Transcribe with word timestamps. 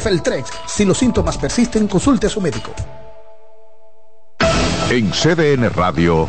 Feltrex. 0.00 0.50
Si 0.66 0.86
los 0.86 0.96
síntomas 0.96 1.36
persisten, 1.36 1.86
consulte 1.86 2.26
a 2.26 2.30
su 2.30 2.40
médico. 2.40 2.72
En 4.88 5.10
CDN 5.10 5.68
Radio, 5.70 6.28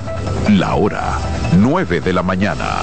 la 0.49 0.75
hora 0.75 1.17
9 1.57 2.01
de 2.01 2.11
la 2.11 2.23
mañana. 2.23 2.81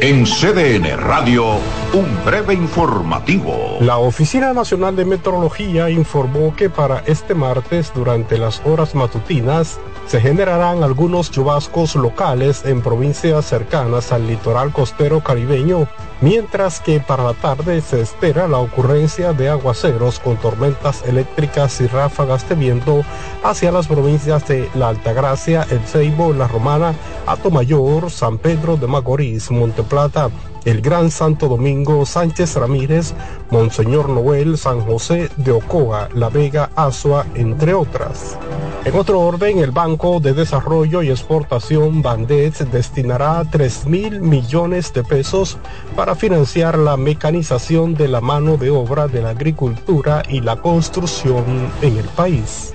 En 0.00 0.24
CDN 0.24 0.96
Radio, 0.96 1.58
un 1.92 2.24
breve 2.24 2.54
informativo. 2.54 3.76
La 3.80 3.98
Oficina 3.98 4.54
Nacional 4.54 4.96
de 4.96 5.04
Meteorología 5.04 5.90
informó 5.90 6.56
que 6.56 6.70
para 6.70 7.00
este 7.00 7.34
martes, 7.34 7.92
durante 7.94 8.38
las 8.38 8.62
horas 8.64 8.94
matutinas, 8.94 9.78
se 10.06 10.20
generarán 10.20 10.82
algunos 10.82 11.30
chubascos 11.30 11.94
locales 11.94 12.64
en 12.64 12.82
provincias 12.82 13.46
cercanas 13.46 14.12
al 14.12 14.26
litoral 14.26 14.72
costero 14.72 15.22
caribeño, 15.22 15.88
mientras 16.20 16.80
que 16.80 17.00
para 17.00 17.24
la 17.24 17.34
tarde 17.34 17.80
se 17.80 18.00
espera 18.00 18.48
la 18.48 18.58
ocurrencia 18.58 19.32
de 19.32 19.48
aguaceros 19.48 20.18
con 20.18 20.36
tormentas 20.36 21.02
eléctricas 21.06 21.80
y 21.80 21.86
ráfagas 21.86 22.48
de 22.48 22.54
viento 22.54 23.04
hacia 23.42 23.72
las 23.72 23.86
provincias 23.86 24.46
de 24.48 24.68
La 24.74 24.88
Altagracia, 24.88 25.66
El 25.70 25.80
Ceibo, 25.80 26.32
La 26.32 26.48
Romana, 26.48 26.94
Atomayor, 27.26 28.10
San 28.10 28.38
Pedro 28.38 28.76
de 28.76 28.86
Macorís, 28.86 29.50
Monteplata, 29.50 30.30
el 30.64 30.80
Gran 30.80 31.10
Santo 31.10 31.48
Domingo, 31.48 32.06
Sánchez 32.06 32.56
Ramírez, 32.56 33.14
Monseñor 33.50 34.08
Noel, 34.08 34.58
San 34.58 34.80
José 34.80 35.30
de 35.36 35.52
Ocoa, 35.52 36.08
La 36.14 36.28
Vega, 36.28 36.70
Asua, 36.76 37.26
entre 37.34 37.74
otras. 37.74 38.38
En 38.84 38.96
otro 38.96 39.20
orden, 39.20 39.58
el 39.58 39.70
Banco 39.70 40.18
de 40.18 40.34
Desarrollo 40.34 41.02
y 41.02 41.10
Exportación 41.10 42.02
Bandez 42.02 42.68
destinará 42.72 43.44
3 43.48 43.86
mil 43.86 44.20
millones 44.20 44.92
de 44.92 45.04
pesos 45.04 45.56
para 45.94 46.16
financiar 46.16 46.76
la 46.78 46.96
mecanización 46.96 47.94
de 47.94 48.08
la 48.08 48.20
mano 48.20 48.56
de 48.56 48.70
obra 48.70 49.06
de 49.06 49.22
la 49.22 49.30
agricultura 49.30 50.22
y 50.28 50.40
la 50.40 50.56
construcción 50.60 51.44
en 51.80 51.96
el 51.96 52.06
país. 52.06 52.71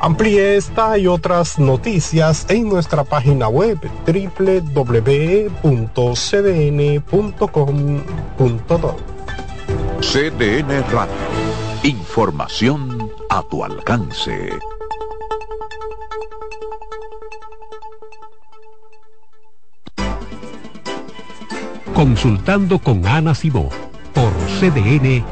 Amplíe 0.00 0.56
esta 0.56 0.96
y 0.96 1.08
otras 1.08 1.58
noticias 1.58 2.46
en 2.48 2.68
nuestra 2.68 3.02
página 3.02 3.48
web 3.48 3.78
www.cdn.com.do. 4.06 5.58
CDN 10.00 10.84
Radio. 10.92 11.14
Información 11.82 13.10
a 13.28 13.42
tu 13.42 13.64
alcance. 13.64 14.52
Consultando 21.92 22.78
con 22.78 23.04
Ana 23.04 23.34
Simó 23.34 23.68
por 24.14 24.32
CDN 24.60 25.24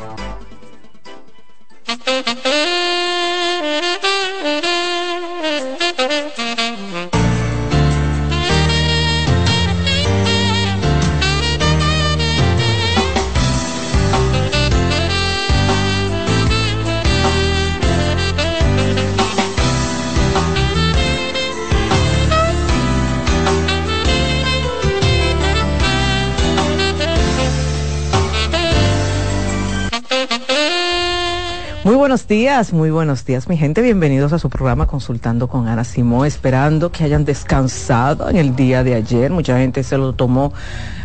buenos 32.27 32.43
días, 32.43 32.73
muy 32.73 32.91
buenos 32.91 33.25
días, 33.25 33.49
mi 33.49 33.57
gente. 33.57 33.83
Bienvenidos 33.83 34.33
a 34.33 34.41
su 34.41 34.51
programa 34.51 34.89
Consultando 34.89 35.47
con 35.47 35.69
Ana 35.69 35.85
Simón, 35.85 36.27
esperando 36.27 36.91
que 36.91 37.05
hayan 37.05 37.25
descansado 37.25 38.29
en 38.29 38.35
el 38.35 38.57
día 38.57 38.83
de 38.83 38.97
ayer. 38.97 39.31
Mucha 39.31 39.59
gente 39.59 39.85
se 39.85 39.97
lo 39.97 40.13
tomó 40.13 40.53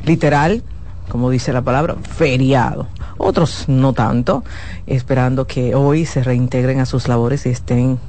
literal, 0.03 0.63
como 1.09 1.29
dice 1.29 1.53
la 1.53 1.61
palabra, 1.61 1.95
feriado. 2.01 2.87
Otros 3.19 3.65
no 3.67 3.93
tanto, 3.93 4.43
esperando 4.87 5.45
que 5.45 5.75
hoy 5.75 6.07
se 6.07 6.23
reintegren 6.23 6.79
a 6.79 6.87
sus 6.87 7.07
labores 7.07 7.45
y 7.45 7.49
estén 7.49 7.99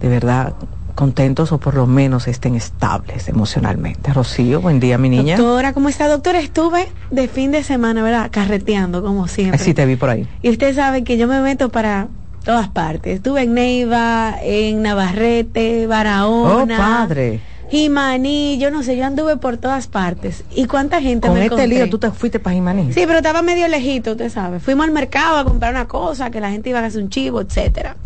de 0.00 0.08
verdad 0.08 0.54
contentos 0.94 1.50
o 1.50 1.58
por 1.58 1.74
lo 1.74 1.88
menos 1.88 2.28
estén 2.28 2.54
estables 2.54 3.28
emocionalmente. 3.28 4.12
Rocío, 4.12 4.60
buen 4.60 4.78
día, 4.78 4.98
mi 4.98 5.08
niña. 5.08 5.36
Doctora, 5.36 5.72
¿cómo 5.72 5.88
está? 5.88 6.06
Doctora, 6.06 6.38
estuve 6.38 6.88
de 7.10 7.26
fin 7.26 7.50
de 7.50 7.64
semana, 7.64 8.04
¿verdad? 8.04 8.28
Carreteando, 8.30 9.02
como 9.02 9.26
siempre. 9.26 9.58
Sí, 9.58 9.74
te 9.74 9.84
vi 9.84 9.96
por 9.96 10.10
ahí. 10.10 10.28
Y 10.42 10.50
usted 10.50 10.76
sabe 10.76 11.02
que 11.02 11.16
yo 11.16 11.26
me 11.26 11.40
meto 11.40 11.68
para 11.70 12.06
todas 12.42 12.68
partes. 12.68 13.16
Estuve 13.16 13.42
en 13.42 13.54
Neiva, 13.54 14.34
en 14.42 14.82
Navarrete, 14.82 15.86
Barahona. 15.86 16.74
Oh, 16.76 16.78
padre. 16.78 17.40
Jimaní, 17.72 18.58
yo 18.58 18.70
no 18.70 18.82
sé, 18.82 18.98
yo 18.98 19.06
anduve 19.06 19.38
por 19.38 19.56
todas 19.56 19.86
partes. 19.86 20.44
¿Y 20.54 20.66
cuánta 20.66 21.00
gente 21.00 21.28
Con 21.28 21.38
me 21.38 21.46
este 21.46 21.66
lío 21.66 21.88
tú 21.88 21.96
te 21.98 22.10
fuiste 22.10 22.38
para 22.38 22.52
Jimaní. 22.52 22.92
Sí, 22.92 23.04
pero 23.06 23.16
estaba 23.16 23.40
medio 23.40 23.66
lejito, 23.66 24.10
usted 24.10 24.28
sabe. 24.28 24.60
Fuimos 24.60 24.84
al 24.84 24.92
mercado 24.92 25.38
a 25.38 25.44
comprar 25.44 25.72
una 25.72 25.88
cosa, 25.88 26.30
que 26.30 26.38
la 26.38 26.50
gente 26.50 26.68
iba 26.68 26.80
a 26.80 26.84
hacer 26.84 27.02
un 27.02 27.08
chivo, 27.08 27.40
etcétera. 27.40 27.96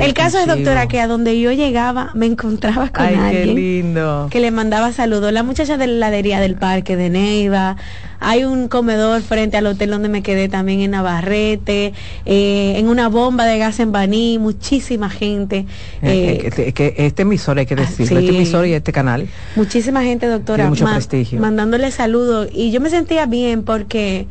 El 0.00 0.14
caso 0.14 0.40
es, 0.40 0.48
doctora, 0.48 0.88
que 0.88 1.00
a 1.00 1.06
donde 1.06 1.38
yo 1.40 1.52
llegaba 1.52 2.10
me 2.14 2.26
encontraba 2.26 2.88
con 2.88 3.06
Ay, 3.06 3.14
alguien 3.14 3.44
qué 3.44 3.54
lindo. 3.54 4.26
que 4.32 4.40
le 4.40 4.50
mandaba 4.50 4.90
saludos. 4.90 5.32
La 5.32 5.44
muchacha 5.44 5.76
de 5.76 5.86
la 5.86 5.92
heladería 6.08 6.40
del 6.40 6.56
parque 6.56 6.96
de 6.96 7.08
Neiva. 7.08 7.76
Hay 8.20 8.44
un 8.44 8.68
comedor 8.68 9.22
frente 9.22 9.56
al 9.56 9.66
hotel 9.66 9.90
donde 9.90 10.08
me 10.08 10.22
quedé 10.22 10.48
también 10.48 10.80
en 10.80 10.92
Navarrete, 10.92 11.92
eh, 12.26 12.74
en 12.76 12.88
una 12.88 13.08
bomba 13.08 13.44
de 13.46 13.58
gas 13.58 13.80
en 13.80 13.92
Baní, 13.92 14.38
muchísima 14.38 15.10
gente. 15.10 15.66
Eh, 16.02 16.42
eh, 16.44 16.50
que, 16.50 16.72
que 16.72 16.94
este 16.98 17.22
emisor 17.22 17.58
hay 17.58 17.66
que 17.66 17.76
decir, 17.76 18.06
sí. 18.08 18.14
este 18.14 18.28
emisor 18.28 18.66
y 18.66 18.72
este 18.74 18.92
canal. 18.92 19.26
Muchísima 19.56 20.02
gente, 20.02 20.26
doctora, 20.26 20.68
mucho 20.68 20.84
ma- 20.84 20.94
prestigio. 20.94 21.40
mandándole 21.40 21.90
saludos. 21.90 22.48
Y 22.52 22.70
yo 22.70 22.80
me 22.80 22.90
sentía 22.90 23.26
bien 23.26 23.62
porque 23.62 24.26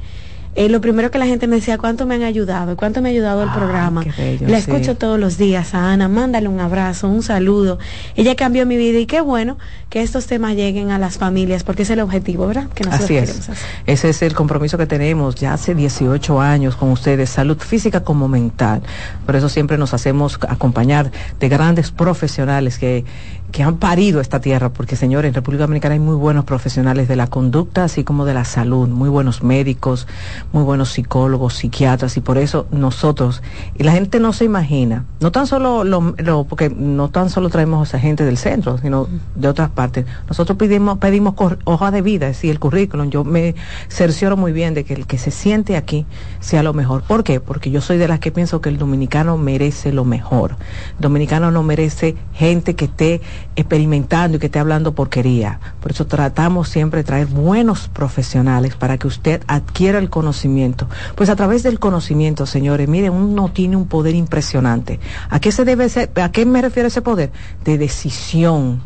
eh, 0.55 0.69
lo 0.69 0.81
primero 0.81 1.09
que 1.09 1.17
la 1.17 1.25
gente 1.25 1.47
me 1.47 1.55
decía, 1.55 1.77
¿cuánto 1.77 2.05
me 2.05 2.15
han 2.15 2.23
ayudado? 2.23 2.75
¿Cuánto 2.75 3.01
me 3.01 3.09
ha 3.09 3.11
ayudado 3.11 3.43
el 3.43 3.49
programa? 3.51 4.03
bello, 4.17 4.47
la 4.47 4.61
sí. 4.61 4.69
escucho 4.69 4.95
todos 4.95 5.19
los 5.19 5.37
días 5.37 5.73
a 5.73 5.91
Ana, 5.91 6.07
mándale 6.07 6.47
un 6.47 6.59
abrazo, 6.59 7.07
un 7.07 7.23
saludo. 7.23 7.79
Ella 8.15 8.35
cambió 8.35 8.65
mi 8.65 8.77
vida 8.77 8.99
y 8.99 9.05
qué 9.05 9.21
bueno 9.21 9.57
que 9.89 10.01
estos 10.01 10.27
temas 10.27 10.55
lleguen 10.55 10.91
a 10.91 10.99
las 10.99 11.17
familias, 11.17 11.63
porque 11.63 11.83
es 11.83 11.89
el 11.89 11.99
objetivo, 11.99 12.47
¿verdad? 12.47 12.67
Que 12.69 12.83
nosotros 12.83 13.05
Así 13.05 13.15
es. 13.15 13.29
queremos 13.29 13.49
hacer. 13.49 13.67
Ese 13.85 14.09
es 14.09 14.21
el 14.21 14.33
compromiso 14.33 14.77
que 14.77 14.85
tenemos 14.85 15.35
ya 15.35 15.53
hace 15.53 15.75
18 15.75 16.41
años 16.41 16.75
con 16.75 16.91
ustedes, 16.91 17.29
salud 17.29 17.57
física 17.57 18.03
como 18.03 18.27
mental. 18.27 18.81
Por 19.25 19.35
eso 19.35 19.49
siempre 19.49 19.77
nos 19.77 19.93
hacemos 19.93 20.39
acompañar 20.47 21.11
de 21.39 21.49
grandes 21.49 21.91
profesionales 21.91 22.77
que, 22.77 23.05
que 23.53 23.61
han 23.63 23.77
parido 23.77 24.19
esta 24.19 24.41
tierra, 24.41 24.69
porque 24.73 24.95
señores, 24.95 25.29
en 25.29 25.35
República 25.35 25.63
Dominicana 25.65 25.93
hay 25.93 25.99
muy 25.99 26.15
buenos 26.15 26.43
profesionales 26.43 27.07
de 27.07 27.15
la 27.15 27.27
conducta, 27.27 27.83
así 27.85 28.03
como 28.03 28.25
de 28.25 28.33
la 28.33 28.45
salud, 28.45 28.89
muy 28.89 29.09
buenos 29.09 29.43
médicos, 29.43 30.07
muy 30.51 30.63
buenos 30.63 30.89
psicólogos, 30.89 31.53
psiquiatras, 31.53 32.17
y 32.17 32.21
por 32.21 32.39
eso 32.39 32.65
nosotros, 32.71 33.43
y 33.77 33.83
la 33.83 33.91
gente 33.91 34.19
no 34.19 34.33
se 34.33 34.43
imagina, 34.45 35.05
no 35.21 35.31
tan 35.31 35.45
solo 35.45 35.83
lo, 35.83 36.15
lo- 36.17 36.43
porque 36.45 36.71
no 36.71 37.09
tan 37.09 37.29
solo 37.29 37.49
traemos 37.49 37.93
a 37.93 37.99
gente 37.99 38.25
del 38.25 38.37
centro, 38.37 38.79
sino 38.79 39.07
de 39.35 39.47
otras 39.47 39.69
partes. 39.69 40.05
Nosotros 40.27 40.57
pedimos, 40.57 40.97
pedimos 40.97 41.35
hoja 41.63 41.91
de 41.91 42.01
vida, 42.01 42.27
es 42.29 42.37
decir, 42.37 42.49
el 42.49 42.59
currículum. 42.59 43.11
Yo 43.11 43.23
me 43.23 43.53
cercioro 43.87 44.35
muy 44.35 44.51
bien 44.51 44.73
de 44.73 44.83
que 44.83 44.95
el 44.95 45.05
que 45.05 45.19
se 45.19 45.29
siente 45.29 45.77
aquí 45.77 46.07
sea 46.39 46.63
lo 46.63 46.73
mejor. 46.73 47.03
¿Por 47.03 47.23
qué? 47.23 47.39
Porque 47.39 47.69
yo 47.69 47.81
soy 47.81 47.99
de 47.99 48.07
las 48.07 48.19
que 48.19 48.31
pienso 48.31 48.61
que 48.61 48.69
el 48.69 48.79
dominicano 48.79 49.37
merece 49.37 49.91
lo 49.93 50.05
mejor. 50.05 50.55
Dominicano 50.97 51.51
no 51.51 51.61
merece 51.61 52.15
gente 52.33 52.75
que 52.75 52.85
esté 52.85 53.21
experimentando 53.55 54.37
y 54.37 54.39
que 54.39 54.47
esté 54.47 54.59
hablando 54.59 54.93
porquería. 54.93 55.59
Por 55.81 55.91
eso 55.91 56.05
tratamos 56.07 56.69
siempre 56.69 56.99
de 56.99 57.03
traer 57.03 57.27
buenos 57.27 57.87
profesionales 57.87 58.75
para 58.75 58.97
que 58.97 59.07
usted 59.07 59.41
adquiera 59.47 59.99
el 59.99 60.09
conocimiento. 60.09 60.87
Pues 61.15 61.29
a 61.29 61.35
través 61.35 61.63
del 61.63 61.79
conocimiento, 61.79 62.45
señores, 62.45 62.87
miren, 62.87 63.13
uno 63.13 63.49
tiene 63.49 63.75
un 63.75 63.87
poder 63.87 64.15
impresionante. 64.15 64.99
¿A 65.29 65.39
qué 65.39 65.51
se 65.51 65.65
debe 65.65 65.85
ese- 65.85 66.09
a 66.21 66.31
qué 66.31 66.45
me 66.45 66.61
refiero 66.61 66.87
ese 66.87 67.01
poder? 67.01 67.31
De 67.63 67.77
decisión 67.77 68.81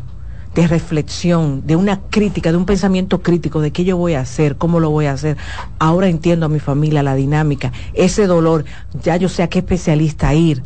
de 0.54 0.66
reflexión, 0.66 1.64
de 1.66 1.76
una 1.76 2.00
crítica, 2.10 2.50
de 2.50 2.56
un 2.56 2.64
pensamiento 2.64 3.22
crítico 3.22 3.60
de 3.60 3.70
qué 3.70 3.84
yo 3.84 3.96
voy 3.96 4.14
a 4.14 4.20
hacer, 4.20 4.56
cómo 4.56 4.80
lo 4.80 4.90
voy 4.90 5.06
a 5.06 5.12
hacer. 5.12 5.36
Ahora 5.78 6.08
entiendo 6.08 6.46
a 6.46 6.48
mi 6.48 6.58
familia 6.58 7.02
la 7.04 7.14
dinámica, 7.14 7.70
ese 7.94 8.26
dolor, 8.26 8.64
ya 9.04 9.16
yo 9.16 9.28
sé 9.28 9.44
a 9.44 9.48
qué 9.48 9.60
especialista 9.60 10.34
ir, 10.34 10.64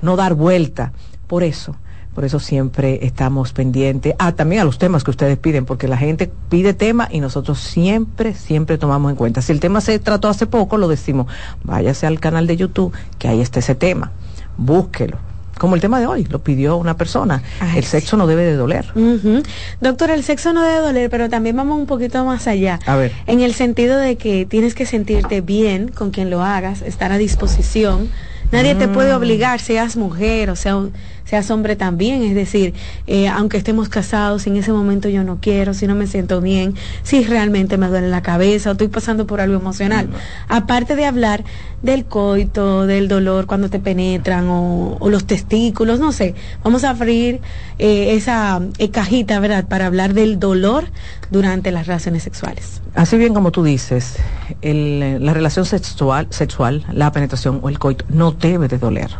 no 0.00 0.14
dar 0.14 0.34
vuelta. 0.34 0.92
Por 1.26 1.42
eso, 1.42 1.74
por 2.14 2.24
eso 2.24 2.38
siempre 2.40 2.98
estamos 3.02 3.52
pendientes. 3.52 4.14
Ah, 4.18 4.32
también 4.32 4.60
a 4.62 4.64
los 4.64 4.78
temas 4.78 5.02
que 5.04 5.10
ustedes 5.10 5.38
piden, 5.38 5.64
porque 5.64 5.88
la 5.88 5.96
gente 5.96 6.30
pide 6.48 6.74
temas 6.74 7.08
y 7.12 7.20
nosotros 7.20 7.58
siempre, 7.58 8.34
siempre 8.34 8.76
tomamos 8.78 9.10
en 9.10 9.16
cuenta. 9.16 9.40
Si 9.42 9.52
el 9.52 9.60
tema 9.60 9.80
se 9.80 9.98
trató 9.98 10.28
hace 10.28 10.46
poco, 10.46 10.76
lo 10.76 10.88
decimos, 10.88 11.26
váyase 11.64 12.06
al 12.06 12.20
canal 12.20 12.46
de 12.46 12.56
YouTube, 12.56 12.92
que 13.18 13.28
ahí 13.28 13.40
está 13.40 13.60
ese 13.60 13.74
tema, 13.74 14.12
búsquelo 14.56 15.18
como 15.58 15.76
el 15.76 15.80
tema 15.80 16.00
de 16.00 16.06
hoy, 16.08 16.24
lo 16.24 16.40
pidió 16.40 16.76
una 16.76 16.96
persona. 16.96 17.40
Ay, 17.60 17.78
el 17.78 17.84
sexo 17.84 18.16
no 18.16 18.26
debe 18.26 18.42
de 18.42 18.56
doler. 18.56 18.86
Ujú. 18.96 19.42
Doctor, 19.80 20.10
el 20.10 20.24
sexo 20.24 20.52
no 20.52 20.64
debe 20.64 20.78
doler, 20.80 21.08
pero 21.08 21.28
también 21.28 21.54
vamos 21.54 21.78
un 21.78 21.86
poquito 21.86 22.24
más 22.24 22.48
allá. 22.48 22.80
A 22.84 22.96
ver. 22.96 23.12
En 23.28 23.40
el 23.40 23.54
sentido 23.54 23.96
de 23.98 24.16
que 24.16 24.44
tienes 24.44 24.74
que 24.74 24.86
sentirte 24.86 25.40
bien 25.40 25.86
con 25.86 26.10
quien 26.10 26.30
lo 26.30 26.42
hagas, 26.42 26.82
estar 26.82 27.12
a 27.12 27.18
disposición. 27.18 28.08
Nadie 28.50 28.74
te 28.74 28.88
Mm. 28.88 28.92
puede 28.92 29.14
obligar, 29.14 29.60
seas 29.60 29.96
mujer 29.96 30.50
o 30.50 30.56
sea, 30.56 30.80
seas 31.24 31.50
hombre 31.50 31.76
también. 31.76 32.22
Es 32.22 32.34
decir, 32.34 32.74
eh, 33.06 33.28
aunque 33.28 33.56
estemos 33.56 33.88
casados, 33.88 34.42
si 34.42 34.50
en 34.50 34.56
ese 34.56 34.72
momento 34.72 35.08
yo 35.08 35.24
no 35.24 35.38
quiero, 35.40 35.74
si 35.74 35.86
no 35.86 35.94
me 35.94 36.06
siento 36.06 36.40
bien, 36.40 36.74
si 37.02 37.24
realmente 37.24 37.76
me 37.78 37.88
duele 37.88 38.08
la 38.08 38.22
cabeza 38.22 38.70
o 38.70 38.72
estoy 38.72 38.88
pasando 38.88 39.26
por 39.26 39.40
algo 39.40 39.56
emocional. 39.56 40.08
Aparte 40.48 40.96
de 40.96 41.06
hablar 41.06 41.44
del 41.82 42.04
coito, 42.04 42.86
del 42.86 43.08
dolor 43.08 43.46
cuando 43.46 43.68
te 43.68 43.78
penetran 43.78 44.48
o, 44.48 44.96
o 45.00 45.10
los 45.10 45.24
testículos, 45.24 45.98
no 45.98 46.12
sé. 46.12 46.34
Vamos 46.62 46.84
a 46.84 46.90
abrir 46.90 47.40
eh, 47.78 48.14
esa 48.14 48.60
eh, 48.78 48.90
cajita, 48.90 49.40
¿verdad? 49.40 49.66
Para 49.66 49.86
hablar 49.86 50.14
del 50.14 50.38
dolor 50.38 50.84
durante 51.30 51.72
las 51.72 51.86
relaciones 51.86 52.22
sexuales. 52.22 52.80
Así 52.94 53.16
bien 53.16 53.34
como 53.34 53.50
tú 53.50 53.64
dices, 53.64 54.16
el, 54.60 55.24
la 55.24 55.34
relación 55.34 55.64
sexual, 55.64 56.26
sexual, 56.30 56.84
la 56.92 57.10
penetración 57.10 57.60
o 57.62 57.68
el 57.68 57.78
coito 57.78 58.04
no 58.08 58.32
debe 58.32 58.68
de 58.68 58.78
doler. 58.78 59.10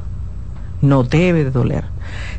No 0.82 1.02
debe 1.05 1.44
de 1.44 1.50
doler. 1.50 1.84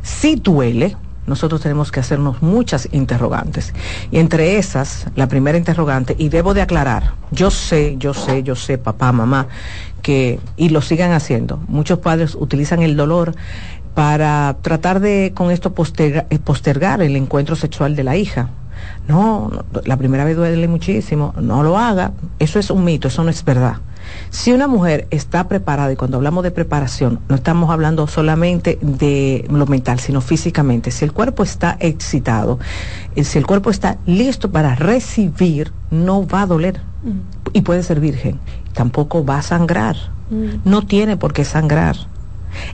Si 0.03 0.35
duele, 0.35 0.95
nosotros 1.25 1.61
tenemos 1.61 1.91
que 1.91 2.01
hacernos 2.01 2.41
muchas 2.41 2.89
interrogantes. 2.91 3.73
Y 4.11 4.19
entre 4.19 4.57
esas, 4.57 5.07
la 5.15 5.27
primera 5.27 5.57
interrogante, 5.57 6.15
y 6.19 6.29
debo 6.29 6.53
de 6.53 6.61
aclarar, 6.61 7.13
yo 7.31 7.49
sé, 7.49 7.95
yo 7.97 8.13
sé, 8.13 8.43
yo 8.43 8.55
sé, 8.55 8.77
papá, 8.77 9.11
mamá, 9.11 9.47
que, 10.01 10.39
y 10.57 10.69
lo 10.69 10.81
sigan 10.81 11.13
haciendo, 11.13 11.61
muchos 11.67 11.99
padres 11.99 12.35
utilizan 12.35 12.81
el 12.81 12.97
dolor 12.97 13.33
para 13.95 14.57
tratar 14.61 14.99
de 14.99 15.31
con 15.33 15.49
esto 15.51 15.73
posterga- 15.73 16.25
eh, 16.29 16.39
postergar 16.39 17.01
el 17.01 17.15
encuentro 17.15 17.55
sexual 17.55 17.95
de 17.95 18.03
la 18.03 18.17
hija. 18.17 18.49
No, 19.07 19.49
no, 19.49 19.81
la 19.85 19.95
primera 19.95 20.25
vez 20.25 20.35
duele 20.35 20.67
muchísimo, 20.67 21.33
no 21.39 21.63
lo 21.63 21.77
haga, 21.77 22.11
eso 22.39 22.59
es 22.59 22.69
un 22.69 22.83
mito, 22.83 23.07
eso 23.07 23.23
no 23.23 23.29
es 23.29 23.45
verdad. 23.45 23.77
Si 24.29 24.51
una 24.51 24.67
mujer 24.67 25.07
está 25.11 25.47
preparada, 25.47 25.91
y 25.91 25.95
cuando 25.95 26.17
hablamos 26.17 26.43
de 26.43 26.51
preparación, 26.51 27.19
no 27.29 27.35
estamos 27.35 27.69
hablando 27.69 28.07
solamente 28.07 28.79
de 28.81 29.45
lo 29.49 29.65
mental, 29.67 29.99
sino 29.99 30.21
físicamente, 30.21 30.91
si 30.91 31.05
el 31.05 31.13
cuerpo 31.13 31.43
está 31.43 31.77
excitado, 31.79 32.59
eh, 33.15 33.23
si 33.23 33.37
el 33.37 33.45
cuerpo 33.45 33.69
está 33.69 33.97
listo 34.05 34.51
para 34.51 34.75
recibir, 34.75 35.71
no 35.91 36.25
va 36.27 36.41
a 36.41 36.45
doler 36.47 36.81
y 37.53 37.61
puede 37.61 37.83
ser 37.83 37.99
virgen, 37.99 38.39
tampoco 38.73 39.23
va 39.25 39.37
a 39.37 39.41
sangrar, 39.41 39.95
no 40.65 40.81
tiene 40.85 41.17
por 41.17 41.33
qué 41.33 41.45
sangrar. 41.45 41.95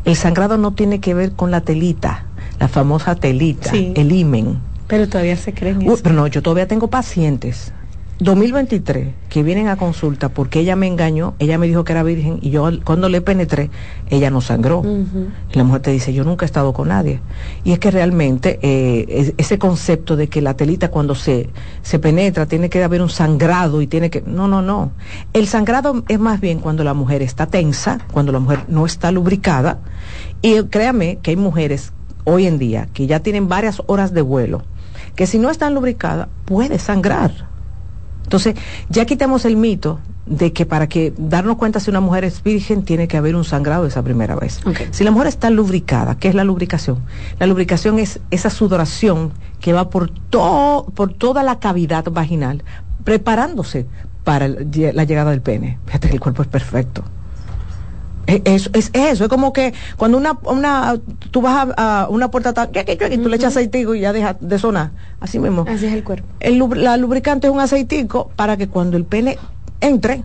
El 0.05 0.15
sangrado 0.15 0.57
no 0.57 0.71
tiene 0.71 0.99
que 0.99 1.13
ver 1.13 1.33
con 1.33 1.51
la 1.51 1.61
telita, 1.61 2.25
la 2.59 2.67
famosa 2.67 3.15
telita, 3.15 3.71
Sí. 3.71 3.93
el 3.95 4.11
imen. 4.11 4.59
Pero 4.87 5.07
todavía 5.07 5.35
se 5.37 5.53
creen 5.53 5.77
Uy, 5.79 5.87
eso. 5.93 6.03
pero 6.03 6.15
no, 6.15 6.27
yo 6.27 6.41
todavía 6.41 6.67
tengo 6.67 6.87
pacientes. 6.89 7.71
2023 8.19 9.07
que 9.29 9.43
vienen 9.43 9.69
a 9.69 9.77
consulta 9.77 10.29
porque 10.29 10.59
ella 10.59 10.75
me 10.75 10.87
engañó, 10.87 11.35
ella 11.39 11.57
me 11.57 11.67
dijo 11.67 11.83
que 11.85 11.93
era 11.93 12.03
virgen 12.03 12.39
y 12.41 12.49
yo 12.49 12.69
cuando 12.83 13.07
le 13.07 13.21
penetré, 13.21 13.69
ella 14.09 14.29
no 14.29 14.41
sangró. 14.41 14.81
Y 15.53 15.57
la 15.57 15.63
mujer 15.63 15.81
te 15.81 15.91
dice, 15.91 16.13
yo 16.13 16.23
nunca 16.25 16.45
he 16.45 16.47
estado 16.47 16.73
con 16.73 16.89
nadie. 16.89 17.21
Y 17.63 17.71
es 17.71 17.79
que 17.79 17.91
realmente 17.91 18.59
eh, 18.61 19.05
es- 19.07 19.33
ese 19.37 19.57
concepto 19.57 20.17
de 20.17 20.27
que 20.27 20.41
la 20.41 20.53
telita 20.55 20.89
cuando 20.91 21.15
se, 21.15 21.49
se 21.81 21.97
penetra 21.99 22.45
tiene 22.45 22.69
que 22.69 22.83
haber 22.83 23.01
un 23.01 23.09
sangrado 23.09 23.81
y 23.81 23.87
tiene 23.87 24.09
que... 24.09 24.21
No, 24.25 24.47
no, 24.49 24.61
no. 24.61 24.91
El 25.31 25.47
sangrado 25.47 26.03
es 26.09 26.19
más 26.19 26.41
bien 26.41 26.59
cuando 26.59 26.83
la 26.83 26.93
mujer 26.93 27.21
está 27.21 27.45
tensa, 27.45 27.99
cuando 28.11 28.31
la 28.33 28.39
mujer 28.39 28.65
no 28.67 28.85
está 28.85 29.11
lubricada. 29.11 29.79
Y 30.41 30.61
créame 30.63 31.19
que 31.21 31.31
hay 31.31 31.37
mujeres 31.37 31.93
hoy 32.25 32.47
en 32.47 32.57
día 32.59 32.89
que 32.93 33.07
ya 33.07 33.21
tienen 33.21 33.47
varias 33.47 33.81
horas 33.87 34.13
de 34.13 34.21
vuelo, 34.21 34.63
que 35.15 35.25
si 35.25 35.39
no 35.39 35.49
están 35.49 35.73
lubricadas 35.73 36.27
puede 36.45 36.79
sangrar. 36.79 37.47
Entonces, 38.29 38.53
ya 38.89 39.05
quitamos 39.05 39.43
el 39.45 39.57
mito 39.57 39.99
de 40.27 40.53
que 40.53 40.67
para 40.67 40.87
que 40.87 41.11
darnos 41.17 41.57
cuenta 41.57 41.79
si 41.79 41.89
una 41.89 41.99
mujer 41.99 42.23
es 42.23 42.43
virgen 42.43 42.83
tiene 42.83 43.07
que 43.07 43.17
haber 43.17 43.35
un 43.35 43.43
sangrado 43.43 43.87
esa 43.87 44.03
primera 44.03 44.35
vez. 44.35 44.59
Si 44.91 45.03
la 45.03 45.09
mujer 45.09 45.25
está 45.25 45.49
lubricada, 45.49 46.13
¿qué 46.19 46.27
es 46.27 46.35
la 46.35 46.43
lubricación? 46.43 46.99
La 47.39 47.47
lubricación 47.47 47.97
es 47.97 48.19
esa 48.29 48.51
sudoración 48.51 49.31
que 49.59 49.73
va 49.73 49.89
por 49.89 50.11
todo 50.11 50.85
por 50.93 51.11
toda 51.11 51.41
la 51.41 51.57
cavidad 51.57 52.05
vaginal 52.11 52.63
preparándose 53.03 53.87
para 54.23 54.47
la 54.47 55.03
llegada 55.05 55.31
del 55.31 55.41
pene. 55.41 55.79
Fíjate 55.87 56.09
que 56.09 56.13
el 56.13 56.19
cuerpo 56.19 56.43
es 56.43 56.47
perfecto. 56.49 57.03
Es, 58.29 58.41
es, 58.45 58.69
es 58.73 58.91
eso, 58.93 59.23
es 59.23 59.29
como 59.29 59.53
que 59.53 59.73
cuando 59.97 60.17
una, 60.17 60.37
una 60.43 60.95
tú 61.31 61.41
vas 61.41 61.67
a, 61.75 62.01
a 62.03 62.09
una 62.09 62.29
puerta 62.29 62.69
y 62.73 63.17
tú 63.17 63.29
le 63.29 63.35
echas 63.35 63.57
aceitico 63.57 63.95
y 63.95 64.01
ya 64.01 64.13
deja 64.13 64.37
de 64.39 64.59
sonar. 64.59 64.91
Así 65.19 65.39
mismo. 65.39 65.65
Así 65.67 65.87
es 65.87 65.93
el 65.93 66.03
cuerpo. 66.03 66.27
El, 66.39 66.59
la 66.75 66.97
lubricante 66.97 67.47
es 67.47 67.53
un 67.53 67.59
aceitico 67.59 68.29
para 68.35 68.55
que 68.57 68.67
cuando 68.67 68.97
el 68.97 69.05
pene 69.05 69.37
entre, 69.81 70.23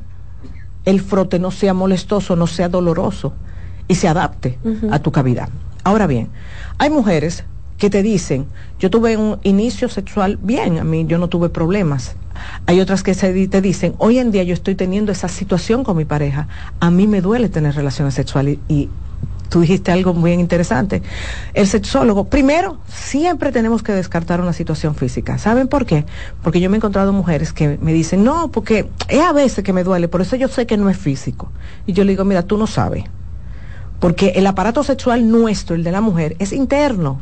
el 0.84 1.00
frote 1.00 1.38
no 1.38 1.50
sea 1.50 1.72
molestoso, 1.72 2.36
no 2.36 2.46
sea 2.46 2.68
doloroso 2.68 3.32
y 3.88 3.94
se 3.94 4.08
adapte 4.08 4.58
a 4.90 4.98
tu 4.98 5.10
cavidad. 5.10 5.48
Ahora 5.82 6.06
bien, 6.06 6.28
hay 6.78 6.90
mujeres 6.90 7.44
que 7.78 7.90
te 7.90 8.02
dicen, 8.02 8.46
yo 8.78 8.90
tuve 8.90 9.16
un 9.16 9.38
inicio 9.42 9.88
sexual 9.88 10.38
bien, 10.40 10.78
a 10.78 10.84
mí 10.84 11.04
yo 11.06 11.18
no 11.18 11.28
tuve 11.28 11.48
problemas. 11.48 12.16
Hay 12.66 12.80
otras 12.80 13.02
que 13.02 13.14
se 13.14 13.48
te 13.48 13.60
dicen, 13.60 13.94
hoy 13.98 14.18
en 14.18 14.30
día 14.30 14.42
yo 14.42 14.54
estoy 14.54 14.74
teniendo 14.74 15.12
esa 15.12 15.28
situación 15.28 15.84
con 15.84 15.96
mi 15.96 16.04
pareja, 16.04 16.48
a 16.80 16.90
mí 16.90 17.06
me 17.06 17.20
duele 17.20 17.48
tener 17.48 17.74
relaciones 17.74 18.14
sexuales 18.14 18.58
y, 18.68 18.74
y 18.74 18.90
tú 19.54 19.60
dijiste 19.60 19.92
algo 19.92 20.14
muy 20.14 20.32
interesante. 20.32 21.00
El 21.52 21.66
sexólogo, 21.66 22.24
primero, 22.24 22.78
siempre 22.88 23.52
tenemos 23.52 23.82
que 23.82 23.92
descartar 23.92 24.40
una 24.40 24.52
situación 24.52 24.94
física. 24.96 25.38
¿Saben 25.38 25.68
por 25.68 25.86
qué? 25.86 26.04
Porque 26.42 26.60
yo 26.60 26.68
me 26.70 26.76
he 26.76 26.78
encontrado 26.78 27.12
mujeres 27.12 27.52
que 27.52 27.78
me 27.80 27.92
dicen, 27.92 28.24
no, 28.24 28.48
porque 28.48 28.88
es 29.08 29.20
a 29.20 29.32
veces 29.32 29.62
que 29.62 29.72
me 29.72 29.84
duele, 29.84 30.08
por 30.08 30.22
eso 30.22 30.34
yo 30.34 30.48
sé 30.48 30.66
que 30.66 30.76
no 30.76 30.90
es 30.90 30.98
físico. 30.98 31.52
Y 31.86 31.92
yo 31.92 32.04
le 32.04 32.10
digo, 32.12 32.24
mira, 32.24 32.42
tú 32.42 32.58
no 32.58 32.66
sabes. 32.66 33.04
Porque 34.00 34.32
el 34.34 34.46
aparato 34.46 34.82
sexual 34.82 35.30
nuestro, 35.30 35.76
el 35.76 35.84
de 35.84 35.92
la 35.92 36.00
mujer, 36.00 36.34
es 36.38 36.52
interno. 36.52 37.20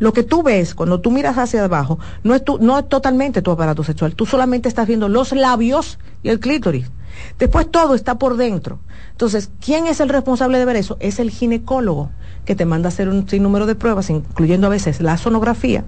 Lo 0.00 0.12
que 0.12 0.22
tú 0.24 0.42
ves 0.42 0.74
cuando 0.74 1.00
tú 1.00 1.10
miras 1.10 1.38
hacia 1.38 1.62
abajo 1.64 1.98
no 2.24 2.34
es, 2.34 2.42
tu, 2.42 2.58
no 2.58 2.78
es 2.78 2.88
totalmente 2.88 3.42
tu 3.42 3.50
aparato 3.52 3.84
sexual. 3.84 4.14
Tú 4.14 4.26
solamente 4.26 4.68
estás 4.68 4.88
viendo 4.88 5.08
los 5.08 5.32
labios 5.32 5.98
y 6.22 6.30
el 6.30 6.40
clítoris. 6.40 6.90
Después 7.38 7.70
todo 7.70 7.94
está 7.94 8.18
por 8.18 8.36
dentro. 8.36 8.78
Entonces, 9.12 9.50
¿quién 9.64 9.86
es 9.86 10.00
el 10.00 10.08
responsable 10.08 10.58
de 10.58 10.64
ver 10.64 10.76
eso? 10.76 10.96
Es 11.00 11.18
el 11.20 11.30
ginecólogo 11.30 12.10
que 12.46 12.56
te 12.56 12.64
manda 12.64 12.88
a 12.88 12.92
hacer 12.92 13.08
un 13.10 13.28
sinnúmero 13.28 13.66
de 13.66 13.74
pruebas, 13.74 14.08
incluyendo 14.08 14.66
a 14.66 14.70
veces 14.70 15.00
la 15.00 15.18
sonografía. 15.18 15.84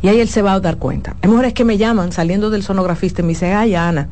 Y 0.00 0.08
ahí 0.08 0.20
él 0.20 0.28
se 0.28 0.42
va 0.42 0.52
a 0.52 0.60
dar 0.60 0.76
cuenta. 0.76 1.16
Hay 1.22 1.28
mujeres 1.28 1.52
que 1.52 1.64
me 1.64 1.76
llaman 1.76 2.12
saliendo 2.12 2.48
del 2.50 2.62
sonografista 2.62 3.22
y 3.22 3.24
me 3.24 3.30
dicen, 3.30 3.54
ay, 3.54 3.74
Ana, 3.74 4.08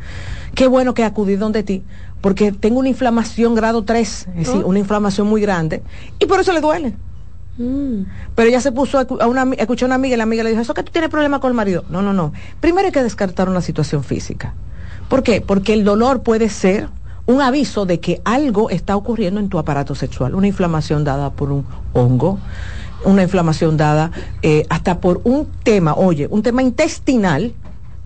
qué 0.54 0.66
bueno 0.66 0.92
que 0.92 1.04
acudí 1.04 1.36
donde 1.36 1.62
ti, 1.62 1.84
porque 2.20 2.50
tengo 2.50 2.80
una 2.80 2.88
inflamación 2.88 3.54
grado 3.54 3.84
3, 3.84 4.26
es 4.28 4.34
decir, 4.34 4.62
Oh. 4.64 4.68
una 4.68 4.80
inflamación 4.80 5.28
muy 5.28 5.40
grande, 5.40 5.82
y 6.18 6.26
por 6.26 6.40
eso 6.40 6.52
le 6.52 6.60
duele. 6.60 6.94
Mm. 7.58 8.02
Pero 8.34 8.48
ella 8.48 8.60
se 8.60 8.72
puso 8.72 8.98
a, 8.98 9.26
una, 9.26 9.46
escuchó 9.58 9.84
a 9.84 9.88
una 9.88 9.94
amiga 9.96 10.14
y 10.14 10.16
la 10.16 10.22
amiga 10.24 10.42
le 10.42 10.50
dijo, 10.50 10.62
¿eso 10.62 10.74
que 10.74 10.82
tú 10.82 10.92
tienes 10.92 11.10
problema 11.10 11.40
con 11.40 11.50
el 11.50 11.54
marido? 11.54 11.84
No, 11.90 12.00
no, 12.02 12.12
no. 12.12 12.32
Primero 12.60 12.86
hay 12.86 12.92
que 12.92 13.02
descartar 13.02 13.48
una 13.48 13.60
situación 13.60 14.04
física. 14.04 14.54
¿Por 15.08 15.22
qué? 15.22 15.40
Porque 15.40 15.74
el 15.74 15.84
dolor 15.84 16.22
puede 16.22 16.48
ser 16.48 16.88
un 17.26 17.40
aviso 17.40 17.86
de 17.86 18.00
que 18.00 18.20
algo 18.24 18.70
está 18.70 18.96
ocurriendo 18.96 19.38
en 19.38 19.48
tu 19.48 19.58
aparato 19.58 19.94
sexual, 19.94 20.34
una 20.34 20.46
inflamación 20.48 21.04
dada 21.04 21.30
por 21.30 21.52
un 21.52 21.64
hongo, 21.92 22.38
una 23.04 23.22
inflamación 23.22 23.76
dada 23.76 24.10
eh, 24.42 24.64
hasta 24.70 24.98
por 25.00 25.20
un 25.24 25.46
tema, 25.62 25.94
oye, 25.94 26.26
un 26.30 26.42
tema 26.42 26.62
intestinal 26.62 27.52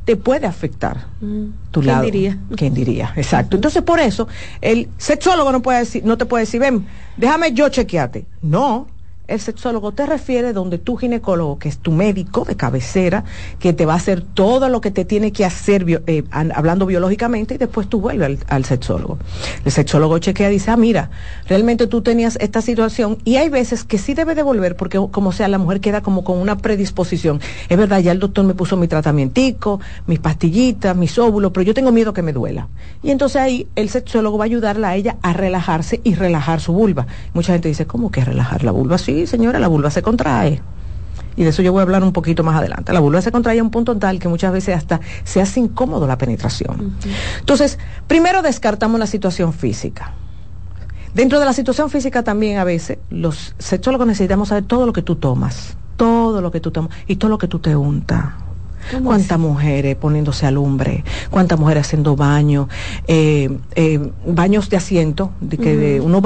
te 0.05 0.17
puede 0.17 0.47
afectar 0.47 1.07
Mm. 1.21 1.47
tu 1.71 1.81
¿Quién 1.81 1.93
lado. 1.93 2.05
diría? 2.05 2.38
¿Quién 2.57 2.75
diría? 2.75 3.12
Exacto. 3.17 3.57
Entonces, 3.57 3.83
por 3.83 3.99
eso, 4.00 4.29
el 4.61 4.88
sexólogo 4.99 5.50
no 5.50 5.62
puede 5.62 5.81
decir, 5.81 6.05
no 6.05 6.17
te 6.19 6.26
puede 6.26 6.43
decir, 6.45 6.61
ven, 6.61 6.87
déjame 7.17 7.53
yo 7.53 7.69
chequearte. 7.69 8.26
No. 8.43 8.87
El 9.28 9.40
sexólogo 9.40 9.90
te 9.92 10.06
refiere 10.06 10.52
donde 10.52 10.78
tu 10.78 10.97
ginecólogo, 10.97 11.59
que 11.59 11.68
es 11.68 11.78
tu 11.78 11.90
médico 11.90 12.45
de 12.45 12.54
cabecera, 12.56 13.25
que 13.59 13.73
te 13.73 13.85
va 13.85 13.95
a 13.95 13.97
hacer 13.97 14.21
todo 14.23 14.68
lo 14.68 14.80
que 14.80 14.90
te 14.92 15.04
tiene 15.04 15.33
que 15.33 15.45
hacer 15.45 15.85
eh, 16.06 16.23
an- 16.30 16.52
hablando 16.54 16.87
biológicamente 16.87 17.54
y 17.54 17.59
después 17.59 17.88
tú 17.88 18.00
vuelves 18.00 18.25
al, 18.26 18.38
al 18.47 18.64
sexólogo. 18.64 19.18
El 19.64 19.73
sexólogo 19.73 20.18
chequea 20.18 20.49
y 20.50 20.52
dice, 20.54 20.71
ah, 20.71 20.76
mira, 20.76 21.11
realmente 21.49 21.87
tú 21.88 22.02
tenías 22.02 22.38
esta 22.40 22.62
situación 22.62 23.18
y 23.25 23.37
hay 23.37 23.49
veces 23.49 23.83
que 23.83 23.99
sí 23.99 24.14
debe 24.14 24.35
devolver 24.37 24.76
porque 24.76 24.99
como 25.11 25.33
sea, 25.33 25.49
la 25.49 25.59
mujer 25.59 25.80
queda 25.80 26.02
como 26.02 26.23
con 26.23 26.38
una 26.38 26.59
predisposición. 26.59 27.40
Es 27.68 27.76
verdad, 27.76 27.99
ya 28.00 28.12
el 28.12 28.21
doctor 28.21 28.45
me 28.45 28.54
puso 28.54 28.76
mi 28.76 28.87
tratamientico, 28.87 29.80
mis 30.06 30.21
pastillitas, 30.21 30.97
mis 30.97 31.18
óvulos, 31.18 31.50
pero 31.52 31.64
yo 31.64 31.75
tengo 31.75 31.90
miedo 31.90 32.12
que 32.12 32.23
me 32.23 32.33
duela. 32.33 32.68
Y 33.02 33.11
entonces 33.11 33.42
ahí 33.42 33.66
el 33.75 33.88
sexólogo 33.88 34.38
va 34.38 34.45
a 34.45 34.47
ayudarla 34.47 34.90
a 34.90 34.95
ella 34.97 35.16
a 35.23 35.33
relajarse 35.33 36.00
y 36.04 36.14
relajar 36.14 36.61
su 36.61 36.73
vulva. 36.73 37.06
Mucha 37.35 37.52
gente 37.54 37.68
dice, 37.68 37.87
¿cómo 37.87 38.11
que 38.12 38.25
relajar 38.25 38.62
la 38.62 38.71
vulva? 38.71 38.99
Sí, 38.99 39.15
señora, 39.25 39.58
la 39.58 39.68
vulva 39.68 39.90
se 39.90 40.02
contrae. 40.02 40.61
Y 41.37 41.44
de 41.44 41.50
eso 41.50 41.62
yo 41.62 41.73
voy 41.73 41.80
a 41.80 41.82
hablar 41.82 42.02
un 42.02 42.12
poquito 42.12 42.42
más 42.42 42.56
adelante. 42.56 42.92
La 42.92 43.00
vulva 43.00 43.20
se 43.20 43.30
contrae 43.30 43.58
a 43.58 43.62
un 43.62 43.70
punto 43.70 43.96
tal 43.96 44.18
que 44.18 44.28
muchas 44.28 44.52
veces 44.52 44.76
hasta 44.76 45.00
se 45.25 45.40
hace 45.40 45.61
incómodo 45.61 46.06
la 46.06 46.18
penetración. 46.18 46.94
Entonces, 47.38 47.78
primero 48.06 48.42
descartamos 48.42 48.99
la 48.99 49.06
situación 49.06 49.52
física. 49.52 50.14
Dentro 51.14 51.38
de 51.38 51.46
la 51.46 51.52
situación 51.52 51.88
física 51.88 52.23
también 52.23 52.58
a 52.58 52.64
veces, 52.64 52.99
los 53.11 53.54
sexólogos 53.58 54.06
necesitamos 54.06 54.49
saber 54.49 54.64
todo 54.64 54.87
lo 54.87 54.92
que 54.92 55.02
tú 55.02 55.16
tomas, 55.16 55.76
todo 55.96 56.40
lo 56.40 56.50
que 56.50 56.61
tú 56.61 56.70
tomas 56.70 56.90
y 57.06 57.16
todo 57.16 57.30
lo 57.30 57.38
que 57.38 57.49
tú 57.49 57.58
te 57.58 57.76
untas. 57.76 58.25
¿Cuántas 59.02 59.38
mujeres 59.38 59.96
poniéndose 59.96 60.46
alumbre? 60.46 61.04
¿Cuántas 61.30 61.58
mujeres 61.58 61.87
haciendo 61.87 62.16
baño? 62.16 62.68
Eh, 63.08 63.58
eh, 63.75 64.12
baños 64.26 64.70
de 64.70 64.76
asiento, 64.76 65.32
de 65.40 65.58
que 65.58 65.76
de 65.76 66.00
unos 66.00 66.23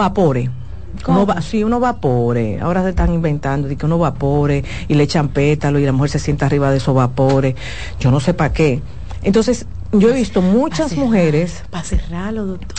vapores. 0.94 1.08
Uno 1.08 1.26
va, 1.26 1.42
sí, 1.42 1.64
unos 1.64 1.80
vapores. 1.80 2.60
Ahora 2.62 2.82
se 2.82 2.90
están 2.90 3.12
inventando 3.12 3.68
de 3.68 3.76
que 3.76 3.86
unos 3.86 4.00
vapores 4.00 4.64
y 4.88 4.94
le 4.94 5.04
echan 5.04 5.28
pétalo 5.28 5.78
y 5.78 5.84
la 5.84 5.92
mujer 5.92 6.10
se 6.10 6.18
sienta 6.18 6.46
arriba 6.46 6.70
de 6.70 6.78
esos 6.78 6.94
vapores. 6.94 7.54
Yo 7.98 8.10
no 8.10 8.20
sé 8.20 8.34
para 8.34 8.52
qué. 8.52 8.80
Entonces, 9.22 9.66
yo 9.92 10.08
he 10.08 10.12
visto 10.12 10.42
muchas 10.42 10.96
mujeres. 10.96 11.62
Para 11.70 11.84
cerrarlo, 11.84 12.46
doctor. 12.46 12.78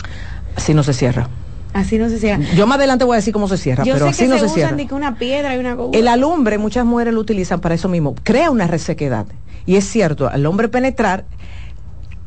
Así 0.56 0.74
no 0.74 0.82
se 0.82 0.92
cierra. 0.92 1.28
Así 1.72 1.96
no 1.98 2.08
se 2.08 2.18
cierra. 2.18 2.44
Yo 2.54 2.66
más 2.66 2.76
adelante 2.78 3.04
voy 3.04 3.14
a 3.14 3.16
decir 3.16 3.32
cómo 3.32 3.48
se 3.48 3.56
cierra, 3.56 3.84
Yo 3.84 3.94
pero 3.94 4.06
sé 4.06 4.10
así 4.10 4.22
que 4.24 4.28
no 4.28 4.38
se, 4.38 4.48
se, 4.48 4.54
cierra. 4.54 4.76
que 4.76 4.94
una 4.94 5.16
piedra 5.16 5.56
y 5.56 5.58
una. 5.58 5.76
El 5.92 6.08
alumbre, 6.08 6.58
muchas 6.58 6.84
mujeres 6.84 7.14
lo 7.14 7.20
utilizan 7.20 7.60
para 7.60 7.74
eso 7.74 7.88
mismo. 7.88 8.14
Crea 8.22 8.50
una 8.50 8.66
resequedad. 8.66 9.26
Y 9.64 9.76
es 9.76 9.84
cierto, 9.88 10.28
al 10.28 10.44
hombre 10.44 10.68
penetrar, 10.68 11.24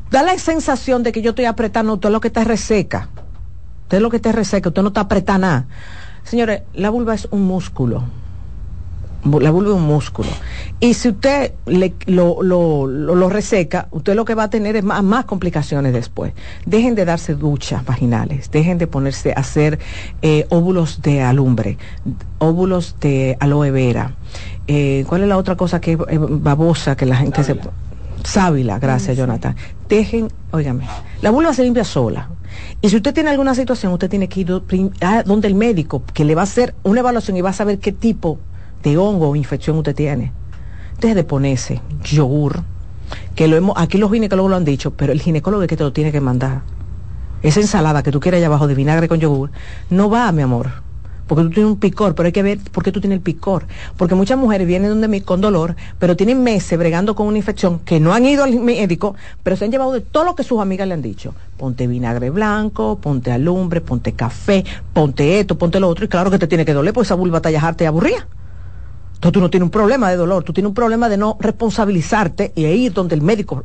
da 0.10 0.24
la 0.24 0.38
sensación 0.40 1.04
de 1.04 1.12
que 1.12 1.22
yo 1.22 1.32
estoy 1.32 1.46
apretando 1.46 1.98
todo 1.98 2.12
lo 2.12 2.22
que 2.22 2.30
está 2.30 2.44
reseca. 2.44 3.10
Usted 3.86 4.00
lo 4.02 4.10
que 4.10 4.18
está 4.18 4.32
reseca, 4.32 4.70
usted 4.70 4.82
no 4.82 4.88
está 4.90 5.02
apretando 5.02 5.48
nada. 5.48 5.68
Señores, 6.24 6.62
la 6.74 6.90
vulva 6.90 7.14
es 7.14 7.28
un 7.32 7.44
músculo. 7.44 8.04
La 9.40 9.50
vulva 9.52 9.70
es 9.72 9.76
un 9.76 9.84
músculo. 9.88 10.30
Y 10.80 10.94
si 10.96 11.10
usted 11.10 11.54
le- 11.66 11.94
lo, 12.08 12.42
lo- 12.44 12.86
lo- 12.88 13.16
lo 13.16 13.30
reseca, 13.30 13.88
usted 13.92 14.16
lo 14.16 14.24
que 14.26 14.36
va 14.36 14.44
a 14.44 14.50
tener 14.50 14.76
es 14.76 14.84
más, 14.84 15.04
más 15.04 15.26
complicaciones 15.26 15.94
después. 15.94 16.34
Dejen 16.66 16.94
de 16.96 17.06
darse 17.06 17.34
duchas 17.36 17.84
vaginales, 17.86 18.50
dejen 18.52 18.78
de 18.78 18.88
ponerse 18.88 19.32
a 19.36 19.40
hacer 19.40 19.80
eh, 20.22 20.46
óvulos 20.50 21.02
de 21.02 21.22
alumbre, 21.24 21.78
óvulos 22.40 22.96
de 23.00 23.36
aloe 23.40 23.72
vera. 23.72 24.14
Eh, 24.68 25.06
¿Cuál 25.08 25.24
es 25.24 25.28
la 25.28 25.38
otra 25.38 25.56
cosa 25.56 25.80
que 25.82 25.94
es 25.94 26.00
eh, 26.08 26.18
babosa 26.20 26.96
que 26.96 27.06
la 27.06 27.18
gente 27.18 27.44
se... 27.44 27.54
Sábila, 28.24 28.80
gracias 28.80 29.16
Jonathan. 29.18 29.56
Dejen, 29.88 30.28
óigame, 30.52 30.88
la 31.22 31.30
vulva 31.30 31.54
se 31.54 31.64
limpia 31.64 31.84
sola. 31.84 32.30
Y 32.86 32.90
si 32.90 32.98
usted 32.98 33.16
tiene 33.16 33.32
alguna 33.32 33.56
situación, 33.56 33.94
usted 33.94 34.12
tiene 34.12 34.30
que 34.30 34.42
ir 34.42 34.62
a 35.02 35.24
donde 35.24 35.48
el 35.48 35.56
médico, 35.56 36.04
que 36.14 36.24
le 36.24 36.36
va 36.36 36.42
a 36.42 36.44
hacer 36.44 36.76
una 36.84 37.00
evaluación 37.00 37.36
y 37.36 37.42
va 37.42 37.50
a 37.50 37.54
saber 37.54 37.80
qué 37.80 37.92
tipo 37.92 38.38
de 38.84 38.96
hongo 38.96 39.28
o 39.28 39.36
infección 39.36 39.76
usted 39.78 39.96
tiene. 39.96 40.32
Deje 41.02 41.16
de 41.16 41.24
ponerse 41.24 41.82
yogur, 42.04 42.62
que 43.34 43.48
lo 43.48 43.56
hemos, 43.56 43.76
aquí 43.76 43.98
los 43.98 44.12
ginecólogos 44.12 44.52
lo 44.52 44.56
han 44.58 44.66
dicho, 44.66 44.92
pero 44.92 45.14
el 45.14 45.20
ginecólogo 45.20 45.64
es 45.64 45.68
que 45.68 45.78
te 45.78 45.84
lo 45.84 45.94
tiene 45.94 46.12
que 46.12 46.22
mandar. 46.22 46.62
Esa 47.42 47.60
ensalada 47.60 48.04
que 48.04 48.12
tú 48.12 48.20
quieres 48.20 48.38
allá 48.38 48.48
abajo 48.50 48.68
de 48.68 48.76
vinagre 48.76 49.08
con 49.08 49.20
yogur, 49.20 49.50
no 49.90 50.12
va, 50.12 50.32
mi 50.32 50.44
amor. 50.44 50.85
Porque 51.28 51.44
tú 51.44 51.50
tienes 51.50 51.72
un 51.72 51.80
picor, 51.80 52.14
pero 52.14 52.28
hay 52.28 52.34
que 52.34 52.44
ver 52.44 52.60
por 52.72 52.84
qué 52.84 52.92
tú 52.92 53.02
tienes 53.02 53.18
el 53.18 53.22
picor. 53.22 53.66
Porque 53.98 54.16
muchas 54.16 54.38
mujeres 54.38 54.68
vienen 54.68 54.90
donde 54.90 55.08
mí 55.08 55.22
con 55.22 55.42
dolor, 55.42 55.76
pero 55.98 56.16
tienen 56.16 56.44
meses 56.44 56.78
bregando 56.78 57.16
con 57.16 57.28
una 57.28 57.38
infección 57.38 57.80
que 57.80 58.00
no 58.00 58.14
han 58.14 58.26
ido 58.26 58.44
al 58.44 58.60
médico, 58.60 59.16
pero 59.44 59.56
se 59.56 59.66
han 59.66 59.72
llevado 59.72 59.92
de 59.94 60.02
todo 60.02 60.24
lo 60.24 60.36
que 60.36 60.44
sus 60.44 60.60
amigas 60.60 60.88
le 60.88 60.94
han 60.94 61.02
dicho. 61.02 61.34
Ponte 61.58 61.88
vinagre 61.88 62.30
blanco, 62.30 63.00
ponte 63.02 63.32
alumbre, 63.32 63.82
ponte 63.82 64.14
café, 64.14 64.64
ponte 64.94 65.40
esto, 65.40 65.58
ponte 65.58 65.80
lo 65.80 65.88
otro, 65.88 66.06
y 66.06 66.08
claro 66.08 66.30
que 66.30 66.38
te 66.38 66.48
tiene 66.48 66.66
que 66.66 66.74
doler, 66.74 66.94
porque 66.94 67.06
esa 67.06 67.16
vulva 67.16 67.42
te 67.42 67.52
y 67.52 67.86
aburría. 67.86 68.28
Entonces 69.16 69.34
tú 69.34 69.40
no 69.40 69.50
tienes 69.50 69.66
un 69.66 69.72
problema 69.72 70.10
de 70.10 70.18
dolor, 70.18 70.44
tú 70.44 70.54
tienes 70.54 70.68
un 70.68 70.76
problema 70.76 71.10
de 71.10 71.18
no 71.18 71.38
responsabilizarte 71.40 72.52
y 72.54 72.66
ir 72.66 72.94
donde 72.94 73.16
el 73.16 73.22
médico, 73.22 73.64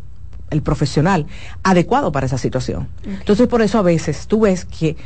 el 0.48 0.62
profesional 0.62 1.26
adecuado 1.62 2.12
para 2.12 2.26
esa 2.26 2.38
situación. 2.38 2.88
Entonces 3.04 3.46
por 3.48 3.60
eso 3.60 3.78
a 3.78 3.82
veces 3.82 4.26
tú 4.26 4.40
ves 4.40 4.64
que 4.64 4.96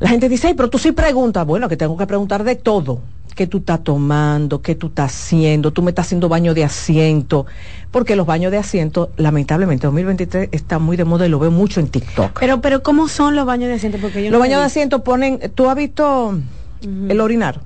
la 0.00 0.08
gente 0.08 0.28
dice, 0.28 0.48
"Ay, 0.48 0.54
pero 0.54 0.70
tú 0.70 0.78
sí 0.78 0.92
preguntas, 0.92 1.46
bueno, 1.46 1.68
que 1.68 1.76
tengo 1.76 1.96
que 1.96 2.06
preguntar 2.06 2.44
de 2.44 2.56
todo. 2.56 3.00
¿Qué 3.34 3.46
tú 3.46 3.58
estás 3.58 3.84
tomando? 3.84 4.62
¿Qué 4.62 4.74
tú 4.74 4.88
estás 4.88 5.14
haciendo? 5.14 5.70
¿Tú 5.70 5.80
me 5.80 5.92
estás 5.92 6.06
haciendo 6.06 6.28
baño 6.28 6.54
de 6.54 6.64
asiento? 6.64 7.46
Porque 7.92 8.16
los 8.16 8.26
baños 8.26 8.50
de 8.50 8.58
asiento, 8.58 9.12
lamentablemente, 9.16 9.86
2023 9.86 10.48
está 10.50 10.80
muy 10.80 10.96
de 10.96 11.04
moda 11.04 11.24
y 11.24 11.28
lo 11.28 11.38
veo 11.38 11.52
mucho 11.52 11.78
en 11.78 11.86
TikTok. 11.86 12.40
Pero, 12.40 12.60
pero, 12.60 12.82
¿cómo 12.82 13.06
son 13.06 13.36
los 13.36 13.46
baños 13.46 13.68
de 13.68 13.74
asiento? 13.76 13.98
Porque 14.00 14.24
yo 14.24 14.30
los 14.30 14.32
no 14.32 14.38
baños 14.40 14.58
de 14.58 14.66
asiento 14.66 15.04
ponen, 15.04 15.38
¿tú 15.54 15.68
has 15.70 15.76
visto 15.76 16.36
el 16.82 17.20
orinar? 17.20 17.60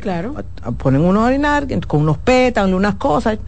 Claro. 0.00 0.34
ponen 0.78 1.02
uno 1.02 1.22
a 1.22 1.26
orinar 1.26 1.66
con 1.86 2.02
unos 2.02 2.18
pétalos, 2.18 2.76
unas 2.76 2.96
cosas. 2.96 3.38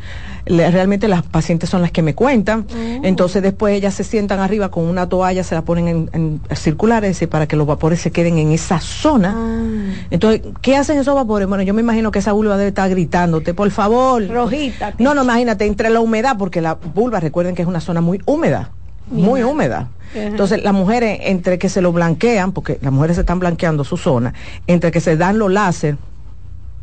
Le- 0.47 0.71
realmente 0.71 1.09
las 1.09 1.23
pacientes 1.23 1.69
son 1.69 1.83
las 1.83 1.93
que 1.93 2.01
me 2.03 2.15
cuentan. 2.15 2.67
Entonces 3.03 3.43
después 3.43 3.75
ellas 3.75 3.95
se 3.95 4.05
sientan 4.05 4.41
arriba 4.41 4.71
con 4.71 4.85
una 4.85 5.09
toalla, 5.09 5.45
se 5.45 5.55
la 5.55 5.63
ponen 5.63 5.89
en, 5.89 6.11
en 6.13 6.41
circulares 6.57 7.23
para 7.31 7.47
que 7.47 7.57
los 7.57 7.67
vapores 7.67 8.01
se 8.01 8.11
queden 8.11 8.39
en 8.39 8.53
esa 8.53 8.81
zona. 8.81 9.35
Ah. 9.37 9.63
Entonces, 10.11 10.43
¿qué 10.63 10.77
hacen 10.77 10.99
esos 10.99 11.15
vapores? 11.15 11.47
Bueno, 11.49 11.63
yo 11.63 11.75
me 11.75 11.83
imagino 11.83 12.11
que 12.11 12.21
esa 12.21 12.33
vulva 12.33 12.57
debe 12.57 12.69
estar 12.69 12.89
gritándote, 12.89 13.53
por 13.53 13.71
favor. 13.71 14.27
Rojita. 14.27 14.95
No, 14.99 15.15
no, 15.15 15.23
imagínate, 15.25 15.67
entre 15.67 15.91
la 15.91 16.01
humedad, 16.01 16.37
porque 16.39 16.61
la 16.61 16.75
vulva, 16.75 17.21
recuerden 17.21 17.55
que 17.55 17.63
es 17.63 17.69
una 17.69 17.81
zona 17.81 18.01
muy 18.01 18.21
húmeda, 18.25 18.71
muy 19.11 19.43
húmeda. 19.43 19.89
Ajá. 20.11 20.23
Entonces, 20.23 20.63
las 20.63 20.73
mujeres, 20.73 21.19
entre 21.23 21.59
que 21.59 21.69
se 21.69 21.81
lo 21.81 21.93
blanquean, 21.93 22.53
porque 22.53 22.79
las 22.81 22.93
mujeres 22.93 23.17
se 23.17 23.23
están 23.23 23.39
blanqueando 23.39 23.85
su 23.85 23.97
zona, 23.97 24.35
entre 24.67 24.91
que 24.91 25.01
se 25.01 25.17
dan 25.17 25.39
los 25.39 25.53
láser, 25.53 25.97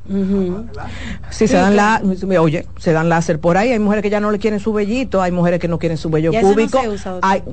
Ujú. 0.08 0.66
Sí, 1.32 1.48
se 1.48 1.56
dan 1.56 1.76
la, 1.76 2.02
oye, 2.40 2.68
se 2.78 2.94
dan 2.94 3.10
láser 3.10 3.40
por 3.40 3.58
ahí. 3.58 3.72
Hay 3.72 3.80
mujeres 3.80 4.04
que 4.04 4.10
ya 4.10 4.20
no 4.20 4.30
le 4.32 4.38
quieren 4.40 4.60
su 4.60 4.72
vellito, 4.72 5.22
hay 5.22 5.32
mujeres 5.32 5.60
que 5.60 5.68
no 5.68 5.80
quieren 5.80 5.98
su 5.98 6.10
vello 6.10 6.32
no 6.32 6.40
público. 6.42 6.80
Hay- 7.22 7.44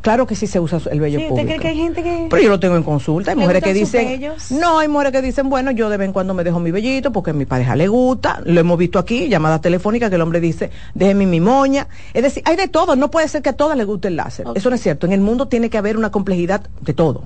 claro 0.00 0.26
que 0.26 0.34
sí 0.34 0.46
se 0.46 0.58
usa 0.58 0.80
el 0.90 1.00
vello 1.00 1.18
Sí, 1.20 1.26
público. 1.26 1.34
¿Usted 1.34 1.46
cree 1.46 1.58
que 1.60 1.68
hay 1.68 1.76
gente 1.76 2.02
que.? 2.02 2.26
Pero 2.28 2.42
yo 2.42 2.48
lo 2.48 2.58
tengo 2.60 2.76
en 2.76 2.82
consulta. 2.82 3.30
Hay 3.30 3.36
¿Le 3.36 3.42
mujeres 3.42 3.62
que 3.62 3.74
dicen, 3.74 4.20
no, 4.50 4.78
hay 4.80 4.88
mujeres 4.88 5.12
que 5.12 5.22
dicen, 5.22 5.48
bueno, 5.48 5.70
yo 5.70 5.88
de 5.88 5.96
vez 5.96 6.06
en 6.06 6.12
cuando 6.12 6.34
me 6.34 6.42
dejo 6.44 6.58
mi 6.58 6.70
vellito 6.72 7.12
porque 7.12 7.30
a 7.30 7.34
mi 7.34 7.44
pareja 7.44 7.76
le 7.76 7.86
gusta. 7.88 8.40
Lo 8.44 8.60
hemos 8.60 8.76
visto 8.78 8.98
aquí, 8.98 9.28
llamadas 9.28 9.60
telefónicas 9.60 10.10
que 10.10 10.16
el 10.16 10.22
hombre 10.22 10.40
dice, 10.40 10.70
déjeme 10.94 11.26
mi 11.26 11.40
moña. 11.40 11.86
Es 12.12 12.22
decir, 12.22 12.42
hay 12.46 12.56
de 12.56 12.68
todo. 12.68 12.96
No 12.96 13.10
puede 13.10 13.28
ser 13.28 13.42
que 13.42 13.50
a 13.50 13.54
todas 13.54 13.76
les 13.76 13.86
guste 13.86 14.08
el 14.08 14.16
láser. 14.16 14.46
Eso 14.54 14.68
no 14.68 14.76
es 14.76 14.82
cierto. 14.82 15.06
En 15.06 15.12
el 15.12 15.20
mundo 15.20 15.46
tiene 15.46 15.70
que 15.70 15.78
haber 15.78 15.96
una 15.96 16.10
complejidad 16.10 16.62
de 16.80 16.92
todo. 16.92 17.24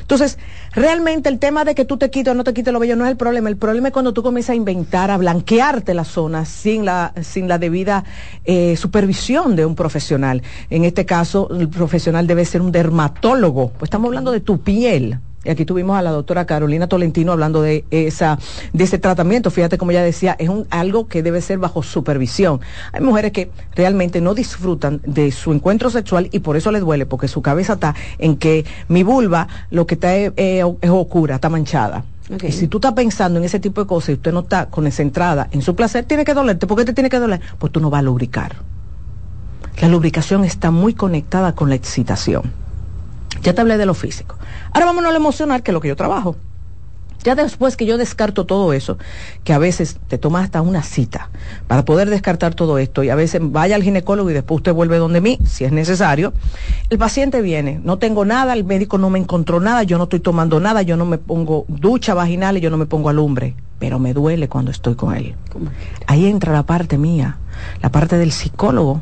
Entonces, 0.00 0.38
realmente 0.72 1.28
el 1.28 1.38
tema 1.38 1.64
de 1.64 1.74
que 1.74 1.84
tú 1.84 1.96
te 1.96 2.10
quites 2.10 2.32
o 2.32 2.34
no 2.34 2.44
te 2.44 2.54
quites 2.54 2.72
los 2.72 2.80
vellos 2.80 2.96
no 2.96 3.04
es 3.04 3.10
el 3.10 3.16
problema. 3.16 3.48
El 3.48 3.56
problema 3.56 3.88
es 3.88 3.92
cuando 3.92 4.12
tú 4.12 4.22
comienzas 4.22 4.50
a 4.50 4.56
inventar, 4.56 5.10
a 5.10 5.16
blanquearte 5.16 5.94
la 5.94 6.04
zona 6.04 6.44
sin 6.44 6.84
la, 6.84 7.12
sin 7.22 7.48
la 7.48 7.58
debida 7.58 8.04
eh, 8.44 8.76
supervisión 8.76 9.56
de 9.56 9.66
un 9.66 9.74
profesional. 9.74 10.42
En 10.70 10.84
este 10.84 11.06
caso, 11.06 11.48
el 11.52 11.68
profesional 11.68 12.26
debe 12.26 12.44
ser 12.44 12.60
un 12.60 12.72
dermatólogo. 12.72 13.70
Pues 13.70 13.84
estamos 13.84 14.08
hablando 14.08 14.32
de 14.32 14.40
tu 14.40 14.60
piel. 14.60 15.18
Y 15.44 15.50
aquí 15.50 15.64
tuvimos 15.64 15.96
a 15.98 16.02
la 16.02 16.12
doctora 16.12 16.44
Carolina 16.46 16.86
Tolentino 16.86 17.32
hablando 17.32 17.62
de 17.62 17.84
esa, 17.90 18.38
de 18.72 18.84
ese 18.84 18.98
tratamiento. 18.98 19.50
Fíjate 19.50 19.76
como 19.76 19.90
ella 19.90 20.02
decía, 20.02 20.36
es 20.38 20.48
un, 20.48 20.66
algo 20.70 21.08
que 21.08 21.22
debe 21.24 21.40
ser 21.40 21.58
bajo 21.58 21.82
supervisión. 21.82 22.60
Hay 22.92 23.00
mujeres 23.00 23.32
que 23.32 23.50
realmente 23.74 24.20
no 24.20 24.34
disfrutan 24.34 25.00
de 25.04 25.32
su 25.32 25.52
encuentro 25.52 25.90
sexual 25.90 26.28
y 26.30 26.38
por 26.40 26.56
eso 26.56 26.70
les 26.70 26.82
duele, 26.82 27.06
porque 27.06 27.26
su 27.26 27.42
cabeza 27.42 27.72
está 27.72 27.94
en 28.18 28.36
que 28.36 28.64
mi 28.86 29.02
vulva 29.02 29.48
lo 29.70 29.84
que 29.86 29.94
está 29.94 30.14
es, 30.14 30.32
es- 30.36 30.64
es 30.80 30.90
oscura, 30.90 31.34
está 31.36 31.48
manchada. 31.48 32.04
Y 32.48 32.52
si 32.52 32.68
tú 32.68 32.78
estás 32.78 32.92
pensando 32.92 33.38
en 33.40 33.44
ese 33.44 33.58
tipo 33.58 33.80
de 33.80 33.86
cosas 33.88 34.10
y 34.10 34.12
usted 34.12 34.32
no 34.32 34.40
está 34.40 34.66
concentrada 34.66 35.48
en 35.50 35.60
su 35.60 35.74
placer, 35.74 36.04
tiene 36.04 36.24
que 36.24 36.34
dolerte. 36.34 36.68
¿Por 36.68 36.78
qué 36.78 36.84
te 36.84 36.92
tiene 36.92 37.10
que 37.10 37.18
doler? 37.18 37.40
Pues 37.58 37.72
tú 37.72 37.80
no 37.80 37.90
vas 37.90 37.98
a 37.98 38.02
lubricar. 38.02 38.54
La 39.80 39.88
lubricación 39.88 40.44
está 40.44 40.70
muy 40.70 40.94
conectada 40.94 41.54
con 41.54 41.68
la 41.68 41.74
excitación. 41.74 42.42
Ya 43.42 43.54
te 43.54 43.60
hablé 43.60 43.76
de 43.76 43.86
lo 43.86 43.94
físico. 43.94 44.36
Ahora 44.72 44.86
vámonos 44.86 45.10
a 45.10 45.12
lo 45.12 45.18
emocional, 45.18 45.62
que 45.62 45.70
es 45.70 45.74
lo 45.74 45.80
que 45.80 45.88
yo 45.88 45.96
trabajo. 45.96 46.36
Ya 47.24 47.36
después 47.36 47.76
que 47.76 47.86
yo 47.86 47.98
descarto 47.98 48.46
todo 48.46 48.72
eso, 48.72 48.98
que 49.44 49.52
a 49.52 49.58
veces 49.58 49.98
te 50.08 50.18
toma 50.18 50.40
hasta 50.40 50.60
una 50.60 50.82
cita 50.82 51.30
para 51.68 51.84
poder 51.84 52.10
descartar 52.10 52.54
todo 52.54 52.78
esto 52.78 53.04
y 53.04 53.10
a 53.10 53.14
veces 53.14 53.40
vaya 53.44 53.76
al 53.76 53.84
ginecólogo 53.84 54.30
y 54.30 54.32
después 54.32 54.56
usted 54.56 54.72
vuelve 54.72 54.96
donde 54.96 55.20
mí, 55.20 55.38
si 55.44 55.64
es 55.64 55.70
necesario, 55.70 56.32
el 56.90 56.98
paciente 56.98 57.40
viene, 57.40 57.80
no 57.84 57.98
tengo 57.98 58.24
nada, 58.24 58.54
el 58.54 58.64
médico 58.64 58.98
no 58.98 59.08
me 59.08 59.20
encontró 59.20 59.60
nada, 59.60 59.84
yo 59.84 59.98
no 59.98 60.04
estoy 60.04 60.18
tomando 60.18 60.58
nada, 60.58 60.82
yo 60.82 60.96
no 60.96 61.04
me 61.04 61.18
pongo 61.18 61.64
ducha 61.68 62.12
vaginal 62.12 62.56
y 62.56 62.60
yo 62.60 62.70
no 62.70 62.76
me 62.76 62.86
pongo 62.86 63.08
alumbre, 63.08 63.54
pero 63.78 64.00
me 64.00 64.14
duele 64.14 64.48
cuando 64.48 64.72
estoy 64.72 64.96
con 64.96 65.14
él. 65.14 65.36
Ahí 66.08 66.26
entra 66.26 66.52
la 66.52 66.64
parte 66.64 66.98
mía, 66.98 67.38
la 67.80 67.90
parte 67.90 68.18
del 68.18 68.32
psicólogo 68.32 69.00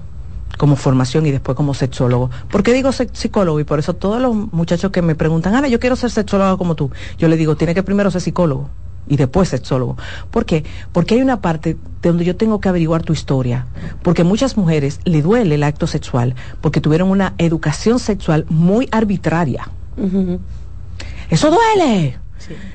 como 0.61 0.77
formación 0.77 1.25
y 1.25 1.31
después 1.31 1.57
como 1.57 1.73
sexólogo. 1.73 2.31
¿Por 2.51 2.63
qué 2.63 2.75
digo 2.75 2.93
psicólogo? 2.93 3.61
Y 3.61 3.65
por 3.65 3.79
eso 3.79 3.95
todos 3.95 4.21
los 4.21 4.35
muchachos 4.35 4.91
que 4.91 5.01
me 5.01 5.15
preguntan, 5.15 5.55
Ana, 5.55 5.69
yo 5.69 5.81
quiero 5.81 5.97
ser 5.97 6.11
sexólogo 6.11 6.59
como 6.59 6.75
tú. 6.75 6.91
Yo 7.17 7.29
le 7.29 7.39
digo, 7.39 7.57
tiene 7.57 7.75
que 7.75 7.83
primero 7.83 8.11
ser 8.11 8.21
psicólogo 8.21 8.69
y 9.09 9.17
después 9.17 9.49
sexólogo. 9.49 9.97
¿Por 10.31 10.45
qué? 10.45 10.67
Porque 10.93 11.15
hay 11.15 11.23
una 11.23 11.41
parte 11.41 11.79
de 12.03 12.09
donde 12.11 12.27
yo 12.27 12.37
tengo 12.37 12.61
que 12.61 12.69
averiguar 12.69 13.03
tu 13.03 13.15
historia. 13.15 13.69
Porque 14.03 14.23
muchas 14.23 14.59
mujeres 14.59 15.01
le 15.05 15.23
duele 15.23 15.55
el 15.55 15.63
acto 15.63 15.87
sexual 15.87 16.35
porque 16.61 16.83
tuvieron 16.83 17.09
una 17.11 17.33
educación 17.39 17.99
sexual 17.99 18.45
muy 18.51 18.87
arbitraria. 18.93 19.67
Eso 21.31 21.51
duele. 21.51 22.19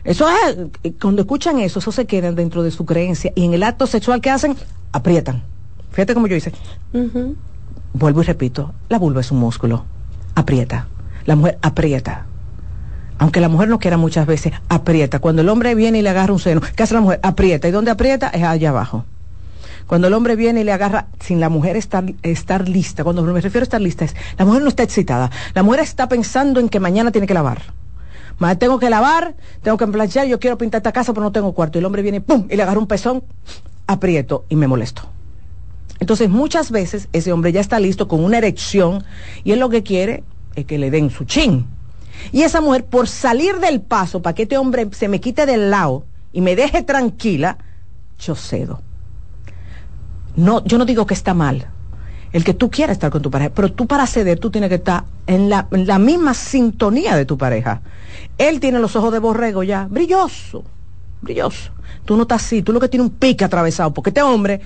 Eso 0.04 0.27
es, 0.27 0.58
eh, 0.82 0.94
cuando 1.00 1.22
escuchan 1.22 1.60
eso, 1.60 1.77
eso 1.77 1.92
se 1.92 2.08
queda 2.08 2.32
dentro 2.32 2.63
de 2.63 2.72
su 2.72 2.84
creencia 2.84 3.32
y 3.36 3.46
en 3.46 3.54
el 3.54 3.62
acto 3.62 3.86
sexual 3.86 4.22
que 4.22 4.32
hacen, 4.32 4.56
aprietan. 4.92 5.44
Fíjate 5.92 6.15
como 6.15 6.25
yo 6.25 6.36
hice. 6.36 6.51
Vuelvo 7.98 8.22
y 8.22 8.25
repito, 8.25 8.74
la 8.90 9.00
vulva 9.00 9.22
es 9.22 9.32
un 9.32 9.40
músculo. 9.40 9.86
Aprieta. 10.36 10.88
La 11.25 11.38
mujer 11.38 11.58
aprieta. 11.62 12.25
aunque 13.18 13.40
la 13.40 13.48
mujer 13.48 13.70
no 13.70 13.80
quiera 13.80 13.96
muchas 13.96 14.28
veces, 14.28 14.52
aprieta. 14.68 15.20
Cuando 15.20 15.44
el 15.44 15.48
hombre 15.48 15.74
viene 15.75 16.00
y 16.00 16.02
le 16.02 16.10
agarra 16.10 16.34
un 16.34 16.40
seno, 16.40 16.60
¿qué 16.75 16.84
hace 16.84 16.94
la 16.94 17.00
mujer? 17.00 17.22
Aprieta. 17.24 17.70
¿Y 17.70 17.72
dónde 17.72 17.92
aprieta? 17.92 18.28
Es 18.28 18.44
allá 18.44 18.72
abajo. 18.72 19.06
Cuando 19.88 20.08
el 20.08 20.14
hombre 20.14 20.36
viene 20.36 20.60
y 20.60 20.64
le 20.66 20.74
agarra, 20.74 21.08
sin 21.22 21.40
la 21.40 21.48
mujer 21.48 21.78
estar, 21.78 22.04
estar 22.22 22.68
lista, 22.68 23.06
cuando 23.06 23.24
me 23.24 23.40
refiero 23.40 23.62
a 23.62 23.64
estar 23.64 23.80
lista, 23.80 24.04
es, 24.04 24.14
la 24.38 24.44
mujer 24.44 24.62
no 24.62 24.68
está 24.68 24.84
excitada. 24.84 25.32
La 25.54 25.64
mujer 25.64 25.80
está 25.80 26.10
pensando 26.10 26.60
en 26.60 26.68
que 26.68 26.82
mañana 26.82 27.12
tiene 27.12 27.28
que 27.28 27.34
lavar. 27.34 27.62
Mañana 28.40 28.60
tengo 28.60 28.78
que 28.78 28.90
lavar, 28.90 29.36
tengo 29.64 29.78
que 29.78 29.88
planchar, 29.88 30.28
yo 30.28 30.38
quiero 30.38 30.58
pintar 30.58 30.80
esta 30.80 30.92
casa, 30.92 31.14
pero 31.14 31.24
no 31.24 31.32
tengo 31.32 31.54
cuarto. 31.54 31.78
Y 31.78 31.80
el 31.80 31.86
hombre 31.86 32.02
viene, 32.02 32.20
¡pum! 32.20 32.46
y 32.50 32.58
le 32.58 32.64
agarra 32.64 32.78
un 32.78 32.88
pezón, 32.88 33.24
aprieto 33.88 34.44
y 34.50 34.58
me 34.58 34.68
molesto. 34.68 35.15
Entonces, 36.00 36.30
muchas 36.30 36.72
veces 36.72 37.08
ese 37.13 37.32
hombre 37.32 37.51
ya 37.51 37.62
está 37.62 37.80
listo 37.80 38.08
con 38.08 38.24
una 38.24 38.38
erección 38.38 39.04
y 39.44 39.51
él 39.51 39.60
lo 39.60 39.70
que 39.70 39.84
quiere 39.84 40.24
es 40.56 40.65
que 40.65 40.77
le 40.77 40.92
den 40.92 41.10
su 41.10 41.25
chin. 41.25 41.68
Y 42.32 42.44
esa 42.44 42.62
mujer, 42.62 42.86
por 42.86 43.08
salir 43.08 43.60
del 43.60 43.82
paso, 43.82 44.22
para 44.22 44.36
que 44.36 44.44
este 44.44 44.58
hombre 44.58 44.88
se 44.92 45.08
me 45.08 45.20
quite 45.20 45.46
del 45.46 45.70
lado 45.70 46.06
y 46.32 46.42
me 46.42 46.56
deje 46.56 46.84
tranquila, 46.84 47.58
yo 48.20 48.36
cedo. 48.36 48.82
No, 50.36 50.63
yo 50.65 50.77
no 50.77 50.86
digo 50.86 51.06
que 51.06 51.13
está 51.13 51.34
mal 51.34 51.70
el 52.36 52.44
que 52.44 52.54
tú 52.54 52.70
quieras 52.70 52.96
estar 52.98 53.12
con 53.12 53.22
tu 53.22 53.32
pareja, 53.32 53.50
pero 53.56 53.72
tú 53.72 53.88
para 53.88 54.06
ceder 54.06 54.39
tú 54.39 54.51
tienes 54.51 54.68
que 54.68 54.75
estar 54.75 55.06
en 55.25 55.50
la, 55.50 55.70
en 55.72 55.88
la 55.88 55.98
misma 56.00 56.34
sintonía 56.34 57.15
de 57.15 57.24
tu 57.25 57.38
pareja. 57.38 57.82
Él 58.38 58.60
tiene 58.60 58.80
los 58.80 58.94
ojos 58.98 59.13
de 59.13 59.20
borrego 59.20 59.63
ya, 59.63 59.88
brilloso, 59.89 60.65
brilloso. 61.22 61.72
Tú 62.04 62.18
no 62.18 62.24
estás 62.24 62.44
así, 62.44 62.62
tú 62.62 62.74
lo 62.74 62.82
que 62.82 62.89
tienes 62.89 63.08
un 63.08 63.15
pique 63.15 63.46
atravesado, 63.46 63.94
porque 63.94 64.10
este 64.10 64.22
hombre, 64.22 64.60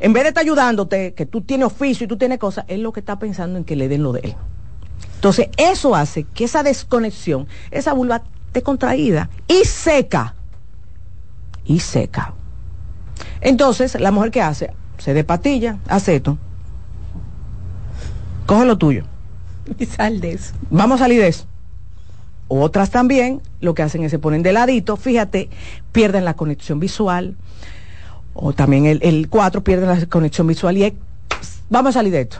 en 0.00 0.12
vez 0.12 0.24
de 0.24 0.28
estar 0.30 0.42
ayudándote, 0.42 1.14
que 1.14 1.26
tú 1.26 1.40
tienes 1.40 1.66
oficio 1.66 2.04
y 2.04 2.08
tú 2.08 2.16
tienes 2.16 2.38
cosas, 2.38 2.64
él 2.68 2.82
lo 2.82 2.92
que 2.92 3.00
está 3.00 3.18
pensando 3.18 3.58
en 3.58 3.64
que 3.64 3.76
le 3.76 3.88
den 3.88 4.02
lo 4.02 4.12
de 4.12 4.20
él. 4.20 4.34
Entonces, 5.14 5.48
eso 5.56 5.94
hace 5.94 6.24
que 6.24 6.44
esa 6.44 6.62
desconexión, 6.62 7.48
esa 7.70 7.92
vulva 7.92 8.22
esté 8.46 8.62
contraída 8.62 9.30
y 9.48 9.64
seca. 9.64 10.34
Y 11.64 11.80
seca. 11.80 12.34
Entonces, 13.40 13.98
la 13.98 14.10
mujer 14.12 14.30
que 14.30 14.42
hace, 14.42 14.72
se 14.98 15.14
despatilla, 15.14 15.78
hace 15.88 16.16
esto. 16.16 16.38
Coge 18.46 18.64
lo 18.64 18.78
tuyo. 18.78 19.04
Y 19.78 19.86
sal 19.86 20.20
de 20.20 20.32
eso. 20.32 20.54
Vamos 20.70 21.00
a 21.00 21.04
salir 21.04 21.20
de 21.20 21.28
eso. 21.28 21.46
Otras 22.48 22.90
también 22.90 23.42
lo 23.60 23.74
que 23.74 23.82
hacen 23.82 24.04
es 24.04 24.12
se 24.12 24.20
ponen 24.20 24.42
de 24.42 24.52
ladito, 24.52 24.96
fíjate, 24.96 25.50
pierden 25.90 26.24
la 26.24 26.34
conexión 26.34 26.78
visual. 26.78 27.36
O 28.38 28.52
también 28.52 28.86
el, 28.86 29.00
el 29.02 29.28
4 29.28 29.64
pierden 29.64 29.88
la 29.88 30.06
conexión 30.06 30.46
visual 30.46 30.76
y 30.76 30.84
es, 30.84 30.92
vamos 31.70 31.90
a 31.90 32.00
salir 32.00 32.12
de 32.12 32.20
esto. 32.22 32.38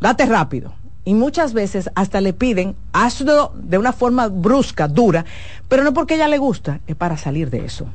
Date 0.00 0.26
rápido. 0.26 0.72
Y 1.04 1.14
muchas 1.14 1.52
veces 1.52 1.90
hasta 1.96 2.20
le 2.20 2.32
piden, 2.32 2.76
hazlo 2.92 3.52
de 3.56 3.78
una 3.78 3.92
forma 3.92 4.28
brusca, 4.28 4.86
dura, 4.86 5.24
pero 5.68 5.82
no 5.82 5.92
porque 5.92 6.14
ella 6.14 6.28
le 6.28 6.38
gusta, 6.38 6.80
es 6.86 6.94
para 6.94 7.16
salir 7.16 7.50
de 7.50 7.64
eso. 7.64 7.86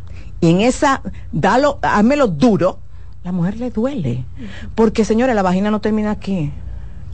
Y 0.41 0.49
en 0.49 0.61
esa, 0.61 1.01
dalo, 1.31 1.79
házmelo 1.81 2.27
duro, 2.27 2.79
la 3.23 3.31
mujer 3.31 3.57
le 3.57 3.71
duele. 3.71 4.25
Porque, 4.75 5.05
señora, 5.05 5.33
la 5.33 5.41
vagina 5.41 5.71
no 5.71 5.79
termina 5.79 6.11
aquí. 6.11 6.51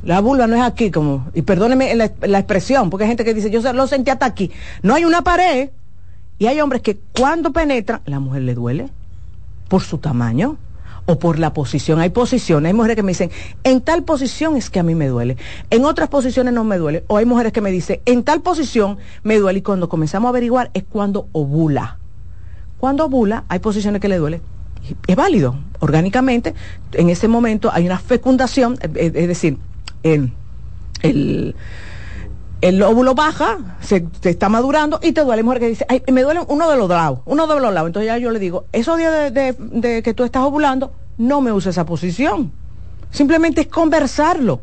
La 0.03 0.19
vulva 0.19 0.47
no 0.47 0.55
es 0.55 0.63
aquí, 0.63 0.89
como, 0.89 1.27
y 1.35 1.43
perdóneme 1.43 1.93
la, 1.95 2.11
la 2.21 2.39
expresión, 2.39 2.89
porque 2.89 3.03
hay 3.03 3.09
gente 3.09 3.23
que 3.23 3.33
dice, 3.35 3.51
yo 3.51 3.61
lo 3.73 3.85
sentí 3.85 4.09
hasta 4.09 4.25
aquí. 4.25 4.51
No 4.81 4.95
hay 4.95 5.05
una 5.05 5.21
pared, 5.21 5.69
y 6.39 6.47
hay 6.47 6.59
hombres 6.59 6.81
que 6.81 6.97
cuando 7.15 7.53
penetran, 7.53 8.01
la 8.05 8.19
mujer 8.19 8.41
le 8.41 8.55
duele 8.55 8.89
por 9.67 9.81
su 9.81 9.97
tamaño 9.97 10.57
o 11.05 11.19
por 11.19 11.39
la 11.39 11.53
posición. 11.53 11.99
Hay 11.99 12.09
posiciones, 12.09 12.69
hay 12.69 12.73
mujeres 12.73 12.95
que 12.95 13.03
me 13.03 13.11
dicen, 13.11 13.31
en 13.63 13.81
tal 13.81 14.03
posición 14.03 14.55
es 14.55 14.69
que 14.69 14.79
a 14.79 14.83
mí 14.83 14.95
me 14.95 15.07
duele, 15.07 15.37
en 15.69 15.85
otras 15.85 16.09
posiciones 16.09 16.53
no 16.53 16.63
me 16.63 16.77
duele, 16.77 17.03
o 17.07 17.17
hay 17.17 17.25
mujeres 17.25 17.51
que 17.51 17.61
me 17.61 17.71
dicen, 17.71 17.99
en 18.05 18.23
tal 18.23 18.41
posición 18.41 18.97
me 19.23 19.37
duele, 19.37 19.59
y 19.59 19.61
cuando 19.61 19.89
comenzamos 19.89 20.27
a 20.27 20.29
averiguar 20.29 20.71
es 20.73 20.83
cuando 20.83 21.27
ovula. 21.31 21.97
Cuando 22.77 23.05
ovula, 23.05 23.45
hay 23.47 23.59
posiciones 23.59 24.01
que 24.01 24.07
le 24.07 24.17
duele. 24.17 24.41
Es 25.07 25.15
válido, 25.15 25.55
orgánicamente, 25.79 26.53
en 26.91 27.09
ese 27.09 27.29
momento 27.29 27.71
hay 27.71 27.85
una 27.85 27.99
fecundación, 27.99 28.77
es 28.95 29.13
decir, 29.13 29.57
el, 30.03 30.33
el, 31.01 31.55
el 32.63 32.81
óvulo 32.81 33.13
baja, 33.13 33.57
se, 33.81 34.07
se, 34.21 34.29
está 34.29 34.47
madurando 34.47 34.97
y 35.03 35.11
te 35.11 35.21
duele. 35.21 35.43
mujer 35.43 35.59
que 35.59 35.67
dice, 35.67 35.85
ay, 35.89 36.01
me 36.13 36.21
duele 36.21 36.39
uno 36.47 36.69
de 36.69 36.77
los 36.77 36.87
lados, 36.87 37.19
uno 37.25 37.45
de 37.45 37.59
los 37.59 37.73
lados. 37.73 37.87
Entonces 37.87 38.07
ya 38.07 38.17
yo 38.17 38.31
le 38.31 38.39
digo, 38.39 38.67
esos 38.71 38.97
días 38.97 39.11
de, 39.11 39.31
de, 39.31 39.53
de 39.59 40.01
que 40.01 40.13
tú 40.13 40.23
estás 40.23 40.43
ovulando, 40.43 40.93
no 41.17 41.41
me 41.41 41.51
uses 41.51 41.71
esa 41.71 41.85
posición. 41.85 42.53
Simplemente 43.11 43.59
es 43.59 43.67
conversarlo, 43.67 44.61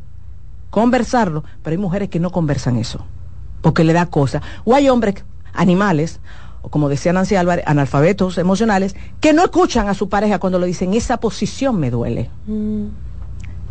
conversarlo. 0.70 1.44
Pero 1.62 1.74
hay 1.74 1.78
mujeres 1.78 2.08
que 2.08 2.20
no 2.20 2.30
conversan 2.30 2.76
eso, 2.76 3.04
porque 3.60 3.84
le 3.84 3.92
da 3.92 4.06
cosa. 4.06 4.40
O 4.64 4.74
hay 4.74 4.88
hombres, 4.88 5.16
animales, 5.52 6.20
o 6.62 6.70
como 6.70 6.88
decía 6.88 7.12
Nancy 7.12 7.36
Álvarez, 7.36 7.66
analfabetos 7.68 8.38
emocionales, 8.38 8.96
que 9.20 9.34
no 9.34 9.44
escuchan 9.44 9.88
a 9.88 9.94
su 9.94 10.08
pareja 10.08 10.38
cuando 10.38 10.58
le 10.58 10.66
dicen, 10.66 10.94
esa 10.94 11.18
posición 11.18 11.78
me 11.78 11.90
duele. 11.90 12.30
Mm 12.46 12.86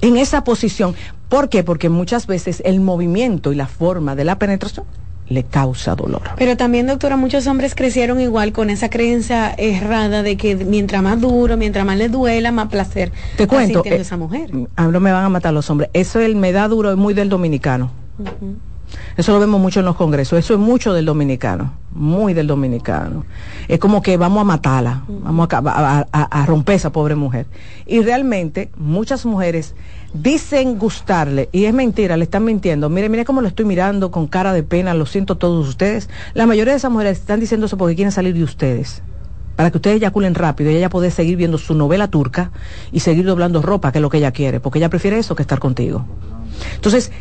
en 0.01 0.17
esa 0.17 0.43
posición. 0.43 0.95
¿Por 1.29 1.49
qué? 1.49 1.63
Porque 1.63 1.89
muchas 1.89 2.27
veces 2.27 2.61
el 2.65 2.81
movimiento 2.81 3.51
y 3.53 3.55
la 3.55 3.67
forma 3.67 4.15
de 4.15 4.25
la 4.25 4.39
penetración 4.39 4.85
le 5.29 5.43
causa 5.43 5.95
dolor. 5.95 6.23
Pero 6.37 6.57
también, 6.57 6.87
doctora, 6.87 7.15
muchos 7.15 7.45
hombres 7.45 7.75
crecieron 7.75 8.19
igual 8.19 8.51
con 8.51 8.71
esa 8.71 8.89
creencia 8.89 9.53
errada 9.57 10.23
de 10.23 10.37
que 10.37 10.55
mientras 10.55 11.03
más 11.03 11.21
duro, 11.21 11.55
mientras 11.55 11.85
más 11.85 11.97
le 11.97 12.09
duela, 12.09 12.51
más 12.51 12.69
placer. 12.69 13.11
Te 13.37 13.45
cuento, 13.47 13.83
eh, 13.85 13.97
esa 13.97 14.17
mujer. 14.17 14.49
No 14.53 14.99
me 14.99 15.11
van 15.11 15.23
a 15.23 15.29
matar 15.29 15.53
los 15.53 15.69
hombres. 15.69 15.91
Eso 15.93 16.19
el 16.19 16.35
me 16.35 16.51
da 16.51 16.67
duro 16.67 16.89
es 16.89 16.97
muy 16.97 17.13
del 17.13 17.29
dominicano. 17.29 17.91
Uh 18.17 18.23
-huh. 18.23 18.55
Eso 19.17 19.33
lo 19.33 19.39
vemos 19.39 19.61
mucho 19.61 19.81
en 19.81 19.85
los 19.85 19.95
congresos. 19.95 20.39
Eso 20.39 20.55
es 20.55 20.59
mucho 20.59 20.93
del 20.93 21.05
dominicano, 21.05 21.73
muy 21.91 22.33
del 22.33 22.47
dominicano. 22.47 23.23
Es 23.67 23.77
como 23.77 24.01
que 24.01 24.17
vamos 24.17 24.41
a 24.41 24.45
matarla, 24.45 25.03
uh 25.07 25.11
-huh. 25.11 25.23
vamos 25.23 25.47
a, 25.51 25.57
a, 25.57 26.07
a, 26.11 26.41
a, 26.41 26.45
romper 26.47 26.75
esa 26.75 26.91
pobre 26.91 27.13
mujer. 27.13 27.45
Y 27.85 28.01
realmente 28.01 28.71
muchas 28.77 29.27
mujeres 29.27 29.75
dicen 30.13 30.77
gustarle 30.77 31.49
y 31.51 31.65
es 31.65 31.73
mentira, 31.73 32.17
le 32.17 32.23
están 32.23 32.43
mintiendo. 32.43 32.89
Mire, 32.89 33.09
mire 33.09 33.25
cómo 33.25 33.41
lo 33.41 33.47
estoy 33.47 33.65
mirando 33.65 34.11
con 34.11 34.27
cara 34.27 34.53
de 34.53 34.63
pena, 34.63 34.93
lo 34.93 35.05
siento 35.05 35.37
todos 35.37 35.67
ustedes. 35.67 36.09
La 36.33 36.45
mayoría 36.45 36.73
de 36.73 36.77
esas 36.77 36.91
mujeres 36.91 37.19
están 37.19 37.39
diciendo 37.39 37.65
eso 37.65 37.77
porque 37.77 37.95
quieren 37.95 38.11
salir 38.11 38.33
de 38.33 38.43
ustedes. 38.43 39.01
Para 39.55 39.71
que 39.71 39.77
ustedes 39.77 39.97
eyaculen 39.97 40.35
rápido 40.35 40.71
y 40.71 40.77
ella 40.77 40.89
puede 40.89 41.11
seguir 41.11 41.35
viendo 41.35 41.57
su 41.57 41.75
novela 41.75 42.07
turca 42.07 42.51
y 42.91 43.01
seguir 43.01 43.25
doblando 43.25 43.61
ropa, 43.61 43.91
que 43.91 43.97
es 43.97 44.01
lo 44.01 44.09
que 44.09 44.17
ella 44.17 44.31
quiere, 44.31 44.59
porque 44.59 44.79
ella 44.79 44.89
prefiere 44.89 45.19
eso 45.19 45.35
que 45.35 45.43
estar 45.43 45.59
contigo. 45.59 46.05
Entonces, 46.75 47.11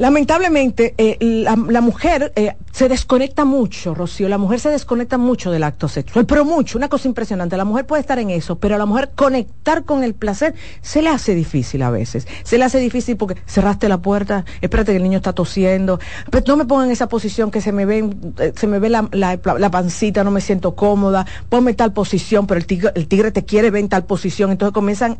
Lamentablemente, 0.00 0.94
eh, 0.96 1.18
la, 1.20 1.56
mujer 1.82 2.32
eh, 2.34 2.54
se 2.72 2.88
desconecta 2.88 3.44
mucho, 3.44 3.94
Rocío. 3.94 4.30
La 4.30 4.38
mujer 4.38 4.58
se 4.58 4.70
desconecta 4.70 5.18
mucho 5.18 5.50
del 5.50 5.62
acto 5.62 5.88
sexual, 5.88 6.24
pero 6.24 6.46
mucho, 6.46 6.78
una 6.78 6.88
cosa 6.88 7.06
impresionante. 7.06 7.54
La 7.58 7.66
mujer 7.66 7.84
puede 7.84 8.00
estar 8.00 8.18
en 8.18 8.30
eso, 8.30 8.58
pero 8.58 8.76
a 8.76 8.78
la 8.78 8.86
mujer 8.86 9.10
conectar 9.14 9.84
con 9.84 10.02
el 10.02 10.14
placer 10.14 10.54
se 10.80 11.02
le 11.02 11.10
hace 11.10 11.34
difícil 11.34 11.82
a 11.82 11.90
veces. 11.90 12.26
Se 12.44 12.56
le 12.56 12.64
hace 12.64 12.78
difícil 12.78 13.18
porque 13.18 13.42
cerraste 13.44 13.90
la 13.90 13.98
puerta, 13.98 14.46
espérate 14.62 14.92
que 14.92 14.96
el 14.96 15.02
niño 15.02 15.18
está 15.18 15.34
tosiendo. 15.34 16.00
Pero 16.30 16.44
no 16.46 16.56
me 16.56 16.64
pongan 16.64 16.86
en 16.86 16.92
esa 16.92 17.10
posición 17.10 17.50
que 17.50 17.60
se 17.60 17.70
me 17.70 17.84
ve, 17.84 18.08
se 18.56 18.66
me 18.66 18.78
ve 18.78 18.88
la, 18.88 19.06
la, 19.12 19.38
la 19.58 19.70
pancita, 19.70 20.24
no 20.24 20.30
me 20.30 20.40
siento 20.40 20.74
cómoda. 20.74 21.26
Ponme 21.50 21.74
tal 21.74 21.92
posición, 21.92 22.46
pero 22.46 22.58
el 22.58 22.64
tigre, 22.64 22.90
el 22.94 23.06
tigre 23.06 23.32
te 23.32 23.44
quiere 23.44 23.70
ver 23.70 23.82
en 23.82 23.90
tal 23.90 24.06
posición. 24.06 24.50
Entonces 24.50 24.72
comienzan 24.72 25.18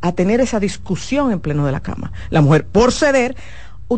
a 0.00 0.10
tener 0.12 0.40
esa 0.40 0.58
discusión 0.58 1.30
en 1.30 1.38
pleno 1.38 1.64
de 1.64 1.70
la 1.70 1.80
cama. 1.80 2.12
La 2.30 2.40
mujer, 2.40 2.66
por 2.66 2.90
ceder, 2.90 3.36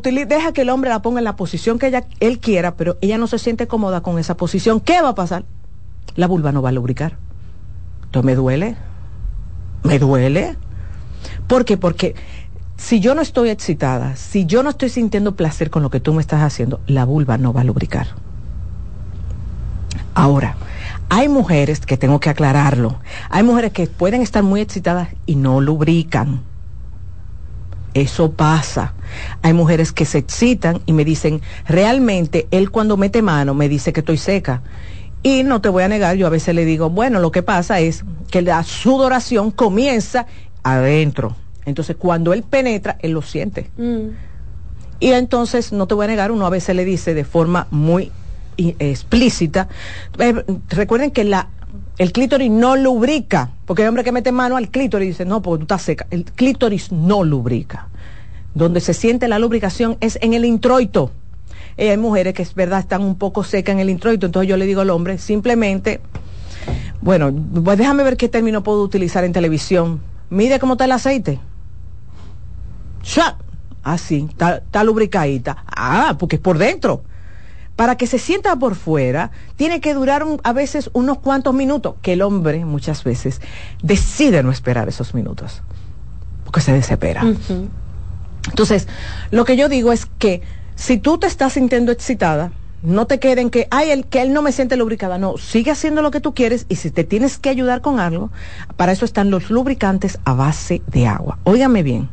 deja 0.00 0.52
que 0.52 0.62
el 0.62 0.70
hombre 0.70 0.90
la 0.90 1.02
ponga 1.02 1.20
en 1.20 1.24
la 1.24 1.36
posición 1.36 1.78
que 1.78 1.88
ella, 1.88 2.04
él 2.20 2.38
quiera, 2.38 2.76
pero 2.76 2.96
ella 3.00 3.18
no 3.18 3.26
se 3.26 3.38
siente 3.38 3.66
cómoda 3.66 4.00
con 4.00 4.18
esa 4.18 4.36
posición. 4.36 4.80
¿Qué 4.80 5.00
va 5.02 5.10
a 5.10 5.14
pasar? 5.14 5.44
La 6.16 6.26
vulva 6.26 6.52
no 6.52 6.62
va 6.62 6.70
a 6.70 6.72
lubricar. 6.72 7.18
Entonces 8.04 8.24
me 8.24 8.34
duele. 8.34 8.76
Me 9.82 9.98
duele. 9.98 10.56
¿Por 11.46 11.64
qué? 11.64 11.76
Porque 11.76 12.14
si 12.76 13.00
yo 13.00 13.14
no 13.14 13.20
estoy 13.20 13.50
excitada, 13.50 14.16
si 14.16 14.46
yo 14.46 14.62
no 14.62 14.70
estoy 14.70 14.88
sintiendo 14.88 15.36
placer 15.36 15.70
con 15.70 15.82
lo 15.82 15.90
que 15.90 16.00
tú 16.00 16.14
me 16.14 16.20
estás 16.20 16.42
haciendo, 16.42 16.80
la 16.86 17.04
vulva 17.04 17.36
no 17.36 17.52
va 17.52 17.60
a 17.60 17.64
lubricar. 17.64 18.08
Ahora, 20.14 20.56
hay 21.08 21.28
mujeres 21.28 21.80
que 21.80 21.96
tengo 21.96 22.20
que 22.20 22.30
aclararlo. 22.30 22.96
Hay 23.28 23.42
mujeres 23.42 23.72
que 23.72 23.86
pueden 23.86 24.22
estar 24.22 24.42
muy 24.42 24.60
excitadas 24.60 25.08
y 25.26 25.36
no 25.36 25.60
lubrican 25.60 26.42
eso 27.94 28.32
pasa. 28.32 28.94
Hay 29.42 29.52
mujeres 29.52 29.92
que 29.92 30.04
se 30.04 30.18
excitan 30.18 30.80
y 30.86 30.92
me 30.92 31.04
dicen, 31.04 31.40
realmente 31.66 32.46
él 32.50 32.70
cuando 32.70 32.96
mete 32.96 33.22
mano 33.22 33.54
me 33.54 33.68
dice 33.68 33.92
que 33.92 34.00
estoy 34.00 34.18
seca. 34.18 34.62
Y 35.22 35.44
no 35.44 35.60
te 35.60 35.68
voy 35.68 35.84
a 35.84 35.88
negar, 35.88 36.16
yo 36.16 36.26
a 36.26 36.30
veces 36.30 36.54
le 36.54 36.64
digo, 36.64 36.90
bueno, 36.90 37.20
lo 37.20 37.30
que 37.30 37.42
pasa 37.42 37.78
es 37.80 38.04
que 38.30 38.42
la 38.42 38.62
sudoración 38.64 39.50
comienza 39.50 40.26
adentro. 40.64 41.36
Entonces, 41.64 41.96
cuando 41.96 42.32
él 42.32 42.42
penetra, 42.42 42.98
él 43.02 43.12
lo 43.12 43.22
siente. 43.22 43.70
Mm. 43.76 44.08
Y 44.98 45.12
entonces, 45.12 45.72
no 45.72 45.86
te 45.86 45.94
voy 45.94 46.04
a 46.04 46.08
negar, 46.08 46.32
uno 46.32 46.46
a 46.46 46.50
veces 46.50 46.74
le 46.74 46.84
dice 46.84 47.14
de 47.14 47.24
forma 47.24 47.68
muy 47.70 48.10
explícita, 48.56 49.68
eh, 50.18 50.44
recuerden 50.68 51.10
que 51.10 51.24
la 51.24 51.48
el 51.98 52.12
clítoris 52.12 52.50
no 52.50 52.76
lubrica, 52.76 53.50
porque 53.66 53.82
hay 53.82 53.88
hombre 53.88 54.04
que 54.04 54.12
mete 54.12 54.32
mano 54.32 54.56
al 54.56 54.70
clítoris 54.70 55.06
y 55.06 55.08
dice, 55.10 55.24
no, 55.24 55.42
porque 55.42 55.58
tú 55.58 55.64
estás 55.64 55.82
seca. 55.82 56.06
El 56.10 56.24
clítoris 56.24 56.90
no 56.90 57.22
lubrica. 57.22 57.88
Donde 58.54 58.80
se 58.80 58.94
siente 58.94 59.28
la 59.28 59.38
lubricación 59.38 59.96
es 60.00 60.18
en 60.22 60.34
el 60.34 60.44
introito. 60.44 61.10
eh, 61.76 61.90
hay 61.90 61.96
mujeres 61.96 62.34
que 62.34 62.42
es 62.42 62.54
verdad 62.54 62.80
están 62.80 63.02
un 63.02 63.16
poco 63.16 63.44
secas 63.44 63.74
en 63.74 63.80
el 63.80 63.90
introito, 63.90 64.26
entonces 64.26 64.48
yo 64.48 64.56
le 64.56 64.66
digo 64.66 64.80
al 64.80 64.90
hombre, 64.90 65.18
simplemente, 65.18 66.00
bueno, 67.00 67.32
pues 67.64 67.78
déjame 67.78 68.02
ver 68.04 68.16
qué 68.16 68.28
término 68.28 68.62
puedo 68.62 68.82
utilizar 68.82 69.24
en 69.24 69.32
televisión. 69.32 70.00
Mide 70.30 70.58
cómo 70.58 70.74
está 70.74 70.86
el 70.86 70.92
aceite. 70.92 71.40
¡Shua! 73.02 73.36
Así, 73.82 74.26
está, 74.30 74.58
está 74.58 74.84
lubricadita. 74.84 75.64
Ah, 75.66 76.16
porque 76.18 76.36
es 76.36 76.42
por 76.42 76.56
dentro 76.56 77.02
para 77.76 77.96
que 77.96 78.06
se 78.06 78.18
sienta 78.18 78.54
por 78.56 78.74
fuera, 78.74 79.30
tiene 79.56 79.80
que 79.80 79.94
durar 79.94 80.22
un- 80.24 80.40
a 80.44 80.52
veces 80.52 80.90
unos 80.92 81.18
cuantos 81.18 81.54
minutos, 81.54 81.94
que 82.02 82.12
el 82.12 82.22
hombre 82.22 82.64
muchas 82.64 83.02
veces 83.04 83.40
decide 83.82 84.42
no 84.42 84.50
esperar 84.50 84.88
esos 84.88 85.14
minutos, 85.14 85.62
porque 86.44 86.60
se 86.60 86.72
desespera. 86.72 87.22
Entonces, 88.48 88.88
lo 89.30 89.44
que 89.44 89.56
yo 89.56 89.68
digo 89.68 89.92
es 89.92 90.06
que 90.06 90.42
si 90.74 90.98
tú 90.98 91.18
te 91.18 91.26
estás 91.26 91.52
sintiendo 91.54 91.92
excitada, 91.92 92.52
no 92.82 93.06
te 93.06 93.20
queden 93.20 93.48
que, 93.50 93.68
ay, 93.70 93.90
el, 93.90 94.06
que 94.06 94.20
él 94.22 94.32
no 94.32 94.42
me 94.42 94.50
siente 94.50 94.76
lubricada. 94.76 95.16
No, 95.16 95.38
sigue 95.38 95.70
haciendo 95.70 96.02
lo 96.02 96.10
que 96.10 96.20
tú 96.20 96.34
quieres 96.34 96.66
y 96.68 96.74
si 96.76 96.90
te 96.90 97.04
tienes 97.04 97.38
que 97.38 97.48
ayudar 97.48 97.80
con 97.80 98.00
algo, 98.00 98.30
para 98.76 98.90
eso 98.90 99.04
están 99.04 99.30
los 99.30 99.50
lubricantes 99.50 100.18
a 100.24 100.34
base 100.34 100.82
de 100.88 101.06
agua. 101.06 101.38
Óigame 101.44 101.84
bien, 101.84 102.08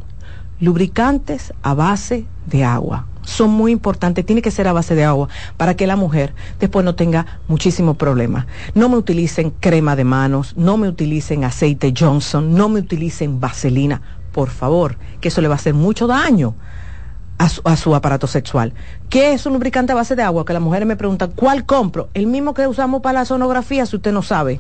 lubricantes 0.60 1.54
a 1.64 1.74
base 1.74 2.26
de 2.46 2.64
agua. 2.64 3.08
Son 3.30 3.52
muy 3.52 3.72
importantes, 3.72 4.26
tiene 4.26 4.42
que 4.42 4.52
ser 4.52 4.68
a 4.68 4.74
base 4.74 4.96
de 4.96 5.04
agua 5.04 5.30
para 5.56 5.76
que 5.76 5.88
la 5.88 5.96
mujer 5.96 6.34
después 6.60 6.84
no 6.84 6.96
tenga 6.96 7.40
muchísimos 7.48 7.96
problemas. 7.96 8.48
No 8.74 8.90
me 8.90 8.98
utilicen 8.98 9.52
crema 9.52 9.96
de 9.96 10.04
manos, 10.04 10.56
no 10.58 10.78
me 10.78 10.88
utilicen 10.88 11.44
aceite 11.44 11.94
Johnson, 11.98 12.56
no 12.56 12.70
me 12.70 12.80
utilicen 12.80 13.40
vaselina, 13.40 14.02
por 14.32 14.50
favor, 14.50 14.98
que 15.22 15.28
eso 15.28 15.42
le 15.42 15.48
va 15.48 15.56
a 15.56 15.58
hacer 15.58 15.74
mucho 15.74 16.08
daño 16.08 16.56
a 17.38 17.50
su, 17.50 17.62
a 17.64 17.78
su 17.78 17.94
aparato 17.94 18.26
sexual. 18.26 18.74
¿Qué 19.10 19.34
es 19.34 19.46
un 19.46 19.54
lubricante 19.54 19.94
a 19.94 19.96
base 19.96 20.16
de 20.16 20.24
agua? 20.24 20.44
Que 20.44 20.54
las 20.54 20.62
mujeres 20.62 20.88
me 20.88 20.96
preguntan, 20.96 21.32
¿cuál 21.36 21.66
compro? 21.66 22.10
El 22.14 22.28
mismo 22.28 22.54
que 22.54 22.68
usamos 22.68 23.02
para 23.02 23.20
la 23.20 23.26
sonografía, 23.26 23.86
si 23.86 23.96
usted 23.96 24.12
no 24.12 24.24
sabe. 24.24 24.60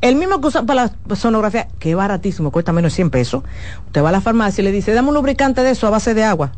El 0.00 0.16
mismo 0.16 0.40
que 0.40 0.46
usa 0.46 0.62
para 0.62 0.90
la 1.06 1.16
sonografía, 1.16 1.68
que 1.78 1.90
es 1.90 1.96
baratísimo, 1.96 2.50
cuesta 2.50 2.72
menos 2.72 2.92
de 2.92 2.96
100 2.96 3.10
pesos. 3.10 3.42
Usted 3.86 4.02
va 4.02 4.08
a 4.08 4.12
la 4.12 4.22
farmacia 4.22 4.62
y 4.62 4.64
le 4.64 4.72
dice, 4.72 4.94
dame 4.94 5.08
un 5.08 5.14
lubricante 5.14 5.62
de 5.62 5.72
eso 5.72 5.86
a 5.86 5.90
base 5.90 6.14
de 6.14 6.24
agua. 6.24 6.52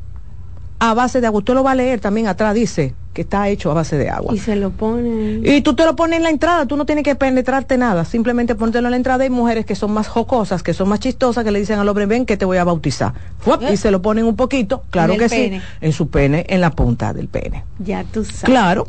A 0.85 0.95
base 0.95 1.21
de 1.21 1.29
agua. 1.29 1.39
Usted 1.39 1.55
lo 1.55 1.63
va 1.63 1.71
a 1.71 1.75
leer 1.77 2.01
también 2.01 2.27
atrás, 2.27 2.55
dice 2.55 2.93
que 3.13 3.23
está 3.23 3.49
hecho 3.49 3.71
a 3.71 3.75
base 3.75 3.97
de 3.97 4.11
agua. 4.11 4.35
Y 4.35 4.39
se 4.39 4.57
lo 4.57 4.71
pone. 4.71 5.41
Y 5.45 5.61
tú 5.61 5.77
te 5.77 5.85
lo 5.85 5.95
pones 5.95 6.17
en 6.17 6.25
la 6.25 6.31
entrada, 6.31 6.67
tú 6.67 6.77
no 6.77 6.87
tienes 6.87 7.05
que 7.05 7.15
penetrarte 7.15 7.79
nada, 7.79 8.05
simplemente 8.05 8.57
póntelo 8.57 8.89
en 8.89 8.91
la 8.91 8.97
entrada. 8.97 9.23
Hay 9.23 9.31
mujeres 9.31 9.65
que 9.65 9.77
son 9.77 9.93
más 9.93 10.09
jocosas, 10.09 10.65
que 10.65 10.75
son 10.75 10.89
más 10.89 10.99
chistosas, 10.99 11.45
que 11.45 11.53
le 11.53 11.61
dicen 11.61 11.79
al 11.79 11.89
hombre, 11.89 12.07
ven 12.07 12.27
que 12.27 12.37
te 12.37 12.45
voy 12.45 12.57
a 12.57 12.65
bautizar. 12.65 13.13
¡Fuap! 13.39 13.63
Y 13.71 13.77
se 13.77 13.93
lo 13.93 14.03
ponen 14.03 14.25
un 14.25 14.35
poquito, 14.35 14.83
claro 14.91 15.17
que 15.17 15.25
el 15.25 15.31
sí, 15.31 15.37
pene. 15.37 15.63
en 15.81 15.93
su 15.93 16.09
pene, 16.09 16.47
en 16.49 16.61
la 16.61 16.71
punta 16.71 17.13
del 17.13 17.29
pene. 17.29 17.63
Ya 17.79 18.03
tú 18.03 18.25
sabes. 18.25 18.43
Claro. 18.43 18.89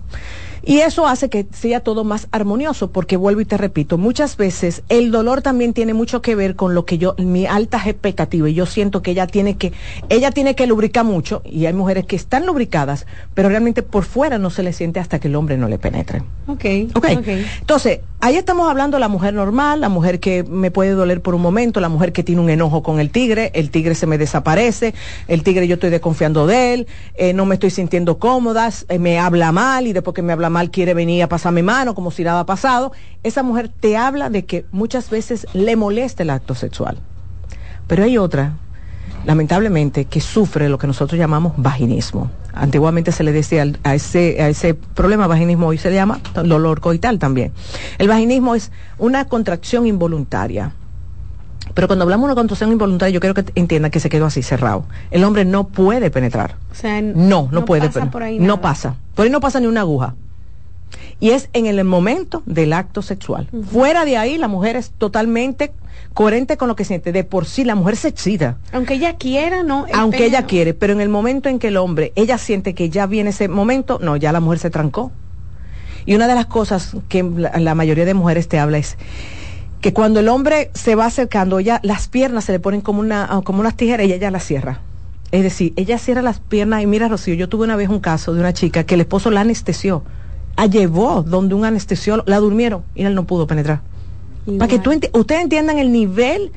Y 0.66 0.80
eso 0.80 1.08
hace 1.08 1.30
que 1.30 1.46
sea 1.52 1.82
todo 1.82 2.04
más 2.04 2.28
armonioso, 2.32 2.92
porque 2.92 3.18
vuelvo 3.18 3.42
y 3.42 3.46
te 3.46 3.58
repito, 3.58 3.98
muchas 3.98 4.38
veces 4.38 4.84
el 4.88 5.12
dolor 5.12 5.42
también 5.42 5.74
tiene 5.74 5.94
mucho 5.94 6.22
que 6.22 6.36
ver 6.36 6.56
con 6.56 6.74
lo 6.74 6.86
que 6.86 6.98
yo, 6.98 7.16
mi 7.18 7.46
alta 7.46 7.82
expectativa, 7.86 8.50
y 8.50 8.54
yo 8.54 8.66
siento 8.66 9.02
que 9.02 9.12
ella 9.12 9.28
tiene 9.28 9.58
que, 9.58 9.74
ella 10.08 10.32
tiene 10.32 10.56
que 10.56 10.66
lubricar 10.66 11.04
mucho, 11.04 11.42
y 11.46 11.66
hay 11.66 11.74
mujeres 11.74 12.06
que 12.06 12.16
están 12.16 12.46
lubricadas, 12.46 13.06
pero 13.34 13.50
realmente 13.50 13.84
por 13.84 14.06
fuera 14.06 14.38
no 14.38 14.50
se 14.50 14.64
le 14.64 14.72
siente 14.72 15.02
hasta 15.02 15.20
que 15.20 15.28
el 15.28 15.36
hombre 15.36 15.58
no 15.58 15.68
le 15.68 15.78
penetre. 15.80 16.24
Ok. 16.48 16.66
Ok. 16.96 17.06
ok. 17.18 17.28
Entonces, 17.60 18.00
ahí 18.24 18.38
estamos 18.38 18.70
hablando 18.70 18.96
de 18.96 19.02
la 19.02 19.10
mujer 19.10 19.34
normal, 19.34 19.82
la 19.82 19.90
mujer 19.90 20.22
que 20.22 20.46
me 20.46 20.72
puede 20.72 20.92
doler 20.92 21.22
por 21.22 21.36
un 21.36 21.42
momento, 21.42 21.82
la 21.82 21.90
mujer 21.90 22.14
que 22.14 22.24
tiene 22.24 22.40
un 22.40 22.50
enojo 22.50 22.82
con 22.82 23.02
el 23.02 23.10
tigre, 23.10 23.52
el 23.54 23.70
tigre 23.70 23.96
se 23.96 24.08
me 24.08 24.18
desaparece, 24.18 24.94
el 25.28 25.44
tigre 25.44 25.68
yo 25.68 25.74
estoy 25.74 25.90
desconfiando 25.90 26.48
de 26.48 26.74
él, 26.74 26.88
eh, 27.16 27.34
no 27.34 27.46
me 27.46 27.56
estoy 27.56 27.70
sintiendo 27.70 28.20
cómoda, 28.20 28.70
eh, 28.88 28.98
me 28.98 29.20
habla 29.20 29.52
mal 29.52 29.88
y 29.88 29.94
después 29.94 30.16
que 30.16 30.22
me 30.22 30.32
habla 30.32 30.50
mal 30.50 30.72
quiere 30.72 30.94
venir 30.94 31.22
a 31.22 31.28
pasarme 31.28 31.64
mano 31.64 31.96
como 31.96 32.12
si 32.12 32.24
nada 32.24 32.40
ha 32.40 32.46
pasado. 32.46 32.94
Esa 33.24 33.44
mujer 33.44 33.68
te 33.68 33.98
habla 33.98 34.30
de 34.30 34.46
que 34.46 34.64
muchas 34.72 35.10
veces 35.10 35.46
le 35.52 35.76
molesta 35.76 36.24
el 36.24 36.30
acto 36.30 36.56
sexual. 36.56 37.00
Pero 37.88 38.06
hay 38.06 38.18
otra, 38.18 38.54
lamentablemente, 39.26 40.06
que 40.06 40.22
sufre 40.22 40.70
lo 40.70 40.78
que 40.78 40.88
nosotros 40.88 41.20
llamamos 41.20 41.56
vaginismo. 41.58 42.32
Antiguamente 42.54 43.12
se 43.12 43.24
le 43.24 43.32
decía 43.32 43.66
a 43.84 43.96
ese, 43.96 44.42
a 44.42 44.50
ese 44.50 44.74
problema 44.76 45.28
vaginismo, 45.28 45.68
hoy 45.68 45.78
se 45.78 45.90
le 45.90 45.96
llama 45.96 46.20
dolor 46.46 46.82
coital 46.82 47.18
también. 47.20 47.52
El 47.98 48.08
vaginismo 48.08 48.56
es 48.56 48.72
una 49.00 49.26
contracción 49.26 49.88
involuntaria. 49.88 50.74
Pero 51.74 51.88
cuando 51.88 52.04
hablamos 52.04 52.28
de 52.28 52.34
una 52.34 52.36
contracción 52.40 52.72
involuntaria, 52.72 53.12
yo 53.14 53.20
quiero 53.20 53.34
que 53.34 53.46
entiendan 53.56 53.90
que 53.90 54.00
se 54.00 54.10
quedó 54.10 54.28
así 54.28 54.44
cerrado. 54.44 54.86
El 55.10 55.24
hombre 55.24 55.46
no 55.46 55.68
puede 55.68 56.12
penetrar. 56.12 56.56
O 56.72 56.76
sea, 56.76 57.02
No, 57.02 57.50
no, 57.52 57.66
puede. 57.66 57.88
pasa 57.88 58.12
por 58.12 58.22
ahí 58.22 58.38
no 58.38 58.46
nada. 58.48 58.62
pasa. 58.62 58.96
Por 59.16 59.26
ahí 59.26 59.32
no 59.32 59.40
pasa 59.40 59.60
ni 59.60 59.66
una 59.68 59.82
aguja. 59.82 60.14
Y 61.20 61.32
es 61.32 61.50
en 61.54 61.66
el 61.66 61.84
momento 61.84 62.44
del 62.46 62.74
acto 62.74 63.02
sexual. 63.02 63.48
Fuera 63.72 64.06
de 64.06 64.18
ahí, 64.18 64.38
la 64.38 64.48
mujer 64.48 64.76
es 64.76 64.92
totalmente 64.92 65.72
coherente 66.14 66.58
con 66.58 66.68
lo 66.68 66.76
que 66.76 66.86
siente. 66.86 67.12
De 67.12 67.24
por 67.24 67.46
sí, 67.46 67.64
la 67.64 67.76
mujer 67.76 67.96
se 67.96 68.10
excita 68.10 68.58
Aunque 68.72 68.96
ella 68.96 69.16
quiera, 69.16 69.64
no. 69.64 69.88
el 69.88 69.96
aunque 69.96 70.26
ella 70.26 70.42
no. 70.42 70.48
quiere, 70.48 70.74
pero 70.74 70.94
en 70.94 71.02
el 71.02 71.10
momento 71.10 71.50
en 71.50 71.60
que 71.60 71.70
el 71.70 71.78
hombre, 71.78 72.12
ella 72.16 72.38
siente 72.38 72.74
que 72.74 72.90
ya 72.90 73.06
viene 73.06 73.30
ese 73.30 73.48
momento, 73.48 74.00
no, 74.02 74.18
ya 74.18 74.32
la 74.32 74.40
mujer 74.40 74.60
se 74.60 74.70
trancó. 74.70 75.12
Y 76.06 76.16
una 76.16 76.28
de 76.28 76.36
las 76.36 76.48
cosas 76.48 76.98
que 77.08 77.24
la, 77.24 77.58
la 77.60 77.76
mayoría 77.76 78.06
de 78.06 78.14
mujeres 78.14 78.48
te 78.48 78.60
habla 78.60 78.78
es 78.78 78.98
que 79.84 79.94
cuando 79.94 80.22
el 80.22 80.30
hombre 80.30 80.72
se 80.74 80.96
va 80.96 81.06
acercando, 81.06 81.60
ella, 81.60 81.80
las 81.84 82.08
piernas 82.08 82.46
se 82.46 82.54
le 82.54 82.60
ponen 82.60 82.82
como 82.82 83.02
una, 83.02 83.26
ah, 83.30 83.42
como 83.44 83.60
unas 83.60 83.76
tijeras 83.76 84.06
y 84.08 84.12
ella 84.12 84.18
ya 84.18 84.32
las 84.32 84.46
cierra. 84.46 84.80
Es 85.32 85.44
decir, 85.44 85.74
ella 85.76 85.98
cierra 85.98 86.22
las 86.22 86.40
piernas 86.40 86.84
y 86.84 86.88
mira, 86.88 87.08
Rocío, 87.08 87.34
yo 87.34 87.50
tuve 87.50 87.66
una 87.66 87.76
vez 87.76 87.90
un 87.90 88.00
caso 88.00 88.34
de 88.34 88.40
una 88.40 88.54
chica 88.54 88.86
que 88.86 88.94
el 88.96 89.02
esposo 89.02 89.32
la 89.32 89.42
anestesió, 89.42 90.04
la 90.58 90.66
llevó 90.68 91.24
donde 91.24 91.56
un 91.56 91.66
anestesiólogo, 91.66 92.30
la 92.30 92.40
durmieron 92.40 92.84
y 92.96 93.04
él 93.04 93.16
no 93.16 93.26
pudo 93.26 93.48
penetrar. 93.48 93.82
Para 94.58 94.68
que 94.68 94.80
tú 94.80 94.92
enti- 94.92 95.10
ustedes 95.18 95.42
entiendan 95.42 95.78
el 95.80 95.92
nivel 95.92 96.52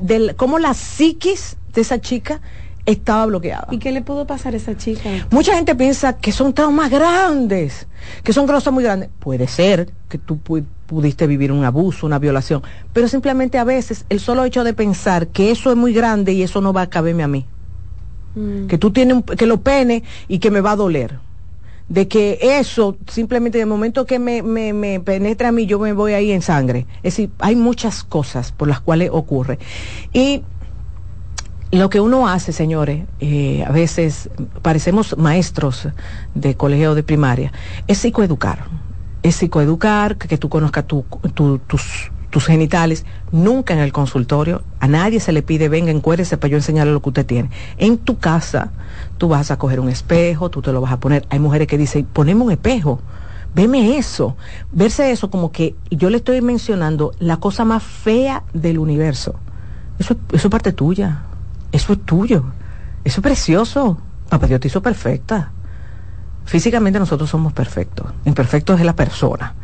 de, 0.00 0.34
cómo 0.36 0.58
la 0.58 0.74
psiquis 0.74 1.56
de 1.74 1.80
esa 1.80 2.00
chica 2.00 2.40
estaba 2.86 3.26
bloqueada. 3.26 3.66
¿Y 3.70 3.78
qué 3.78 3.92
le 3.92 4.00
pudo 4.00 4.26
pasar 4.26 4.54
a 4.54 4.56
esa 4.56 4.76
chica? 4.76 5.10
Mucha 5.30 5.54
gente 5.54 5.74
piensa 5.74 6.14
que 6.14 6.32
son 6.32 6.54
traumas 6.54 6.90
grandes, 6.90 7.86
que 8.22 8.32
son 8.32 8.46
cosas 8.46 8.72
muy 8.72 8.82
grandes. 8.84 9.10
Puede 9.18 9.46
ser 9.48 9.90
que 10.08 10.18
tú 10.18 10.38
pu- 10.42 10.64
pudiste 10.86 11.26
vivir 11.26 11.52
un 11.52 11.64
abuso, 11.64 12.06
una 12.06 12.18
violación, 12.18 12.62
pero 12.92 13.06
simplemente 13.06 13.58
a 13.58 13.64
veces 13.64 14.06
el 14.08 14.18
solo 14.20 14.44
hecho 14.44 14.64
de 14.64 14.72
pensar 14.72 15.28
que 15.28 15.50
eso 15.50 15.70
es 15.70 15.76
muy 15.76 15.92
grande 15.92 16.32
y 16.32 16.42
eso 16.42 16.60
no 16.60 16.72
va 16.72 16.82
a 16.82 16.90
caberme 16.90 17.22
a 17.22 17.28
mí, 17.28 17.44
Mm. 18.34 18.66
que 18.66 18.78
tú 18.78 18.92
tienes 18.92 19.16
un- 19.16 19.22
que 19.24 19.46
lo 19.46 19.60
pene 19.60 20.04
y 20.28 20.38
que 20.38 20.50
me 20.50 20.60
va 20.60 20.72
a 20.72 20.76
doler. 20.76 21.18
De 21.90 22.06
que 22.06 22.38
eso, 22.40 22.96
simplemente 23.08 23.58
de 23.58 23.66
momento 23.66 24.06
que 24.06 24.20
me, 24.20 24.42
me, 24.42 24.72
me 24.72 25.00
penetra 25.00 25.48
a 25.48 25.52
mí, 25.52 25.66
yo 25.66 25.80
me 25.80 25.92
voy 25.92 26.12
ahí 26.12 26.30
en 26.30 26.40
sangre. 26.40 26.86
Es 27.02 27.14
decir, 27.14 27.30
hay 27.40 27.56
muchas 27.56 28.04
cosas 28.04 28.52
por 28.52 28.68
las 28.68 28.80
cuales 28.80 29.10
ocurre. 29.12 29.58
Y 30.12 30.44
lo 31.72 31.90
que 31.90 31.98
uno 32.00 32.28
hace, 32.28 32.52
señores, 32.52 33.06
eh, 33.18 33.64
a 33.66 33.72
veces 33.72 34.30
parecemos 34.62 35.16
maestros 35.18 35.88
de 36.34 36.56
colegio 36.56 36.94
de 36.94 37.02
primaria, 37.02 37.52
es 37.88 37.98
psicoeducar. 37.98 38.68
Es 39.22 39.36
psicoeducar, 39.36 40.16
que, 40.16 40.38
tú 40.38 40.48
conozcas 40.48 40.86
tu- 40.86 41.06
tu- 41.34 41.58
tus, 41.58 42.12
tus 42.30 42.46
genitales. 42.46 43.04
Nunca 43.32 43.74
en 43.74 43.80
el 43.80 43.92
consultorio, 43.92 44.62
a 44.78 44.88
nadie 44.88 45.20
se 45.20 45.32
le 45.32 45.42
pide, 45.42 45.68
venga, 45.68 45.90
encuérese 45.90 46.36
para 46.36 46.52
yo 46.52 46.56
enseñarle 46.56 46.92
lo 46.92 47.02
que 47.02 47.10
usted 47.10 47.26
tiene. 47.26 47.50
En 47.76 47.98
tu 47.98 48.18
casa, 48.18 48.70
tú 49.18 49.28
vas 49.28 49.50
a 49.50 49.58
coger 49.58 49.80
un 49.80 49.88
espejo, 49.88 50.48
tú 50.48 50.62
te 50.62 50.72
lo 50.72 50.80
vas 50.80 50.92
a 50.92 51.00
poner. 51.00 51.26
Hay 51.28 51.38
mujeres 51.38 51.68
que 51.68 51.76
dicen, 51.76 52.06
poneme 52.10 52.42
un 52.42 52.52
espejo. 52.52 53.00
Veme 53.52 53.98
eso, 53.98 54.36
verse 54.70 55.10
eso 55.10 55.28
como 55.28 55.50
que 55.50 55.74
yo 55.90 56.08
le 56.08 56.18
estoy 56.18 56.40
mencionando 56.40 57.12
la 57.18 57.38
cosa 57.38 57.64
más 57.64 57.82
fea 57.82 58.44
del 58.52 58.78
universo. 58.78 59.34
Eso, 59.98 60.16
eso 60.32 60.46
es 60.46 60.50
parte 60.50 60.72
tuya. 60.72 61.22
Eso 61.72 61.92
es 61.92 62.00
tuyo. 62.04 62.44
Eso 63.04 63.20
es 63.20 63.22
precioso. 63.22 63.98
Papá 64.28 64.46
Dios 64.46 64.60
te 64.60 64.68
hizo 64.68 64.80
perfecta. 64.80 65.50
Físicamente 66.50 66.98
nosotros 66.98 67.30
somos 67.30 67.52
perfectos. 67.52 68.08
Imperfecto 68.24 68.74
es 68.74 68.84
la 68.84 68.96
persona. 68.96 69.54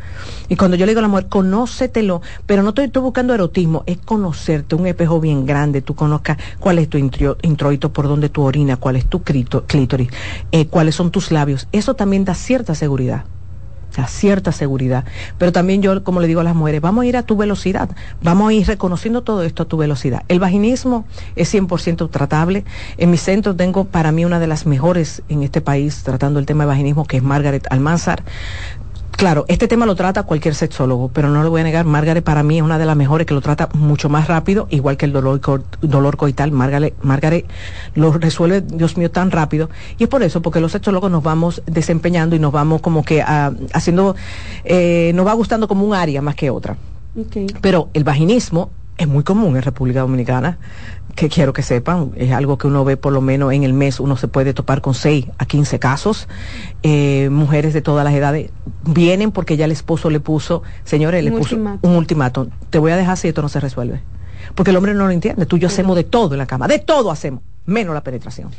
Y 0.49 0.55
cuando 0.55 0.77
yo 0.77 0.87
le 0.87 0.93
digo 0.93 1.01
a 1.01 1.03
la 1.03 1.09
mujer, 1.09 1.27
conócetelo, 1.27 2.23
pero 2.47 2.63
no 2.63 2.69
estoy, 2.69 2.85
estoy 2.85 3.03
buscando 3.03 3.35
erotismo, 3.35 3.83
es 3.87 3.99
conocerte, 3.99 4.77
un 4.77 4.87
espejo 4.87 5.19
bien 5.21 5.47
grande, 5.47 5.83
tú 5.83 5.97
conozcas 5.97 6.39
cuál 6.61 6.79
es 6.79 6.89
tu 6.89 6.97
introito, 6.97 7.93
por 7.93 8.07
dónde 8.07 8.29
tú 8.29 8.45
orinas, 8.45 8.79
cuál 8.79 8.95
es 8.95 9.07
tu 9.07 9.25
clítoris, 9.25 10.11
eh, 10.53 10.69
cuáles 10.69 10.95
son 10.95 11.11
tus 11.11 11.33
labios. 11.33 11.67
Eso 11.73 11.95
también 11.95 12.25
da 12.25 12.37
cierta 12.37 12.77
seguridad 12.77 13.25
cierta 14.07 14.53
seguridad. 14.53 15.05
Pero 15.39 15.53
también 15.53 15.83
yo, 15.83 16.05
como 16.05 16.21
le 16.21 16.27
digo 16.27 16.41
a 16.41 16.45
las 16.45 16.55
mujeres, 16.55 16.81
vamos 16.81 17.05
a 17.05 17.07
ir 17.07 17.17
a 17.17 17.23
tu 17.23 17.37
velocidad, 17.37 17.89
vamos 18.23 18.51
a 18.51 18.53
ir 18.53 18.67
reconociendo 18.67 19.23
todo 19.23 19.43
esto 19.43 19.63
a 19.63 19.67
tu 19.67 19.77
velocidad. 19.77 20.23
El 20.29 20.41
vaginismo 20.41 21.05
es 21.35 21.55
100% 21.55 22.11
tratable. 22.11 22.65
En 22.99 23.11
mi 23.11 23.17
centro 23.17 23.57
tengo 23.57 23.85
para 23.85 24.13
mí 24.13 24.25
una 24.25 24.41
de 24.41 24.47
las 24.47 24.67
mejores 24.67 25.23
en 25.29 25.43
este 25.43 25.61
país 25.61 26.03
tratando 26.03 26.39
el 26.39 26.47
tema 26.47 26.65
de 26.65 26.69
vaginismo, 26.69 27.07
que 27.07 27.17
es 27.17 27.23
Margaret 27.23 27.67
Almanzar 27.71 28.23
claro, 29.17 29.45
este 29.49 29.69
tema 29.69 29.87
lo 29.87 29.95
trata 29.95 30.23
cualquier 30.23 30.55
sexólogo, 30.55 31.09
pero 31.09 31.29
no 31.29 31.43
lo 31.43 31.51
voy 31.51 31.63
a 31.63 31.65
negar, 31.65 31.85
Margaret 31.85 32.25
para 32.25 32.43
mí 32.43 32.59
es 32.59 32.63
una 32.63 32.79
de 32.79 32.87
las 32.87 32.97
mejores 32.97 33.27
que 33.27 33.35
lo 33.35 33.41
trata 33.41 33.69
mucho 33.75 34.09
más 34.09 34.29
rápido, 34.29 34.67
igual 34.71 34.97
que 34.97 35.07
el 35.07 35.13
dolor, 35.13 35.41
dolor 35.81 36.17
coital, 36.17 36.53
Margaret, 36.53 36.95
Margaret 37.03 37.47
lo 37.95 38.13
resuelve, 38.13 38.61
Dios 38.61 38.97
mío, 38.97 39.11
tan 39.11 39.31
rápido. 39.31 39.71
Y 39.99 40.05
es 40.05 40.09
por 40.09 40.23
eso, 40.23 40.43
porque 40.43 40.61
los 40.61 40.73
sexólogos 40.73 41.11
nos 41.11 41.23
vamos 41.23 41.63
desempeñando 41.67 42.37
y 42.37 42.39
nos 42.39 42.53
vamos 42.53 42.81
como 42.81 43.05
que 43.05 43.23
ah, 43.23 43.53
haciendo, 43.73 44.17
eh, 44.65 45.13
nos 45.15 45.27
va 45.27 45.33
gustando 45.33 45.69
como 45.69 45.85
un 45.85 45.95
área 45.95 46.23
más 46.23 46.35
que 46.35 46.51
otra. 46.51 46.77
Pero 47.63 47.89
el 47.95 48.05
vaginismo 48.05 48.71
es 48.99 49.09
muy 49.09 49.25
común 49.25 49.57
en 49.57 49.63
República 49.63 50.01
Dominicana, 50.01 50.59
que 51.15 51.29
quiero 51.29 51.53
que 51.53 51.63
sepan, 51.63 52.13
es 52.17 52.33
algo 52.33 52.59
que 52.59 52.67
uno 52.67 52.85
ve 52.85 52.97
por 52.97 53.13
lo 53.13 53.21
menos 53.21 53.53
en 53.53 53.63
el 53.63 53.73
mes, 53.73 54.01
uno 54.01 54.17
se 54.17 54.29
puede 54.29 54.55
topar 54.55 54.81
con 54.81 54.95
6 54.95 55.27
a 55.39 55.47
15 55.47 55.79
casos, 55.79 56.29
eh, 56.83 57.29
mujeres 57.31 57.73
de 57.75 57.83
todas 57.83 58.05
las 58.05 58.15
edades 58.15 58.51
vienen 58.85 59.33
porque 59.33 59.57
ya 59.57 59.65
el 59.65 59.73
esposo 59.73 60.11
le 60.11 60.21
puso, 60.21 60.63
señores, 60.85 61.25
le 61.25 61.33
puso 61.33 61.57
un 61.57 61.97
ultimátum, 61.97 62.49
te 62.71 62.79
voy 62.79 62.93
a 62.93 62.97
dejar 62.97 63.17
si 63.17 63.29
esto 63.29 63.43
no 63.43 63.49
se 63.49 63.61
resuelve. 63.61 64.03
Porque 64.55 64.71
el 64.71 64.77
hombre 64.77 64.95
no 64.95 65.07
lo 65.07 65.11
entiende, 65.11 65.47
tú 65.47 65.57
y 65.57 65.61
yo 65.61 65.69
hacemos 65.69 65.97
de 65.97 66.05
todo 66.05 66.35
en 66.35 66.39
la 66.39 66.47
cama, 66.47 66.69
de 66.69 66.79
todo 66.79 67.11
hacemos, 67.11 67.43
menos 67.65 67.95
la 67.95 68.03
penetración. 68.03 68.51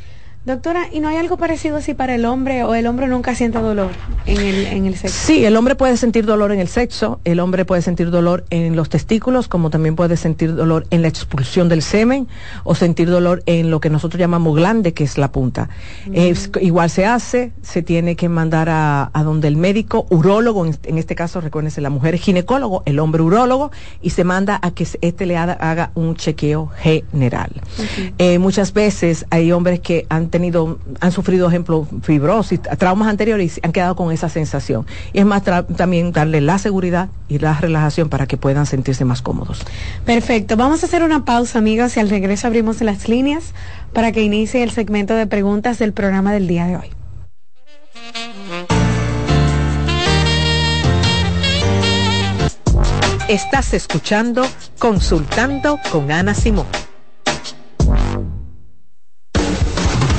Doctora, 0.44 0.88
¿y 0.90 1.00
no 1.00 1.08
hay 1.08 1.16
algo 1.16 1.36
parecido 1.36 1.76
así 1.76 1.92
para 1.92 2.14
el 2.14 2.24
hombre 2.24 2.64
o 2.64 2.74
el 2.74 2.86
hombre 2.86 3.06
nunca 3.06 3.34
siente 3.34 3.58
dolor 3.58 3.90
en 4.24 4.38
el, 4.38 4.66
en 4.66 4.86
el 4.86 4.96
sexo? 4.96 5.26
Sí, 5.26 5.44
el 5.44 5.56
hombre 5.56 5.74
puede 5.74 5.96
sentir 5.98 6.24
dolor 6.24 6.52
en 6.52 6.60
el 6.60 6.68
sexo, 6.68 7.20
el 7.24 7.40
hombre 7.40 7.66
puede 7.66 7.82
sentir 7.82 8.10
dolor 8.10 8.44
en 8.48 8.74
los 8.74 8.88
testículos, 8.88 9.46
como 9.46 9.68
también 9.68 9.94
puede 9.94 10.16
sentir 10.16 10.54
dolor 10.54 10.86
en 10.90 11.02
la 11.02 11.08
expulsión 11.08 11.68
del 11.68 11.82
semen 11.82 12.28
o 12.64 12.74
sentir 12.74 13.10
dolor 13.10 13.42
en 13.44 13.70
lo 13.70 13.80
que 13.80 13.90
nosotros 13.90 14.18
llamamos 14.18 14.56
glande, 14.56 14.94
que 14.94 15.04
es 15.04 15.18
la 15.18 15.32
punta. 15.32 15.68
igual 16.60 16.88
se 16.88 17.04
hace, 17.04 17.52
se 17.60 17.82
tiene 17.82 18.16
que 18.16 18.30
mandar 18.30 18.68
a, 18.70 19.10
donde 19.22 19.48
el 19.48 19.56
médico, 19.56 20.06
urólogo, 20.08 20.64
en, 20.64 20.98
este 20.98 21.14
caso 21.14 21.40
recuérdense, 21.42 21.82
la 21.82 21.90
mujer 21.90 22.14
es 22.14 22.22
ginecólogo, 22.22 22.82
el 22.86 23.00
hombre 23.00 23.22
urólogo, 23.22 23.70
y 24.00 24.10
se 24.10 24.24
manda 24.24 24.58
a 24.62 24.70
que 24.70 24.86
este 25.00 25.26
le 25.26 25.36
haga, 25.36 25.90
un 25.94 26.16
chequeo 26.16 26.68
general. 26.68 27.50
Eh, 28.18 28.38
muchas 28.38 28.72
veces 28.72 29.26
hay 29.30 29.52
hombres 29.52 29.80
que 29.80 30.06
han 30.08 30.27
tenido, 30.28 30.78
han 31.00 31.12
sufrido, 31.12 31.48
ejemplo, 31.48 31.86
fibrosis, 32.02 32.60
traumas 32.78 33.08
anteriores 33.08 33.58
y 33.58 33.60
han 33.62 33.72
quedado 33.72 33.96
con 33.96 34.12
esa 34.12 34.28
sensación. 34.28 34.86
Y 35.12 35.20
es 35.20 35.26
más, 35.26 35.42
también 35.76 36.12
darle 36.12 36.40
la 36.40 36.58
seguridad 36.58 37.08
y 37.28 37.38
la 37.38 37.54
relajación 37.58 38.08
para 38.08 38.26
que 38.26 38.36
puedan 38.36 38.66
sentirse 38.66 39.04
más 39.04 39.22
cómodos. 39.22 39.64
Perfecto. 40.04 40.56
Vamos 40.56 40.82
a 40.82 40.86
hacer 40.86 41.02
una 41.02 41.24
pausa, 41.24 41.58
amigas, 41.58 41.96
y 41.96 42.00
al 42.00 42.10
regreso 42.10 42.46
abrimos 42.46 42.80
las 42.80 43.08
líneas 43.08 43.52
para 43.92 44.12
que 44.12 44.22
inicie 44.22 44.62
el 44.62 44.70
segmento 44.70 45.14
de 45.14 45.26
preguntas 45.26 45.78
del 45.78 45.92
programa 45.92 46.32
del 46.32 46.46
día 46.46 46.66
de 46.66 46.76
hoy. 46.76 46.90
Estás 53.28 53.74
escuchando 53.74 54.42
Consultando 54.78 55.78
con 55.92 56.10
Ana 56.10 56.32
Simón. 56.32 56.66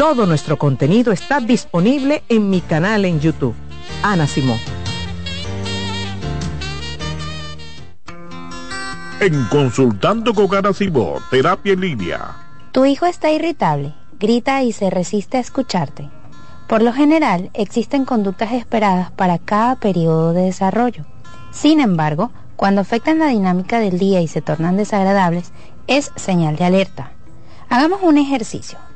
Todo 0.00 0.24
nuestro 0.24 0.56
contenido 0.56 1.12
está 1.12 1.40
disponible 1.40 2.22
en 2.30 2.48
mi 2.48 2.62
canal 2.62 3.04
en 3.04 3.20
YouTube. 3.20 3.54
Ana 4.02 4.26
Simón. 4.26 4.56
En 9.20 9.44
Consultando 9.50 10.32
con 10.32 10.54
Ana 10.54 10.72
Simón, 10.72 11.22
Terapia 11.30 11.74
en 11.74 11.80
Línea. 11.82 12.34
Tu 12.72 12.86
hijo 12.86 13.04
está 13.04 13.30
irritable, 13.30 13.92
grita 14.18 14.62
y 14.62 14.72
se 14.72 14.88
resiste 14.88 15.36
a 15.36 15.40
escucharte. 15.40 16.08
Por 16.66 16.80
lo 16.80 16.94
general, 16.94 17.50
existen 17.52 18.06
conductas 18.06 18.52
esperadas 18.52 19.10
para 19.10 19.36
cada 19.36 19.76
periodo 19.76 20.32
de 20.32 20.44
desarrollo. 20.44 21.04
Sin 21.50 21.78
embargo, 21.78 22.30
cuando 22.56 22.80
afectan 22.80 23.18
la 23.18 23.26
dinámica 23.26 23.80
del 23.80 23.98
día 23.98 24.22
y 24.22 24.28
se 24.28 24.40
tornan 24.40 24.78
desagradables, 24.78 25.52
es 25.88 26.10
señal 26.16 26.56
de 26.56 26.64
alerta. 26.64 27.12
Hagamos 27.68 28.00
un 28.02 28.16
ejercicio. 28.16 28.78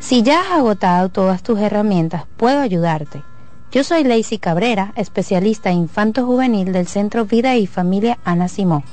Si 0.00 0.22
ya 0.22 0.40
has 0.40 0.50
agotado 0.50 1.10
todas 1.10 1.42
tus 1.42 1.58
herramientas, 1.60 2.24
puedo 2.36 2.60
ayudarte. 2.60 3.22
Yo 3.70 3.84
soy 3.84 4.04
Lacey 4.04 4.38
Cabrera, 4.38 4.92
especialista 4.96 5.70
infanto-juvenil 5.70 6.72
del 6.72 6.88
Centro 6.88 7.24
Vida 7.24 7.56
y 7.56 7.66
Familia 7.66 8.18
Ana 8.24 8.48
Simó. 8.48 8.84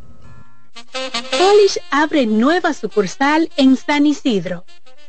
Polish 1.30 1.78
abre 1.90 2.26
nueva 2.26 2.74
sucursal 2.74 3.50
en 3.56 3.76
San 3.76 4.06
Isidro. 4.06 4.64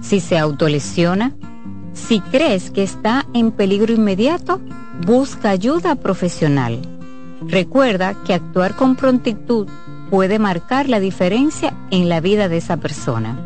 si 0.00 0.20
se 0.20 0.38
autolesiona, 0.38 1.32
Si 1.92 2.20
crees 2.20 2.70
que 2.70 2.84
está 2.84 3.26
en 3.34 3.50
peligro 3.50 3.92
inmediato, 3.92 4.60
busca 5.04 5.50
ayuda 5.50 5.96
profesional. 5.96 6.78
Recuerda 7.42 8.14
que 8.24 8.32
actuar 8.32 8.76
con 8.76 8.96
prontitud 8.96 9.66
puede 10.08 10.38
marcar 10.38 10.88
la 10.88 11.00
diferencia 11.00 11.74
en 11.90 12.08
la 12.08 12.20
vida 12.20 12.48
de 12.48 12.58
esa 12.58 12.76
persona. 12.76 13.38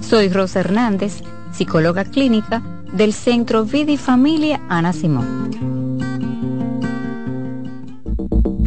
Soy 0.00 0.28
Rosa 0.28 0.60
Hernández, 0.60 1.22
psicóloga 1.52 2.04
clínica 2.04 2.62
del 2.92 3.12
Centro 3.12 3.64
Vida 3.64 3.92
y 3.92 3.96
Familia 3.96 4.60
Ana 4.68 4.92
Simón. 4.92 5.77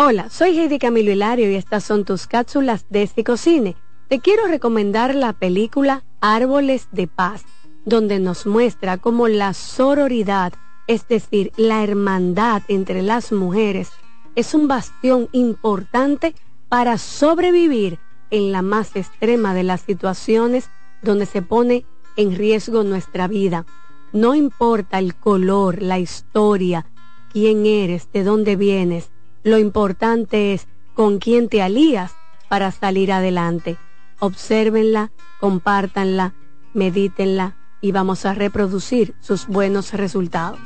Hola, 0.00 0.30
soy 0.30 0.56
Heidi 0.56 0.78
Camilo 0.78 1.10
Hilario 1.10 1.50
y 1.50 1.56
estas 1.56 1.82
son 1.82 2.04
tus 2.04 2.28
cápsulas 2.28 2.86
de 2.88 3.10
Cine. 3.36 3.74
Te 4.06 4.20
quiero 4.20 4.46
recomendar 4.46 5.12
la 5.16 5.32
película 5.32 6.04
Árboles 6.20 6.86
de 6.92 7.08
Paz, 7.08 7.44
donde 7.84 8.20
nos 8.20 8.46
muestra 8.46 8.98
cómo 8.98 9.26
la 9.26 9.54
sororidad, 9.54 10.52
es 10.86 11.08
decir, 11.08 11.50
la 11.56 11.82
hermandad 11.82 12.62
entre 12.68 13.02
las 13.02 13.32
mujeres, 13.32 13.90
es 14.36 14.54
un 14.54 14.68
bastión 14.68 15.28
importante 15.32 16.32
para 16.68 16.96
sobrevivir 16.96 17.98
en 18.30 18.52
la 18.52 18.62
más 18.62 18.94
extrema 18.94 19.52
de 19.52 19.64
las 19.64 19.80
situaciones 19.80 20.70
donde 21.02 21.26
se 21.26 21.42
pone 21.42 21.84
en 22.16 22.36
riesgo 22.36 22.84
nuestra 22.84 23.26
vida. 23.26 23.66
No 24.12 24.36
importa 24.36 25.00
el 25.00 25.16
color, 25.16 25.82
la 25.82 25.98
historia, 25.98 26.86
quién 27.32 27.66
eres, 27.66 28.12
de 28.12 28.22
dónde 28.22 28.54
vienes, 28.54 29.10
lo 29.48 29.58
importante 29.58 30.52
es 30.52 30.68
con 30.94 31.18
quién 31.18 31.48
te 31.48 31.62
alías 31.62 32.12
para 32.48 32.70
salir 32.70 33.12
adelante. 33.12 33.76
Obsérvenla, 34.20 35.12
compártanla, 35.40 36.34
medítenla 36.74 37.56
y 37.80 37.92
vamos 37.92 38.24
a 38.26 38.34
reproducir 38.34 39.14
sus 39.20 39.46
buenos 39.46 39.92
resultados. 39.92 40.60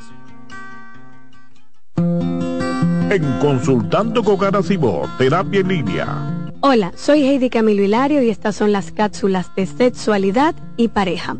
En 1.95 3.39
Consultando 3.39 4.23
con 4.23 4.37
Garacimo, 4.37 5.07
Terapia 5.17 5.59
en 5.59 5.67
Línea. 5.67 6.49
Hola, 6.61 6.93
soy 6.95 7.23
Heidi 7.23 7.49
Camilo 7.49 7.83
Hilario 7.83 8.23
y 8.23 8.29
estas 8.29 8.55
son 8.55 8.71
las 8.71 8.91
cápsulas 8.91 9.53
de 9.55 9.65
sexualidad 9.65 10.55
y 10.77 10.87
pareja. 10.87 11.37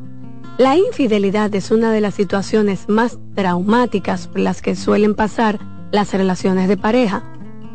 La 0.59 0.77
infidelidad 0.77 1.55
es 1.55 1.71
una 1.71 1.91
de 1.91 2.01
las 2.01 2.13
situaciones 2.13 2.87
más 2.87 3.17
traumáticas 3.33 4.27
por 4.27 4.41
las 4.41 4.61
que 4.61 4.75
suelen 4.75 5.15
pasar 5.15 5.59
las 5.91 6.13
relaciones 6.13 6.67
de 6.67 6.77
pareja. 6.77 7.23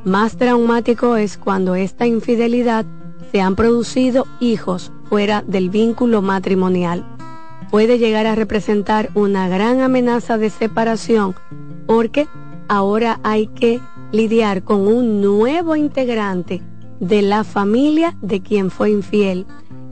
Más 0.09 0.39
traumático 0.39 1.17
es 1.17 1.37
cuando 1.37 1.75
esta 1.75 2.07
infidelidad 2.07 2.87
se 3.31 3.43
han 3.43 3.55
producido 3.55 4.27
hijos 4.41 4.91
fuera 5.11 5.45
del 5.47 5.69
vínculo 5.69 6.23
matrimonial. 6.23 7.05
Puede 7.71 7.99
llegar 7.99 8.27
a 8.27 8.35
representar 8.35 9.11
una 9.13 9.51
gran 9.51 9.83
amenaza 9.83 10.39
de 10.39 10.49
separación 10.49 11.35
porque 11.87 12.27
ahora 12.69 13.21
hay 13.23 13.49
que 13.49 13.83
lidiar 14.11 14.63
con 14.63 14.89
un 14.89 15.21
nuevo 15.21 15.77
integrante 15.77 16.63
de 17.01 17.21
la 17.21 17.45
familia 17.45 18.17
de 18.23 18.41
quien 18.41 18.71
fue 18.71 18.91
infiel. 18.91 19.45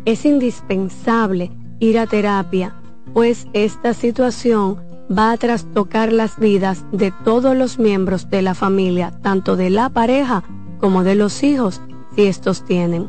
Es 0.06 0.24
indispensable 0.24 1.52
ir 1.78 1.98
a 1.98 2.06
terapia, 2.06 2.74
pues 3.12 3.48
esta 3.52 3.92
situación 3.92 4.78
va 5.10 5.32
a 5.32 5.36
trastocar 5.36 6.12
las 6.12 6.38
vidas 6.38 6.84
de 6.92 7.12
todos 7.24 7.56
los 7.56 7.78
miembros 7.78 8.30
de 8.30 8.42
la 8.42 8.54
familia, 8.54 9.12
tanto 9.22 9.56
de 9.56 9.70
la 9.70 9.88
pareja 9.88 10.42
como 10.78 11.04
de 11.04 11.14
los 11.14 11.42
hijos, 11.42 11.80
si 12.14 12.26
estos 12.26 12.64
tienen. 12.64 13.08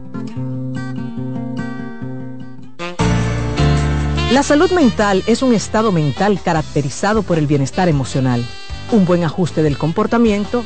La 4.31 4.43
salud 4.43 4.71
mental 4.71 5.23
es 5.25 5.41
un 5.41 5.53
estado 5.53 5.91
mental 5.91 6.39
caracterizado 6.43 7.23
por 7.23 7.37
el 7.37 7.47
bienestar 7.47 7.87
emocional, 7.87 8.45
un 8.91 9.05
buen 9.05 9.23
ajuste 9.23 9.63
del 9.63 9.77
comportamiento, 9.77 10.63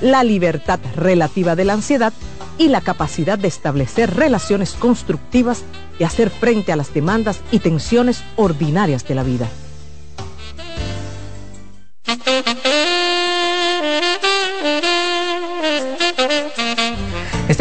la 0.00 0.24
libertad 0.24 0.80
relativa 0.96 1.54
de 1.54 1.64
la 1.64 1.74
ansiedad 1.74 2.12
y 2.58 2.68
la 2.68 2.80
capacidad 2.80 3.38
de 3.38 3.48
establecer 3.48 4.14
relaciones 4.14 4.72
constructivas 4.72 5.62
y 5.98 6.04
hacer 6.04 6.30
frente 6.30 6.72
a 6.72 6.76
las 6.76 6.92
demandas 6.92 7.40
y 7.50 7.60
tensiones 7.60 8.24
ordinarias 8.36 9.06
de 9.06 9.14
la 9.14 9.22
vida. 9.22 9.48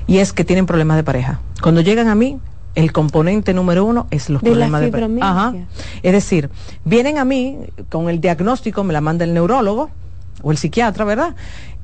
Y 0.05 0.20
es 0.20 0.32
que 0.32 0.45
tienen 0.45 0.68
problemas 0.68 0.97
de 0.97 1.03
pareja. 1.03 1.39
Cuando 1.61 1.82
llegan 1.82 2.07
a 2.07 2.16
mí, 2.16 2.39
el 2.76 2.91
componente 2.91 3.53
número 3.53 3.86
uno 3.86 4.07
es 4.09 4.30
los 4.30 4.41
problemas 4.41 4.82
de 4.82 5.19
Ajá. 5.21 5.53
Es 6.01 6.11
decir, 6.11 6.49
vienen 6.86 7.17
a 7.17 7.26
mí 7.26 7.59
con 7.89 8.09
el 8.09 8.19
diagnóstico, 8.19 8.84
me 8.84 8.93
la 8.93 9.01
manda 9.01 9.26
el 9.26 9.34
neurólogo 9.34 9.89
o 10.41 10.51
el 10.51 10.57
psiquiatra, 10.57 11.05
¿verdad? 11.05 11.36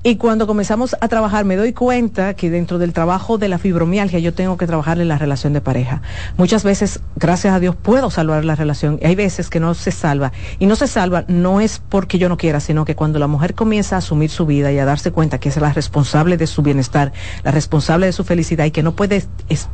Y 0.01 0.15
cuando 0.15 0.47
comenzamos 0.47 0.95
a 1.01 1.09
trabajar 1.09 1.43
me 1.43 1.57
doy 1.57 1.73
cuenta 1.73 2.33
que 2.33 2.49
dentro 2.49 2.77
del 2.77 2.93
trabajo 2.93 3.37
de 3.37 3.49
la 3.49 3.57
fibromialgia 3.57 4.19
yo 4.19 4.33
tengo 4.33 4.55
que 4.55 4.65
trabajar 4.65 5.01
en 5.01 5.09
la 5.09 5.17
relación 5.17 5.51
de 5.51 5.59
pareja. 5.59 6.01
Muchas 6.37 6.63
veces, 6.63 7.01
gracias 7.17 7.53
a 7.53 7.59
Dios, 7.59 7.75
puedo 7.75 8.09
salvar 8.09 8.45
la 8.45 8.55
relación. 8.55 8.97
Y 9.01 9.07
hay 9.07 9.15
veces 9.15 9.49
que 9.49 9.59
no 9.59 9.73
se 9.73 9.91
salva. 9.91 10.31
Y 10.57 10.67
no 10.67 10.77
se 10.77 10.87
salva 10.87 11.25
no 11.27 11.59
es 11.59 11.81
porque 11.89 12.17
yo 12.17 12.29
no 12.29 12.37
quiera, 12.37 12.61
sino 12.61 12.85
que 12.85 12.95
cuando 12.95 13.19
la 13.19 13.27
mujer 13.27 13.55
comienza 13.55 13.95
a 13.95 13.99
asumir 13.99 14.29
su 14.29 14.45
vida 14.45 14.71
y 14.71 14.79
a 14.79 14.85
darse 14.85 15.11
cuenta 15.11 15.37
que 15.37 15.49
es 15.49 15.57
la 15.57 15.73
responsable 15.73 16.37
de 16.37 16.47
su 16.47 16.61
bienestar, 16.61 17.11
la 17.43 17.51
responsable 17.51 18.05
de 18.05 18.13
su 18.13 18.23
felicidad 18.23 18.63
y 18.63 18.71
que 18.71 18.83
no 18.83 18.93
puede 18.93 19.25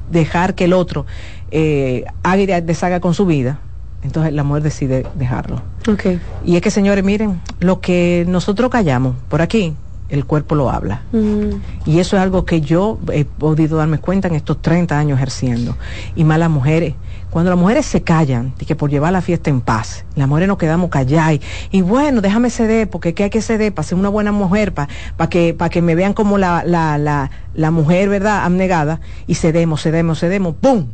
dejar 0.09 0.55
que 0.55 0.65
el 0.65 0.73
otro 0.73 1.05
eh, 1.51 2.03
haga 2.23 2.41
y 2.41 2.61
deshaga 2.61 2.99
con 2.99 3.13
su 3.13 3.27
vida, 3.27 3.59
entonces 4.01 4.33
la 4.33 4.43
mujer 4.43 4.63
decide 4.63 5.05
dejarlo. 5.13 5.61
Okay. 5.87 6.19
Y 6.43 6.55
es 6.55 6.63
que, 6.63 6.71
señores, 6.71 7.03
miren, 7.03 7.41
lo 7.59 7.79
que 7.79 8.25
nosotros 8.27 8.71
callamos 8.71 9.15
por 9.29 9.43
aquí, 9.43 9.75
el 10.09 10.25
cuerpo 10.25 10.55
lo 10.55 10.69
habla. 10.69 11.01
Mm. 11.11 11.89
Y 11.89 11.99
eso 11.99 12.15
es 12.15 12.21
algo 12.21 12.45
que 12.45 12.61
yo 12.61 12.99
he 13.11 13.25
podido 13.25 13.77
darme 13.77 13.99
cuenta 13.99 14.27
en 14.27 14.35
estos 14.35 14.61
30 14.61 14.97
años 14.97 15.17
ejerciendo. 15.17 15.77
Y 16.15 16.23
más 16.23 16.39
las 16.39 16.49
mujeres. 16.49 16.95
Cuando 17.29 17.49
las 17.51 17.59
mujeres 17.59 17.85
se 17.85 18.01
callan, 18.01 18.53
y 18.59 18.65
que 18.65 18.75
por 18.75 18.89
llevar 18.89 19.11
la 19.11 19.21
fiesta 19.21 19.49
en 19.49 19.59
paz, 19.59 20.05
las 20.15 20.27
mujeres 20.27 20.47
nos 20.47 20.57
quedamos 20.57 20.89
calladas. 20.89 21.39
Y, 21.69 21.81
bueno, 21.81 22.21
déjame 22.21 22.49
ceder, 22.49 22.89
porque 22.89 23.13
¿qué 23.13 23.25
hay 23.25 23.29
que 23.29 23.41
ceder? 23.41 23.73
Para 23.73 23.85
ser 23.85 23.97
una 23.97 24.09
buena 24.09 24.31
mujer, 24.31 24.73
para 24.73 24.87
que, 25.29 25.53
para 25.53 25.69
que 25.69 25.81
me 25.81 25.95
vean 25.95 26.13
como 26.13 26.37
la, 26.37 26.63
la, 26.65 26.97
la, 26.97 27.31
la 27.53 27.71
mujer, 27.71 28.07
¿verdad?, 28.07 28.45
abnegada. 28.45 29.01
Y 29.27 29.35
cedemos, 29.35 29.81
cedemos, 29.83 30.19
cedemos, 30.19 30.55
¡pum! 30.55 30.87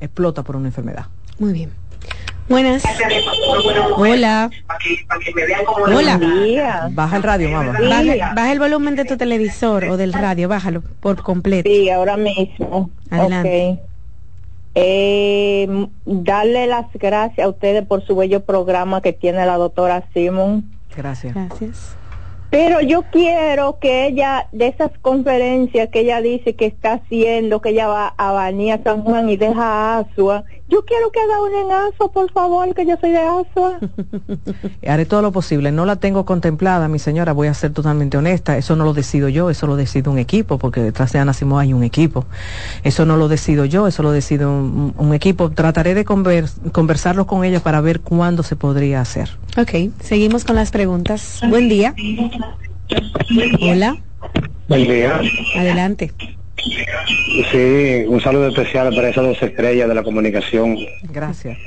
Explota 0.00 0.42
por 0.42 0.56
una 0.56 0.68
enfermedad. 0.68 1.06
Muy 1.38 1.52
bien. 1.52 1.81
Buenas. 2.48 2.82
Hola. 3.96 4.50
Hola. 5.86 6.90
Baja 6.92 7.16
el 7.16 7.22
radio, 7.22 7.50
mamá. 7.50 7.78
Baja, 8.34 8.52
el 8.52 8.58
volumen 8.58 8.96
de 8.96 9.04
tu 9.04 9.16
televisor 9.16 9.84
o 9.84 9.96
del 9.96 10.12
radio, 10.12 10.48
bájalo 10.48 10.82
por 11.00 11.22
completo. 11.22 11.68
Sí, 11.68 11.88
ahora 11.90 12.16
mismo. 12.16 12.90
Adelante. 13.10 13.78
Eh, 14.74 15.86
darle 16.06 16.66
las 16.66 16.86
gracias 16.94 17.44
a 17.44 17.48
ustedes 17.48 17.86
por 17.86 18.04
su 18.06 18.16
bello 18.16 18.44
programa 18.44 19.02
que 19.02 19.12
tiene 19.12 19.44
la 19.44 19.56
doctora 19.56 20.04
Simon. 20.14 20.64
Gracias. 20.96 21.34
Gracias. 21.34 21.96
Pero 22.52 22.82
yo 22.82 23.04
quiero 23.10 23.78
que 23.78 24.06
ella, 24.06 24.46
de 24.52 24.66
esas 24.66 24.90
conferencias 25.00 25.88
que 25.88 26.00
ella 26.00 26.20
dice 26.20 26.54
que 26.54 26.66
está 26.66 26.94
haciendo, 26.94 27.62
que 27.62 27.70
ella 27.70 27.88
va 27.88 28.14
a 28.18 28.32
Banía 28.32 28.78
San 28.84 29.04
Juan 29.04 29.30
y 29.30 29.38
deja 29.38 29.62
a 29.62 29.98
Asua, 30.00 30.44
yo 30.72 30.82
quiero 30.86 31.10
que 31.10 31.20
haga 31.20 31.42
una 31.42 31.60
en 31.60 31.92
Asua, 31.92 32.10
por 32.10 32.32
favor, 32.32 32.74
que 32.74 32.86
yo 32.86 32.96
soy 32.98 33.10
de 33.10 33.18
Asua. 33.18 33.78
Haré 34.88 35.04
todo 35.04 35.20
lo 35.20 35.30
posible. 35.30 35.70
No 35.70 35.84
la 35.84 35.96
tengo 35.96 36.24
contemplada, 36.24 36.88
mi 36.88 36.98
señora, 36.98 37.34
voy 37.34 37.48
a 37.48 37.54
ser 37.54 37.72
totalmente 37.72 38.16
honesta. 38.16 38.56
Eso 38.56 38.74
no 38.74 38.84
lo 38.84 38.94
decido 38.94 39.28
yo, 39.28 39.50
eso 39.50 39.66
lo 39.66 39.76
decide 39.76 40.08
un 40.08 40.18
equipo, 40.18 40.56
porque 40.56 40.80
detrás 40.80 41.12
de 41.12 41.18
Ana 41.18 41.34
Simón 41.34 41.60
hay 41.60 41.74
un 41.74 41.82
equipo. 41.82 42.24
Eso 42.84 43.04
no 43.04 43.18
lo 43.18 43.28
decido 43.28 43.66
yo, 43.66 43.86
eso 43.86 44.02
lo 44.02 44.12
decide 44.12 44.46
un, 44.46 45.12
equipo. 45.12 45.50
Trataré 45.50 45.92
de 45.92 46.06
conversarlo 46.06 47.26
con 47.26 47.44
ella 47.44 47.60
para 47.60 47.82
ver 47.82 48.00
cuándo 48.00 48.42
se 48.42 48.56
podría 48.56 49.02
hacer. 49.02 49.36
Ok, 49.58 49.92
seguimos 50.00 50.44
con 50.44 50.56
las 50.56 50.70
preguntas. 50.70 51.40
Buen 51.50 51.68
día. 51.68 51.94
Hola. 53.60 53.98
Buen 54.68 54.84
día. 54.84 55.20
Adelante. 55.58 56.14
Sí, 57.50 58.04
un 58.06 58.20
saludo 58.20 58.48
especial 58.48 58.94
para 58.94 59.08
esas 59.08 59.24
dos 59.24 59.42
estrellas 59.42 59.88
de 59.88 59.94
la 59.94 60.02
comunicación. 60.02 60.76
Gracias. 61.04 61.58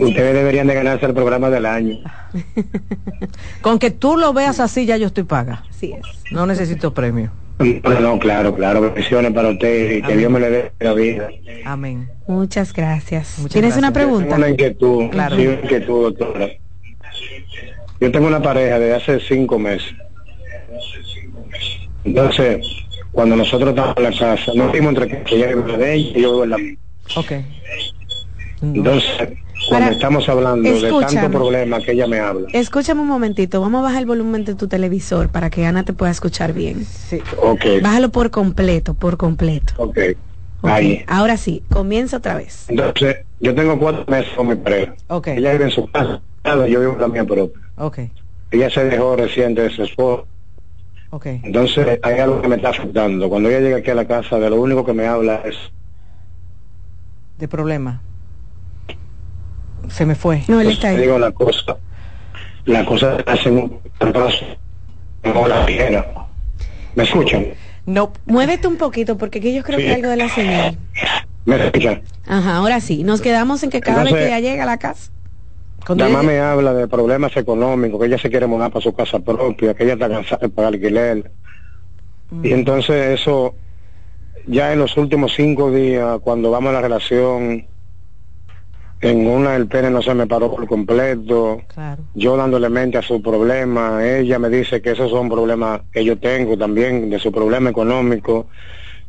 Ustedes 0.00 0.34
deberían 0.34 0.66
de 0.66 0.74
ganarse 0.74 1.06
el 1.06 1.14
programa 1.14 1.50
del 1.50 1.66
año. 1.66 1.98
Con 3.60 3.78
que 3.78 3.90
tú 3.90 4.16
lo 4.16 4.32
veas 4.32 4.60
así 4.60 4.86
ya 4.86 4.96
yo 4.96 5.06
estoy 5.06 5.24
paga. 5.24 5.64
Así 5.68 5.92
es. 5.92 6.32
No 6.32 6.46
necesito 6.46 6.94
premio. 6.94 7.30
No, 8.00 8.18
claro, 8.18 8.54
claro. 8.54 8.80
Bendiciones 8.80 9.32
para 9.32 9.48
usted 9.50 9.96
y 9.96 10.02
que 10.02 10.16
Dios 10.16 10.30
me 10.30 10.40
le 10.40 10.50
dé 10.50 10.72
la 10.78 10.92
vida. 10.94 11.28
Amén. 11.64 12.08
Muchas 12.26 12.72
gracias. 12.72 13.36
¿Tienes 13.50 13.76
una 13.76 13.92
pregunta? 13.92 14.24
Tengo 14.24 14.36
una 14.36 14.48
inquietud, 14.48 15.10
claro. 15.10 15.36
sí, 15.36 15.42
inquietud, 15.42 16.14
doctora. 16.16 16.48
Yo 18.00 18.12
tengo 18.12 18.28
una 18.28 18.40
pareja 18.40 18.78
de 18.78 18.94
hace 18.94 19.18
cinco 19.20 19.58
meses. 19.58 19.92
Entonces, 22.04 22.64
cuando 23.12 23.36
nosotros 23.36 23.70
estamos 23.70 23.96
en 23.96 24.02
la 24.02 24.10
casa, 24.10 24.52
nos 24.54 24.72
dimos 24.72 24.90
entre 24.90 25.22
que 25.24 25.34
ella 25.36 25.48
vive 25.48 25.76
de 25.76 25.94
ella 25.94 26.18
y 26.18 26.22
yo 26.22 26.30
vivo 26.30 26.44
en 26.44 26.50
la 26.50 26.58
mía. 26.58 26.76
Ok. 27.16 27.32
Entonces, 28.60 29.38
cuando 29.68 29.90
estamos 29.92 30.28
hablando 30.28 30.70
de 30.70 30.90
tanto 30.90 31.30
problema 31.30 31.80
que 31.80 31.92
ella 31.92 32.06
me 32.06 32.18
habla. 32.20 32.48
Escúchame 32.52 33.00
un 33.00 33.08
momentito, 33.08 33.60
vamos 33.60 33.80
a 33.80 33.82
bajar 33.82 34.00
el 34.00 34.06
volumen 34.06 34.44
de 34.44 34.54
tu 34.54 34.68
televisor 34.68 35.28
para 35.28 35.50
que 35.50 35.64
Ana 35.66 35.84
te 35.84 35.92
pueda 35.92 36.10
escuchar 36.10 36.52
bien. 36.52 36.84
Sí. 36.84 37.20
Ok. 37.42 37.64
Bájalo 37.82 38.10
por 38.10 38.30
completo, 38.30 38.94
por 38.94 39.16
completo. 39.16 39.74
Ok. 39.76 39.98
Ahí. 40.62 41.04
Ahora 41.06 41.36
sí, 41.36 41.62
comienza 41.70 42.16
otra 42.16 42.34
vez. 42.34 42.66
Entonces, 42.68 43.18
yo 43.40 43.54
tengo 43.54 43.78
cuatro 43.78 44.04
meses 44.08 44.32
con 44.36 44.48
mi 44.48 44.56
pareja. 44.56 44.94
Ok. 45.06 45.28
Ella 45.28 45.52
vive 45.52 45.64
en 45.64 45.70
su 45.70 45.86
casa, 45.90 46.20
yo 46.44 46.80
vivo 46.80 46.92
en 46.94 47.00
la 47.00 47.08
mía 47.08 47.24
propia. 47.24 47.62
Ok. 47.76 48.00
Ella 48.50 48.70
se 48.70 48.84
dejó 48.84 49.14
reciente 49.14 49.62
de 49.62 49.70
su 49.70 49.82
esposo 49.84 50.26
Okay. 51.10 51.40
Entonces 51.42 51.98
hay 52.02 52.18
algo 52.18 52.42
que 52.42 52.48
me 52.48 52.56
está 52.56 52.70
afectando. 52.70 53.28
Cuando 53.28 53.48
ella 53.48 53.60
llega 53.60 53.76
aquí 53.78 53.90
a 53.90 53.94
la 53.94 54.06
casa, 54.06 54.38
de 54.38 54.50
lo 54.50 54.60
único 54.60 54.84
que 54.84 54.92
me 54.92 55.06
habla 55.06 55.42
es... 55.44 55.56
De 57.38 57.48
problema. 57.48 58.02
Se 59.88 60.04
me 60.04 60.14
fue. 60.14 60.42
No, 60.48 60.60
él 60.60 60.68
está 60.70 60.88
ahí. 60.88 60.98
Digo 60.98 61.18
la 61.18 61.32
cosa. 61.32 61.76
La 62.66 62.84
cosa 62.84 63.16
hace 63.26 63.50
un 63.50 63.80
como 65.22 65.48
la 65.48 65.66
¿Me 66.94 67.04
escuchan? 67.04 67.46
No. 67.86 68.12
Muévete 68.26 68.68
un 68.68 68.76
poquito 68.76 69.16
porque 69.16 69.38
aquí 69.38 69.54
yo 69.54 69.62
creo 69.62 69.78
que 69.78 69.88
hay 69.88 69.94
algo 69.94 70.08
de 70.08 70.16
la 70.16 70.28
señal. 70.28 70.78
¿Me 71.46 71.64
escuchan? 71.64 72.02
Ajá, 72.26 72.56
ahora 72.56 72.80
sí. 72.80 73.04
Nos 73.04 73.20
quedamos 73.22 73.62
en 73.62 73.70
que 73.70 73.80
cada 73.80 74.04
vez 74.04 74.12
que 74.12 74.26
ella 74.26 74.40
llega 74.40 74.64
a 74.64 74.66
la 74.66 74.78
casa 74.78 75.10
la 75.86 76.08
mamá 76.08 76.22
me 76.22 76.40
habla 76.40 76.74
de 76.74 76.88
problemas 76.88 77.36
económicos, 77.36 78.00
que 78.00 78.06
ella 78.06 78.18
se 78.18 78.30
quiere 78.30 78.46
mudar 78.46 78.70
para 78.70 78.82
su 78.82 78.94
casa 78.94 79.18
propia, 79.20 79.74
que 79.74 79.84
ella 79.84 79.94
está 79.94 80.08
cansada 80.08 80.40
de 80.42 80.48
pagar 80.48 80.74
alquiler. 80.74 81.30
Mm. 82.30 82.44
Y 82.44 82.52
entonces 82.52 83.20
eso, 83.20 83.54
ya 84.46 84.72
en 84.72 84.80
los 84.80 84.96
últimos 84.96 85.32
cinco 85.34 85.70
días, 85.70 86.18
cuando 86.22 86.50
vamos 86.50 86.70
a 86.70 86.72
la 86.74 86.80
relación, 86.82 87.66
en 89.00 89.26
una 89.26 89.54
el 89.54 89.68
pene 89.68 89.90
no 89.90 90.02
se 90.02 90.12
me 90.14 90.26
paró 90.26 90.50
por 90.50 90.66
completo, 90.66 91.62
yo 92.14 92.36
dándole 92.36 92.68
mente 92.68 92.98
a 92.98 93.02
su 93.02 93.22
problema, 93.22 94.04
ella 94.04 94.38
me 94.38 94.48
dice 94.48 94.82
que 94.82 94.90
esos 94.90 95.10
son 95.10 95.28
problemas 95.28 95.82
que 95.92 96.04
yo 96.04 96.18
tengo 96.18 96.58
también, 96.58 97.08
de 97.08 97.18
su 97.18 97.30
problema 97.30 97.70
económico, 97.70 98.48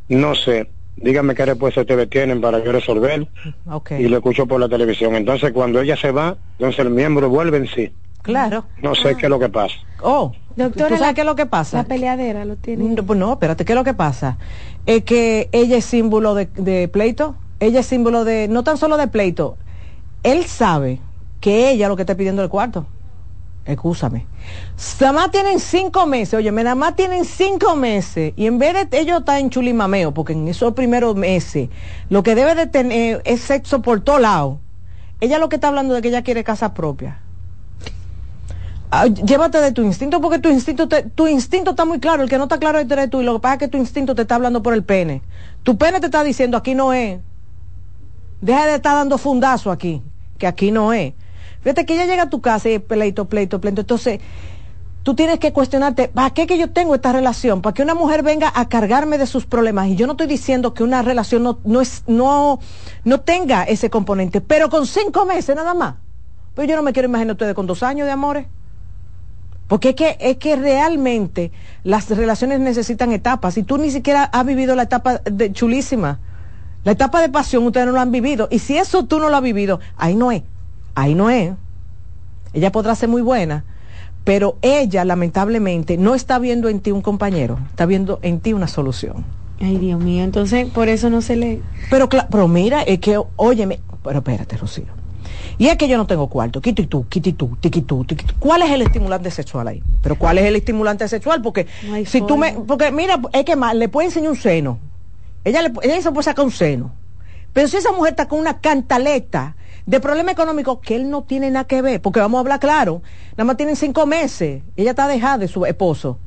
no 0.08 0.34
sé, 0.34 0.68
dígame 1.00 1.34
qué 1.34 1.46
respuesta 1.46 1.80
ustedes 1.80 2.08
tienen 2.08 2.40
para 2.40 2.62
yo 2.62 2.72
resolver. 2.72 3.28
Y 3.98 4.08
lo 4.08 4.18
escucho 4.18 4.46
por 4.46 4.60
la 4.60 4.68
televisión. 4.68 5.14
Entonces, 5.14 5.52
cuando 5.52 5.80
ella 5.80 5.96
se 5.96 6.10
va, 6.10 6.36
entonces 6.58 6.80
el 6.80 6.90
miembro 6.90 7.28
vuelve 7.28 7.56
en 7.58 7.66
sí. 7.66 7.92
Claro. 8.22 8.64
No 8.82 8.94
sé 8.94 9.16
qué 9.16 9.26
es 9.26 9.30
lo 9.30 9.38
que 9.38 9.48
pasa. 9.48 9.74
Oh, 10.02 10.32
doctora, 10.56 10.98
sabes 10.98 11.14
qué 11.14 11.22
es 11.22 11.26
lo 11.26 11.36
que 11.36 11.46
pasa? 11.46 11.78
La 11.78 11.84
peleadera 11.84 12.44
lo 12.44 12.56
tiene. 12.56 12.84
No, 12.84 13.02
pues 13.04 13.18
no, 13.18 13.32
espérate, 13.32 13.64
¿qué 13.64 13.72
es 13.72 13.76
lo 13.76 13.84
que 13.84 13.94
pasa? 13.94 14.38
Es 14.86 15.04
que 15.04 15.48
ella 15.52 15.78
es 15.78 15.84
símbolo 15.84 16.34
de, 16.34 16.46
de 16.54 16.88
pleito, 16.88 17.36
ella 17.60 17.80
es 17.80 17.86
símbolo 17.86 18.24
de, 18.24 18.48
no 18.48 18.62
tan 18.62 18.76
solo 18.76 18.96
de 18.96 19.08
pleito, 19.08 19.56
él 20.22 20.44
sabe 20.44 21.00
que 21.40 21.70
ella 21.70 21.88
lo 21.88 21.96
que 21.96 22.02
está 22.02 22.16
pidiendo 22.16 22.42
el 22.42 22.50
cuarto. 22.50 22.86
Escúchame. 23.70 24.26
Nada 25.00 25.12
más 25.12 25.30
tienen 25.30 25.60
cinco 25.60 26.06
meses, 26.06 26.34
oye, 26.34 26.50
nada 26.50 26.74
más 26.74 26.96
tienen 26.96 27.24
cinco 27.24 27.76
meses. 27.76 28.32
Y 28.36 28.46
en 28.46 28.58
vez 28.58 28.90
de 28.90 28.98
ellos 28.98 29.20
estar 29.20 29.38
en 29.38 29.50
chulimameo, 29.50 30.12
porque 30.12 30.32
en 30.32 30.48
esos 30.48 30.74
primeros 30.74 31.14
meses 31.16 31.68
lo 32.08 32.22
que 32.22 32.34
debe 32.34 32.54
de 32.54 32.66
tener 32.66 33.22
es 33.24 33.40
sexo 33.40 33.82
por 33.82 34.00
todos 34.00 34.20
lados. 34.20 34.58
Ella 35.20 35.38
lo 35.38 35.48
que 35.48 35.56
está 35.56 35.68
hablando 35.68 35.94
de 35.94 36.02
que 36.02 36.08
ella 36.08 36.22
quiere 36.22 36.44
casa 36.44 36.74
propia. 36.74 37.20
Ah, 38.92 39.06
llévate 39.06 39.60
de 39.60 39.70
tu 39.70 39.82
instinto 39.82 40.20
porque 40.20 40.40
tu 40.40 40.48
instinto 40.48 40.88
tu 40.88 41.28
instinto 41.28 41.70
está 41.70 41.84
muy 41.84 42.00
claro, 42.00 42.24
el 42.24 42.28
que 42.28 42.38
no 42.38 42.44
está 42.44 42.58
claro 42.58 42.80
es 42.80 42.88
tú 43.08 43.20
y 43.20 43.24
lo 43.24 43.34
que 43.34 43.40
pasa 43.40 43.54
es 43.54 43.60
que 43.60 43.68
tu 43.68 43.78
instinto 43.78 44.16
te 44.16 44.22
está 44.22 44.34
hablando 44.34 44.62
por 44.62 44.74
el 44.74 44.82
pene. 44.82 45.22
Tu 45.62 45.78
pene 45.78 46.00
te 46.00 46.06
está 46.06 46.24
diciendo 46.24 46.56
aquí 46.56 46.74
no 46.74 46.92
es. 46.92 47.20
Deja 48.40 48.66
de 48.66 48.74
estar 48.76 48.96
dando 48.96 49.16
fundazo 49.18 49.70
aquí, 49.70 50.02
que 50.38 50.46
aquí 50.46 50.72
no 50.72 50.92
es. 50.92 51.12
Fíjate 51.62 51.84
que 51.84 51.94
ella 51.94 52.06
llega 52.06 52.24
a 52.24 52.30
tu 52.30 52.40
casa 52.40 52.68
y 52.70 52.78
pleito, 52.78 53.26
pleito, 53.26 53.60
pleito. 53.60 53.82
Entonces, 53.82 54.20
tú 55.02 55.14
tienes 55.14 55.38
que 55.38 55.52
cuestionarte, 55.52 56.08
¿para 56.08 56.30
qué 56.30 56.46
que 56.46 56.58
yo 56.58 56.70
tengo 56.70 56.94
esta 56.94 57.12
relación? 57.12 57.62
Para 57.62 57.74
que 57.74 57.82
una 57.82 57.94
mujer 57.94 58.22
venga 58.22 58.50
a 58.54 58.68
cargarme 58.68 59.18
de 59.18 59.26
sus 59.26 59.46
problemas. 59.46 59.88
Y 59.88 59.96
yo 59.96 60.06
no 60.06 60.12
estoy 60.12 60.26
diciendo 60.26 60.74
que 60.74 60.82
una 60.82 61.02
relación 61.02 61.42
no, 61.42 61.58
no, 61.64 61.80
es, 61.80 62.04
no, 62.06 62.60
no 63.04 63.20
tenga 63.20 63.64
ese 63.64 63.90
componente, 63.90 64.40
pero 64.40 64.70
con 64.70 64.86
cinco 64.86 65.26
meses 65.26 65.54
nada 65.54 65.74
más. 65.74 65.96
Pues 66.54 66.68
yo 66.68 66.76
no 66.76 66.82
me 66.82 66.92
quiero 66.92 67.08
imaginar 67.08 67.32
ustedes 67.32 67.54
con 67.54 67.66
dos 67.66 67.82
años 67.82 68.06
de 68.06 68.12
amores. 68.12 68.46
Porque 69.68 69.90
es 69.90 69.94
que, 69.94 70.16
es 70.18 70.36
que 70.38 70.56
realmente 70.56 71.52
las 71.84 72.10
relaciones 72.10 72.58
necesitan 72.58 73.12
etapas. 73.12 73.56
Y 73.56 73.62
tú 73.62 73.78
ni 73.78 73.90
siquiera 73.92 74.24
has 74.24 74.44
vivido 74.44 74.74
la 74.74 74.82
etapa 74.82 75.18
de 75.18 75.52
chulísima 75.52 76.18
La 76.82 76.92
etapa 76.92 77.20
de 77.20 77.28
pasión 77.28 77.64
ustedes 77.64 77.86
no 77.86 77.92
lo 77.92 78.00
han 78.00 78.10
vivido. 78.10 78.48
Y 78.50 78.58
si 78.58 78.76
eso 78.76 79.04
tú 79.04 79.20
no 79.20 79.28
lo 79.28 79.36
has 79.36 79.42
vivido, 79.42 79.78
ahí 79.96 80.16
no 80.16 80.32
es. 80.32 80.42
Ahí 80.94 81.14
no 81.14 81.30
es. 81.30 81.52
Ella 82.52 82.72
podrá 82.72 82.94
ser 82.94 83.08
muy 83.08 83.22
buena, 83.22 83.64
pero 84.24 84.56
ella 84.62 85.04
lamentablemente 85.04 85.96
no 85.96 86.14
está 86.14 86.38
viendo 86.38 86.68
en 86.68 86.80
ti 86.80 86.90
un 86.90 87.02
compañero, 87.02 87.58
está 87.70 87.86
viendo 87.86 88.18
en 88.22 88.40
ti 88.40 88.52
una 88.52 88.66
solución. 88.66 89.24
Ay, 89.60 89.78
Dios 89.78 90.02
mío, 90.02 90.24
entonces 90.24 90.66
por 90.68 90.88
eso 90.88 91.10
no 91.10 91.20
se 91.20 91.36
le... 91.36 91.60
Pero, 91.90 92.08
pero 92.08 92.48
mira, 92.48 92.82
es 92.82 92.98
que, 92.98 93.20
óyeme, 93.36 93.80
pero 94.02 94.18
espérate, 94.18 94.56
Rocío. 94.56 94.86
Y 95.58 95.68
es 95.68 95.76
que 95.76 95.88
yo 95.88 95.98
no 95.98 96.06
tengo 96.06 96.28
cuarto, 96.28 96.62
quito 96.62 96.80
y 96.80 96.86
tú, 96.86 97.06
quito 97.08 97.28
y 97.28 97.34
tú, 97.34 97.56
tiqui 97.60 97.82
tú, 97.82 98.06
¿Cuál 98.38 98.62
es 98.62 98.70
el 98.70 98.80
estimulante 98.80 99.30
sexual 99.30 99.68
ahí? 99.68 99.82
Pero 100.02 100.16
¿cuál 100.16 100.38
es 100.38 100.46
el 100.46 100.56
estimulante 100.56 101.06
sexual? 101.06 101.42
Porque 101.42 101.66
si 102.06 102.22
tú 102.22 102.38
me, 102.38 102.52
porque 102.52 102.90
mira, 102.90 103.20
es 103.34 103.44
que 103.44 103.56
más, 103.56 103.74
le 103.74 103.90
puede 103.90 104.06
enseñar 104.08 104.30
un 104.30 104.38
seno. 104.38 104.78
Ella, 105.44 105.60
le, 105.60 105.72
ella 105.82 106.00
se 106.00 106.10
puede 106.10 106.24
sacar 106.24 106.46
un 106.46 106.50
seno. 106.50 106.92
Pero 107.52 107.68
si 107.68 107.76
esa 107.76 107.92
mujer 107.92 108.12
está 108.12 108.26
con 108.28 108.38
una 108.38 108.60
cantaleta 108.60 109.56
de 109.90 109.98
problema 109.98 110.30
económico 110.30 110.80
que 110.80 110.94
él 110.94 111.10
no 111.10 111.24
tiene 111.24 111.50
nada 111.50 111.66
que 111.66 111.82
ver, 111.82 112.00
porque 112.00 112.20
vamos 112.20 112.38
a 112.38 112.42
hablar 112.42 112.60
claro, 112.60 113.02
nada 113.32 113.44
más 113.44 113.56
tienen 113.56 113.74
cinco 113.74 114.06
meses, 114.06 114.62
ella 114.76 114.90
está 114.90 115.08
dejada 115.08 115.38
de 115.38 115.48
su 115.48 115.66
esposo. 115.66 116.20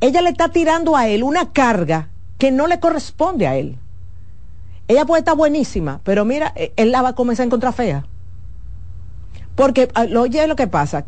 Ella 0.00 0.20
le 0.22 0.30
está 0.30 0.48
tirando 0.48 0.96
a 0.96 1.06
él 1.06 1.22
una 1.22 1.52
carga 1.52 2.08
que 2.36 2.50
no 2.50 2.66
le 2.66 2.80
corresponde 2.80 3.46
a 3.46 3.54
él. 3.54 3.78
Ella 4.88 5.04
puede 5.04 5.20
estar 5.20 5.36
buenísima, 5.36 6.00
pero 6.02 6.24
mira, 6.24 6.52
eh, 6.56 6.72
él 6.74 6.90
la 6.90 7.00
va 7.00 7.10
a 7.10 7.14
comenzar 7.14 7.44
a 7.44 7.46
encontrar 7.46 7.74
fea. 7.74 8.06
Porque, 9.54 9.88
ah, 9.94 10.06
oye, 10.18 10.44
lo 10.48 10.56
que 10.56 10.66
pasa, 10.66 11.06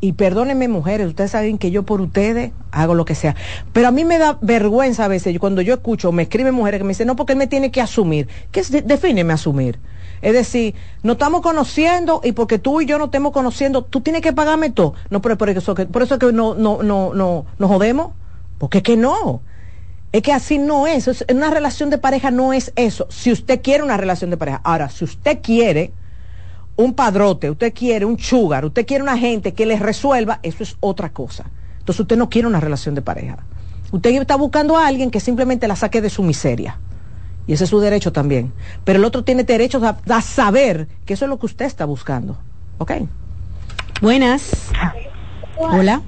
y 0.00 0.14
perdónenme 0.14 0.66
mujeres, 0.66 1.06
ustedes 1.06 1.30
saben 1.30 1.58
que 1.58 1.70
yo 1.70 1.84
por 1.84 2.00
ustedes 2.00 2.50
hago 2.72 2.96
lo 2.96 3.04
que 3.04 3.14
sea, 3.14 3.36
pero 3.72 3.86
a 3.86 3.92
mí 3.92 4.04
me 4.04 4.18
da 4.18 4.36
vergüenza 4.42 5.04
a 5.04 5.08
veces 5.08 5.38
cuando 5.38 5.62
yo 5.62 5.74
escucho, 5.74 6.10
me 6.10 6.24
escriben 6.24 6.54
mujeres 6.54 6.78
que 6.78 6.84
me 6.84 6.88
dicen, 6.88 7.06
no, 7.06 7.14
porque 7.14 7.34
él 7.34 7.38
me 7.38 7.46
tiene 7.46 7.70
que 7.70 7.80
asumir. 7.80 8.26
¿Qué 8.50 8.58
es, 8.58 8.72
defíneme 8.72 9.32
asumir? 9.32 9.78
Es 10.22 10.32
decir, 10.32 10.74
no 11.02 11.12
estamos 11.12 11.42
conociendo 11.42 12.20
y 12.24 12.32
porque 12.32 12.58
tú 12.58 12.80
y 12.80 12.86
yo 12.86 12.98
no 12.98 13.06
estemos 13.06 13.32
conociendo, 13.32 13.82
tú 13.82 14.00
tienes 14.00 14.22
que 14.22 14.32
pagarme 14.32 14.70
todo. 14.70 14.94
No, 15.10 15.20
pero 15.20 15.36
por 15.36 15.48
eso 15.50 15.74
que, 15.74 15.86
por 15.86 16.02
eso 16.02 16.18
que 16.18 16.32
no, 16.32 16.54
no, 16.54 16.82
no, 16.82 17.14
no, 17.14 17.46
nos 17.58 17.70
jodemos. 17.70 18.12
Porque 18.58 18.78
es 18.78 18.84
que 18.84 18.96
no. 18.96 19.42
Es 20.12 20.22
que 20.22 20.32
así 20.32 20.58
no 20.58 20.86
es. 20.86 21.08
es. 21.08 21.24
Una 21.30 21.50
relación 21.50 21.90
de 21.90 21.98
pareja 21.98 22.30
no 22.30 22.52
es 22.52 22.72
eso. 22.76 23.06
Si 23.10 23.32
usted 23.32 23.60
quiere 23.62 23.82
una 23.82 23.96
relación 23.96 24.30
de 24.30 24.36
pareja. 24.36 24.60
Ahora, 24.64 24.88
si 24.88 25.04
usted 25.04 25.40
quiere 25.42 25.92
un 26.76 26.94
padrote, 26.94 27.50
usted 27.50 27.72
quiere 27.72 28.04
un 28.04 28.18
sugar, 28.18 28.64
usted 28.64 28.86
quiere 28.86 29.02
una 29.02 29.18
gente 29.18 29.54
que 29.54 29.66
les 29.66 29.80
resuelva, 29.80 30.40
eso 30.42 30.62
es 30.62 30.76
otra 30.80 31.10
cosa. 31.10 31.44
Entonces 31.78 32.00
usted 32.00 32.16
no 32.16 32.28
quiere 32.30 32.48
una 32.48 32.60
relación 32.60 32.94
de 32.94 33.02
pareja. 33.02 33.38
Usted 33.92 34.10
está 34.20 34.36
buscando 34.36 34.76
a 34.76 34.86
alguien 34.86 35.10
que 35.10 35.20
simplemente 35.20 35.68
la 35.68 35.76
saque 35.76 36.00
de 36.00 36.10
su 36.10 36.22
miseria. 36.22 36.78
Y 37.46 37.52
ese 37.52 37.64
es 37.64 37.70
su 37.70 37.80
derecho 37.80 38.12
también. 38.12 38.52
Pero 38.84 38.98
el 38.98 39.04
otro 39.04 39.22
tiene 39.22 39.44
derecho 39.44 39.80
a, 39.82 40.22
saber 40.22 40.88
que 41.04 41.14
eso 41.14 41.24
es 41.24 41.28
lo 41.28 41.38
que 41.38 41.46
usted 41.46 41.66
está 41.66 41.84
buscando. 41.84 42.38
¿Ok? 42.78 42.92
Buenas. 44.00 44.70
Hola. 45.56 46.02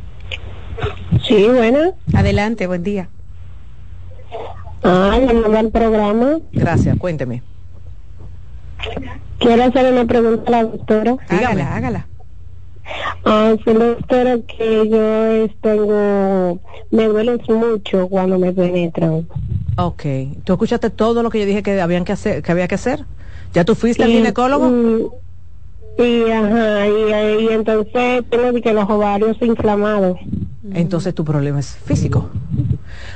Sí, 1.26 1.46
buenas. 1.48 1.92
Adelante, 2.14 2.66
buen 2.66 2.82
día. 2.82 3.08
Ah, 4.82 5.18
el 5.18 5.70
programa. 5.70 6.38
Gracias, 6.52 6.96
cuénteme. 6.98 7.42
Quiero 9.38 9.64
hacer 9.64 9.92
una 9.92 10.04
pregunta 10.04 10.44
a 10.48 10.50
la 10.50 10.64
doctora. 10.64 11.16
Hágala, 11.28 11.76
hágala. 11.76 12.06
Ah, 13.24 13.54
sí, 13.64 13.72
doctora, 13.72 14.38
que 14.46 14.88
yo 14.88 15.54
tengo, 15.60 16.60
me 16.90 17.04
duele 17.06 17.38
mucho 17.48 18.08
cuando 18.08 18.38
me 18.38 18.52
penetran. 18.52 19.26
Ok. 19.76 20.02
¿Tú 20.44 20.52
escuchaste 20.54 20.90
todo 20.90 21.22
lo 21.22 21.30
que 21.30 21.40
yo 21.40 21.46
dije 21.46 21.62
que, 21.62 21.80
habían 21.80 22.04
que, 22.04 22.12
hacer, 22.12 22.42
que 22.42 22.52
había 22.52 22.66
que 22.66 22.74
hacer? 22.74 23.04
¿Ya 23.52 23.64
tú 23.64 23.74
fuiste 23.74 24.02
al 24.02 24.10
ginecólogo? 24.10 25.12
Y, 25.98 26.30
ajá, 26.30 26.86
y, 26.86 27.48
entonces 27.48 28.24
tengo 28.28 28.60
que 28.60 28.72
los 28.72 28.88
ovarios 28.88 29.36
inflamados. 29.40 30.18
Entonces 30.74 31.14
tu 31.14 31.24
problema 31.24 31.60
es 31.60 31.76
físico, 31.76 32.28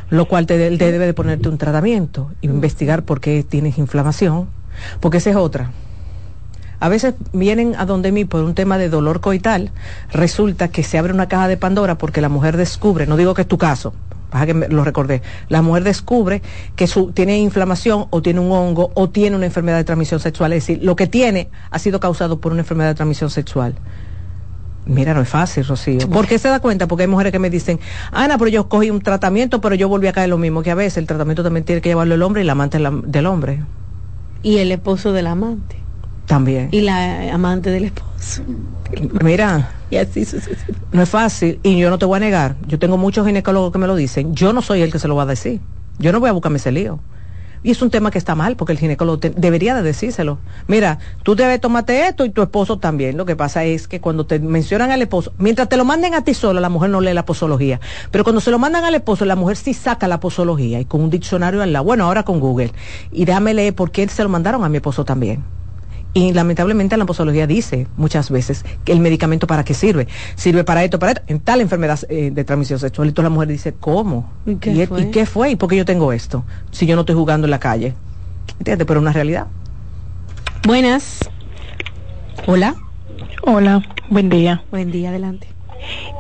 lo 0.09 0.27
cual 0.27 0.47
te, 0.47 0.57
te 0.77 0.93
debe 0.93 1.07
de 1.07 1.15
ponerte 1.15 1.49
un 1.49 1.59
tratamiento, 1.59 2.31
investigar 2.41 3.03
por 3.03 3.21
qué 3.21 3.43
tienes 3.43 3.77
inflamación, 3.77 4.49
porque 5.01 5.19
esa 5.19 5.31
es 5.31 5.37
otra. 5.37 5.73
A 6.81 6.89
veces 6.89 7.15
vienen 7.33 7.75
a 7.79 7.85
donde 7.85 8.11
mí 8.11 8.25
por 8.25 8.43
un 8.43 8.55
tema 8.55 8.79
de 8.79 8.89
dolor 8.89 9.21
coital, 9.21 9.71
resulta 10.11 10.69
que 10.69 10.83
se 10.83 10.99
abre 10.99 11.13
una 11.13 11.29
caja 11.29 11.47
de 11.47 11.59
Pandora 11.59 11.99
porque 11.99 12.21
la 12.23 12.31
mujer 12.31 12.57
descubre, 12.57 13.07
no 13.07 13.17
digo 13.17 13.35
que 13.35 13.43
es 13.43 13.49
tu 13.49 13.59
caso, 13.59 13.93
para 14.31 14.47
que 14.47 14.55
lo 14.55 14.83
recordé, 14.83 15.21
la 15.49 15.61
mujer 15.61 15.85
descubre 15.85 16.41
que 16.77 16.87
su, 16.87 17.13
tiene 17.13 17.39
inflamación 17.39 18.07
o 18.11 18.23
tiene 18.23 18.41
un 18.41 18.51
hongo 18.51 18.91
o 18.95 19.11
tiene 19.11 19.37
una 19.37 19.47
enfermedad 19.47 19.77
de 19.77 19.85
transmisión 19.85 20.21
sexual, 20.21 20.53
es 20.55 20.67
decir, 20.67 20.83
lo 20.83 20.97
que 20.97 21.07
tiene 21.07 21.51
ha 21.71 21.79
sido 21.79 22.01
causado 22.01 22.41
por 22.41 22.53
una 22.53 22.63
enfermedad 22.63 22.91
de 22.91 22.95
transmisión 22.95 23.29
sexual. 23.29 23.75
Mira, 24.87 25.13
no 25.13 25.21
es 25.21 25.29
fácil, 25.29 25.67
Rocío. 25.67 26.09
¿Por 26.09 26.27
qué 26.27 26.39
se 26.39 26.49
da 26.49 26.61
cuenta? 26.61 26.89
Porque 26.89 27.03
hay 27.03 27.09
mujeres 27.09 27.33
que 27.33 27.39
me 27.39 27.51
dicen, 27.51 27.79
Ana, 28.13 28.39
pero 28.39 28.49
yo 28.49 28.69
cogí 28.69 28.91
un 28.91 29.01
tratamiento, 29.01 29.61
pero 29.61 29.75
yo 29.75 29.89
volví 29.89 30.07
a 30.07 30.13
caer 30.13 30.31
lo 30.31 30.39
mismo, 30.39 30.63
que 30.63 30.71
a 30.71 30.75
veces 30.75 30.97
el 30.97 31.07
tratamiento 31.07 31.43
también 31.43 31.65
tiene 31.65 31.83
que 31.83 31.91
llevarlo 31.91 32.15
el 32.15 32.23
hombre 32.23 32.41
y 32.41 32.45
la 32.45 32.53
amante 32.53 32.79
del 32.79 33.27
hombre. 33.27 33.63
Y 34.43 34.57
el 34.57 34.73
esposo 34.73 35.13
del 35.13 35.27
amante. 35.27 35.80
También. 36.31 36.69
Y 36.71 36.83
la 36.83 37.35
amante 37.35 37.71
del 37.71 37.87
esposo. 37.87 38.45
Mira, 39.21 39.71
y 39.91 39.97
así 39.97 40.25
no 40.93 41.03
es 41.03 41.09
fácil 41.09 41.59
y 41.65 41.77
yo 41.77 41.91
no 41.91 41.99
te 41.99 42.05
voy 42.07 42.19
a 42.19 42.21
negar. 42.21 42.55
Yo 42.69 42.79
tengo 42.79 42.97
muchos 42.97 43.27
ginecólogos 43.27 43.73
que 43.73 43.79
me 43.79 43.89
lo 43.89 43.97
dicen. 43.97 44.33
Yo 44.33 44.53
no 44.53 44.63
soy 44.63 44.83
el 44.83 44.93
que 44.93 45.01
se 45.01 45.09
lo 45.09 45.17
va 45.17 45.25
a 45.25 45.27
decir. 45.27 45.59
Yo 45.99 46.13
no 46.13 46.21
voy 46.21 46.29
a 46.29 46.33
buscarme 46.33 46.59
ese 46.59 46.71
lío. 46.71 47.01
Y 47.65 47.73
es 47.73 47.83
un 47.83 47.91
tema 47.91 48.13
que 48.13 48.19
está 48.19 48.37
mal 48.37 48.55
porque 48.55 48.73
el 48.73 48.79
ginecólogo 48.79 49.19
debería 49.19 49.75
de 49.75 49.83
decírselo. 49.83 50.39
Mira, 50.69 51.01
tú 51.25 51.35
debes 51.35 51.61
tomarte 51.61 52.07
esto 52.07 52.25
y 52.25 52.31
tu 52.31 52.43
esposo 52.43 52.79
también. 52.79 53.17
Lo 53.17 53.27
que 53.27 53.35
pasa 53.35 53.65
es 53.65 53.89
que 53.89 54.01
cuando 54.01 54.25
te 54.25 54.39
mencionan 54.39 54.93
al 54.93 55.03
esposo, 55.03 55.33
mientras 55.37 55.69
te 55.69 55.77
lo 55.77 55.85
manden 55.85 56.15
a 56.15 56.23
ti 56.23 56.33
solo, 56.33 56.61
la 56.61 56.69
mujer 56.69 56.91
no 56.91 57.01
lee 57.01 57.13
la 57.13 57.25
posología. 57.25 57.81
Pero 58.13 58.23
cuando 58.23 58.41
se 58.41 58.53
lo 58.53 58.61
mandan 58.61 58.85
al 58.85 58.95
esposo, 58.95 59.25
la 59.25 59.35
mujer 59.35 59.57
sí 59.57 59.75
saca 59.75 60.07
la 60.07 60.21
posología 60.21 60.79
y 60.79 60.85
con 60.85 61.01
un 61.01 61.11
diccionario 61.11 61.61
al 61.61 61.73
lado. 61.73 61.85
Bueno, 61.85 62.05
ahora 62.05 62.23
con 62.23 62.39
Google. 62.39 62.73
Y 63.11 63.25
déjame 63.25 63.53
leer 63.53 63.75
por 63.75 63.91
qué 63.91 64.07
se 64.07 64.23
lo 64.23 64.29
mandaron 64.29 64.63
a 64.63 64.69
mi 64.69 64.77
esposo 64.77 65.05
también. 65.05 65.43
Y 66.13 66.33
lamentablemente 66.33 66.97
la 66.97 67.05
posología 67.05 67.47
dice 67.47 67.87
muchas 67.97 68.31
veces 68.31 68.65
que 68.85 68.93
el 68.93 68.99
medicamento 69.01 69.47
para 69.47 69.65
qué 69.65 69.75
sirve. 69.75 70.09
Sirve 70.35 70.65
para 70.65 70.83
esto, 70.83 70.99
para 70.99 71.13
esto, 71.13 71.23
en 71.29 71.39
tal 71.41 71.61
enfermedad 71.61 72.01
eh, 72.09 72.31
de 72.33 72.45
transmisión 72.45 72.81
sexual. 72.81 73.09
Y 73.09 73.13
toda 73.13 73.29
la 73.29 73.35
mujer 73.35 73.49
dice, 73.49 73.75
¿cómo? 73.79 74.29
¿Y 74.45 74.57
qué, 74.57 74.87
fue? 74.87 75.03
¿Y 75.03 75.11
qué 75.11 75.27
fue? 75.27 75.51
¿Y 75.53 75.57
por 75.57 75.69
qué 75.69 75.77
yo 75.77 75.85
tengo 75.85 76.13
esto? 76.13 76.45
Si 76.73 76.87
yo 76.87 76.97
no 76.97 77.03
estoy 77.03 77.15
jugando 77.15 77.47
en 77.47 77.53
la 77.53 77.61
calle. 77.61 77.95
¿Entiendes? 78.59 78.87
Pero 78.87 78.99
es 78.99 79.03
una 79.03 79.13
realidad. 79.13 79.47
Buenas. 80.67 81.21
Hola. 82.47 82.75
Hola, 83.43 83.83
buen 84.09 84.29
día. 84.29 84.65
Buen 84.71 84.91
día, 84.91 85.11
adelante. 85.11 85.47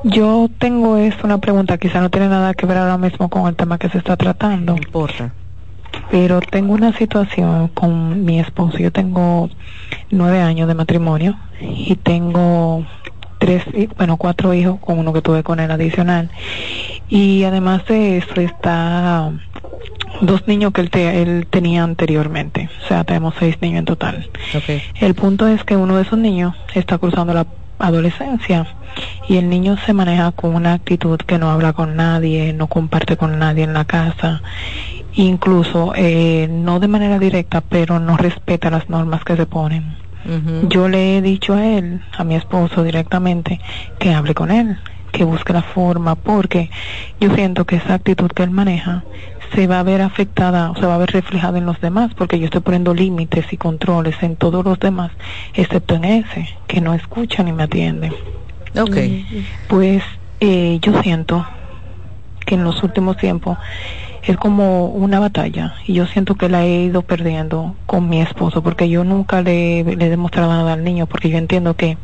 Yo 0.04 0.48
tengo 0.58 0.96
esto, 0.96 1.26
una 1.26 1.38
pregunta, 1.38 1.76
quizá 1.76 2.00
no 2.00 2.10
tiene 2.10 2.28
nada 2.28 2.54
que 2.54 2.64
ver 2.64 2.78
ahora 2.78 2.96
mismo 2.96 3.28
con 3.28 3.46
el 3.46 3.56
tema 3.56 3.78
que 3.78 3.90
se 3.90 3.98
está 3.98 4.16
tratando. 4.16 4.74
No 4.74 4.78
importa 4.78 5.32
pero 6.10 6.40
tengo 6.40 6.74
una 6.74 6.92
situación 6.92 7.68
con 7.68 8.24
mi 8.24 8.40
esposo. 8.40 8.78
Yo 8.78 8.92
tengo 8.92 9.48
nueve 10.10 10.40
años 10.40 10.68
de 10.68 10.74
matrimonio 10.74 11.36
y 11.60 11.96
tengo 11.96 12.84
tres, 13.38 13.64
bueno, 13.96 14.16
cuatro 14.16 14.52
hijos 14.54 14.78
con 14.80 14.98
uno 14.98 15.12
que 15.12 15.22
tuve 15.22 15.42
con 15.42 15.60
él 15.60 15.70
adicional. 15.70 16.30
Y 17.08 17.44
además 17.44 17.86
de 17.86 18.18
eso 18.18 18.40
está 18.40 19.32
dos 20.20 20.46
niños 20.46 20.72
que 20.72 20.82
él, 20.82 20.90
él 20.92 21.46
tenía 21.48 21.82
anteriormente. 21.82 22.68
O 22.84 22.88
sea, 22.88 23.04
tenemos 23.04 23.34
seis 23.38 23.56
niños 23.60 23.80
en 23.80 23.84
total. 23.86 24.30
El 25.00 25.14
punto 25.14 25.48
es 25.48 25.64
que 25.64 25.76
uno 25.76 25.96
de 25.96 26.02
esos 26.02 26.18
niños 26.18 26.54
está 26.74 26.98
cruzando 26.98 27.34
la 27.34 27.46
adolescencia 27.78 28.66
y 29.28 29.38
el 29.38 29.48
niño 29.48 29.76
se 29.86 29.94
maneja 29.94 30.32
con 30.32 30.54
una 30.54 30.74
actitud 30.74 31.18
que 31.18 31.38
no 31.38 31.50
habla 31.50 31.72
con 31.72 31.96
nadie, 31.96 32.52
no 32.52 32.66
comparte 32.66 33.16
con 33.16 33.38
nadie 33.38 33.64
en 33.64 33.72
la 33.72 33.86
casa 33.86 34.42
incluso 35.14 35.92
eh, 35.94 36.48
no 36.50 36.80
de 36.80 36.88
manera 36.88 37.18
directa, 37.18 37.60
pero 37.60 37.98
no 37.98 38.16
respeta 38.16 38.70
las 38.70 38.88
normas 38.88 39.24
que 39.24 39.36
se 39.36 39.46
ponen. 39.46 39.96
Yo 40.68 40.86
le 40.88 41.16
he 41.16 41.22
dicho 41.22 41.54
a 41.54 41.64
él, 41.64 42.02
a 42.16 42.24
mi 42.24 42.34
esposo 42.34 42.84
directamente, 42.84 43.58
que 43.98 44.12
hable 44.12 44.34
con 44.34 44.50
él, 44.50 44.78
que 45.12 45.24
busque 45.24 45.52
la 45.52 45.62
forma, 45.62 46.14
porque 46.14 46.70
yo 47.18 47.34
siento 47.34 47.64
que 47.64 47.76
esa 47.76 47.94
actitud 47.94 48.30
que 48.30 48.42
él 48.42 48.50
maneja 48.50 49.02
se 49.54 49.66
va 49.66 49.80
a 49.80 49.82
ver 49.82 50.02
afectada 50.02 50.70
o 50.70 50.76
se 50.76 50.86
va 50.86 50.94
a 50.94 50.98
ver 50.98 51.10
reflejada 51.10 51.58
en 51.58 51.66
los 51.66 51.80
demás, 51.80 52.12
porque 52.14 52.38
yo 52.38 52.44
estoy 52.44 52.60
poniendo 52.60 52.94
límites 52.94 53.52
y 53.52 53.56
controles 53.56 54.14
en 54.22 54.36
todos 54.36 54.64
los 54.64 54.78
demás, 54.78 55.10
excepto 55.54 55.94
en 55.94 56.04
ese, 56.04 56.48
que 56.66 56.80
no 56.80 56.94
escucha 56.94 57.42
ni 57.42 57.52
me 57.52 57.64
atiende. 57.64 58.12
Ok. 58.78 58.96
Pues 59.68 60.02
eh, 60.40 60.78
yo 60.80 61.02
siento 61.02 61.46
que 62.46 62.54
en 62.54 62.64
los 62.64 62.82
últimos 62.82 63.16
tiempos 63.16 63.58
es 64.22 64.36
como 64.36 64.86
una 64.86 65.18
batalla 65.18 65.74
y 65.86 65.94
yo 65.94 66.06
siento 66.06 66.34
que 66.34 66.48
la 66.48 66.64
he 66.64 66.82
ido 66.82 67.02
perdiendo 67.02 67.74
con 67.86 68.08
mi 68.08 68.20
esposo 68.20 68.62
porque 68.62 68.88
yo 68.88 69.04
nunca 69.04 69.42
le, 69.42 69.80
he 69.80 69.84
demostrado 69.96 70.50
nada 70.52 70.74
al 70.74 70.84
niño 70.84 71.06
porque 71.06 71.30
yo 71.30 71.38
entiendo 71.38 71.74
que 71.74 71.96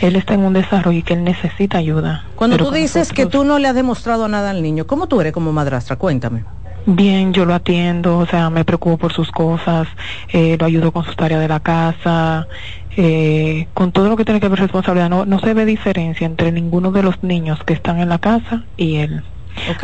él 0.00 0.16
está 0.16 0.34
en 0.34 0.40
un 0.40 0.52
desarrollo 0.52 0.98
y 0.98 1.02
que 1.02 1.14
él 1.14 1.22
necesita 1.22 1.78
ayuda. 1.78 2.24
Cuando 2.34 2.56
tú 2.56 2.70
dices 2.72 3.12
que 3.12 3.26
tú 3.26 3.44
no 3.44 3.58
le 3.58 3.68
has 3.68 3.74
demostrado 3.74 4.26
nada 4.26 4.50
al 4.50 4.62
niño, 4.62 4.86
¿cómo 4.86 5.06
tú 5.06 5.20
eres 5.20 5.32
como 5.32 5.52
madrastra? 5.52 5.96
Cuéntame. 5.96 6.44
Bien, 6.86 7.32
yo 7.32 7.46
lo 7.46 7.54
atiendo, 7.54 8.18
o 8.18 8.26
sea, 8.26 8.50
me 8.50 8.64
preocupo 8.64 8.98
por 8.98 9.12
sus 9.12 9.30
cosas, 9.30 9.88
eh, 10.28 10.56
lo 10.58 10.66
ayudo 10.66 10.92
con 10.92 11.04
sus 11.04 11.16
tareas 11.16 11.40
de 11.40 11.48
la 11.48 11.60
casa, 11.60 12.46
eh, 12.96 13.68
con 13.72 13.90
todo 13.90 14.08
lo 14.08 14.16
que 14.16 14.24
tiene 14.24 14.40
que 14.40 14.48
ver 14.48 14.58
responsabilidad. 14.58 15.08
No, 15.08 15.24
no 15.24 15.38
se 15.40 15.54
ve 15.54 15.64
diferencia 15.64 16.26
entre 16.26 16.52
ninguno 16.52 16.90
de 16.90 17.02
los 17.02 17.22
niños 17.22 17.62
que 17.64 17.72
están 17.72 18.00
en 18.00 18.10
la 18.10 18.18
casa 18.18 18.64
y 18.76 18.96
él. 18.96 19.22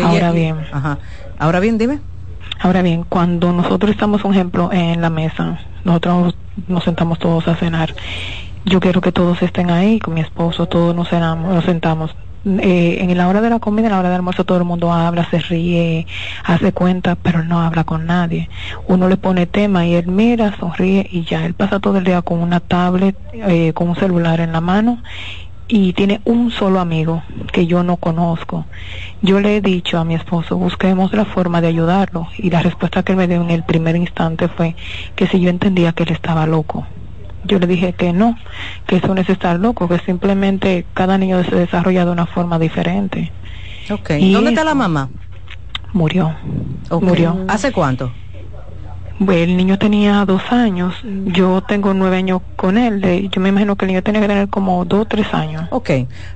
Ahora 0.02 0.32
bien. 0.32 0.56
Ajá. 0.72 0.98
Ahora 1.40 1.58
bien, 1.58 1.78
dime. 1.78 2.00
Ahora 2.60 2.82
bien, 2.82 3.06
cuando 3.08 3.50
nosotros 3.50 3.90
estamos, 3.90 4.20
por 4.20 4.30
ejemplo, 4.30 4.70
en 4.72 5.00
la 5.00 5.08
mesa, 5.08 5.58
nosotros 5.84 6.34
nos 6.68 6.84
sentamos 6.84 7.18
todos 7.18 7.48
a 7.48 7.56
cenar. 7.56 7.94
Yo 8.66 8.78
quiero 8.78 9.00
que 9.00 9.10
todos 9.10 9.40
estén 9.40 9.70
ahí, 9.70 9.98
con 10.00 10.12
mi 10.12 10.20
esposo, 10.20 10.66
todos 10.66 10.94
nos, 10.94 11.08
cenamos, 11.08 11.54
nos 11.54 11.64
sentamos. 11.64 12.14
Eh, 12.44 12.98
en 13.00 13.16
la 13.16 13.26
hora 13.26 13.40
de 13.40 13.48
la 13.48 13.58
comida, 13.58 13.86
en 13.86 13.92
la 13.92 14.00
hora 14.00 14.10
del 14.10 14.16
almuerzo, 14.16 14.44
todo 14.44 14.58
el 14.58 14.64
mundo 14.64 14.92
habla, 14.92 15.30
se 15.30 15.38
ríe, 15.38 16.06
hace 16.44 16.74
cuenta, 16.74 17.14
pero 17.14 17.42
no 17.42 17.60
habla 17.60 17.84
con 17.84 18.04
nadie. 18.04 18.50
Uno 18.86 19.08
le 19.08 19.16
pone 19.16 19.46
tema 19.46 19.86
y 19.86 19.94
él 19.94 20.08
mira, 20.08 20.54
sonríe 20.58 21.08
y 21.10 21.24
ya. 21.24 21.46
Él 21.46 21.54
pasa 21.54 21.80
todo 21.80 21.96
el 21.96 22.04
día 22.04 22.20
con 22.20 22.40
una 22.40 22.60
tablet, 22.60 23.16
eh, 23.32 23.72
con 23.72 23.88
un 23.88 23.96
celular 23.96 24.40
en 24.40 24.52
la 24.52 24.60
mano 24.60 24.98
y 25.72 25.92
tiene 25.92 26.20
un 26.24 26.50
solo 26.50 26.80
amigo 26.80 27.22
que 27.52 27.66
yo 27.66 27.84
no 27.84 27.96
conozco. 27.96 28.66
Yo 29.22 29.40
le 29.40 29.56
he 29.56 29.60
dicho 29.60 29.98
a 29.98 30.04
mi 30.04 30.14
esposo, 30.14 30.56
busquemos 30.56 31.12
la 31.12 31.24
forma 31.24 31.60
de 31.60 31.68
ayudarlo 31.68 32.26
y 32.36 32.50
la 32.50 32.60
respuesta 32.60 33.04
que 33.04 33.12
él 33.12 33.18
me 33.18 33.28
dio 33.28 33.40
en 33.40 33.50
el 33.50 33.62
primer 33.62 33.94
instante 33.94 34.48
fue 34.48 34.74
que 35.14 35.28
si 35.28 35.40
yo 35.40 35.48
entendía 35.48 35.92
que 35.92 36.02
él 36.02 36.10
estaba 36.10 36.46
loco. 36.46 36.86
Yo 37.44 37.58
le 37.58 37.66
dije 37.66 37.92
que 37.92 38.12
no, 38.12 38.36
que 38.86 38.96
eso 38.96 39.14
no 39.14 39.20
es 39.20 39.28
estar 39.30 39.58
loco, 39.60 39.88
que 39.88 39.98
simplemente 40.00 40.84
cada 40.92 41.16
niño 41.16 41.42
se 41.44 41.54
desarrolla 41.54 42.04
de 42.04 42.10
una 42.10 42.26
forma 42.26 42.58
diferente. 42.58 43.30
Okay. 43.88 44.32
¿Dónde 44.32 44.50
está 44.50 44.64
la 44.64 44.74
mamá? 44.74 45.08
Murió. 45.92 46.34
Murió. 47.00 47.44
¿Hace 47.48 47.72
cuánto? 47.72 48.12
El 49.28 49.56
niño 49.56 49.78
tenía 49.78 50.24
dos 50.24 50.42
años, 50.50 50.94
yo 51.26 51.62
tengo 51.62 51.92
nueve 51.92 52.16
años 52.16 52.40
con 52.56 52.78
él, 52.78 53.28
yo 53.30 53.40
me 53.40 53.50
imagino 53.50 53.76
que 53.76 53.84
el 53.84 53.88
niño 53.88 54.02
tenía 54.02 54.22
que 54.22 54.28
tener 54.28 54.48
como 54.48 54.84
dos 54.86 55.02
o 55.02 55.04
tres 55.04 55.34
años. 55.34 55.64
Ok, 55.70 55.90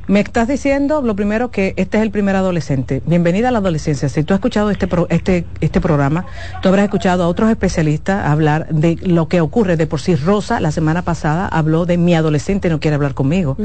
me 0.07 0.20
estás 0.20 0.49
diciendo 0.49 1.01
lo 1.01 1.16
primero 1.16 1.51
que 1.51 1.72
este 1.76 1.97
es 1.97 2.03
el 2.03 2.11
primer 2.11 2.37
adolescente. 2.37 3.03
Bienvenida 3.07 3.49
a 3.49 3.53
la 3.53 3.59
adolescencia. 3.59 4.11
Si 4.11 4.22
tú 4.22 4.35
has 4.35 4.39
escuchado 4.39 4.70
este, 4.70 4.87
este, 5.09 5.47
este 5.62 5.80
programa, 5.80 6.26
tú 6.61 6.68
habrás 6.68 6.85
escuchado 6.85 7.24
a 7.24 7.28
otros 7.28 7.49
especialistas 7.51 8.26
hablar 8.26 8.68
de 8.68 8.97
lo 9.03 9.28
que 9.28 9.41
ocurre. 9.41 9.78
De 9.78 9.87
por 9.87 10.01
sí, 10.01 10.14
Rosa 10.14 10.61
la 10.61 10.70
semana 10.70 11.03
pasada 11.03 11.49
habló 11.49 11.87
de 11.87 11.97
mi 11.97 12.14
adolescente 12.14 12.68
no 12.68 12.80
quiere 12.80 12.97
hablar 12.97 13.14
conmigo. 13.14 13.57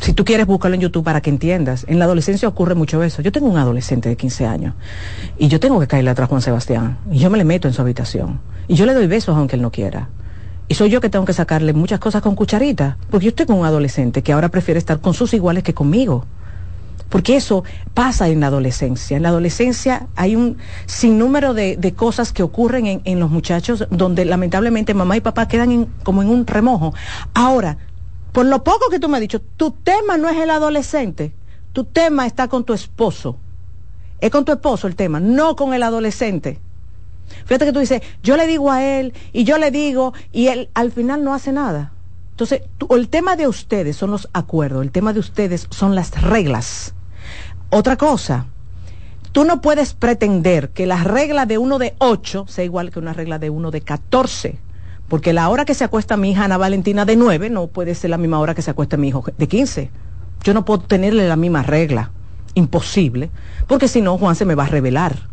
Si 0.00 0.12
tú 0.12 0.24
quieres, 0.24 0.46
búscalo 0.46 0.74
en 0.74 0.82
YouTube 0.82 1.04
para 1.04 1.22
que 1.22 1.30
entiendas. 1.30 1.86
En 1.88 1.98
la 1.98 2.04
adolescencia 2.04 2.46
ocurre 2.46 2.74
mucho 2.74 3.02
eso. 3.02 3.22
Yo 3.22 3.32
tengo 3.32 3.48
un 3.48 3.56
adolescente 3.56 4.10
de 4.10 4.16
15 4.16 4.46
años 4.46 4.74
y 5.38 5.48
yo 5.48 5.60
tengo 5.60 5.80
que 5.80 5.86
caerle 5.86 6.10
atrás 6.10 6.26
a 6.26 6.28
Juan 6.28 6.42
Sebastián 6.42 6.98
y 7.10 7.18
yo 7.18 7.30
me 7.30 7.38
le 7.38 7.44
meto 7.44 7.66
en 7.66 7.74
su 7.74 7.80
habitación 7.80 8.49
y 8.68 8.74
yo 8.74 8.86
le 8.86 8.94
doy 8.94 9.06
besos 9.06 9.36
aunque 9.36 9.56
él 9.56 9.62
no 9.62 9.70
quiera. 9.70 10.08
Y 10.68 10.74
soy 10.74 10.90
yo 10.90 11.00
que 11.00 11.08
tengo 11.08 11.24
que 11.24 11.32
sacarle 11.32 11.72
muchas 11.72 11.98
cosas 11.98 12.22
con 12.22 12.36
cucharita, 12.36 12.96
porque 13.10 13.26
yo 13.26 13.34
tengo 13.34 13.54
un 13.54 13.66
adolescente 13.66 14.22
que 14.22 14.32
ahora 14.32 14.50
prefiere 14.50 14.78
estar 14.78 15.00
con 15.00 15.14
sus 15.14 15.34
iguales 15.34 15.64
que 15.64 15.74
conmigo. 15.74 16.24
Porque 17.08 17.34
eso 17.34 17.64
pasa 17.92 18.28
en 18.28 18.38
la 18.38 18.46
adolescencia. 18.46 19.16
En 19.16 19.24
la 19.24 19.30
adolescencia 19.30 20.06
hay 20.14 20.36
un 20.36 20.58
sinnúmero 20.86 21.54
de, 21.54 21.76
de 21.76 21.92
cosas 21.92 22.32
que 22.32 22.44
ocurren 22.44 22.86
en, 22.86 23.00
en, 23.04 23.18
los 23.18 23.30
muchachos 23.30 23.84
donde 23.90 24.24
lamentablemente 24.24 24.94
mamá 24.94 25.16
y 25.16 25.20
papá 25.20 25.48
quedan 25.48 25.86
como 26.04 26.22
en 26.22 26.28
un 26.28 26.46
remojo. 26.46 26.94
Ahora, 27.34 27.78
por 28.30 28.46
lo 28.46 28.62
poco 28.62 28.90
que 28.90 29.00
tú 29.00 29.08
me 29.08 29.16
has 29.16 29.22
dicho, 29.22 29.40
tu 29.40 29.72
tema 29.72 30.18
no 30.18 30.28
es 30.28 30.36
el 30.36 30.50
adolescente, 30.50 31.34
tu 31.72 31.82
tema 31.82 32.26
está 32.26 32.46
con 32.46 32.62
tu 32.62 32.74
esposo. 32.74 33.36
Es 34.20 34.30
con 34.30 34.44
tu 34.44 34.52
esposo 34.52 34.86
el 34.86 34.94
tema, 34.94 35.18
no 35.18 35.56
con 35.56 35.74
el 35.74 35.82
adolescente. 35.82 36.60
Fíjate 37.44 37.66
que 37.66 37.72
tú 37.72 37.80
dices, 37.80 38.02
yo 38.22 38.36
le 38.36 38.46
digo 38.46 38.70
a 38.70 38.84
él 38.84 39.12
y 39.32 39.44
yo 39.44 39.58
le 39.58 39.70
digo 39.70 40.12
y 40.32 40.48
él 40.48 40.68
al 40.74 40.92
final 40.92 41.24
no 41.24 41.34
hace 41.34 41.52
nada. 41.52 41.92
Entonces, 42.32 42.62
el 42.90 43.08
tema 43.08 43.36
de 43.36 43.48
ustedes 43.48 43.96
son 43.96 44.10
los 44.10 44.28
acuerdos, 44.32 44.82
el 44.82 44.90
tema 44.90 45.12
de 45.12 45.20
ustedes 45.20 45.66
son 45.70 45.94
las 45.94 46.22
reglas. 46.22 46.94
Otra 47.68 47.96
cosa, 47.96 48.46
tú 49.32 49.44
no 49.44 49.60
puedes 49.60 49.92
pretender 49.94 50.70
que 50.70 50.86
la 50.86 51.04
regla 51.04 51.44
de 51.46 51.58
uno 51.58 51.78
de 51.78 51.94
ocho 51.98 52.46
sea 52.48 52.64
igual 52.64 52.90
que 52.90 52.98
una 52.98 53.12
regla 53.12 53.38
de 53.38 53.50
uno 53.50 53.70
de 53.70 53.82
catorce. 53.82 54.58
Porque 55.08 55.32
la 55.32 55.48
hora 55.48 55.64
que 55.64 55.74
se 55.74 55.84
acuesta 55.84 56.16
mi 56.16 56.30
hija 56.30 56.44
Ana 56.44 56.56
Valentina 56.56 57.04
de 57.04 57.16
nueve 57.16 57.50
no 57.50 57.66
puede 57.66 57.94
ser 57.94 58.10
la 58.10 58.16
misma 58.16 58.38
hora 58.38 58.54
que 58.54 58.62
se 58.62 58.70
acuesta 58.70 58.96
mi 58.96 59.08
hijo 59.08 59.24
de 59.36 59.48
quince. 59.48 59.90
Yo 60.42 60.54
no 60.54 60.64
puedo 60.64 60.80
tenerle 60.80 61.28
la 61.28 61.36
misma 61.36 61.62
regla. 61.62 62.12
Imposible. 62.54 63.30
Porque 63.66 63.88
si 63.88 64.00
no, 64.00 64.16
Juan 64.18 64.36
se 64.36 64.44
me 64.44 64.54
va 64.54 64.64
a 64.64 64.68
revelar. 64.68 65.28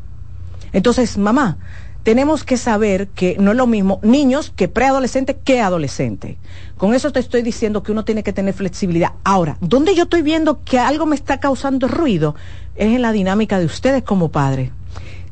Entonces, 0.73 1.17
mamá, 1.17 1.57
tenemos 2.03 2.43
que 2.43 2.57
saber 2.57 3.07
que 3.09 3.37
no 3.39 3.51
es 3.51 3.57
lo 3.57 3.67
mismo 3.67 3.99
niños 4.01 4.51
que 4.55 4.67
preadolescentes 4.67 5.35
que 5.43 5.61
adolescentes. 5.61 6.37
Con 6.77 6.93
eso 6.93 7.11
te 7.11 7.19
estoy 7.19 7.41
diciendo 7.41 7.83
que 7.83 7.91
uno 7.91 8.05
tiene 8.05 8.23
que 8.23 8.33
tener 8.33 8.53
flexibilidad. 8.53 9.13
Ahora, 9.23 9.57
donde 9.61 9.95
yo 9.95 10.03
estoy 10.03 10.21
viendo 10.21 10.63
que 10.63 10.79
algo 10.79 11.05
me 11.05 11.15
está 11.15 11.39
causando 11.39 11.87
ruido 11.87 12.35
es 12.75 12.87
en 12.93 13.01
la 13.01 13.11
dinámica 13.11 13.59
de 13.59 13.65
ustedes 13.65 14.03
como 14.03 14.29
padres 14.29 14.71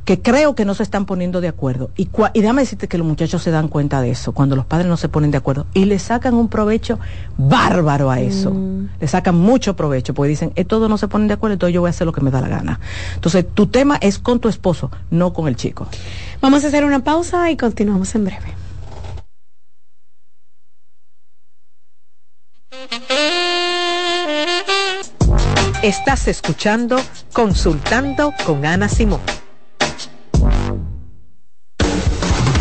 que 0.06 0.22
creo 0.22 0.54
que 0.54 0.66
no 0.66 0.76
se 0.76 0.84
están 0.84 1.06
poniendo 1.06 1.42
de 1.42 1.48
acuerdo. 1.48 1.90
Y, 1.98 2.10
y 2.34 2.42
déjame 2.42 2.62
decirte 2.62 2.88
que 2.88 3.00
los 3.00 3.08
muchachos 3.08 3.42
se 3.42 3.50
dan 3.50 3.68
cuenta 3.68 4.02
de 4.02 4.12
eso, 4.12 4.34
cuando 4.34 4.56
los 4.56 4.66
padres 4.66 4.88
no 4.88 4.98
se 4.98 5.10
ponen 5.10 5.32
de 5.32 5.38
acuerdo. 5.38 5.66
Y 5.74 5.86
le 5.86 5.98
sacan 5.98 6.36
un 6.36 6.48
provecho 6.48 7.00
bárbaro 7.38 8.12
a 8.12 8.20
eso. 8.20 8.52
Mm. 8.52 8.90
Le 9.00 9.08
sacan 9.08 9.36
mucho 9.36 9.76
provecho, 9.76 10.14
porque 10.14 10.30
dicen, 10.30 10.54
eh, 10.56 10.64
todos 10.64 10.90
no 10.90 11.00
se 11.00 11.08
ponen 11.08 11.28
de 11.28 11.34
acuerdo, 11.34 11.54
entonces 11.54 11.74
yo 11.74 11.82
voy 11.82 11.88
a 11.88 11.90
hacer 11.90 12.06
lo 12.06 12.14
que 12.14 12.22
me 12.22 12.30
da 12.30 12.40
la 12.40 12.48
gana. 12.48 12.80
Entonces, 13.16 13.46
tu 13.52 13.66
tema 13.66 13.98
es 14.00 14.20
con 14.20 14.40
tu 14.40 14.48
esposo, 14.48 14.92
no 15.10 15.34
con 15.34 15.48
el 15.48 15.56
chico. 15.56 15.88
Vamos 16.40 16.64
a 16.64 16.68
hacer 16.68 16.86
una 16.86 17.04
pausa 17.04 17.50
y 17.50 17.58
continuamos 17.58 18.14
en 18.14 18.26
breve. 18.26 18.54
Estás 25.82 26.28
escuchando 26.28 26.98
Consultando 27.34 28.34
con 28.46 28.66
Ana 28.66 28.88
Simón. 28.88 29.22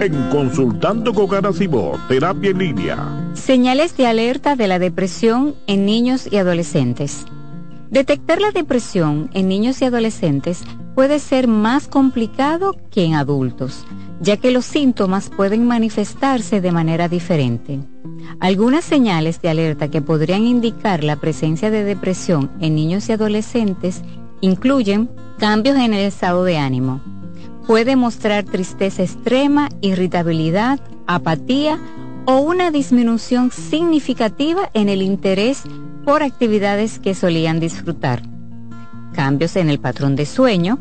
En 0.00 0.30
Consultando 0.30 1.12
con 1.14 1.28
Garacimo, 1.28 1.92
Terapia 2.08 2.50
en 2.50 2.58
Línea. 2.58 3.30
Señales 3.34 3.96
de 3.96 4.06
alerta 4.06 4.56
de 4.56 4.68
la 4.68 4.78
depresión 4.78 5.54
en 5.66 5.86
niños 5.86 6.28
y 6.30 6.36
adolescentes. 6.36 7.24
Detectar 7.90 8.40
la 8.40 8.50
depresión 8.50 9.30
en 9.34 9.48
niños 9.48 9.80
y 9.80 9.84
adolescentes 9.84 10.64
puede 10.94 11.20
ser 11.20 11.48
más 11.48 11.86
complicado 11.86 12.74
que 12.90 13.04
en 13.04 13.14
adultos, 13.14 13.86
ya 14.20 14.36
que 14.36 14.50
los 14.50 14.64
síntomas 14.64 15.30
pueden 15.30 15.66
manifestarse 15.66 16.60
de 16.60 16.72
manera 16.72 17.08
diferente. 17.08 17.80
Algunas 18.40 18.84
señales 18.84 19.40
de 19.40 19.48
alerta 19.48 19.88
que 19.88 20.02
podrían 20.02 20.46
indicar 20.46 21.04
la 21.04 21.16
presencia 21.16 21.70
de 21.70 21.84
depresión 21.84 22.50
en 22.60 22.74
niños 22.74 23.08
y 23.08 23.12
adolescentes 23.12 24.02
incluyen 24.40 25.10
cambios 25.38 25.76
en 25.76 25.94
el 25.94 26.00
estado 26.00 26.44
de 26.44 26.58
ánimo. 26.58 27.00
Puede 27.66 27.96
mostrar 27.96 28.44
tristeza 28.44 29.02
extrema, 29.02 29.68
irritabilidad, 29.80 30.80
apatía 31.06 31.78
o 32.26 32.38
una 32.40 32.70
disminución 32.70 33.50
significativa 33.50 34.70
en 34.74 34.88
el 34.88 35.02
interés 35.02 35.62
por 36.04 36.22
actividades 36.22 36.98
que 36.98 37.14
solían 37.14 37.60
disfrutar. 37.60 38.22
Cambios 39.14 39.56
en 39.56 39.70
el 39.70 39.78
patrón 39.78 40.16
de 40.16 40.26
sueño, 40.26 40.78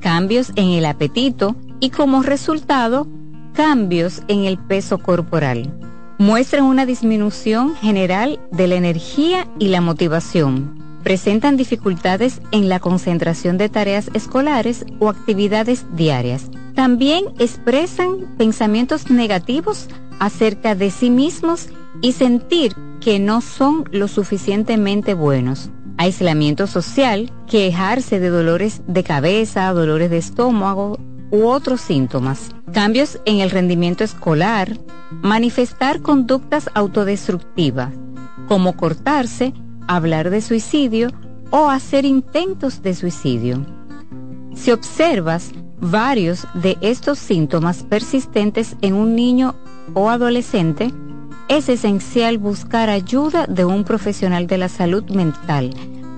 cambios 0.00 0.52
en 0.56 0.68
el 0.70 0.84
apetito 0.84 1.56
y 1.80 1.90
como 1.90 2.22
resultado, 2.22 3.06
cambios 3.54 4.22
en 4.28 4.44
el 4.44 4.58
peso 4.58 4.98
corporal 4.98 5.72
muestran 6.20 6.64
una 6.64 6.84
disminución 6.84 7.74
general 7.76 8.38
de 8.52 8.68
la 8.68 8.74
energía 8.74 9.48
y 9.58 9.68
la 9.68 9.80
motivación. 9.80 10.78
Presentan 11.02 11.56
dificultades 11.56 12.42
en 12.52 12.68
la 12.68 12.78
concentración 12.78 13.56
de 13.56 13.70
tareas 13.70 14.10
escolares 14.12 14.84
o 14.98 15.08
actividades 15.08 15.86
diarias. 15.96 16.50
También 16.74 17.24
expresan 17.38 18.26
pensamientos 18.36 19.10
negativos 19.10 19.88
acerca 20.18 20.74
de 20.74 20.90
sí 20.90 21.08
mismos 21.08 21.70
y 22.02 22.12
sentir 22.12 22.76
que 23.00 23.18
no 23.18 23.40
son 23.40 23.84
lo 23.90 24.06
suficientemente 24.06 25.14
buenos. 25.14 25.70
Aislamiento 25.96 26.66
social, 26.66 27.32
quejarse 27.48 28.20
de 28.20 28.28
dolores 28.28 28.82
de 28.86 29.02
cabeza, 29.04 29.72
dolores 29.72 30.10
de 30.10 30.18
estómago 30.18 30.98
u 31.30 31.46
otros 31.46 31.80
síntomas. 31.80 32.50
Cambios 32.72 33.20
en 33.24 33.40
el 33.40 33.50
rendimiento 33.50 34.04
escolar, 34.04 34.76
manifestar 35.22 36.00
conductas 36.00 36.68
autodestructivas, 36.74 37.92
como 38.48 38.76
cortarse, 38.76 39.52
hablar 39.86 40.30
de 40.30 40.40
suicidio 40.40 41.10
o 41.50 41.68
hacer 41.68 42.04
intentos 42.04 42.82
de 42.82 42.94
suicidio. 42.94 43.66
Si 44.54 44.70
observas 44.70 45.52
varios 45.80 46.46
de 46.54 46.76
estos 46.80 47.18
síntomas 47.18 47.82
persistentes 47.84 48.76
en 48.82 48.94
un 48.94 49.14
niño 49.14 49.54
o 49.94 50.10
adolescente, 50.10 50.92
es 51.48 51.68
esencial 51.68 52.38
buscar 52.38 52.90
ayuda 52.90 53.46
de 53.46 53.64
un 53.64 53.84
profesional 53.84 54.46
de 54.46 54.58
la 54.58 54.68
salud 54.68 55.04
mental 55.10 55.70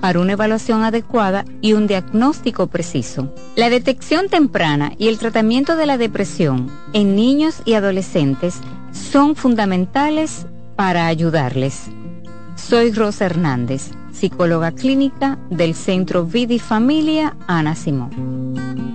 para 0.03 0.19
una 0.19 0.33
evaluación 0.33 0.83
adecuada 0.83 1.45
y 1.61 1.71
un 1.71 1.87
diagnóstico 1.87 2.67
preciso. 2.67 3.33
La 3.55 3.69
detección 3.69 4.27
temprana 4.27 4.91
y 4.97 5.07
el 5.07 5.17
tratamiento 5.17 5.77
de 5.77 5.85
la 5.85 5.97
depresión 5.97 6.69
en 6.91 7.15
niños 7.15 7.61
y 7.63 7.75
adolescentes 7.75 8.59
son 8.91 9.37
fundamentales 9.37 10.45
para 10.75 11.07
ayudarles. 11.07 11.83
Soy 12.57 12.91
Rosa 12.91 13.27
Hernández, 13.27 13.91
psicóloga 14.11 14.73
clínica 14.73 15.39
del 15.49 15.73
Centro 15.73 16.25
Vidi 16.25 16.59
Familia 16.59 17.37
Ana 17.47 17.73
Simón. 17.73 18.92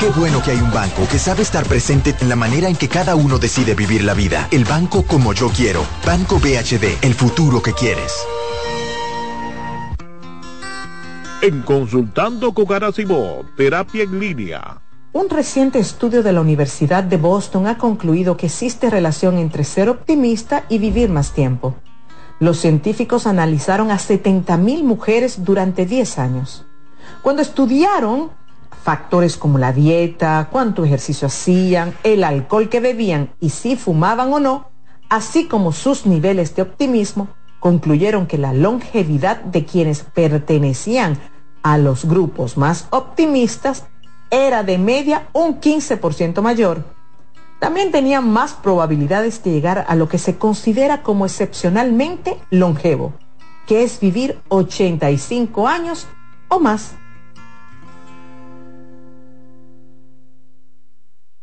Qué 0.00 0.08
bueno 0.18 0.42
que 0.42 0.52
hay 0.52 0.56
un 0.56 0.72
banco 0.72 1.06
que 1.12 1.18
sabe 1.18 1.42
estar 1.42 1.66
presente 1.66 2.16
en 2.22 2.30
la 2.30 2.34
manera 2.34 2.70
en 2.70 2.76
que 2.76 2.88
cada 2.88 3.16
uno 3.16 3.38
decide 3.38 3.74
vivir 3.74 4.02
la 4.02 4.14
vida. 4.14 4.48
El 4.50 4.64
banco 4.64 5.02
como 5.02 5.34
yo 5.34 5.50
quiero. 5.50 5.84
Banco 6.06 6.38
BHD, 6.38 7.04
el 7.04 7.12
futuro 7.12 7.60
que 7.60 7.74
quieres. 7.74 8.10
En 11.42 11.60
Consultando 11.60 12.54
con 12.54 12.64
Garacimo, 12.64 13.44
terapia 13.58 14.04
en 14.04 14.18
línea. 14.18 14.80
Un 15.12 15.28
reciente 15.28 15.78
estudio 15.78 16.22
de 16.22 16.32
la 16.32 16.40
Universidad 16.40 17.04
de 17.04 17.18
Boston 17.18 17.66
ha 17.66 17.76
concluido 17.76 18.38
que 18.38 18.46
existe 18.46 18.88
relación 18.88 19.36
entre 19.36 19.64
ser 19.64 19.90
optimista 19.90 20.64
y 20.70 20.78
vivir 20.78 21.10
más 21.10 21.32
tiempo. 21.32 21.74
Los 22.38 22.58
científicos 22.58 23.26
analizaron 23.26 23.90
a 23.90 23.98
70.000 23.98 24.82
mujeres 24.82 25.44
durante 25.44 25.84
10 25.84 26.18
años. 26.18 26.64
Cuando 27.20 27.42
estudiaron 27.42 28.39
factores 28.82 29.36
como 29.36 29.58
la 29.58 29.72
dieta, 29.72 30.48
cuánto 30.50 30.84
ejercicio 30.84 31.26
hacían, 31.26 31.94
el 32.02 32.24
alcohol 32.24 32.68
que 32.68 32.80
bebían 32.80 33.30
y 33.40 33.50
si 33.50 33.76
fumaban 33.76 34.32
o 34.32 34.40
no, 34.40 34.70
así 35.08 35.46
como 35.46 35.72
sus 35.72 36.06
niveles 36.06 36.54
de 36.54 36.62
optimismo, 36.62 37.28
concluyeron 37.60 38.26
que 38.26 38.38
la 38.38 38.52
longevidad 38.52 39.42
de 39.42 39.64
quienes 39.64 40.02
pertenecían 40.02 41.18
a 41.62 41.76
los 41.76 42.06
grupos 42.06 42.56
más 42.56 42.88
optimistas 42.90 43.84
era 44.30 44.62
de 44.62 44.78
media 44.78 45.28
un 45.32 45.60
15% 45.60 46.40
mayor. 46.40 46.84
También 47.58 47.92
tenían 47.92 48.30
más 48.30 48.54
probabilidades 48.54 49.44
de 49.44 49.50
llegar 49.50 49.84
a 49.86 49.94
lo 49.94 50.08
que 50.08 50.16
se 50.16 50.38
considera 50.38 51.02
como 51.02 51.26
excepcionalmente 51.26 52.38
longevo, 52.48 53.12
que 53.66 53.82
es 53.82 54.00
vivir 54.00 54.38
85 54.48 55.68
años 55.68 56.06
o 56.48 56.58
más. 56.58 56.94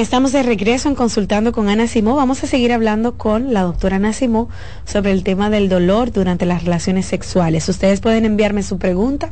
Bien, 0.00 0.06
estamos 0.06 0.32
de 0.32 0.42
regreso 0.42 0.88
en 0.88 0.94
Consultando 0.94 1.52
con 1.52 1.68
Ana 1.68 1.86
Simó. 1.86 2.16
Vamos 2.16 2.42
a 2.42 2.46
seguir 2.46 2.72
hablando 2.72 3.18
con 3.18 3.52
la 3.52 3.60
doctora 3.60 3.96
Ana 3.96 4.14
Simó 4.14 4.48
sobre 4.86 5.12
el 5.12 5.22
tema 5.24 5.50
del 5.50 5.68
dolor 5.68 6.10
durante 6.10 6.46
las 6.46 6.64
relaciones 6.64 7.04
sexuales. 7.04 7.68
Ustedes 7.68 8.00
pueden 8.00 8.24
enviarme 8.24 8.62
su 8.62 8.78
pregunta 8.78 9.30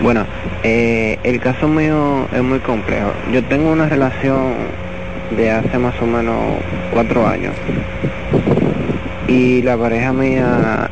Bueno, 0.00 0.26
eh, 0.62 1.18
el 1.22 1.40
caso 1.40 1.68
mío 1.68 2.28
es 2.32 2.42
muy 2.42 2.60
complejo. 2.60 3.12
Yo 3.32 3.44
tengo 3.44 3.72
una 3.72 3.88
relación 3.88 4.54
de 5.36 5.50
hace 5.50 5.78
más 5.78 5.94
o 6.00 6.06
menos 6.06 6.36
cuatro 6.92 7.26
años. 7.26 7.54
Y 9.26 9.62
la 9.62 9.76
pareja 9.76 10.12
mía 10.12 10.90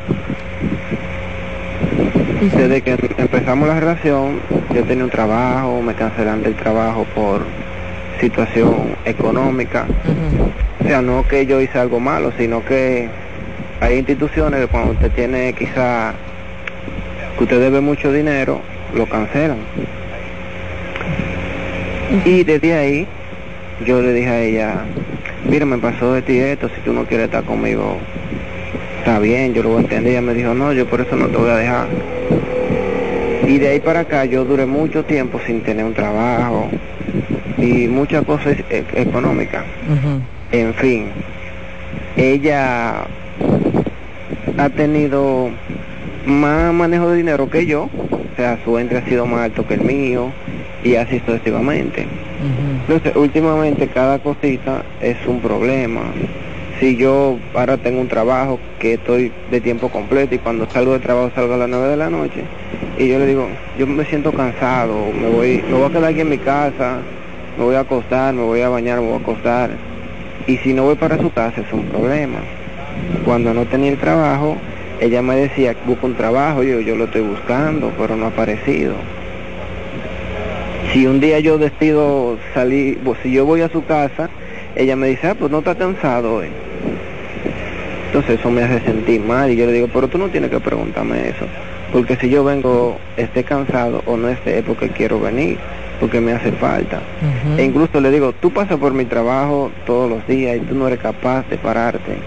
desde 2.39 2.81
que 2.81 2.97
empezamos 3.17 3.67
la 3.67 3.79
relación, 3.79 4.39
yo 4.73 4.83
tenía 4.83 5.03
un 5.03 5.09
trabajo, 5.09 5.81
me 5.81 5.93
cancelan 5.93 6.43
del 6.43 6.55
trabajo 6.55 7.05
por 7.15 7.43
situación 8.19 8.95
económica. 9.05 9.85
O 10.83 10.87
sea, 10.87 11.01
no 11.01 11.27
que 11.27 11.45
yo 11.45 11.61
hice 11.61 11.79
algo 11.79 11.99
malo, 11.99 12.31
sino 12.37 12.63
que 12.63 13.09
hay 13.79 13.97
instituciones 13.97 14.61
que 14.61 14.67
cuando 14.67 14.93
usted 14.93 15.11
tiene 15.11 15.53
quizá 15.53 16.13
que 17.37 17.43
usted 17.43 17.59
debe 17.59 17.81
mucho 17.81 18.11
dinero, 18.11 18.61
lo 18.95 19.05
cancelan. 19.05 19.59
Y 22.25 22.43
desde 22.43 22.73
ahí 22.73 23.07
yo 23.85 24.01
le 24.01 24.13
dije 24.13 24.29
a 24.29 24.41
ella, 24.41 24.75
mira, 25.49 25.65
me 25.65 25.77
pasó 25.77 26.13
de 26.13 26.21
ti 26.21 26.37
esto, 26.39 26.69
si 26.69 26.81
tú 26.81 26.93
no 26.93 27.05
quieres 27.05 27.25
estar 27.25 27.43
conmigo, 27.43 27.97
está 28.99 29.19
bien, 29.19 29.53
yo 29.53 29.63
lo 29.63 29.69
voy 29.69 29.79
a 29.79 29.81
entender. 29.81 30.13
Ella 30.13 30.21
me 30.21 30.33
dijo, 30.33 30.53
no, 30.53 30.73
yo 30.73 30.85
por 30.87 31.01
eso 31.01 31.15
no 31.15 31.27
te 31.27 31.37
voy 31.37 31.49
a 31.49 31.57
dejar. 31.57 31.87
Y 33.47 33.57
de 33.59 33.69
ahí 33.69 33.79
para 33.79 34.01
acá 34.01 34.25
yo 34.25 34.43
duré 34.45 34.65
mucho 34.65 35.03
tiempo 35.05 35.39
sin 35.45 35.61
tener 35.61 35.85
un 35.85 35.93
trabajo. 35.93 36.69
Y 37.57 37.87
muchas 37.87 38.23
cosas 38.25 38.57
e- 38.69 38.85
económicas. 38.95 39.63
En 40.51 40.73
fin, 40.75 41.05
ella 42.15 43.05
ha 44.57 44.69
tenido 44.69 45.49
más 46.25 46.73
manejo 46.73 47.09
de 47.09 47.17
dinero 47.17 47.49
que 47.49 47.65
yo, 47.65 47.83
o 47.85 48.19
sea, 48.35 48.59
su 48.63 48.77
entre 48.77 48.99
ha 48.99 49.05
sido 49.05 49.25
más 49.25 49.41
alto 49.41 49.65
que 49.65 49.75
el 49.75 49.81
mío 49.81 50.31
y 50.83 50.95
así 50.95 51.19
sucesivamente. 51.25 52.05
Entonces, 52.81 53.15
últimamente 53.15 53.87
cada 53.87 54.19
cosita 54.19 54.83
es 55.01 55.17
un 55.25 55.41
problema. 55.41 56.01
Si 56.79 56.95
yo 56.95 57.39
ahora 57.55 57.77
tengo 57.77 57.99
un 57.99 58.07
trabajo 58.07 58.59
que 58.79 58.93
estoy 58.93 59.31
de 59.49 59.61
tiempo 59.61 59.89
completo 59.89 60.35
y 60.35 60.37
cuando 60.37 60.69
salgo 60.69 60.93
de 60.93 60.99
trabajo 60.99 61.31
salgo 61.33 61.55
a 61.55 61.57
las 61.57 61.69
9 61.69 61.87
de 61.87 61.97
la 61.97 62.09
noche 62.11 62.43
y 62.99 63.07
yo 63.07 63.17
le 63.17 63.25
digo, 63.25 63.47
yo 63.77 63.87
me 63.87 64.05
siento 64.05 64.31
cansado, 64.31 65.11
me 65.11 65.27
voy, 65.29 65.63
me 65.67 65.73
voy 65.73 65.85
a 65.85 65.89
quedar 65.89 66.05
aquí 66.05 66.21
en 66.21 66.29
mi 66.29 66.37
casa, 66.37 66.99
me 67.57 67.63
voy 67.63 67.75
a 67.75 67.79
acostar, 67.79 68.33
me 68.33 68.43
voy 68.43 68.61
a 68.61 68.69
bañar, 68.69 68.99
me 68.99 69.07
voy 69.07 69.15
a 69.15 69.21
acostar. 69.21 69.71
Y 70.45 70.57
si 70.57 70.73
no 70.73 70.83
voy 70.83 70.95
para 70.95 71.17
su 71.17 71.31
casa 71.31 71.61
es 71.61 71.73
un 71.73 71.85
problema. 71.85 72.39
Cuando 73.25 73.53
no 73.53 73.65
tenía 73.65 73.91
el 73.91 73.97
trabajo, 73.97 74.57
ella 74.99 75.21
me 75.21 75.35
decía, 75.35 75.75
busca 75.85 76.05
un 76.05 76.15
trabajo, 76.15 76.63
yo, 76.63 76.79
yo 76.79 76.95
lo 76.95 77.05
estoy 77.05 77.21
buscando, 77.21 77.91
pero 77.97 78.15
no 78.15 78.25
ha 78.25 78.29
aparecido. 78.29 78.93
Si 80.91 81.05
un 81.05 81.19
día 81.19 81.39
yo 81.39 81.57
decido 81.57 82.37
salir, 82.53 82.99
pues, 83.03 83.19
si 83.21 83.31
yo 83.31 83.45
voy 83.45 83.61
a 83.61 83.69
su 83.69 83.83
casa, 83.85 84.29
ella 84.77 84.95
me 84.95 85.07
dice, 85.07 85.27
ah, 85.27 85.35
pues 85.35 85.51
no 85.51 85.59
está 85.59 85.75
cansado 85.75 86.35
hoy. 86.35 86.47
Entonces 88.07 88.39
eso 88.39 88.49
me 88.49 88.63
hace 88.63 88.79
sentir 88.81 89.21
mal 89.21 89.51
y 89.51 89.55
yo 89.55 89.65
le 89.65 89.73
digo, 89.73 89.89
pero 89.91 90.07
tú 90.07 90.17
no 90.17 90.29
tienes 90.29 90.49
que 90.49 90.59
preguntarme 90.59 91.29
eso, 91.29 91.45
porque 91.91 92.15
si 92.15 92.29
yo 92.29 92.43
vengo, 92.43 92.97
esté 93.17 93.43
cansado 93.43 94.01
o 94.05 94.15
no 94.15 94.29
esté, 94.29 94.59
es 94.59 94.63
porque 94.63 94.89
quiero 94.89 95.19
venir, 95.19 95.57
porque 95.99 96.21
me 96.21 96.31
hace 96.31 96.51
falta. 96.53 97.01
E 97.57 97.63
incluso 97.63 97.99
le 97.99 98.11
digo, 98.11 98.33
tú 98.33 98.51
pasas 98.51 98.77
por 98.77 98.93
mi 98.93 99.05
trabajo 99.05 99.71
todos 99.85 100.09
los 100.09 100.25
días 100.27 100.57
y 100.57 100.59
tú 100.61 100.75
no 100.75 100.87
eres 100.87 100.99
capaz 100.99 101.47
de 101.49 101.57
pararte. 101.57 102.17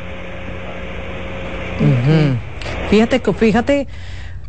Fíjate, 2.90 3.20
fíjate, 3.32 3.88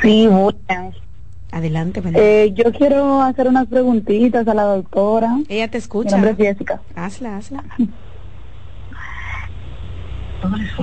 Sí, 0.00 0.26
buenas. 0.26 0.94
Adelante. 1.52 2.02
Eh, 2.14 2.54
yo 2.54 2.72
quiero 2.72 3.20
hacer 3.22 3.46
unas 3.48 3.66
preguntitas 3.66 4.48
a 4.48 4.54
la 4.54 4.64
doctora. 4.64 5.38
Ella 5.48 5.68
te 5.68 5.78
escucha. 5.78 6.16
Mi 6.16 6.22
nombre 6.22 6.44
es 6.44 6.54
Jessica. 6.54 6.80
Hazla, 6.94 7.36
hazla. 7.36 7.62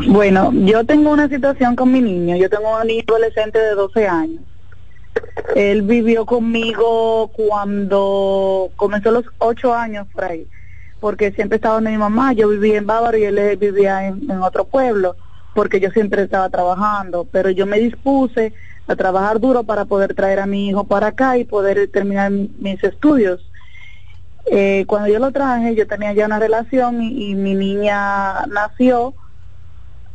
Bueno, 0.08 0.52
yo 0.54 0.84
tengo 0.84 1.12
una 1.12 1.28
situación 1.28 1.76
con 1.76 1.92
mi 1.92 2.02
niño. 2.02 2.36
Yo 2.36 2.50
tengo 2.50 2.76
un 2.80 2.88
niño 2.88 3.04
adolescente 3.08 3.60
de 3.60 3.76
12 3.76 4.08
años. 4.08 4.42
Él 5.56 5.84
vivió 5.84 6.26
conmigo 6.26 7.32
cuando 7.34 8.72
comenzó 8.76 9.12
los 9.12 9.26
8 9.40 9.74
años 9.74 10.08
por 10.12 10.26
ahí, 10.26 10.48
porque 11.00 11.32
siempre 11.32 11.58
estaba 11.58 11.76
donde 11.76 11.92
mi 11.92 11.98
mamá. 11.98 12.34
Yo 12.34 12.50
vivía 12.50 12.78
en 12.78 12.88
Bávaro 12.88 13.18
y 13.18 13.24
él 13.24 13.38
eh, 13.38 13.56
vivía 13.56 14.08
en, 14.08 14.30
otro 14.42 14.66
pueblo, 14.66 15.18
porque 15.54 15.80
yo 15.80 15.90
siempre 15.92 16.24
estaba 16.24 16.50
trabajando. 16.50 17.26
Pero 17.32 17.50
yo 17.50 17.66
me 17.66 17.80
dispuse 17.80 18.54
a 18.88 18.96
trabajar 18.96 19.40
duro 19.40 19.64
para 19.64 19.86
poder 19.86 20.14
traer 20.14 20.40
a 20.40 20.46
mi 20.46 20.68
hijo 20.70 20.84
para 20.86 21.08
acá 21.08 21.38
y 21.38 21.46
poder 21.46 21.88
terminar 21.90 22.32
mi- 22.32 22.52
mis 22.60 22.84
estudios. 22.84 23.50
Eh, 24.46 24.86
cuando 24.88 25.08
yo 25.08 25.20
lo 25.20 25.32
traje, 25.32 25.76
yo 25.76 25.88
tenía 25.88 26.14
ya 26.14 26.26
una 26.26 26.40
relación 26.40 27.02
y 27.02 27.34
mi 27.36 27.56
niña 27.56 28.46
nació 28.48 29.16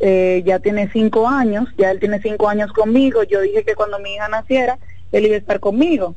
eh, 0.01 0.42
ya 0.44 0.59
tiene 0.59 0.90
cinco 0.92 1.28
años, 1.28 1.68
ya 1.76 1.90
él 1.90 1.99
tiene 1.99 2.20
cinco 2.20 2.49
años 2.49 2.72
conmigo. 2.72 3.22
Yo 3.24 3.40
dije 3.40 3.64
que 3.64 3.74
cuando 3.74 3.99
mi 3.99 4.14
hija 4.14 4.28
naciera, 4.28 4.78
él 5.12 5.26
iba 5.26 5.34
a 5.34 5.38
estar 5.38 5.61
conmigo. 5.61 6.14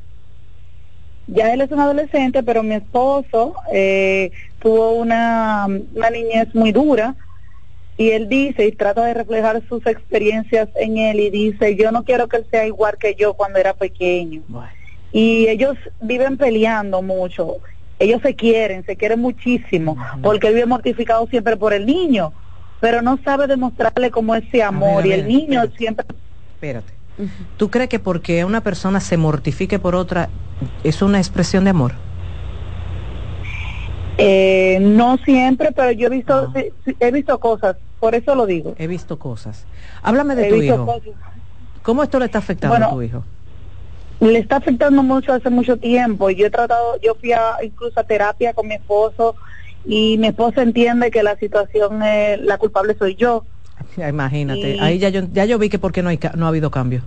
Ya 1.26 1.52
él 1.52 1.60
es 1.60 1.70
un 1.70 1.80
adolescente, 1.80 2.42
pero 2.42 2.62
mi 2.62 2.74
esposo 2.74 3.54
eh, 3.72 4.32
tuvo 4.58 4.92
una, 4.92 5.66
una 5.94 6.10
niñez 6.10 6.54
muy 6.54 6.72
dura 6.72 7.16
y 7.96 8.10
él 8.10 8.28
dice 8.28 8.66
y 8.66 8.72
trata 8.72 9.04
de 9.04 9.14
reflejar 9.14 9.62
sus 9.68 9.86
experiencias 9.86 10.68
en 10.74 10.98
él 10.98 11.20
y 11.20 11.30
dice, 11.30 11.76
yo 11.76 11.92
no 11.92 12.04
quiero 12.04 12.28
que 12.28 12.38
él 12.38 12.46
sea 12.50 12.66
igual 12.66 12.96
que 12.98 13.14
yo 13.14 13.34
cuando 13.34 13.58
era 13.58 13.74
pequeño. 13.74 14.42
Y 15.12 15.46
ellos 15.48 15.76
viven 16.00 16.36
peleando 16.38 17.02
mucho. 17.02 17.58
Ellos 17.98 18.20
se 18.22 18.34
quieren, 18.34 18.84
se 18.84 18.96
quieren 18.96 19.20
muchísimo, 19.20 19.96
porque 20.22 20.48
él 20.48 20.54
vive 20.54 20.66
mortificado 20.66 21.26
siempre 21.28 21.56
por 21.56 21.72
el 21.72 21.86
niño, 21.86 22.32
pero 22.82 23.00
no 23.00 23.16
sabe 23.24 23.46
demostrarle 23.46 24.10
como 24.10 24.34
ese 24.34 24.60
amor 24.60 25.04
a 25.04 25.06
y 25.06 25.12
el 25.12 25.28
niño 25.28 25.62
siempre 25.78 26.04
espérate 26.54 26.92
¿tú 27.56 27.70
crees 27.70 27.88
que 27.88 28.00
porque 28.00 28.44
una 28.44 28.60
persona 28.60 28.98
se 28.98 29.16
mortifique 29.16 29.78
por 29.78 29.94
otra 29.94 30.28
es 30.82 31.00
una 31.00 31.18
expresión 31.18 31.62
de 31.64 31.70
amor? 31.70 31.92
Eh, 34.18 34.78
no 34.80 35.16
siempre, 35.24 35.70
pero 35.72 35.92
yo 35.92 36.08
he 36.08 36.10
visto 36.10 36.52
sí, 36.54 36.96
he 37.00 37.10
visto 37.12 37.38
cosas, 37.38 37.76
por 37.98 38.14
eso 38.14 38.34
lo 38.34 38.46
digo. 38.46 38.74
He 38.78 38.86
visto 38.86 39.18
cosas. 39.18 39.64
Háblame 40.02 40.34
de 40.34 40.46
He 40.46 40.50
tu 40.50 40.56
visto 40.56 40.74
hijo. 40.74 40.84
cosas. 40.86 41.14
¿Cómo 41.82 42.02
esto 42.02 42.18
le 42.18 42.26
está 42.26 42.38
afectando 42.38 42.74
Bueno, 42.74 42.86
a 42.86 42.90
tu 42.90 43.02
hijo? 43.02 43.24
Le 44.20 44.38
está 44.38 44.56
afectando 44.56 45.02
mucho 45.02 45.32
hace 45.32 45.50
mucho 45.50 45.76
tiempo. 45.76 46.30
y 46.30 46.36
Yo 46.36 46.46
he 46.46 46.50
tratado, 46.50 47.00
yo 47.00 47.14
fui 47.16 47.32
a, 47.32 47.56
incluso 47.62 47.98
a 47.98 48.04
terapia 48.04 48.52
con 48.54 48.68
mi 48.68 48.74
esposo 48.74 49.34
y 49.84 50.16
mi 50.18 50.28
esposo 50.28 50.60
entiende 50.60 51.10
que 51.10 51.22
la 51.22 51.36
situación, 51.36 52.02
eh, 52.02 52.38
la 52.42 52.58
culpable 52.58 52.94
soy 52.98 53.14
yo. 53.14 53.44
Ya, 53.96 54.08
Imagínate, 54.08 54.76
Y- 54.76 54.78
ahí 54.78 54.98
ya 54.98 55.08
yo, 55.08 55.22
ya 55.32 55.44
yo 55.44 55.58
vi 55.58 55.68
que 55.68 55.78
porque 55.78 56.02
no, 56.02 56.08
hay, 56.08 56.18
no 56.36 56.46
ha 56.46 56.48
habido 56.48 56.70
cambio. 56.70 57.02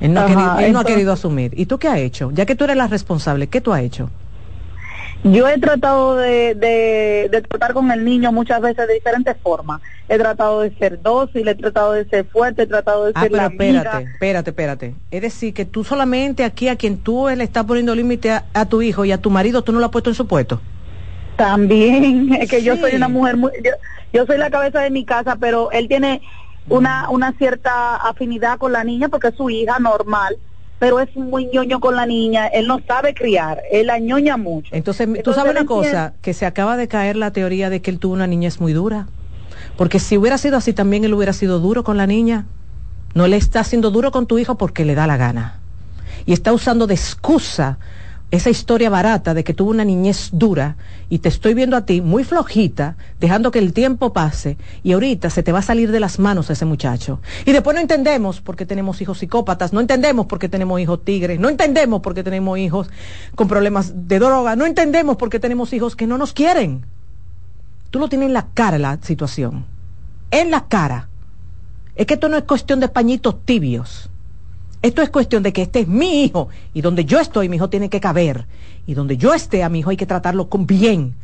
Él, 0.00 0.12
no, 0.12 0.20
ha 0.20 0.26
querido, 0.26 0.42
él 0.42 0.54
no 0.56 0.60
ha 0.60 0.66
entonces- 0.66 0.92
querido 0.94 1.12
asumir. 1.12 1.52
¿Y 1.56 1.66
tú 1.66 1.78
qué 1.78 1.88
has 1.88 1.98
hecho? 1.98 2.30
Ya 2.32 2.44
que 2.44 2.54
tú 2.54 2.64
eres 2.64 2.76
la 2.76 2.86
responsable, 2.86 3.46
¿qué 3.46 3.60
tú 3.60 3.72
has 3.72 3.80
hecho? 3.82 4.10
Yo 5.24 5.48
he 5.48 5.58
tratado 5.58 6.16
de, 6.16 6.54
de, 6.54 7.28
de 7.32 7.42
tratar 7.42 7.72
con 7.72 7.90
el 7.90 8.04
niño 8.04 8.30
muchas 8.30 8.60
veces 8.60 8.86
de 8.86 8.94
diferentes 8.94 9.36
formas. 9.42 9.80
He 10.08 10.18
tratado 10.18 10.60
de 10.60 10.76
ser 10.76 11.00
dócil, 11.02 11.48
he 11.48 11.54
tratado 11.54 11.92
de 11.92 12.04
ser 12.04 12.26
fuerte, 12.26 12.62
he 12.62 12.66
tratado 12.66 13.06
de 13.06 13.12
Ah, 13.14 13.22
ser 13.22 13.30
pero 13.30 13.42
la 13.42 13.46
amiga. 13.46 13.78
espérate, 13.80 14.10
espérate, 14.12 14.50
espérate. 14.50 14.94
Es 15.10 15.22
decir, 15.22 15.54
que 15.54 15.64
tú 15.64 15.82
solamente 15.82 16.44
aquí 16.44 16.68
a 16.68 16.76
quien 16.76 16.98
tú 16.98 17.26
le 17.34 17.42
estás 17.42 17.64
poniendo 17.64 17.94
límite 17.94 18.30
a, 18.32 18.44
a 18.52 18.66
tu 18.66 18.82
hijo 18.82 19.04
y 19.04 19.12
a 19.12 19.18
tu 19.18 19.30
marido, 19.30 19.62
tú 19.62 19.72
no 19.72 19.78
lo 19.80 19.86
has 19.86 19.92
puesto 19.92 20.10
en 20.10 20.14
su 20.14 20.26
puesto. 20.26 20.60
También, 21.36 22.32
es 22.40 22.50
que 22.50 22.62
yo 22.62 22.76
soy 22.76 22.94
una 22.94 23.08
mujer 23.08 23.36
muy, 23.36 23.52
yo, 23.64 23.72
yo 24.12 24.26
soy 24.26 24.38
la 24.38 24.50
cabeza 24.50 24.80
de 24.80 24.90
mi 24.90 25.04
casa, 25.04 25.36
pero 25.38 25.70
él 25.70 25.88
tiene, 25.88 26.22
una, 26.68 27.08
una 27.10 27.32
cierta 27.32 27.96
afinidad 27.96 28.58
con 28.58 28.72
la 28.72 28.84
niña 28.84 29.08
porque 29.08 29.28
es 29.28 29.34
su 29.34 29.50
hija 29.50 29.78
normal, 29.78 30.36
pero 30.78 31.00
es 31.00 31.14
muy 31.16 31.46
ñoño 31.46 31.80
con 31.80 31.96
la 31.96 32.06
niña, 32.06 32.46
él 32.48 32.66
no 32.66 32.80
sabe 32.86 33.14
criar, 33.14 33.62
él 33.70 33.86
la 33.86 33.98
ñoña 33.98 34.36
mucho. 34.36 34.74
Entonces, 34.74 35.08
tú 35.22 35.32
sabes 35.32 35.52
una 35.52 35.66
cosa, 35.66 36.14
que 36.22 36.34
se 36.34 36.46
acaba 36.46 36.76
de 36.76 36.88
caer 36.88 37.16
la 37.16 37.30
teoría 37.30 37.70
de 37.70 37.80
que 37.80 37.90
él 37.90 37.98
tuvo 37.98 38.14
una 38.14 38.26
niñez 38.26 38.60
muy 38.60 38.72
dura. 38.72 39.06
Porque 39.76 39.98
si 40.00 40.16
hubiera 40.16 40.38
sido 40.38 40.56
así, 40.56 40.72
también 40.72 41.04
él 41.04 41.14
hubiera 41.14 41.32
sido 41.32 41.60
duro 41.60 41.84
con 41.84 41.96
la 41.96 42.06
niña. 42.06 42.46
No 43.14 43.26
le 43.26 43.36
está 43.36 43.60
haciendo 43.60 43.90
duro 43.90 44.10
con 44.10 44.26
tu 44.26 44.38
hijo 44.38 44.56
porque 44.56 44.84
le 44.84 44.94
da 44.94 45.06
la 45.06 45.16
gana. 45.16 45.60
Y 46.24 46.32
está 46.32 46.52
usando 46.52 46.86
de 46.86 46.94
excusa 46.94 47.78
esa 48.30 48.50
historia 48.50 48.90
barata 48.90 49.34
de 49.34 49.44
que 49.44 49.54
tuvo 49.54 49.70
una 49.70 49.84
niñez 49.84 50.30
dura 50.32 50.76
y 51.08 51.20
te 51.20 51.28
estoy 51.28 51.54
viendo 51.54 51.76
a 51.76 51.86
ti 51.86 52.00
muy 52.00 52.24
flojita, 52.24 52.96
dejando 53.20 53.52
que 53.52 53.60
el 53.60 53.72
tiempo 53.72 54.12
pase 54.12 54.56
y 54.82 54.92
ahorita 54.92 55.30
se 55.30 55.44
te 55.44 55.52
va 55.52 55.60
a 55.60 55.62
salir 55.62 55.92
de 55.92 56.00
las 56.00 56.18
manos 56.18 56.50
ese 56.50 56.64
muchacho. 56.64 57.20
Y 57.44 57.52
después 57.52 57.74
no 57.74 57.80
entendemos 57.80 58.40
por 58.40 58.56
qué 58.56 58.66
tenemos 58.66 59.00
hijos 59.00 59.18
psicópatas, 59.18 59.72
no 59.72 59.80
entendemos 59.80 60.26
por 60.26 60.40
qué 60.40 60.48
tenemos 60.48 60.80
hijos 60.80 61.04
tigres, 61.04 61.38
no 61.38 61.48
entendemos 61.48 62.00
por 62.00 62.14
qué 62.14 62.24
tenemos 62.24 62.58
hijos 62.58 62.88
con 63.36 63.46
problemas 63.46 64.08
de 64.08 64.18
droga, 64.18 64.56
no 64.56 64.66
entendemos 64.66 65.16
por 65.16 65.30
qué 65.30 65.38
tenemos 65.38 65.72
hijos 65.72 65.94
que 65.94 66.08
no 66.08 66.18
nos 66.18 66.32
quieren. 66.32 66.84
Tú 67.90 68.00
lo 68.00 68.08
tienes 68.08 68.26
en 68.26 68.32
la 68.32 68.48
cara 68.54 68.78
la 68.78 68.98
situación, 69.02 69.64
en 70.32 70.50
la 70.50 70.66
cara. 70.66 71.08
Es 71.94 72.06
que 72.06 72.14
esto 72.14 72.28
no 72.28 72.36
es 72.36 72.42
cuestión 72.42 72.80
de 72.80 72.88
pañitos 72.88 73.44
tibios. 73.44 74.10
Esto 74.86 75.02
es 75.02 75.10
cuestión 75.10 75.42
de 75.42 75.52
que 75.52 75.62
este 75.62 75.80
es 75.80 75.88
mi 75.88 76.22
hijo 76.22 76.48
y 76.72 76.80
donde 76.80 77.04
yo 77.04 77.18
estoy, 77.18 77.48
mi 77.48 77.56
hijo 77.56 77.68
tiene 77.68 77.90
que 77.90 77.98
caber. 77.98 78.46
Y 78.86 78.94
donde 78.94 79.16
yo 79.16 79.34
esté, 79.34 79.64
a 79.64 79.68
mi 79.68 79.80
hijo 79.80 79.90
hay 79.90 79.96
que 79.96 80.06
tratarlo 80.06 80.48
con 80.48 80.64
bien. 80.64 81.16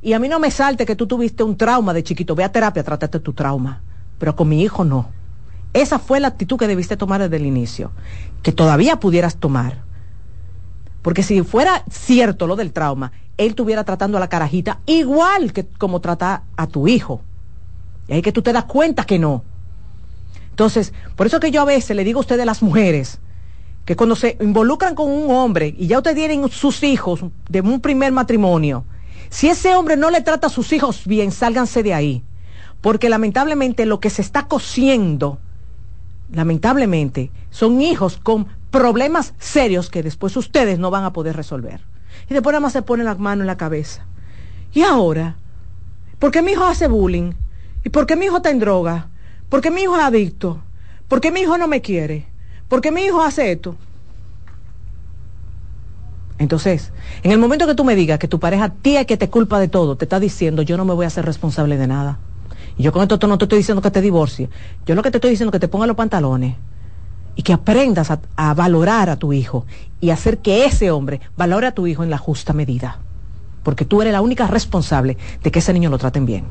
Y 0.00 0.12
a 0.12 0.20
mí 0.20 0.28
no 0.28 0.38
me 0.38 0.52
salte 0.52 0.86
que 0.86 0.94
tú 0.94 1.08
tuviste 1.08 1.42
un 1.42 1.56
trauma 1.56 1.92
de 1.92 2.04
chiquito. 2.04 2.36
Ve 2.36 2.44
a 2.44 2.52
terapia, 2.52 2.84
trátate 2.84 3.18
tu 3.18 3.32
trauma. 3.32 3.82
Pero 4.16 4.36
con 4.36 4.48
mi 4.48 4.62
hijo 4.62 4.84
no. 4.84 5.08
Esa 5.72 5.98
fue 5.98 6.20
la 6.20 6.28
actitud 6.28 6.56
que 6.56 6.68
debiste 6.68 6.96
tomar 6.96 7.20
desde 7.20 7.34
el 7.34 7.46
inicio. 7.46 7.90
Que 8.44 8.52
todavía 8.52 9.00
pudieras 9.00 9.38
tomar. 9.38 9.82
Porque 11.02 11.24
si 11.24 11.42
fuera 11.42 11.82
cierto 11.90 12.46
lo 12.46 12.54
del 12.54 12.72
trauma, 12.72 13.10
él 13.38 13.48
estuviera 13.48 13.82
tratando 13.82 14.18
a 14.18 14.20
la 14.20 14.28
carajita 14.28 14.82
igual 14.86 15.52
que 15.52 15.66
como 15.66 16.00
trata 16.00 16.44
a 16.56 16.68
tu 16.68 16.86
hijo. 16.86 17.22
Y 18.06 18.12
ahí 18.12 18.22
que 18.22 18.30
tú 18.30 18.40
te 18.40 18.52
das 18.52 18.66
cuenta 18.66 19.02
que 19.02 19.18
no. 19.18 19.42
Entonces, 20.50 20.92
por 21.16 21.26
eso 21.26 21.40
que 21.40 21.50
yo 21.50 21.62
a 21.62 21.64
veces 21.64 21.96
le 21.96 22.04
digo 22.04 22.18
a 22.18 22.20
ustedes 22.20 22.44
las 22.44 22.62
mujeres, 22.62 23.18
que 23.84 23.96
cuando 23.96 24.14
se 24.14 24.36
involucran 24.40 24.94
con 24.94 25.10
un 25.10 25.30
hombre 25.30 25.74
y 25.76 25.86
ya 25.86 25.98
ustedes 25.98 26.16
tienen 26.16 26.48
sus 26.50 26.82
hijos 26.82 27.24
de 27.48 27.60
un 27.60 27.80
primer 27.80 28.12
matrimonio, 28.12 28.84
si 29.30 29.48
ese 29.48 29.74
hombre 29.74 29.96
no 29.96 30.10
le 30.10 30.20
trata 30.20 30.48
a 30.48 30.50
sus 30.50 30.72
hijos 30.72 31.06
bien, 31.06 31.32
sálganse 31.32 31.82
de 31.82 31.94
ahí. 31.94 32.24
Porque 32.80 33.08
lamentablemente 33.08 33.86
lo 33.86 34.00
que 34.00 34.10
se 34.10 34.22
está 34.22 34.48
cociendo, 34.48 35.38
lamentablemente, 36.32 37.30
son 37.50 37.80
hijos 37.80 38.18
con 38.22 38.46
problemas 38.70 39.34
serios 39.38 39.90
que 39.90 40.02
después 40.02 40.36
ustedes 40.36 40.78
no 40.78 40.90
van 40.90 41.04
a 41.04 41.12
poder 41.12 41.36
resolver. 41.36 41.80
Y 42.28 42.34
después 42.34 42.52
nada 42.52 42.60
más 42.60 42.72
se 42.72 42.82
pone 42.82 43.04
la 43.04 43.14
mano 43.14 43.42
en 43.42 43.46
la 43.46 43.56
cabeza. 43.56 44.06
Y 44.72 44.82
ahora, 44.82 45.36
¿por 46.18 46.30
qué 46.30 46.42
mi 46.42 46.52
hijo 46.52 46.64
hace 46.64 46.88
bullying? 46.88 47.32
¿Y 47.84 47.90
por 47.90 48.06
qué 48.06 48.16
mi 48.16 48.26
hijo 48.26 48.38
está 48.38 48.50
en 48.50 48.60
droga? 48.60 49.09
¿Por 49.50 49.60
qué 49.60 49.70
mi 49.70 49.82
hijo 49.82 49.96
es 49.96 50.02
adicto? 50.02 50.62
¿Por 51.08 51.20
qué 51.20 51.32
mi 51.32 51.40
hijo 51.40 51.58
no 51.58 51.66
me 51.66 51.82
quiere? 51.82 52.26
¿Por 52.68 52.80
qué 52.80 52.92
mi 52.92 53.02
hijo 53.02 53.20
hace 53.20 53.50
esto? 53.50 53.76
Entonces, 56.38 56.92
en 57.24 57.32
el 57.32 57.38
momento 57.38 57.66
que 57.66 57.74
tú 57.74 57.84
me 57.84 57.96
digas 57.96 58.20
que 58.20 58.28
tu 58.28 58.38
pareja 58.38 58.70
tía 58.70 59.04
que 59.04 59.16
te 59.16 59.28
culpa 59.28 59.58
de 59.58 59.66
todo, 59.66 59.96
te 59.96 60.04
está 60.04 60.20
diciendo 60.20 60.62
yo 60.62 60.76
no 60.76 60.84
me 60.84 60.94
voy 60.94 61.04
a 61.04 61.08
hacer 61.08 61.26
responsable 61.26 61.76
de 61.76 61.88
nada. 61.88 62.18
Y 62.78 62.84
yo 62.84 62.92
con 62.92 63.02
esto 63.02 63.26
no 63.26 63.38
te 63.38 63.44
estoy 63.44 63.58
diciendo 63.58 63.82
que 63.82 63.90
te 63.90 64.00
divorcie. 64.00 64.48
Yo 64.86 64.94
lo 64.94 65.02
que 65.02 65.10
te 65.10 65.18
estoy 65.18 65.30
diciendo 65.30 65.50
es 65.50 65.52
que 65.52 65.66
te 65.66 65.68
ponga 65.68 65.86
los 65.88 65.96
pantalones 65.96 66.54
y 67.34 67.42
que 67.42 67.52
aprendas 67.52 68.12
a, 68.12 68.20
a, 68.36 68.54
valorar 68.54 69.10
a 69.10 69.16
tu 69.16 69.32
hijo 69.32 69.66
y 70.00 70.10
hacer 70.10 70.38
que 70.38 70.64
ese 70.64 70.92
hombre 70.92 71.20
valore 71.36 71.66
a 71.66 71.72
tu 71.72 71.88
hijo 71.88 72.04
en 72.04 72.10
la 72.10 72.18
justa 72.18 72.52
medida. 72.52 73.00
Porque 73.64 73.84
tú 73.84 74.00
eres 74.00 74.12
la 74.12 74.22
única 74.22 74.46
responsable 74.46 75.18
de 75.42 75.50
que 75.50 75.58
ese 75.58 75.72
niño 75.72 75.90
lo 75.90 75.98
traten 75.98 76.24
bien. 76.24 76.44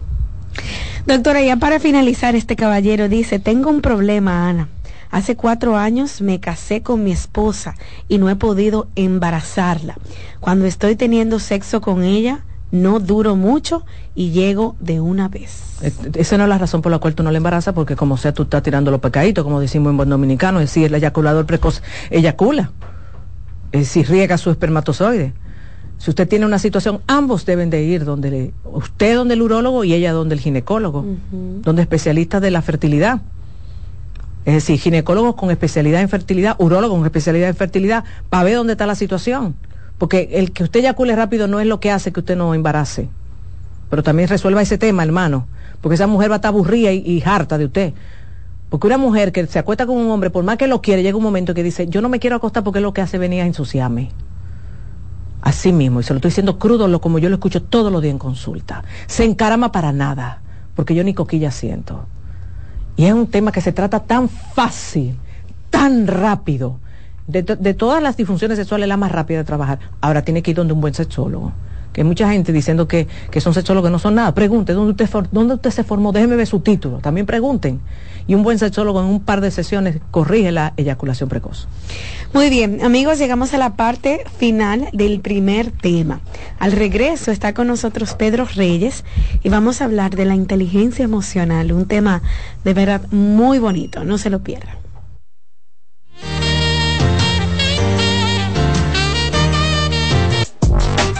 Doctora, 1.06 1.42
ya 1.42 1.58
para 1.58 1.80
finalizar, 1.80 2.36
este 2.36 2.56
caballero 2.56 3.10
dice, 3.10 3.40
tengo 3.40 3.70
un 3.70 3.82
problema, 3.82 4.50
Ana. 4.50 4.70
Hace 5.12 5.36
cuatro 5.36 5.76
años 5.76 6.22
me 6.22 6.40
casé 6.40 6.84
con 6.84 7.04
mi 7.04 7.12
esposa 7.12 7.76
y 8.08 8.20
no 8.20 8.30
he 8.30 8.36
podido 8.36 8.88
embarazarla. 8.96 9.98
Cuando 10.40 10.66
estoy 10.66 10.96
teniendo 10.96 11.40
sexo 11.40 11.82
con 11.82 12.04
ella, 12.04 12.46
no 12.72 13.00
duro 13.00 13.36
mucho 13.36 13.86
y 14.14 14.30
llego 14.30 14.76
de 14.80 15.00
una 15.00 15.28
vez. 15.28 15.80
Esa 16.14 16.38
no 16.38 16.44
es 16.44 16.50
la 16.50 16.60
razón 16.60 16.84
por 16.84 16.92
la 16.92 17.00
cual 17.00 17.16
tú 17.16 17.24
no 17.24 17.32
le 17.32 17.38
embarazas, 17.38 17.74
porque 17.74 17.96
como 17.96 18.18
sea, 18.18 18.34
tú 18.34 18.44
estás 18.44 18.62
tirando 18.62 18.92
los 18.92 19.00
pecaditos, 19.00 19.44
como 19.44 19.60
decimos 19.60 19.90
en 19.90 19.98
buen 19.98 20.10
dominicano, 20.10 20.60
es 20.60 20.70
decir, 20.70 20.86
el 20.86 20.94
eyaculador 20.94 21.46
precoz 21.48 21.82
eyacula, 22.12 22.72
es 23.72 23.82
decir, 23.82 24.08
riega 24.08 24.38
su 24.38 24.52
espermatozoide. 24.52 25.34
Si 26.00 26.10
usted 26.10 26.30
tiene 26.30 26.46
una 26.46 26.60
situación, 26.60 27.02
ambos 27.08 27.46
deben 27.46 27.70
de 27.70 27.84
ir 27.84 28.06
donde 28.06 28.32
le, 28.32 28.54
usted 28.64 29.16
donde 29.16 29.34
el 29.34 29.42
urólogo 29.42 29.84
y 29.84 29.94
ella 29.94 30.14
donde 30.14 30.34
el 30.34 30.40
ginecólogo, 30.40 31.02
uh 31.02 31.04
-huh. 31.04 31.62
donde 31.62 31.82
especialistas 31.82 32.42
de 32.42 32.52
la 32.52 32.62
fertilidad. 32.62 33.22
Es 34.46 34.54
decir, 34.54 34.80
ginecólogos 34.80 35.36
con 35.36 35.52
especialidad 35.52 36.00
en 36.00 36.08
fertilidad, 36.08 36.56
urólogos 36.58 36.98
con 36.98 37.06
especialidad 37.06 37.50
en 37.50 37.56
fertilidad, 37.56 38.06
para 38.30 38.46
ver 38.46 38.56
dónde 38.56 38.74
está 38.74 38.86
la 38.86 38.96
situación. 38.96 39.56
Porque 39.98 40.30
el 40.32 40.54
que 40.54 40.64
usted 40.64 40.80
eyacule 40.80 41.18
rápido 41.18 41.50
no 41.50 41.60
es 41.60 41.68
lo 41.68 41.82
que 41.82 41.92
hace 41.92 42.14
que 42.14 42.22
usted 42.22 42.38
no 42.38 42.54
embarace. 42.54 43.10
Pero 43.90 44.02
también 44.02 44.30
resuelva 44.30 44.62
ese 44.62 44.78
tema, 44.78 45.04
hermano. 45.04 45.48
Porque 45.82 45.96
esa 45.96 46.08
mujer 46.08 46.32
va 46.32 46.36
a 46.36 46.38
estar 46.38 46.54
aburrida 46.54 46.94
y, 46.94 47.00
y 47.00 47.22
harta 47.26 47.58
de 47.58 47.66
usted. 47.66 47.94
Porque 48.70 48.88
una 48.88 48.98
mujer 48.98 49.34
que 49.34 49.46
se 49.48 49.60
acuesta 49.60 49.86
con 49.86 49.98
un 49.98 50.10
hombre, 50.10 50.30
por 50.30 50.46
más 50.46 50.56
que 50.56 50.68
lo 50.68 50.82
quiere, 50.82 51.04
llega 51.04 51.18
un 51.18 51.24
momento 51.24 51.54
que 51.54 51.64
dice, 51.64 51.88
yo 51.88 52.02
no 52.02 52.08
me 52.08 52.20
quiero 52.20 52.38
acostar 52.38 52.64
porque 52.64 52.80
lo 52.80 52.94
que 52.94 53.02
hace 53.02 53.18
venir 53.18 53.42
a 53.42 53.46
ensuciarme. 53.46 54.12
Así 55.42 55.72
mismo, 55.72 56.00
y 56.00 56.04
se 56.04 56.14
lo 56.14 56.18
estoy 56.18 56.30
diciendo 56.30 56.60
crudo, 56.60 57.00
como 57.00 57.20
yo 57.20 57.30
lo 57.30 57.36
escucho 57.36 57.64
todos 57.64 57.92
los 57.92 58.02
días 58.02 58.12
en 58.12 58.20
consulta. 58.20 58.84
Se 59.08 59.24
encarama 59.24 59.72
para 59.72 59.92
nada, 59.92 60.42
porque 60.76 60.96
yo 60.96 61.04
ni 61.04 61.14
coquilla 61.14 61.52
siento. 61.52 62.06
Y 62.98 63.06
es 63.06 63.14
un 63.14 63.28
tema 63.28 63.52
que 63.52 63.62
se 63.62 63.72
trata 63.72 64.02
tan 64.02 64.28
fácil, 64.28 65.18
tan 65.70 66.08
rápido. 66.08 66.80
De, 67.28 67.44
de 67.44 67.74
todas 67.74 68.02
las 68.02 68.18
disfunciones 68.18 68.58
sexuales, 68.58 68.90
la 68.90 68.98
más 68.98 69.12
rápida 69.12 69.38
de 69.38 69.44
trabajar. 69.44 69.80
Ahora 70.02 70.24
tiene 70.24 70.42
que 70.42 70.52
ir 70.52 70.58
donde 70.58 70.74
un 70.74 70.82
buen 70.82 70.94
sexólogo. 70.94 71.54
Que 71.94 72.04
mucha 72.04 72.32
gente 72.32 72.52
diciendo 72.52 72.88
que, 72.88 73.08
que 73.32 73.42
son 73.42 73.54
sexólogos 73.54 73.90
que 73.90 73.92
no 73.92 74.00
son 74.00 74.16
nada. 74.16 74.34
Pregunte, 74.34 74.74
¿dónde 74.74 74.92
usted, 74.92 75.10
¿dónde 75.32 75.56
usted 75.56 75.72
se 75.72 75.84
formó? 75.84 76.12
Déjeme 76.12 76.36
ver 76.36 76.48
su 76.48 76.60
título. 76.60 77.00
También 77.00 77.26
pregunten. 77.26 77.80
Y 78.28 78.36
un 78.36 78.44
buen 78.44 78.60
sexólogo 78.60 79.00
en 79.00 79.08
un 79.08 79.22
par 79.22 79.42
de 79.42 79.50
sesiones 79.50 79.98
corrige 80.12 80.52
la 80.52 80.74
eyaculación 80.78 81.30
precoz. 81.30 81.68
Muy 82.32 82.52
bien, 82.52 82.84
amigos, 82.84 83.18
llegamos 83.18 83.56
a 83.56 83.58
la 83.58 83.76
parte 83.76 84.24
final 84.38 84.88
del 84.94 85.20
primer 85.20 85.72
tema. 85.72 86.22
Al 86.60 86.74
regreso 86.74 87.32
está 87.32 87.56
con 87.56 87.66
nosotros 87.66 88.14
Pedro 88.14 88.46
Reyes 88.46 89.04
y 89.42 89.50
vamos 89.50 89.82
a 89.82 89.86
hablar 89.86 90.16
de 90.16 90.26
la 90.26 90.36
inteligencia 90.36 91.04
emocional, 91.04 91.72
un 91.72 91.88
tema 91.88 92.22
de 92.64 92.76
verdad 92.76 93.02
muy 93.12 93.58
bonito, 93.58 94.04
no 94.04 94.20
se 94.20 94.30
lo 94.30 94.44
pierdan. 94.44 94.79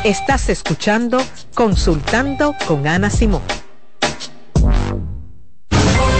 Estás 0.10 0.50
escuchando 0.50 1.20
Consultando 1.54 2.56
con 2.66 2.88
Ana 2.88 3.12
Simón. 3.12 3.44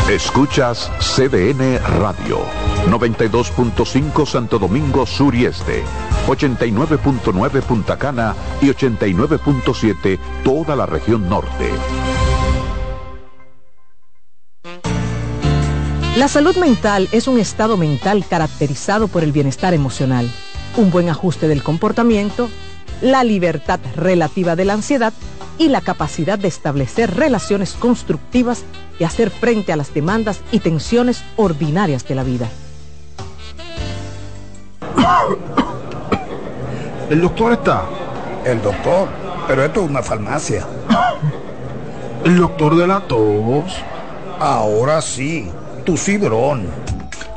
Escuchas 0.08 0.92
CDN 1.00 1.80
Radio, 2.00 2.38
92.5 2.86 4.28
Santo 4.28 4.60
Domingo 4.60 5.08
Sur 5.08 5.34
y 5.34 5.46
Este, 5.46 5.84
89.9 6.28 7.64
Punta 7.64 7.98
Cana 7.98 8.36
y 8.62 8.68
89.7 8.68 10.20
toda 10.44 10.76
la 10.76 10.86
región 10.86 11.28
norte. 11.28 11.72
La 16.16 16.28
salud 16.28 16.56
mental 16.58 17.10
es 17.12 17.28
un 17.28 17.40
estado 17.40 17.76
mental 17.76 18.24
caracterizado 18.30 19.08
por 19.08 19.24
el 19.24 19.32
bienestar 19.32 19.74
emocional, 19.74 20.30
un 20.78 20.92
buen 20.92 21.10
ajuste 21.10 21.48
del 21.48 21.64
comportamiento, 21.64 22.52
la 23.02 23.24
libertad 23.24 23.80
relativa 23.96 24.56
de 24.56 24.66
la 24.66 24.74
ansiedad 24.74 25.14
y 25.58 25.70
la 25.70 25.82
capacidad 25.82 26.40
de 26.40 26.48
establecer 26.48 27.16
relaciones 27.16 27.74
constructivas 27.74 28.64
y 28.98 29.04
hacer 29.04 29.30
frente 29.30 29.74
a 29.74 29.76
las 29.76 29.94
demandas 29.94 30.40
y 30.52 30.60
tensiones 30.60 31.24
ordinarias 31.36 32.08
de 32.08 32.16
la 32.16 32.24
vida. 32.24 32.48
¿El 37.10 37.22
doctor 37.22 37.54
está? 37.54 37.84
El 38.46 38.62
doctor, 38.62 39.10
pero 39.48 39.66
esto 39.66 39.84
es 39.84 39.90
una 39.90 40.02
farmacia. 40.02 40.66
¿El 42.24 42.38
doctor 42.38 42.76
de 42.76 42.88
la 42.88 43.02
tos? 43.02 43.76
Ahora 44.40 45.02
sí, 45.02 45.50
tu 45.86 45.98
cibrón. 45.98 46.68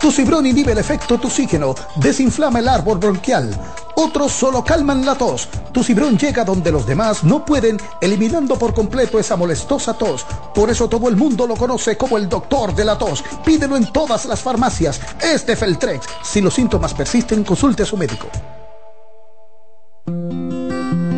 Tu 0.00 0.10
cibrón 0.10 0.46
inhibe 0.46 0.72
el 0.72 0.78
efecto 0.78 1.18
toxígeno, 1.18 1.74
desinflama 1.96 2.58
el 2.58 2.68
árbol 2.68 2.98
bronquial. 2.98 3.50
Otros 3.94 4.32
solo 4.32 4.64
calman 4.64 5.04
la 5.04 5.14
tos. 5.14 5.48
Tu 5.72 5.82
cibrón 5.82 6.18
llega 6.18 6.44
donde 6.44 6.72
los 6.72 6.86
demás 6.86 7.24
no 7.24 7.44
pueden, 7.44 7.78
eliminando 8.00 8.58
por 8.58 8.74
completo 8.74 9.18
esa 9.18 9.36
molestosa 9.36 9.94
tos. 9.94 10.26
Por 10.54 10.70
eso 10.70 10.88
todo 10.88 11.08
el 11.08 11.16
mundo 11.16 11.46
lo 11.46 11.56
conoce 11.56 11.96
como 11.96 12.16
el 12.16 12.28
doctor 12.28 12.74
de 12.74 12.84
la 12.84 12.96
tos. 12.96 13.24
Pídelo 13.44 13.76
en 13.76 13.92
todas 13.92 14.26
las 14.26 14.40
farmacias. 14.40 15.00
Es 15.22 15.46
de 15.46 15.56
Feltrex. 15.56 16.06
Si 16.22 16.40
los 16.40 16.54
síntomas 16.54 16.94
persisten, 16.94 17.44
consulte 17.44 17.82
a 17.82 17.86
su 17.86 17.96
médico. 17.96 18.28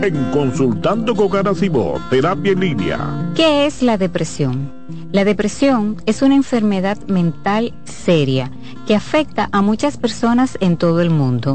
En 0.04 0.30
Consultando 0.32 1.14
con 1.14 1.30
Garacimo, 1.30 1.94
Terapia 2.10 2.52
en 2.52 2.60
Línea. 2.60 3.32
¿Qué 3.34 3.64
es 3.64 3.80
la 3.80 3.96
depresión? 3.96 4.70
La 5.12 5.24
depresión 5.24 5.96
es 6.04 6.20
una 6.20 6.34
enfermedad 6.34 6.98
mental 7.06 7.72
seria 7.84 8.50
que 8.86 8.94
afecta 8.94 9.48
a 9.50 9.62
muchas 9.62 9.96
personas 9.96 10.58
en 10.60 10.76
todo 10.76 11.00
el 11.00 11.08
mundo. 11.08 11.54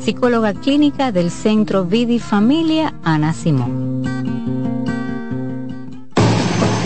psicóloga 0.00 0.54
clínica 0.54 1.12
del 1.12 1.30
Centro 1.30 1.84
Vidi 1.84 2.18
Familia 2.18 2.94
Ana 3.04 3.32
Simón. 3.32 4.59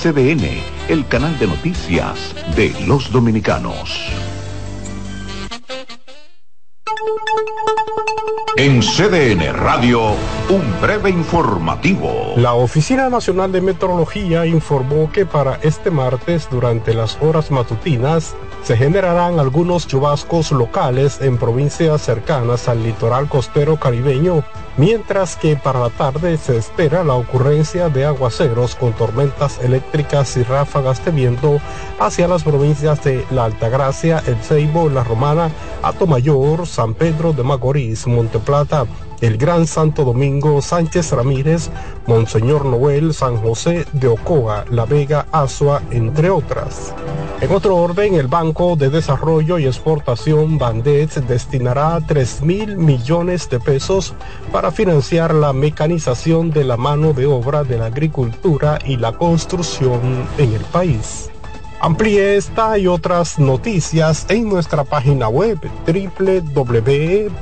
CDN, 0.00 0.62
el 0.88 1.08
canal 1.08 1.36
de 1.40 1.48
noticias 1.48 2.32
de 2.54 2.72
los 2.86 3.10
dominicanos. 3.10 4.12
En 8.56 8.80
CDN 8.80 9.52
Radio, 9.54 10.12
un 10.50 10.80
breve 10.80 11.10
informativo. 11.10 12.34
La 12.36 12.54
Oficina 12.54 13.08
Nacional 13.08 13.50
de 13.50 13.60
Meteorología 13.60 14.46
informó 14.46 15.10
que 15.10 15.26
para 15.26 15.56
este 15.62 15.90
martes, 15.90 16.48
durante 16.48 16.94
las 16.94 17.20
horas 17.20 17.50
matutinas, 17.50 18.36
se 18.62 18.76
generarán 18.76 19.40
algunos 19.40 19.88
chubascos 19.88 20.52
locales 20.52 21.20
en 21.20 21.38
provincias 21.38 22.02
cercanas 22.02 22.68
al 22.68 22.84
litoral 22.84 23.28
costero 23.28 23.80
caribeño, 23.80 24.44
mientras 24.78 25.36
que 25.36 25.56
para 25.56 25.80
la 25.80 25.90
tarde 25.90 26.38
se 26.38 26.56
espera 26.56 27.04
la 27.04 27.14
ocurrencia 27.14 27.88
de 27.90 28.06
aguaceros 28.06 28.76
con 28.76 28.92
tormentas 28.94 29.58
eléctricas 29.62 30.36
y 30.36 30.44
ráfagas 30.44 31.04
de 31.04 31.10
viento 31.10 31.60
hacia 31.98 32.28
las 32.28 32.44
provincias 32.44 33.02
de 33.04 33.26
La 33.30 33.44
Altagracia, 33.44 34.22
El 34.26 34.36
Ceibo, 34.36 34.88
La 34.88 35.04
Romana, 35.04 35.50
Atomayor, 35.82 36.66
San 36.66 36.94
Pedro 36.94 37.32
de 37.32 37.42
Macorís, 37.42 38.06
Monteplata, 38.06 38.86
el 39.20 39.36
Gran 39.36 39.66
Santo 39.66 40.04
Domingo, 40.04 40.62
Sánchez 40.62 41.10
Ramírez, 41.12 41.70
Monseñor 42.06 42.64
Noel, 42.64 43.12
San 43.12 43.36
José 43.36 43.84
de 43.92 44.06
Ocoa, 44.06 44.64
La 44.70 44.86
Vega, 44.86 45.26
Asua, 45.32 45.82
entre 45.90 46.30
otras. 46.30 46.94
En 47.40 47.52
otro 47.52 47.76
orden, 47.76 48.14
el 48.14 48.26
Banco 48.26 48.74
de 48.74 48.90
Desarrollo 48.90 49.58
y 49.58 49.66
Exportación 49.66 50.58
Bandets 50.58 51.26
destinará 51.28 52.00
3 52.06 52.42
mil 52.42 52.76
millones 52.76 53.48
de 53.48 53.60
pesos 53.60 54.12
para 54.50 54.67
financiar 54.70 55.34
la 55.34 55.52
mecanización 55.52 56.50
de 56.50 56.64
la 56.64 56.76
mano 56.76 57.12
de 57.12 57.26
obra 57.26 57.64
de 57.64 57.78
la 57.78 57.86
agricultura 57.86 58.78
y 58.84 58.96
la 58.96 59.12
construcción 59.12 60.26
en 60.38 60.52
el 60.52 60.62
país. 60.62 61.30
Amplíe 61.80 62.36
esta 62.36 62.76
y 62.76 62.86
otras 62.88 63.38
noticias 63.38 64.26
en 64.28 64.48
nuestra 64.48 64.82
página 64.84 65.28
web 65.28 65.58
www.cdn.com.do. 65.86 67.38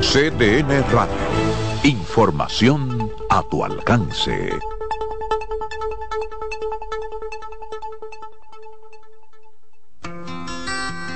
CDN 0.00 0.84
Radio. 0.92 1.14
Información 1.82 3.10
a 3.30 3.42
tu 3.50 3.64
alcance. 3.64 4.50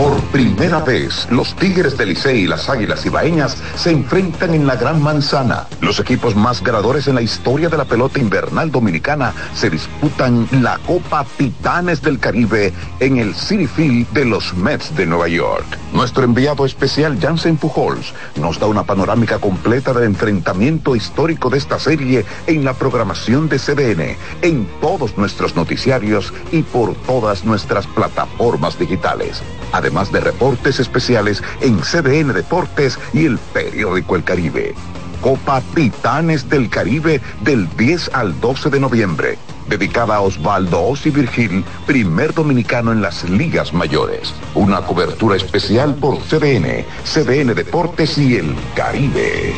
Por 0.00 0.18
primera 0.32 0.80
vez, 0.80 1.28
los 1.30 1.54
Tigres 1.56 1.98
del 1.98 2.08
Licey 2.08 2.44
y 2.44 2.46
las 2.46 2.70
Águilas 2.70 3.04
Ibaeñas 3.04 3.58
se 3.76 3.90
enfrentan 3.90 4.54
en 4.54 4.66
la 4.66 4.76
Gran 4.76 5.02
Manzana. 5.02 5.66
Los 5.82 6.00
equipos 6.00 6.34
más 6.34 6.62
ganadores 6.62 7.06
en 7.06 7.16
la 7.16 7.20
historia 7.20 7.68
de 7.68 7.76
la 7.76 7.84
pelota 7.84 8.18
invernal 8.18 8.70
dominicana 8.70 9.34
se 9.54 9.68
disputan 9.68 10.48
la 10.62 10.78
Copa 10.86 11.26
Titanes 11.36 12.00
del 12.00 12.18
Caribe 12.18 12.72
en 12.98 13.18
el 13.18 13.34
City 13.34 13.66
Field 13.66 14.08
de 14.14 14.24
los 14.24 14.54
Mets 14.54 14.96
de 14.96 15.04
Nueva 15.04 15.28
York. 15.28 15.66
Nuestro 15.92 16.24
enviado 16.24 16.64
especial 16.64 17.18
Jansen 17.20 17.58
Pujols 17.58 18.14
nos 18.36 18.58
da 18.58 18.68
una 18.68 18.84
panorámica 18.84 19.38
completa 19.38 19.92
del 19.92 20.04
enfrentamiento 20.04 20.96
histórico 20.96 21.50
de 21.50 21.58
esta 21.58 21.78
serie 21.78 22.24
en 22.46 22.64
la 22.64 22.72
programación 22.72 23.50
de 23.50 23.58
CDN, 23.58 24.16
en 24.40 24.66
todos 24.80 25.18
nuestros 25.18 25.56
noticiarios 25.56 26.32
y 26.52 26.62
por 26.62 26.94
todas 26.94 27.44
nuestras 27.44 27.86
plataformas 27.86 28.78
digitales 28.78 29.42
además 29.72 29.89
de 29.90 30.20
reportes 30.20 30.78
especiales 30.78 31.42
en 31.60 31.80
CDN 31.80 32.32
Deportes 32.32 32.96
y 33.12 33.26
el 33.26 33.38
periódico 33.38 34.14
El 34.14 34.22
Caribe. 34.22 34.74
Copa 35.20 35.60
Titanes 35.74 36.48
del 36.48 36.70
Caribe 36.70 37.20
del 37.42 37.68
10 37.76 38.10
al 38.14 38.40
12 38.40 38.70
de 38.70 38.80
noviembre, 38.80 39.36
dedicada 39.68 40.16
a 40.16 40.20
Osvaldo 40.20 40.80
Ossi 40.80 41.10
Virgil, 41.10 41.64
primer 41.86 42.32
dominicano 42.32 42.92
en 42.92 43.02
las 43.02 43.28
ligas 43.28 43.72
mayores. 43.72 44.32
Una 44.54 44.80
cobertura 44.80 45.36
especial 45.36 45.96
por 45.96 46.18
CDN, 46.20 46.86
CDN 47.04 47.52
Deportes 47.54 48.16
y 48.16 48.36
El 48.36 48.54
Caribe. 48.76 49.52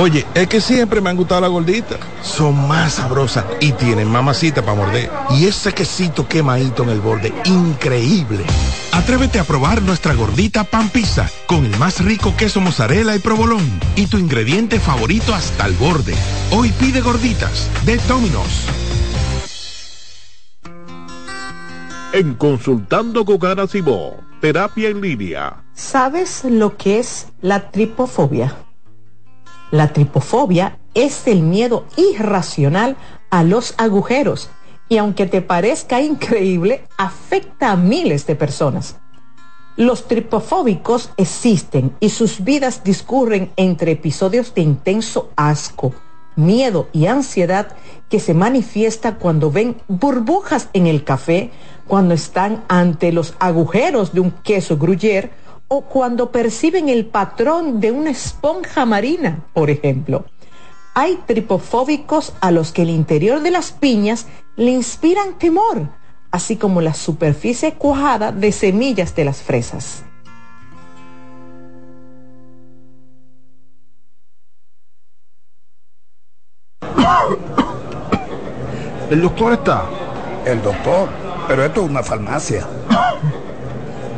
Oye, 0.00 0.24
es 0.32 0.46
que 0.46 0.60
siempre 0.60 1.00
me 1.00 1.10
han 1.10 1.16
gustado 1.16 1.40
las 1.40 1.50
gorditas. 1.50 1.98
Son 2.22 2.68
más 2.68 2.94
sabrosas 2.94 3.44
y 3.58 3.72
tienen 3.72 4.08
mamacita 4.08 4.62
para 4.62 4.76
morder. 4.76 5.10
Y 5.30 5.46
ese 5.46 5.74
quesito 5.74 6.28
quemadito 6.28 6.84
en 6.84 6.90
el 6.90 7.00
borde, 7.00 7.32
increíble. 7.46 8.44
Atrévete 8.92 9.40
a 9.40 9.44
probar 9.44 9.82
nuestra 9.82 10.14
gordita 10.14 10.62
pan 10.62 10.88
pizza 10.88 11.28
con 11.46 11.66
el 11.66 11.76
más 11.78 12.04
rico 12.04 12.32
queso 12.36 12.60
mozzarella 12.60 13.16
y 13.16 13.18
provolón 13.18 13.80
y 13.96 14.06
tu 14.06 14.18
ingrediente 14.18 14.78
favorito 14.78 15.34
hasta 15.34 15.66
el 15.66 15.74
borde. 15.74 16.14
Hoy 16.52 16.70
pide 16.78 17.00
gorditas 17.00 17.68
de 17.84 17.96
Domino's. 18.06 18.66
En 22.12 22.34
Consultando 22.34 23.24
con 23.24 23.44
Ana 23.44 23.66
terapia 24.40 24.90
en 24.90 25.00
línea. 25.00 25.64
¿Sabes 25.74 26.44
lo 26.44 26.76
que 26.76 27.00
es 27.00 27.26
la 27.42 27.72
tripofobia? 27.72 28.67
La 29.70 29.92
tripofobia 29.92 30.78
es 30.94 31.26
el 31.26 31.42
miedo 31.42 31.84
irracional 31.96 32.96
a 33.30 33.42
los 33.44 33.74
agujeros 33.76 34.48
y 34.88 34.96
aunque 34.96 35.26
te 35.26 35.42
parezca 35.42 36.00
increíble, 36.00 36.84
afecta 36.96 37.72
a 37.72 37.76
miles 37.76 38.26
de 38.26 38.34
personas. 38.34 38.96
Los 39.76 40.08
tripofóbicos 40.08 41.10
existen 41.18 41.94
y 42.00 42.08
sus 42.08 42.42
vidas 42.42 42.82
discurren 42.82 43.52
entre 43.56 43.92
episodios 43.92 44.54
de 44.54 44.62
intenso 44.62 45.30
asco, 45.36 45.92
miedo 46.34 46.88
y 46.92 47.06
ansiedad 47.06 47.76
que 48.08 48.20
se 48.20 48.32
manifiesta 48.32 49.16
cuando 49.16 49.50
ven 49.50 49.76
burbujas 49.86 50.70
en 50.72 50.86
el 50.86 51.04
café, 51.04 51.50
cuando 51.86 52.14
están 52.14 52.64
ante 52.68 53.12
los 53.12 53.34
agujeros 53.38 54.14
de 54.14 54.20
un 54.20 54.30
queso 54.30 54.78
gruyere 54.78 55.30
o 55.68 55.82
cuando 55.82 56.32
perciben 56.32 56.88
el 56.88 57.04
patrón 57.06 57.80
de 57.80 57.92
una 57.92 58.10
esponja 58.10 58.86
marina, 58.86 59.44
por 59.52 59.70
ejemplo. 59.70 60.24
Hay 60.94 61.20
tripofóbicos 61.26 62.32
a 62.40 62.50
los 62.50 62.72
que 62.72 62.82
el 62.82 62.90
interior 62.90 63.40
de 63.40 63.50
las 63.50 63.70
piñas 63.70 64.26
le 64.56 64.70
inspiran 64.72 65.38
temor, 65.38 65.88
así 66.30 66.56
como 66.56 66.80
la 66.80 66.94
superficie 66.94 67.74
cuajada 67.74 68.32
de 68.32 68.50
semillas 68.50 69.14
de 69.14 69.24
las 69.24 69.42
fresas. 69.42 70.02
¿El 79.10 79.22
doctor 79.22 79.52
está? 79.52 79.84
El 80.44 80.62
doctor, 80.62 81.08
pero 81.46 81.64
esto 81.64 81.82
es 81.82 81.90
una 81.90 82.02
farmacia. 82.02 82.66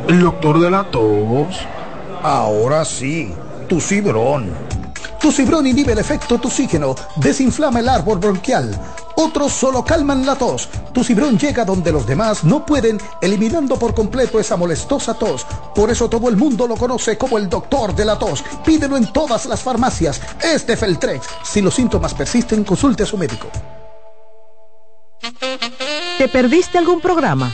¿El 0.07 0.21
doctor 0.21 0.59
de 0.59 0.71
la 0.71 0.83
tos? 0.83 1.59
Ahora 2.23 2.83
sí, 2.85 3.33
tu 3.67 3.79
cibrón. 3.79 4.51
Tu 5.19 5.31
cibrón 5.31 5.67
inhibe 5.67 5.93
el 5.93 5.99
efecto 5.99 6.39
toxígeno, 6.39 6.95
desinflama 7.15 7.79
el 7.79 7.89
árbol 7.89 8.17
bronquial. 8.17 8.77
Otros 9.15 9.51
solo 9.51 9.85
calman 9.85 10.25
la 10.25 10.35
tos. 10.35 10.67
Tu 10.93 11.03
cibrón 11.03 11.37
llega 11.37 11.63
donde 11.63 11.91
los 11.91 12.07
demás 12.07 12.43
no 12.43 12.65
pueden, 12.65 12.99
eliminando 13.21 13.77
por 13.77 13.93
completo 13.93 14.39
esa 14.39 14.57
molestosa 14.57 15.13
tos. 15.13 15.45
Por 15.75 15.91
eso 15.91 16.09
todo 16.09 16.27
el 16.27 16.37
mundo 16.37 16.67
lo 16.67 16.75
conoce 16.75 17.17
como 17.17 17.37
el 17.37 17.47
doctor 17.47 17.93
de 17.93 18.05
la 18.05 18.17
tos. 18.17 18.43
Pídelo 18.65 18.97
en 18.97 19.13
todas 19.13 19.45
las 19.45 19.61
farmacias. 19.61 20.19
Es 20.43 20.65
de 20.65 20.75
Feltrex. 20.75 21.27
Si 21.43 21.61
los 21.61 21.75
síntomas 21.75 22.13
persisten, 22.15 22.63
consulte 22.63 23.03
a 23.03 23.05
su 23.05 23.17
médico. 23.17 23.47
¿Te 26.17 26.27
perdiste 26.27 26.77
algún 26.79 26.99
programa? 26.99 27.53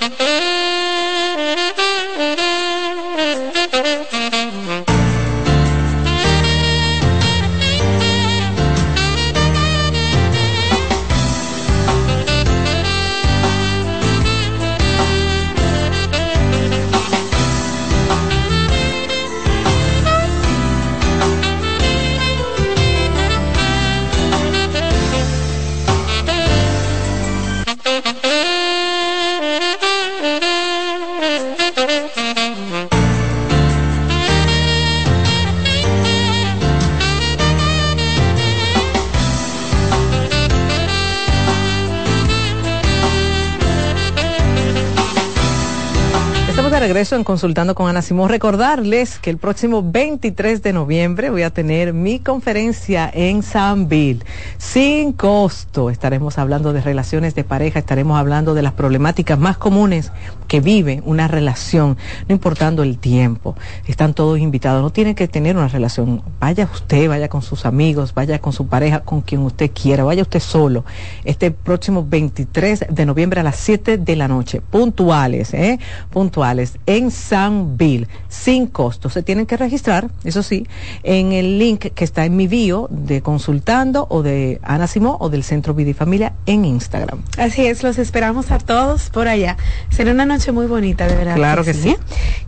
Regreso 47.01 47.15
en 47.15 47.23
Consultando 47.23 47.73
con 47.73 47.89
Ana 47.89 48.03
Simón. 48.03 48.29
Recordarles 48.29 49.17
que 49.17 49.31
el 49.31 49.39
próximo 49.39 49.81
23 49.81 50.61
de 50.61 50.71
noviembre 50.71 51.31
voy 51.31 51.41
a 51.41 51.49
tener 51.49 51.93
mi 51.93 52.19
conferencia 52.19 53.09
en 53.11 53.41
Sanville. 53.41 54.23
Sin 54.59 55.11
costo. 55.11 55.89
Estaremos 55.89 56.37
hablando 56.37 56.73
de 56.73 56.81
relaciones 56.81 57.33
de 57.33 57.43
pareja, 57.43 57.79
estaremos 57.79 58.19
hablando 58.19 58.53
de 58.53 58.61
las 58.61 58.73
problemáticas 58.73 59.39
más 59.39 59.57
comunes 59.57 60.11
que 60.47 60.59
vive 60.59 61.01
una 61.03 61.27
relación, 61.27 61.97
no 62.27 62.35
importando 62.35 62.83
el 62.83 62.99
tiempo. 62.99 63.55
Están 63.87 64.13
todos 64.13 64.37
invitados. 64.37 64.83
No 64.83 64.91
tienen 64.91 65.15
que 65.15 65.27
tener 65.27 65.57
una 65.57 65.69
relación. 65.69 66.21
Vaya 66.39 66.69
usted, 66.71 67.09
vaya 67.09 67.29
con 67.29 67.41
sus 67.41 67.65
amigos, 67.65 68.13
vaya 68.13 68.37
con 68.37 68.53
su 68.53 68.67
pareja, 68.67 68.99
con 68.99 69.21
quien 69.21 69.41
usted 69.41 69.71
quiera, 69.71 70.03
vaya 70.03 70.21
usted 70.21 70.39
solo. 70.39 70.85
Este 71.25 71.49
próximo 71.49 72.05
23 72.07 72.85
de 72.91 73.05
noviembre 73.07 73.39
a 73.39 73.43
las 73.43 73.55
7 73.55 73.97
de 73.97 74.15
la 74.15 74.27
noche. 74.27 74.61
Puntuales, 74.61 75.55
¿eh? 75.55 75.79
Puntuales 76.11 76.77
en 76.97 77.11
Sanville, 77.11 78.07
sin 78.29 78.67
costo. 78.67 79.09
Se 79.09 79.23
tienen 79.23 79.45
que 79.45 79.57
registrar, 79.57 80.09
eso 80.23 80.43
sí, 80.43 80.67
en 81.03 81.31
el 81.31 81.59
link 81.59 81.87
que 81.93 82.03
está 82.03 82.25
en 82.25 82.35
mi 82.35 82.47
bio 82.47 82.87
de 82.89 83.21
Consultando 83.21 84.07
o 84.09 84.23
de 84.23 84.59
Ana 84.63 84.87
Simó 84.87 85.17
o 85.19 85.29
del 85.29 85.43
Centro 85.43 85.73
Vida 85.73 85.91
y 85.91 85.93
Familia 85.93 86.33
en 86.45 86.65
Instagram. 86.65 87.21
Así 87.37 87.65
es, 87.65 87.83
los 87.83 87.97
esperamos 87.97 88.51
a 88.51 88.59
todos 88.59 89.09
por 89.09 89.27
allá. 89.27 89.57
Será 89.89 90.11
una 90.11 90.25
noche 90.25 90.51
muy 90.51 90.65
bonita, 90.65 91.07
de 91.07 91.15
verdad. 91.15 91.35
Claro 91.35 91.63
que, 91.63 91.73
sí. 91.73 91.89
¿eh? 91.89 91.97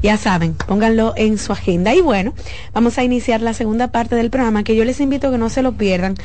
Ya 0.01 0.17
saben, 0.17 0.53
pónganlo 0.53 1.13
en 1.15 1.37
su 1.37 1.51
agenda. 1.51 1.93
Y 1.93 2.01
bueno, 2.01 2.33
vamos 2.73 2.97
a 2.97 3.03
iniciar 3.03 3.41
la 3.41 3.53
segunda 3.53 3.89
parte 3.89 4.15
del 4.15 4.29
programa 4.29 4.63
que 4.63 4.75
yo 4.75 4.83
les 4.83 4.99
invito 4.99 5.27
a 5.27 5.31
que 5.31 5.37
no 5.37 5.49
se 5.49 5.61
lo 5.61 5.73
pierdan 5.73 6.15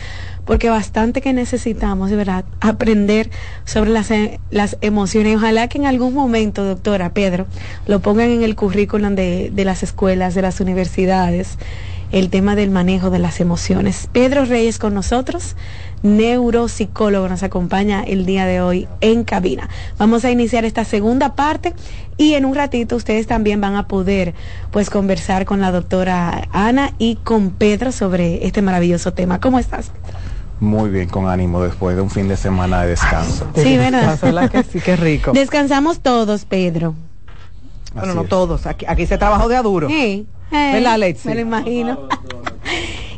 porque 0.49 0.71
bastante 0.71 1.21
que 1.21 1.35
necesitamos, 1.35 2.09
de 2.09 2.17
verdad, 2.17 2.43
aprender 2.61 3.29
sobre 3.67 3.91
las, 3.91 4.09
las 4.51 4.79
emociones. 4.81 5.37
Ojalá 5.37 5.69
que 5.69 5.77
en 5.77 5.85
algún 5.85 6.15
momento, 6.15 6.65
doctora 6.65 7.13
Pedro, 7.13 7.45
lo 7.87 8.01
pongan 8.09 8.31
en 8.31 8.43
el 8.43 8.57
currículum 8.57 9.15
de, 9.15 9.51
de 9.53 9.65
las 9.67 9.83
escuelas, 9.83 10.35
de 10.35 10.41
las 10.41 10.61
universidades, 10.61 11.59
el 12.11 12.31
tema 12.31 12.57
del 12.57 12.71
manejo 12.71 13.11
de 13.11 13.19
las 13.19 13.39
emociones. 13.39 14.09
Pedro 14.11 14.47
Reyes 14.47 14.79
con 14.79 14.95
nosotros, 14.95 15.57
neuropsicólogo, 16.03 17.29
nos 17.29 17.43
acompaña 17.43 18.03
el 18.03 18.25
día 18.25 18.47
de 18.47 18.63
hoy 18.63 18.89
en 19.03 19.25
cabina. 19.25 19.69
Vamos 19.99 20.25
a 20.25 20.31
iniciar 20.31 20.65
esta 20.65 20.87
segunda 20.87 21.35
parte 21.35 21.75
y 22.17 22.33
en 22.33 22.47
un 22.47 22.55
ratito 22.55 22.97
ustedes 22.97 23.27
también 23.27 23.61
van 23.61 23.77
a 23.77 23.89
poder 23.89 24.33
pues 24.71 24.89
conversar 24.89 25.45
con 25.45 25.61
la 25.61 25.71
doctora 25.71 26.49
Ana 26.51 26.95
y 26.97 27.17
con 27.17 27.51
Pedro 27.51 27.93
sobre 27.93 28.47
este 28.47 28.63
maravilloso 28.63 29.13
tema. 29.13 29.39
¿Cómo 29.39 29.59
estás? 29.59 29.93
Muy 30.61 30.89
bien, 30.89 31.11
con 31.11 31.29
ánimo 31.29 31.63
después 31.63 31.95
de 31.95 32.01
un 32.01 32.09
fin 32.09 32.27
de 32.27 32.39
semana 32.39 32.85
de 32.85 32.89
descanso. 32.89 33.47
Sí, 33.55 33.77
¿verdad? 33.77 34.19
que 34.51 34.63
sí, 34.63 34.81
qué 34.81 34.97
rico. 34.97 35.33
Descansamos 35.33 36.01
todos, 36.01 36.47
Pedro. 36.47 36.95
Bueno, 37.99 38.15
no 38.15 38.25
todos. 38.25 38.67
Aquí, 38.67 38.85
aquí 38.89 39.07
se 39.07 39.19
trabajó 39.19 39.49
de 39.49 39.57
a 39.57 39.63
duro. 39.63 39.89
Sí. 39.89 40.27
¿Verdad, 40.51 40.95
Alexi? 40.95 41.29
Me 41.29 41.35
lo 41.35 41.41
imagino. 41.41 42.09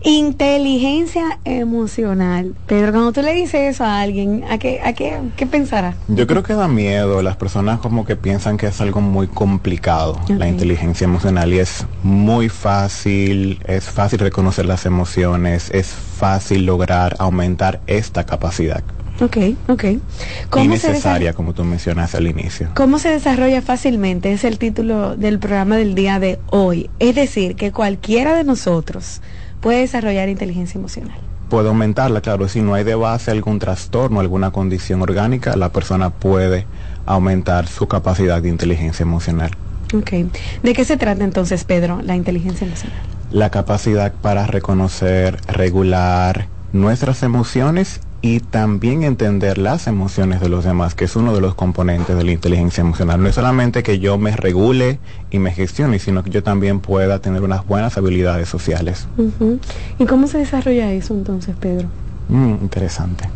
Inteligencia 0.02 1.38
emocional. 1.44 2.54
Pedro, 2.66 2.92
cuando 2.92 3.12
tú 3.12 3.20
le 3.20 3.34
dices 3.34 3.74
eso 3.74 3.84
a 3.84 4.00
alguien, 4.00 4.44
¿a 4.50 4.56
qué, 4.56 4.80
a 4.82 4.94
qué, 4.94 5.18
qué 5.36 5.46
pensará? 5.46 5.94
Yo 6.08 6.26
creo 6.26 6.42
que 6.42 6.54
da 6.54 6.68
miedo. 6.68 7.20
Las 7.20 7.36
personas 7.36 7.80
como 7.80 8.06
que 8.06 8.16
piensan 8.16 8.56
que 8.56 8.66
es 8.68 8.80
algo 8.80 9.02
muy 9.02 9.26
complicado, 9.26 10.18
la 10.28 10.48
inteligencia 10.48 11.04
emocional. 11.04 11.52
Y 11.52 11.58
es 11.58 11.86
muy 12.02 12.48
fácil, 12.48 13.60
es 13.66 13.84
fácil 13.84 14.20
reconocer 14.20 14.64
las 14.64 14.86
emociones, 14.86 15.70
es 15.70 15.88
fácil 15.88 16.64
lograr 16.64 17.16
aumentar 17.18 17.80
esta 17.86 18.24
capacidad. 18.24 18.82
Ok, 19.20 19.36
ok. 19.68 19.84
y 20.56 20.68
necesaria, 20.68 21.34
como 21.34 21.52
tú 21.52 21.62
mencionaste 21.64 22.16
al 22.16 22.26
inicio. 22.26 22.70
¿Cómo 22.74 22.98
se 22.98 23.10
desarrolla 23.10 23.60
fácilmente? 23.60 24.32
Es 24.32 24.44
el 24.44 24.58
título 24.58 25.16
del 25.16 25.38
programa 25.38 25.76
del 25.76 25.94
día 25.94 26.18
de 26.18 26.38
hoy. 26.50 26.88
Es 26.98 27.14
decir, 27.14 27.54
que 27.54 27.70
cualquiera 27.70 28.34
de 28.34 28.44
nosotros 28.44 29.20
puede 29.60 29.80
desarrollar 29.80 30.28
inteligencia 30.28 30.78
emocional. 30.78 31.18
Puede 31.50 31.68
aumentarla, 31.68 32.20
claro. 32.22 32.48
Si 32.48 32.62
no 32.62 32.74
hay 32.74 32.84
de 32.84 32.94
base 32.94 33.30
algún 33.30 33.58
trastorno, 33.58 34.20
alguna 34.20 34.52
condición 34.52 35.02
orgánica, 35.02 35.54
la 35.56 35.70
persona 35.70 36.10
puede 36.10 36.64
aumentar 37.04 37.66
su 37.66 37.88
capacidad 37.88 38.40
de 38.40 38.48
inteligencia 38.48 39.02
emocional. 39.02 39.50
Ok. 39.92 40.12
¿De 40.62 40.72
qué 40.72 40.84
se 40.84 40.96
trata 40.96 41.24
entonces, 41.24 41.64
Pedro, 41.64 42.00
la 42.02 42.16
inteligencia 42.16 42.66
emocional? 42.66 42.98
La 43.32 43.50
capacidad 43.50 44.12
para 44.12 44.46
reconocer, 44.46 45.40
regular 45.46 46.46
nuestras 46.72 47.22
emociones 47.22 48.00
y 48.22 48.40
también 48.40 49.02
entender 49.02 49.56
las 49.56 49.86
emociones 49.86 50.40
de 50.40 50.48
los 50.48 50.64
demás, 50.64 50.94
que 50.94 51.06
es 51.06 51.16
uno 51.16 51.34
de 51.34 51.40
los 51.40 51.54
componentes 51.54 52.16
de 52.16 52.24
la 52.24 52.32
inteligencia 52.32 52.82
emocional. 52.82 53.22
No 53.22 53.28
es 53.28 53.34
solamente 53.34 53.82
que 53.82 53.98
yo 53.98 54.18
me 54.18 54.36
regule 54.36 54.98
y 55.30 55.38
me 55.38 55.52
gestione, 55.52 55.98
sino 55.98 56.22
que 56.22 56.30
yo 56.30 56.42
también 56.42 56.80
pueda 56.80 57.20
tener 57.20 57.42
unas 57.42 57.66
buenas 57.66 57.96
habilidades 57.96 58.48
sociales. 58.48 59.08
¿Y 59.98 60.04
cómo 60.04 60.26
se 60.26 60.38
desarrolla 60.38 60.92
eso 60.92 61.14
entonces, 61.14 61.56
Pedro? 61.58 61.88
Mm, 62.28 62.54
interesante. 62.62 63.28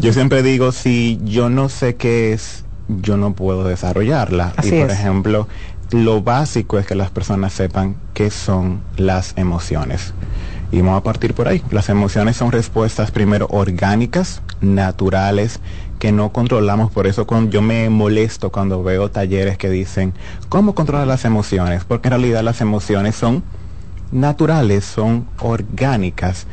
Yo 0.00 0.12
siempre 0.12 0.42
digo, 0.42 0.72
si 0.72 1.20
yo 1.24 1.50
no 1.50 1.68
sé 1.68 1.96
qué 1.96 2.32
es, 2.32 2.64
yo 2.88 3.16
no 3.16 3.34
puedo 3.34 3.64
desarrollarla. 3.64 4.54
Así 4.56 4.68
y 4.74 4.80
por 4.80 4.90
es. 4.90 4.98
ejemplo, 4.98 5.48
lo 5.90 6.22
básico 6.22 6.78
es 6.78 6.86
que 6.86 6.94
las 6.94 7.10
personas 7.10 7.52
sepan 7.52 7.96
qué 8.14 8.30
son 8.30 8.80
las 8.96 9.34
emociones. 9.36 10.14
Y 10.72 10.80
vamos 10.80 11.00
a 11.00 11.02
partir 11.02 11.34
por 11.34 11.48
ahí. 11.48 11.62
Las 11.70 11.88
emociones 11.88 12.36
son 12.36 12.52
respuestas 12.52 13.10
primero 13.10 13.46
orgánicas, 13.50 14.40
naturales, 14.60 15.60
que 15.98 16.12
no 16.12 16.32
controlamos. 16.32 16.90
Por 16.90 17.06
eso 17.06 17.26
yo 17.48 17.62
me 17.62 17.90
molesto 17.90 18.50
cuando 18.50 18.82
veo 18.82 19.10
talleres 19.10 19.58
que 19.58 19.68
dicen, 19.68 20.12
¿cómo 20.48 20.74
controlar 20.74 21.06
las 21.06 21.24
emociones? 21.24 21.84
Porque 21.84 22.08
en 22.08 22.12
realidad 22.12 22.42
las 22.42 22.60
emociones 22.60 23.16
son 23.16 23.42
naturales, 24.12 24.84
son 24.84 25.26
orgánicas. 25.40 26.46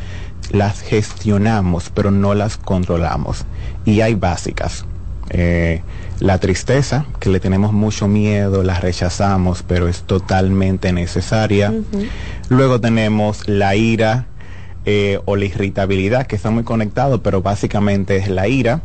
Las 0.51 0.81
gestionamos, 0.81 1.91
pero 1.93 2.09
no 2.11 2.33
las 2.33 2.57
controlamos. 2.57 3.45
Y 3.85 4.01
hay 4.01 4.15
básicas. 4.15 4.85
Eh, 5.29 5.81
la 6.19 6.39
tristeza, 6.39 7.05
que 7.19 7.29
le 7.29 7.39
tenemos 7.39 7.73
mucho 7.73 8.07
miedo, 8.07 8.63
la 8.63 8.79
rechazamos, 8.79 9.63
pero 9.63 9.87
es 9.87 10.01
totalmente 10.03 10.91
necesaria. 10.91 11.73
Luego 12.49 12.79
tenemos 12.81 13.47
la 13.47 13.75
ira 13.75 14.25
eh, 14.85 15.19
o 15.25 15.35
la 15.35 15.45
irritabilidad, 15.45 16.27
que 16.27 16.37
están 16.37 16.53
muy 16.53 16.63
conectados, 16.63 17.21
pero 17.23 17.41
básicamente 17.41 18.17
es 18.17 18.29
la 18.29 18.47
ira. 18.47 18.81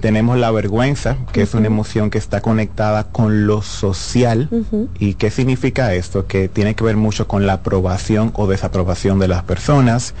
Tenemos 0.00 0.36
la 0.36 0.50
vergüenza, 0.50 1.16
que 1.32 1.40
es 1.40 1.54
una 1.54 1.68
emoción 1.68 2.10
que 2.10 2.18
está 2.18 2.42
conectada 2.42 3.04
con 3.04 3.46
lo 3.46 3.62
social. 3.62 4.50
¿Y 4.98 5.14
qué 5.14 5.30
significa 5.30 5.94
esto? 5.94 6.26
Que 6.26 6.48
tiene 6.48 6.74
que 6.74 6.84
ver 6.84 6.96
mucho 6.96 7.26
con 7.26 7.46
la 7.46 7.54
aprobación 7.54 8.32
o 8.34 8.46
desaprobación 8.46 9.18
de 9.18 9.28
las 9.28 9.42
personas. 9.44 10.14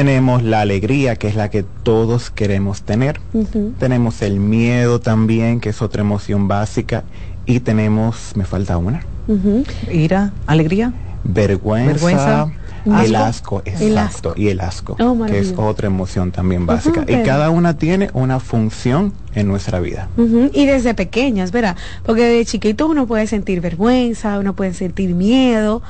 Tenemos 0.00 0.42
la 0.42 0.60
alegría, 0.60 1.16
que 1.16 1.26
es 1.26 1.36
la 1.36 1.48
que 1.48 1.62
todos 1.62 2.28
queremos 2.28 2.82
tener. 2.82 3.18
Tenemos 3.78 4.20
el 4.20 4.40
miedo 4.40 5.00
también, 5.00 5.58
que 5.58 5.70
es 5.70 5.80
otra 5.80 6.02
emoción 6.02 6.48
básica. 6.48 7.04
Y 7.46 7.60
tenemos, 7.60 8.32
me 8.34 8.44
falta 8.44 8.76
una, 8.76 9.00
Ira, 9.90 10.32
alegría. 10.46 10.92
vergüenza, 11.24 11.92
Vergüenza, 11.94 12.48
el 12.84 13.16
asco. 13.16 13.56
asco, 13.56 13.62
El 13.64 13.72
exacto, 13.88 14.34
y 14.36 14.48
el 14.48 14.60
asco, 14.60 14.96
Oh, 15.00 15.24
que 15.24 15.38
es 15.38 15.54
otra 15.56 15.86
emoción 15.86 16.30
también 16.30 16.66
básica. 16.66 17.06
Y 17.08 17.22
cada 17.22 17.48
una 17.48 17.78
tiene 17.78 18.10
una 18.12 18.38
función 18.38 19.14
en 19.34 19.48
nuestra 19.48 19.80
vida. 19.80 20.08
Y 20.52 20.66
desde 20.66 20.92
pequeños, 20.94 21.52
¿verdad? 21.52 21.74
Porque 22.04 22.22
de 22.24 22.44
chiquito 22.44 22.86
uno 22.86 23.06
puede 23.06 23.26
sentir 23.26 23.60
vergüenza, 23.62 24.38
uno 24.38 24.54
puede 24.54 24.74
sentir 24.74 25.14
miedo, 25.14 25.82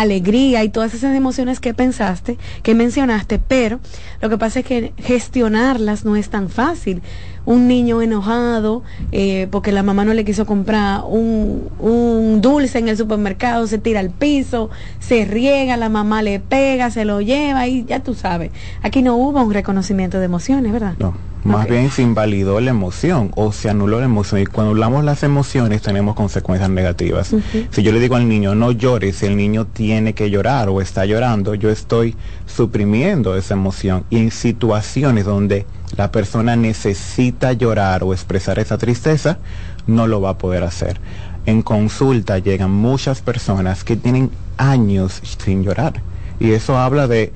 alegría 0.00 0.64
y 0.64 0.68
todas 0.68 0.94
esas 0.94 1.14
emociones 1.14 1.60
que 1.60 1.74
pensaste, 1.74 2.38
que 2.62 2.74
mencionaste, 2.74 3.38
pero 3.38 3.80
lo 4.20 4.28
que 4.28 4.38
pasa 4.38 4.60
es 4.60 4.66
que 4.66 4.92
gestionarlas 4.96 6.04
no 6.04 6.16
es 6.16 6.30
tan 6.30 6.48
fácil. 6.48 7.02
Un 7.44 7.66
niño 7.68 8.02
enojado 8.02 8.82
eh, 9.10 9.48
porque 9.50 9.72
la 9.72 9.82
mamá 9.82 10.04
no 10.04 10.14
le 10.14 10.24
quiso 10.24 10.46
comprar 10.46 11.02
un, 11.06 11.68
un 11.78 12.40
dulce 12.40 12.78
en 12.78 12.88
el 12.88 12.96
supermercado, 12.96 13.66
se 13.66 13.78
tira 13.78 14.00
al 14.00 14.10
piso, 14.10 14.70
se 15.00 15.24
riega, 15.24 15.76
la 15.76 15.88
mamá 15.88 16.22
le 16.22 16.40
pega, 16.40 16.90
se 16.90 17.04
lo 17.04 17.20
lleva 17.20 17.66
y 17.66 17.84
ya 17.84 18.00
tú 18.00 18.14
sabes. 18.14 18.50
Aquí 18.82 19.02
no 19.02 19.16
hubo 19.16 19.42
un 19.42 19.52
reconocimiento 19.52 20.18
de 20.18 20.26
emociones, 20.26 20.72
¿verdad? 20.72 20.94
No, 20.98 21.14
más 21.44 21.68
bien 21.68 21.90
se 21.90 22.02
invalidó 22.02 22.60
la 22.60 22.70
emoción 22.70 23.32
o 23.34 23.52
se 23.52 23.68
anuló 23.68 23.98
la 23.98 24.04
emoción. 24.04 24.40
Y 24.40 24.46
cuando 24.46 24.70
hablamos 24.70 25.04
las 25.04 25.22
emociones 25.22 25.82
tenemos 25.82 26.14
consecuencias 26.14 26.70
negativas. 26.70 27.34
Si 27.70 27.82
yo 27.82 27.92
le 27.92 27.98
digo 27.98 28.14
al 28.14 28.28
niño 28.28 28.54
no 28.54 28.70
llores, 28.70 29.16
si 29.16 29.26
el 29.26 29.36
niño 29.36 29.66
tiene 29.66 30.14
que 30.14 30.30
llorar 30.30 30.68
o 30.68 30.80
está 30.80 31.04
llorando, 31.04 31.54
yo 31.54 31.70
estoy 31.70 32.14
suprimiendo 32.46 33.36
esa 33.36 33.54
emoción. 33.54 34.04
Y 34.08 34.18
en 34.18 34.30
situaciones 34.30 35.24
donde 35.24 35.66
la 35.96 36.10
persona 36.10 36.56
necesita 36.56 37.52
llorar 37.52 38.04
o 38.04 38.12
expresar 38.12 38.58
esa 38.58 38.78
tristeza, 38.78 39.38
no 39.86 40.06
lo 40.06 40.20
va 40.20 40.30
a 40.30 40.38
poder 40.38 40.62
hacer. 40.62 40.98
En 41.44 41.62
consulta 41.62 42.38
llegan 42.38 42.70
muchas 42.70 43.20
personas 43.20 43.84
que 43.84 43.96
tienen 43.96 44.30
años 44.56 45.20
sin 45.38 45.64
llorar. 45.64 46.02
Y 46.40 46.52
eso 46.52 46.78
habla 46.78 47.08
de 47.08 47.32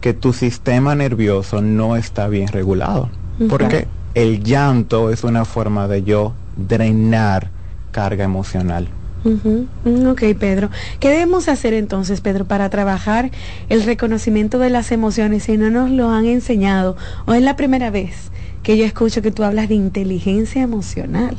que 0.00 0.14
tu 0.14 0.32
sistema 0.32 0.94
nervioso 0.94 1.60
no 1.60 1.96
está 1.96 2.28
bien 2.28 2.48
regulado. 2.48 3.10
Porque 3.48 3.86
el 4.14 4.42
llanto 4.42 5.10
es 5.10 5.22
una 5.22 5.44
forma 5.44 5.86
de 5.86 6.02
yo 6.02 6.32
drenar 6.56 7.50
carga 7.92 8.24
emocional. 8.24 8.88
Mm, 9.24 10.06
ok, 10.06 10.22
Pedro. 10.38 10.70
¿Qué 11.00 11.08
debemos 11.10 11.48
hacer 11.48 11.74
entonces, 11.74 12.20
Pedro, 12.20 12.44
para 12.44 12.70
trabajar 12.70 13.30
el 13.68 13.82
reconocimiento 13.82 14.58
de 14.58 14.70
las 14.70 14.92
emociones 14.92 15.44
si 15.44 15.56
no 15.56 15.70
nos 15.70 15.90
lo 15.90 16.10
han 16.10 16.26
enseñado? 16.26 16.96
¿O 17.26 17.34
es 17.34 17.42
la 17.42 17.56
primera 17.56 17.90
vez 17.90 18.30
que 18.62 18.76
yo 18.76 18.84
escucho 18.84 19.22
que 19.22 19.30
tú 19.30 19.44
hablas 19.44 19.68
de 19.68 19.74
inteligencia 19.74 20.62
emocional? 20.62 21.36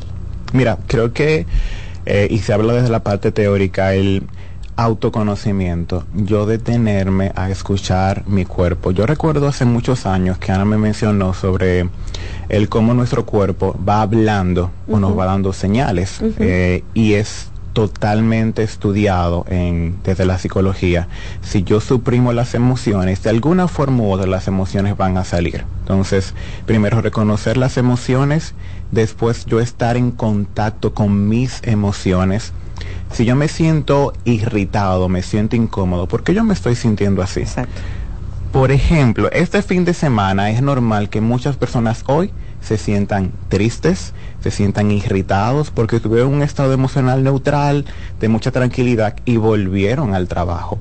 Mira, 0.53 0.77
creo 0.87 1.13
que, 1.13 1.45
eh, 2.05 2.27
y 2.29 2.39
se 2.39 2.53
habla 2.53 2.73
desde 2.73 2.89
la 2.89 3.03
parte 3.03 3.31
teórica, 3.31 3.93
el 3.93 4.23
autoconocimiento, 4.75 6.05
yo 6.13 6.45
detenerme 6.45 7.33
a 7.35 7.49
escuchar 7.49 8.23
mi 8.27 8.45
cuerpo. 8.45 8.91
Yo 8.91 9.05
recuerdo 9.05 9.47
hace 9.47 9.65
muchos 9.65 10.05
años 10.05 10.37
que 10.37 10.53
Ana 10.53 10.63
me 10.63 10.77
mencionó 10.77 11.33
sobre 11.33 11.89
el 12.47 12.69
cómo 12.69 12.93
nuestro 12.93 13.25
cuerpo 13.25 13.77
va 13.87 14.01
hablando 14.01 14.71
o 14.87 14.97
nos 14.97 15.17
va 15.17 15.25
dando 15.25 15.51
señales 15.51 16.21
eh, 16.39 16.85
y 16.93 17.13
es 17.13 17.49
totalmente 17.79 18.61
estudiado 18.61 19.45
en, 19.47 19.99
desde 20.03 20.25
la 20.25 20.37
psicología. 20.37 21.07
Si 21.41 21.63
yo 21.63 21.79
suprimo 21.79 22.33
las 22.33 22.53
emociones, 22.53 23.23
de 23.23 23.29
alguna 23.29 23.69
forma 23.69 24.03
u 24.03 24.11
otra 24.11 24.27
las 24.27 24.49
emociones 24.49 24.97
van 24.97 25.15
a 25.15 25.23
salir. 25.23 25.63
Entonces, 25.79 26.33
primero 26.65 26.99
reconocer 27.01 27.55
las 27.55 27.77
emociones, 27.77 28.53
después 28.91 29.45
yo 29.45 29.61
estar 29.61 29.95
en 29.95 30.11
contacto 30.11 30.93
con 30.93 31.29
mis 31.29 31.61
emociones. 31.63 32.51
Si 33.13 33.23
yo 33.23 33.37
me 33.37 33.47
siento 33.47 34.11
irritado, 34.25 35.07
me 35.07 35.21
siento 35.21 35.55
incómodo, 35.55 36.05
¿por 36.05 36.23
qué 36.23 36.33
yo 36.33 36.43
me 36.43 36.55
estoy 36.55 36.75
sintiendo 36.75 37.21
así? 37.21 37.39
Exacto. 37.39 37.79
Por 38.51 38.73
ejemplo, 38.73 39.31
este 39.31 39.61
fin 39.61 39.85
de 39.85 39.93
semana 39.93 40.49
es 40.49 40.61
normal 40.61 41.07
que 41.07 41.21
muchas 41.21 41.55
personas 41.55 42.03
hoy 42.07 42.33
se 42.59 42.77
sientan 42.77 43.31
tristes, 43.47 44.13
se 44.41 44.51
sientan 44.51 44.91
irritados 44.91 45.71
porque 45.71 45.99
tuvieron 45.99 46.33
un 46.33 46.41
estado 46.41 46.73
emocional 46.73 47.23
neutral, 47.23 47.85
de 48.19 48.27
mucha 48.29 48.51
tranquilidad 48.51 49.15
y 49.25 49.37
volvieron 49.37 50.13
al 50.13 50.27
trabajo. 50.27 50.79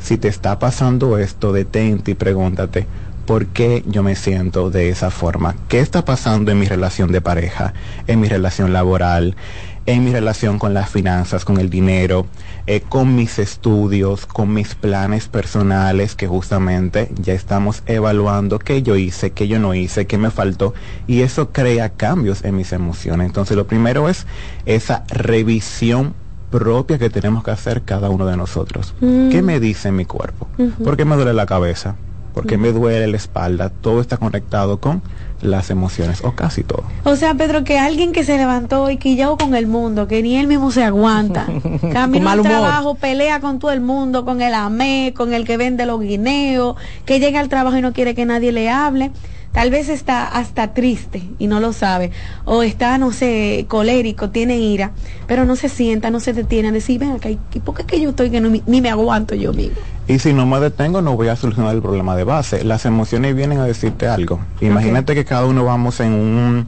Si 0.00 0.16
te 0.16 0.28
está 0.28 0.58
pasando 0.58 1.18
esto, 1.18 1.52
detente 1.52 2.12
y 2.12 2.14
pregúntate, 2.14 2.86
¿por 3.26 3.46
qué 3.46 3.82
yo 3.86 4.02
me 4.02 4.14
siento 4.14 4.70
de 4.70 4.90
esa 4.90 5.10
forma? 5.10 5.56
¿Qué 5.68 5.80
está 5.80 6.04
pasando 6.04 6.52
en 6.52 6.58
mi 6.58 6.66
relación 6.66 7.10
de 7.10 7.20
pareja, 7.20 7.74
en 8.06 8.20
mi 8.20 8.28
relación 8.28 8.72
laboral? 8.72 9.36
En 9.86 10.04
mi 10.04 10.12
relación 10.12 10.58
con 10.58 10.72
las 10.72 10.90
finanzas, 10.90 11.44
con 11.44 11.58
el 11.58 11.68
dinero, 11.68 12.26
eh, 12.66 12.80
con 12.80 13.14
mis 13.14 13.38
estudios, 13.38 14.26
con 14.26 14.52
mis 14.54 14.74
planes 14.74 15.28
personales, 15.28 16.14
que 16.14 16.26
justamente 16.26 17.10
ya 17.20 17.34
estamos 17.34 17.82
evaluando 17.86 18.58
qué 18.58 18.82
yo 18.82 18.96
hice, 18.96 19.32
qué 19.32 19.46
yo 19.46 19.58
no 19.58 19.74
hice, 19.74 20.06
qué 20.06 20.16
me 20.16 20.30
faltó, 20.30 20.74
y 21.06 21.20
eso 21.20 21.50
crea 21.50 21.90
cambios 21.90 22.44
en 22.44 22.56
mis 22.56 22.72
emociones. 22.72 23.26
Entonces 23.26 23.56
lo 23.56 23.66
primero 23.66 24.08
es 24.08 24.26
esa 24.64 25.04
revisión 25.08 26.14
propia 26.50 26.98
que 26.98 27.10
tenemos 27.10 27.42
que 27.42 27.50
hacer 27.50 27.82
cada 27.82 28.08
uno 28.10 28.26
de 28.26 28.36
nosotros. 28.36 28.94
Mm. 29.00 29.28
¿Qué 29.30 29.42
me 29.42 29.60
dice 29.60 29.90
mi 29.92 30.04
cuerpo? 30.04 30.46
¿Por 30.82 30.96
qué 30.96 31.04
me 31.04 31.16
duele 31.16 31.34
la 31.34 31.46
cabeza? 31.46 31.96
¿Por 32.32 32.46
qué 32.46 32.58
me 32.58 32.72
duele 32.72 33.06
la 33.06 33.16
espalda? 33.16 33.70
Todo 33.70 34.00
está 34.00 34.16
conectado 34.16 34.78
con 34.78 35.02
las 35.44 35.70
emociones, 35.70 36.22
o 36.24 36.32
casi 36.32 36.64
todo. 36.64 36.84
O 37.04 37.16
sea, 37.16 37.34
Pedro, 37.34 37.64
que 37.64 37.78
alguien 37.78 38.12
que 38.12 38.24
se 38.24 38.36
levantó 38.36 38.90
y 38.90 38.96
quillado 38.96 39.36
con 39.36 39.54
el 39.54 39.66
mundo, 39.66 40.08
que 40.08 40.22
ni 40.22 40.36
él 40.36 40.46
mismo 40.46 40.70
se 40.70 40.82
aguanta, 40.82 41.46
camina 41.92 42.32
al 42.32 42.42
trabajo, 42.42 42.94
pelea 42.94 43.40
con 43.40 43.58
todo 43.58 43.70
el 43.70 43.80
mundo, 43.80 44.24
con 44.24 44.40
el 44.40 44.54
AME, 44.54 45.12
con 45.16 45.32
el 45.34 45.44
que 45.44 45.56
vende 45.56 45.86
los 45.86 46.00
guineos, 46.00 46.76
que 47.04 47.20
llega 47.20 47.40
al 47.40 47.48
trabajo 47.48 47.76
y 47.76 47.82
no 47.82 47.92
quiere 47.92 48.14
que 48.14 48.24
nadie 48.24 48.52
le 48.52 48.70
hable. 48.70 49.12
Tal 49.54 49.70
vez 49.70 49.88
está 49.88 50.26
hasta 50.26 50.74
triste 50.74 51.22
y 51.38 51.46
no 51.46 51.60
lo 51.60 51.72
sabe. 51.72 52.10
O 52.44 52.64
está, 52.64 52.98
no 52.98 53.12
sé, 53.12 53.66
colérico, 53.68 54.30
tiene 54.30 54.58
ira, 54.58 54.90
pero 55.28 55.44
no 55.44 55.54
se 55.54 55.68
sienta, 55.68 56.10
no 56.10 56.18
se 56.18 56.32
detiene 56.32 56.68
a 56.68 56.72
decir, 56.72 56.98
ven 56.98 57.12
acá, 57.12 57.30
¿y 57.30 57.38
por 57.64 57.76
qué 57.76 57.82
es 57.82 57.86
que 57.86 58.00
yo 58.00 58.10
estoy 58.10 58.30
que 58.30 58.40
no, 58.40 58.50
ni 58.66 58.80
me 58.80 58.90
aguanto 58.90 59.36
yo 59.36 59.52
mismo? 59.52 59.76
Y 60.08 60.18
si 60.18 60.32
no 60.32 60.44
me 60.44 60.58
detengo, 60.58 61.02
no 61.02 61.16
voy 61.16 61.28
a 61.28 61.36
solucionar 61.36 61.72
el 61.72 61.80
problema 61.80 62.16
de 62.16 62.24
base. 62.24 62.64
Las 62.64 62.84
emociones 62.84 63.36
vienen 63.36 63.58
a 63.60 63.64
decirte 63.64 64.08
algo. 64.08 64.40
Imagínate 64.60 65.14
que 65.14 65.24
cada 65.24 65.46
uno 65.46 65.64
vamos 65.64 66.00
en 66.00 66.12
un 66.14 66.66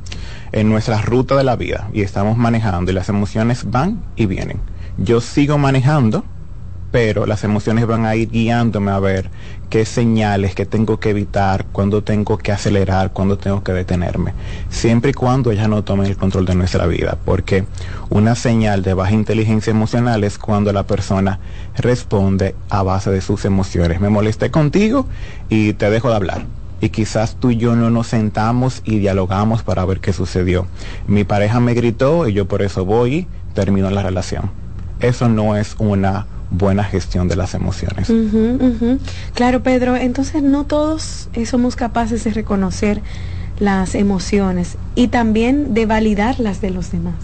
en 0.52 0.68
nuestra 0.68 1.02
ruta 1.02 1.36
de 1.36 1.42
la 1.42 1.56
vida 1.56 1.88
y 1.92 2.02
estamos 2.02 2.38
manejando 2.38 2.92
y 2.92 2.94
las 2.94 3.08
emociones 3.08 3.68
van 3.68 4.00
y 4.14 4.26
vienen. 4.26 4.60
Yo 4.96 5.20
sigo 5.20 5.58
manejando, 5.58 6.24
pero 6.96 7.26
las 7.26 7.44
emociones 7.44 7.86
van 7.86 8.06
a 8.06 8.16
ir 8.16 8.30
guiándome 8.30 8.90
a 8.90 8.98
ver 8.98 9.28
qué 9.68 9.84
señales 9.84 10.54
que 10.54 10.64
tengo 10.64 10.98
que 10.98 11.10
evitar, 11.10 11.66
cuándo 11.70 12.02
tengo 12.02 12.38
que 12.38 12.52
acelerar, 12.52 13.12
cuándo 13.12 13.36
tengo 13.36 13.62
que 13.62 13.74
detenerme, 13.74 14.32
siempre 14.70 15.10
y 15.10 15.12
cuando 15.12 15.50
ellas 15.50 15.68
no 15.68 15.84
tomen 15.84 16.06
el 16.06 16.16
control 16.16 16.46
de 16.46 16.54
nuestra 16.54 16.86
vida, 16.86 17.18
porque 17.22 17.66
una 18.08 18.34
señal 18.34 18.82
de 18.82 18.94
baja 18.94 19.12
inteligencia 19.12 19.72
emocional 19.72 20.24
es 20.24 20.38
cuando 20.38 20.72
la 20.72 20.86
persona 20.86 21.38
responde 21.76 22.54
a 22.70 22.82
base 22.82 23.10
de 23.10 23.20
sus 23.20 23.44
emociones. 23.44 24.00
Me 24.00 24.08
molesté 24.08 24.50
contigo 24.50 25.06
y 25.50 25.74
te 25.74 25.90
dejo 25.90 26.08
de 26.08 26.16
hablar. 26.16 26.46
Y 26.80 26.88
quizás 26.88 27.36
tú 27.38 27.50
y 27.50 27.58
yo 27.58 27.76
no 27.76 27.90
nos 27.90 28.06
sentamos 28.06 28.80
y 28.86 29.00
dialogamos 29.00 29.62
para 29.62 29.84
ver 29.84 30.00
qué 30.00 30.14
sucedió. 30.14 30.66
Mi 31.06 31.24
pareja 31.24 31.60
me 31.60 31.74
gritó 31.74 32.26
y 32.26 32.32
yo 32.32 32.48
por 32.48 32.62
eso 32.62 32.86
voy 32.86 33.14
y 33.14 33.26
termino 33.52 33.90
la 33.90 34.02
relación. 34.02 34.50
Eso 34.98 35.28
no 35.28 35.56
es 35.56 35.76
una 35.78 36.24
buena 36.50 36.84
gestión 36.84 37.28
de 37.28 37.36
las 37.36 37.54
emociones. 37.54 38.12
Claro, 39.34 39.62
Pedro, 39.62 39.96
entonces 39.96 40.42
no 40.42 40.64
todos 40.64 41.28
eh, 41.32 41.46
somos 41.46 41.76
capaces 41.76 42.24
de 42.24 42.30
reconocer 42.30 43.02
las 43.58 43.94
emociones 43.94 44.76
y 44.94 45.08
también 45.08 45.74
de 45.74 45.86
validarlas 45.86 46.60
de 46.60 46.70
los 46.70 46.92
demás. 46.92 47.14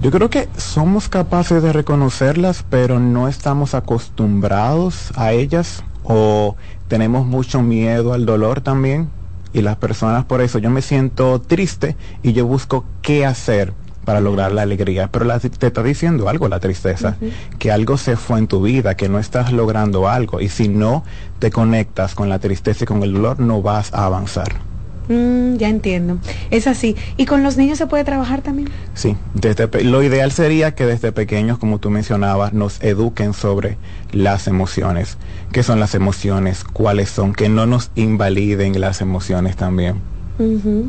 Yo 0.00 0.10
creo 0.10 0.30
que 0.30 0.48
somos 0.56 1.08
capaces 1.08 1.62
de 1.62 1.72
reconocerlas, 1.72 2.64
pero 2.68 2.98
no 2.98 3.28
estamos 3.28 3.74
acostumbrados 3.74 5.12
a 5.16 5.32
ellas 5.32 5.84
o 6.02 6.56
tenemos 6.88 7.26
mucho 7.26 7.62
miedo 7.62 8.12
al 8.12 8.26
dolor 8.26 8.60
también. 8.60 9.10
Y 9.52 9.60
las 9.60 9.76
personas 9.76 10.24
por 10.24 10.40
eso, 10.40 10.58
yo 10.58 10.70
me 10.70 10.80
siento 10.80 11.40
triste 11.40 11.94
y 12.22 12.32
yo 12.32 12.46
busco 12.46 12.86
qué 13.02 13.26
hacer 13.26 13.74
para 14.04 14.20
lograr 14.20 14.52
la 14.52 14.62
alegría. 14.62 15.08
Pero 15.10 15.24
la, 15.24 15.38
te 15.38 15.66
está 15.66 15.82
diciendo 15.82 16.28
algo 16.28 16.48
la 16.48 16.60
tristeza, 16.60 17.16
que 17.58 17.70
algo 17.70 17.96
se 17.96 18.16
fue 18.16 18.38
en 18.38 18.46
tu 18.46 18.62
vida, 18.62 18.96
que 18.96 19.08
no 19.08 19.18
estás 19.18 19.52
logrando 19.52 20.08
algo. 20.08 20.40
Y 20.40 20.48
si 20.48 20.68
no 20.68 21.04
te 21.38 21.50
conectas 21.50 22.14
con 22.14 22.28
la 22.28 22.38
tristeza 22.38 22.84
y 22.84 22.86
con 22.86 23.02
el 23.02 23.12
dolor, 23.12 23.40
no 23.40 23.62
vas 23.62 23.92
a 23.92 24.06
avanzar. 24.06 24.72
Mm, 25.08 25.56
ya 25.56 25.68
entiendo. 25.68 26.18
Es 26.50 26.66
así. 26.66 26.96
¿Y 27.16 27.26
con 27.26 27.42
los 27.42 27.56
niños 27.56 27.78
se 27.78 27.86
puede 27.86 28.04
trabajar 28.04 28.40
también? 28.40 28.68
Sí, 28.94 29.16
desde 29.34 29.84
lo 29.84 30.02
ideal 30.02 30.30
sería 30.32 30.74
que 30.74 30.86
desde 30.86 31.12
pequeños, 31.12 31.58
como 31.58 31.78
tú 31.78 31.90
mencionabas, 31.90 32.52
nos 32.52 32.82
eduquen 32.82 33.34
sobre 33.34 33.78
las 34.12 34.46
emociones. 34.46 35.18
¿Qué 35.50 35.62
son 35.62 35.80
las 35.80 35.94
emociones? 35.94 36.64
¿Cuáles 36.64 37.10
son? 37.10 37.34
Que 37.34 37.48
no 37.48 37.66
nos 37.66 37.90
invaliden 37.94 38.80
las 38.80 39.00
emociones 39.00 39.56
también 39.56 40.11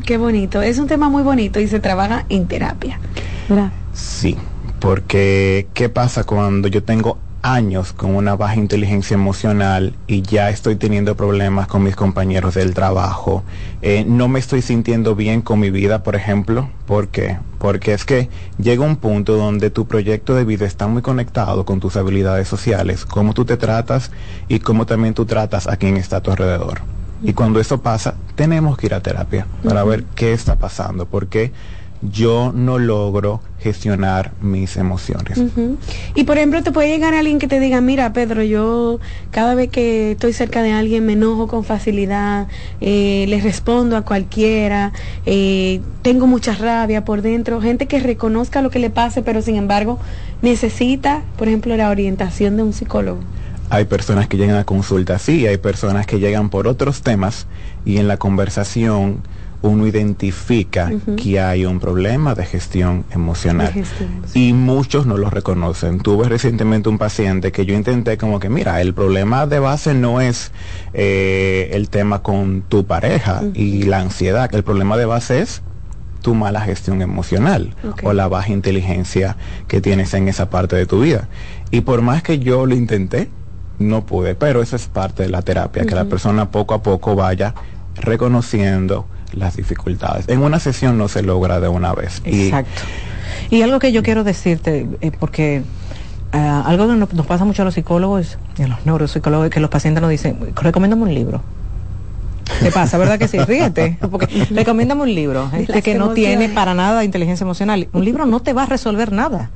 qué 0.06 0.18
bonito. 0.18 0.62
Es 0.62 0.80
un 0.80 0.88
tema 0.88 1.10
muy 1.10 1.24
bonito 1.24 1.60
y 1.60 1.68
se 1.68 1.80
trabaja 1.80 2.26
en 2.30 2.48
terapia. 2.48 3.00
¿verdad? 3.50 3.72
Sí, 3.94 4.38
porque 4.80 5.68
¿qué 5.74 5.90
pasa 5.90 6.24
cuando 6.24 6.68
yo 6.68 6.84
tengo 6.84 7.18
años 7.44 7.92
con 7.92 8.16
una 8.16 8.36
baja 8.36 8.56
inteligencia 8.56 9.16
emocional 9.16 9.94
y 10.08 10.22
ya 10.22 10.50
estoy 10.50 10.78
teniendo 10.78 11.16
problemas 11.16 11.68
con 11.68 11.84
mis 11.84 11.96
compañeros 11.96 12.56
del 12.56 12.74
trabajo. 12.74 13.44
Eh, 13.82 14.06
no 14.08 14.30
me 14.30 14.40
estoy 14.40 14.62
sintiendo 14.62 15.14
bien 15.14 15.42
con 15.42 15.60
mi 15.60 15.70
vida, 15.70 16.04
por 16.04 16.16
ejemplo. 16.16 16.70
¿Por 16.88 17.10
qué? 17.10 17.38
Porque 17.60 17.94
es 17.94 18.06
que 18.06 18.30
llega 18.58 18.86
un 18.86 18.96
punto 18.96 19.36
donde 19.36 19.70
tu 19.70 19.86
proyecto 19.88 20.36
de 20.36 20.46
vida 20.46 20.66
está 20.66 20.88
muy 20.88 21.02
conectado 21.02 21.66
con 21.66 21.82
tus 21.82 21.98
habilidades 21.98 22.48
sociales, 22.48 23.06
cómo 23.06 23.34
tú 23.34 23.44
te 23.46 23.58
tratas 23.58 24.12
y 24.48 24.60
cómo 24.60 24.86
también 24.86 25.14
tú 25.14 25.26
tratas 25.26 25.68
a 25.68 25.76
quien 25.76 25.98
está 25.98 26.18
a 26.18 26.22
tu 26.22 26.32
alrededor. 26.32 26.93
Y 27.24 27.34
cuando 27.34 27.60
eso 27.60 27.82
pasa, 27.82 28.16
tenemos 28.36 28.78
que 28.78 28.88
ir 28.88 28.94
a 28.94 29.02
terapia 29.02 29.48
para 29.64 29.84
ver 29.84 30.04
qué 30.16 30.34
está 30.34 30.58
pasando, 30.58 31.06
porque 31.06 31.52
yo 32.12 32.52
no 32.54 32.80
logro 32.80 33.40
gestionar 33.60 34.34
mis 34.42 34.76
emociones. 34.76 35.40
Y 36.16 36.26
por 36.26 36.38
ejemplo, 36.38 36.62
te 36.62 36.72
puede 36.72 36.90
llegar 36.90 37.14
alguien 37.14 37.40
que 37.40 37.48
te 37.48 37.60
diga, 37.60 37.80
mira, 37.80 38.12
Pedro, 38.12 38.44
yo 38.44 39.00
cada 39.32 39.56
vez 39.56 39.70
que 39.70 40.12
estoy 40.12 40.34
cerca 40.34 40.62
de 40.62 40.74
alguien 40.74 41.06
me 41.06 41.14
enojo 41.14 41.48
con 41.48 41.64
facilidad, 41.64 42.48
eh, 42.82 43.26
le 43.30 43.40
respondo 43.40 43.96
a 43.96 44.02
cualquiera, 44.02 44.92
eh, 45.26 45.80
tengo 46.02 46.28
mucha 46.28 46.54
rabia 46.54 47.06
por 47.06 47.22
dentro, 47.22 47.62
gente 47.62 47.88
que 47.88 48.00
reconozca 48.00 48.62
lo 48.62 48.70
que 48.70 48.80
le 48.80 48.90
pase, 48.90 49.22
pero 49.22 49.42
sin 49.42 49.56
embargo 49.56 49.98
necesita, 50.42 51.24
por 51.38 51.48
ejemplo, 51.48 51.78
la 51.78 51.90
orientación 51.90 52.58
de 52.58 52.64
un 52.64 52.74
psicólogo. 52.74 53.22
Hay 53.70 53.86
personas 53.86 54.28
que 54.28 54.38
llegan 54.38 54.58
a 54.58 54.66
consulta, 54.66 55.18
sí, 55.20 55.48
hay 55.48 55.58
personas 55.58 56.06
que 56.06 56.20
llegan 56.20 56.50
por 56.50 56.68
otros 56.68 57.02
temas 57.02 57.48
y 57.86 57.98
en 57.98 58.08
la 58.08 58.18
conversación 58.18 59.24
uno 59.64 59.88
identifica 59.88 60.92
que 61.16 61.40
hay 61.40 61.66
un 61.66 61.80
problema 61.80 62.36
de 62.36 62.46
gestión 62.46 63.06
emocional. 63.12 63.74
Y 64.34 64.52
muchos 64.52 65.06
no 65.06 65.18
lo 65.18 65.30
reconocen. 65.30 66.00
Tuve 66.00 66.28
recientemente 66.28 66.90
un 66.90 66.98
paciente 66.98 67.54
que 67.54 67.66
yo 67.66 67.74
intenté 67.74 68.18
como 68.18 68.42
que, 68.42 68.50
mira, 68.50 68.82
el 68.82 68.94
problema 68.94 69.48
de 69.48 69.60
base 69.60 69.94
no 69.94 70.20
es 70.20 70.52
eh, 70.94 71.70
el 71.72 71.90
tema 71.90 72.22
con 72.22 72.64
tu 72.68 72.86
pareja 72.86 73.42
y 73.54 73.84
la 73.84 74.02
ansiedad, 74.02 74.54
el 74.54 74.64
problema 74.64 74.98
de 74.98 75.06
base 75.06 75.42
es 75.42 75.62
tu 76.22 76.36
mala 76.36 76.62
gestión 76.62 77.02
emocional 77.02 77.74
o 78.04 78.14
la 78.14 78.28
baja 78.28 78.52
inteligencia 78.52 79.38
que 79.70 79.82
tienes 79.82 80.14
en 80.14 80.28
esa 80.28 80.50
parte 80.50 80.76
de 80.76 80.86
tu 80.86 81.02
vida. 81.02 81.30
Y 81.72 81.82
por 81.82 82.02
más 82.02 82.22
que 82.22 82.40
yo 82.40 82.66
lo 82.66 82.76
intenté, 82.76 83.30
no 83.84 84.06
pude, 84.06 84.36
pero 84.36 84.62
eso 84.62 84.76
es 84.76 84.88
parte 84.88 85.24
de 85.24 85.30
la 85.30 85.42
terapia, 85.42 85.86
que 85.86 85.96
la 85.96 86.06
persona 86.06 86.50
poco 86.50 86.74
a 86.74 86.82
poco 86.82 87.16
vaya 87.16 87.54
reconociendo 87.96 89.06
las 89.34 89.56
dificultades. 89.56 90.28
En 90.28 90.42
una 90.42 90.60
sesión 90.60 90.98
no 90.98 91.08
se 91.08 91.22
logra 91.22 91.60
de 91.60 91.68
una 91.68 91.94
vez. 91.94 92.22
Exacto. 92.26 92.82
Y, 93.50 93.62
algo 93.62 93.80
que 93.80 93.92
yo 93.92 94.04
quiero 94.04 94.24
decirte, 94.24 94.88
eh, 95.02 95.12
porque 95.20 95.64
eh, 96.34 96.38
algo 96.38 96.88
que 96.88 96.96
nos, 96.96 97.26
pasa 97.28 97.46
mucho 97.46 97.62
a 97.62 97.66
los 97.66 97.74
psicólogos 97.74 98.38
y 98.58 98.64
a 98.64 98.68
los 98.68 98.86
neuropsicólogos, 98.86 99.50
que 99.50 99.60
los 99.60 99.70
pacientes 99.70 100.02
nos 100.02 100.10
dicen, 100.10 100.38
recomiéndame 100.56 101.04
un 101.04 101.14
libro. 101.14 101.42
¿Qué 102.62 102.72
pasa? 102.72 102.98
¿Verdad 102.98 103.20
que 103.20 103.28
sí? 103.28 103.38
Ríete. 103.40 103.98
Porque 104.12 104.28
recomiéndame 104.52 105.04
un 105.04 105.14
libro 105.16 105.50
este 105.54 105.82
que 105.82 105.96
no 105.96 106.10
tiene 106.10 106.50
para 106.50 106.74
nada 106.74 107.04
inteligencia 107.04 107.44
emocional. 107.44 107.88
Un 107.94 108.06
libro 108.06 108.26
no 108.26 108.42
te 108.42 108.54
va 108.54 108.64
a 108.64 108.66
resolver 108.66 109.12
nada. 109.12 109.50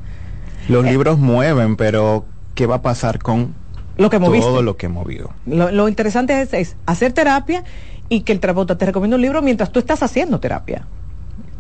Los 0.68 0.86
eh, 0.86 0.92
libros 0.92 1.18
mueven, 1.18 1.76
pero 1.76 2.26
¿qué 2.56 2.66
va 2.66 2.76
a 2.76 2.82
pasar 2.82 3.20
con 3.20 3.54
lo 3.98 4.10
que 4.10 4.20
todo 4.20 4.62
lo 4.62 4.78
que 4.78 4.86
he 4.86 4.90
movido? 4.90 5.32
Lo, 5.46 5.88
interesante 5.88 6.48
es, 6.52 6.76
hacer 6.86 7.14
terapia 7.14 7.64
y 8.10 8.22
que 8.22 8.32
el 8.32 8.40
terapeuta 8.40 8.78
te 8.78 8.86
recomienda 8.86 9.16
un 9.16 9.22
libro 9.22 9.42
mientras 9.42 9.72
tú 9.72 9.80
estás 9.80 10.04
haciendo 10.04 10.40
terapia. 10.40 10.88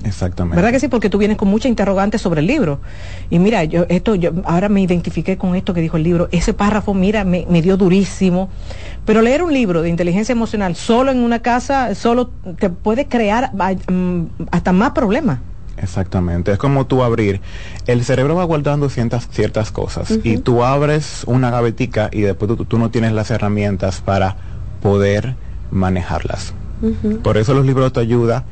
Exactamente. 0.03 0.55
¿Verdad 0.55 0.71
que 0.71 0.79
sí? 0.79 0.87
Porque 0.87 1.09
tú 1.09 1.17
vienes 1.17 1.37
con 1.37 1.47
mucha 1.47 1.67
interrogante 1.67 2.17
sobre 2.17 2.41
el 2.41 2.47
libro. 2.47 2.79
Y 3.29 3.39
mira, 3.39 3.63
yo 3.63 3.85
esto 3.89 4.15
yo 4.15 4.31
ahora 4.45 4.69
me 4.69 4.81
identifiqué 4.81 5.37
con 5.37 5.55
esto 5.55 5.73
que 5.73 5.81
dijo 5.81 5.97
el 5.97 6.03
libro. 6.03 6.29
Ese 6.31 6.53
párrafo, 6.53 6.93
mira, 6.93 7.23
me, 7.23 7.45
dio 7.61 7.77
durísimo. 7.77 8.49
Pero 9.05 9.21
leer 9.21 9.41
un 9.41 9.51
libro 9.51 9.81
de 9.81 9.89
inteligencia 9.89 10.33
emocional 10.33 10.75
solo 10.75 11.11
en 11.11 11.19
una 11.19 11.39
casa, 11.39 11.95
solo 11.95 12.29
te 12.59 12.69
puede 12.69 13.07
crear 13.07 13.51
mm, 13.53 14.25
hasta 14.51 14.71
más 14.71 14.91
problemas. 14.91 15.39
Exactamente, 15.77 16.51
es 16.51 16.57
como 16.57 16.87
tú 16.87 17.03
abrir, 17.03 17.39
el 17.85 18.03
cerebro 18.03 18.35
va 18.35 18.43
guardando 18.43 18.89
ciertas, 18.89 19.27
ciertas 19.29 19.71
cosas 19.71 20.19
y 20.23 20.37
tú 20.37 20.63
abres 20.63 21.23
una 21.27 21.51
gavetica 21.51 22.09
y 22.11 22.21
después 22.21 22.51
tú, 22.67 22.79
no 22.79 22.89
tienes 22.89 23.11
las 23.11 23.29
herramientas 23.29 24.01
para 24.01 24.37
poder 24.81 25.35
manejarlas. 25.71 26.53
Por 27.23 27.37
eso 27.37 27.53
los 27.53 27.65
libros 27.65 27.93
te 27.93 27.99
ayudan 27.99 28.43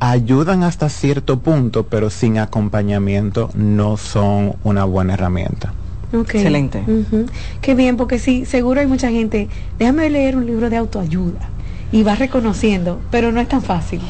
ayudan 0.00 0.62
hasta 0.62 0.88
cierto 0.88 1.38
punto, 1.40 1.84
pero 1.84 2.10
sin 2.10 2.38
acompañamiento 2.38 3.50
no 3.54 3.96
son 3.96 4.54
una 4.64 4.84
buena 4.84 5.14
herramienta. 5.14 5.72
Excelente. 6.12 6.82
Qué 7.60 7.74
bien, 7.74 7.96
porque 7.96 8.18
sí, 8.18 8.44
seguro 8.44 8.80
hay 8.80 8.86
mucha 8.86 9.10
gente, 9.10 9.48
déjame 9.78 10.10
leer 10.10 10.36
un 10.36 10.46
libro 10.46 10.70
de 10.70 10.76
autoayuda 10.76 11.40
y 11.90 12.02
vas 12.02 12.18
reconociendo, 12.18 13.00
pero 13.10 13.32
no 13.32 13.40
es 13.40 13.48
tan 13.48 13.62
fácil. 13.62 14.00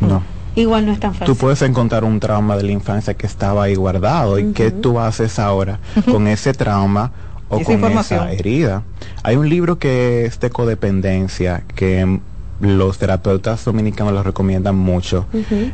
No. 0.00 0.22
Igual 0.56 0.86
no 0.86 0.92
es 0.92 1.00
tan 1.00 1.12
fácil. 1.12 1.26
Tú 1.26 1.36
puedes 1.36 1.62
encontrar 1.62 2.04
un 2.04 2.20
trauma 2.20 2.56
de 2.56 2.62
la 2.62 2.72
infancia 2.72 3.14
que 3.14 3.26
estaba 3.26 3.64
ahí 3.64 3.74
guardado 3.74 4.38
y 4.38 4.52
qué 4.52 4.70
tú 4.70 4.98
haces 4.98 5.38
ahora 5.38 5.80
con 6.10 6.28
ese 6.28 6.52
trauma 6.52 7.12
o 7.48 7.60
con 7.60 7.84
esa 7.84 8.32
herida. 8.32 8.82
Hay 9.22 9.36
un 9.36 9.48
libro 9.48 9.78
que 9.78 10.24
es 10.26 10.40
de 10.40 10.50
codependencia 10.50 11.62
que 11.74 12.20
los 12.60 12.98
terapeutas 12.98 13.64
dominicanos 13.64 14.12
lo 14.12 14.22
recomiendan 14.22 14.76
mucho. 14.76 15.26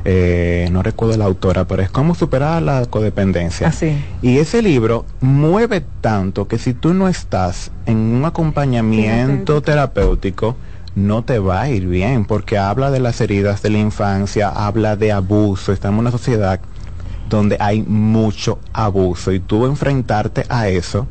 Eh, 0.04 0.68
no 0.72 0.82
recuerdo 0.82 1.16
la 1.16 1.26
autora, 1.26 1.66
pero 1.66 1.82
es 1.82 1.90
cómo 1.90 2.14
superar 2.14 2.62
la 2.62 2.86
codependencia. 2.86 3.68
Así. 3.68 3.90
Ah, 3.90 4.18
y 4.22 4.38
ese 4.38 4.62
libro 4.62 5.04
mueve 5.20 5.84
tanto 6.00 6.48
que 6.48 6.58
si 6.58 6.74
tú 6.74 6.94
no 6.94 7.08
estás 7.08 7.70
en 7.86 7.98
un 7.98 8.24
acompañamiento 8.24 9.60
terapéutico, 9.62 10.56
no 10.94 11.22
te 11.24 11.38
va 11.38 11.62
a 11.62 11.70
ir 11.70 11.86
bien, 11.86 12.24
porque 12.24 12.58
habla 12.58 12.90
de 12.90 13.00
las 13.00 13.20
heridas 13.20 13.62
de 13.62 13.70
la 13.70 13.78
infancia, 13.78 14.48
habla 14.48 14.96
de 14.96 15.12
abuso. 15.12 15.72
Estamos 15.72 15.98
en 15.98 16.00
una 16.00 16.10
sociedad 16.10 16.60
donde 17.28 17.56
hay 17.60 17.82
mucho 17.82 18.58
abuso 18.72 19.32
y 19.32 19.40
tú 19.40 19.66
enfrentarte 19.66 20.44
a 20.48 20.68
eso 20.68 21.06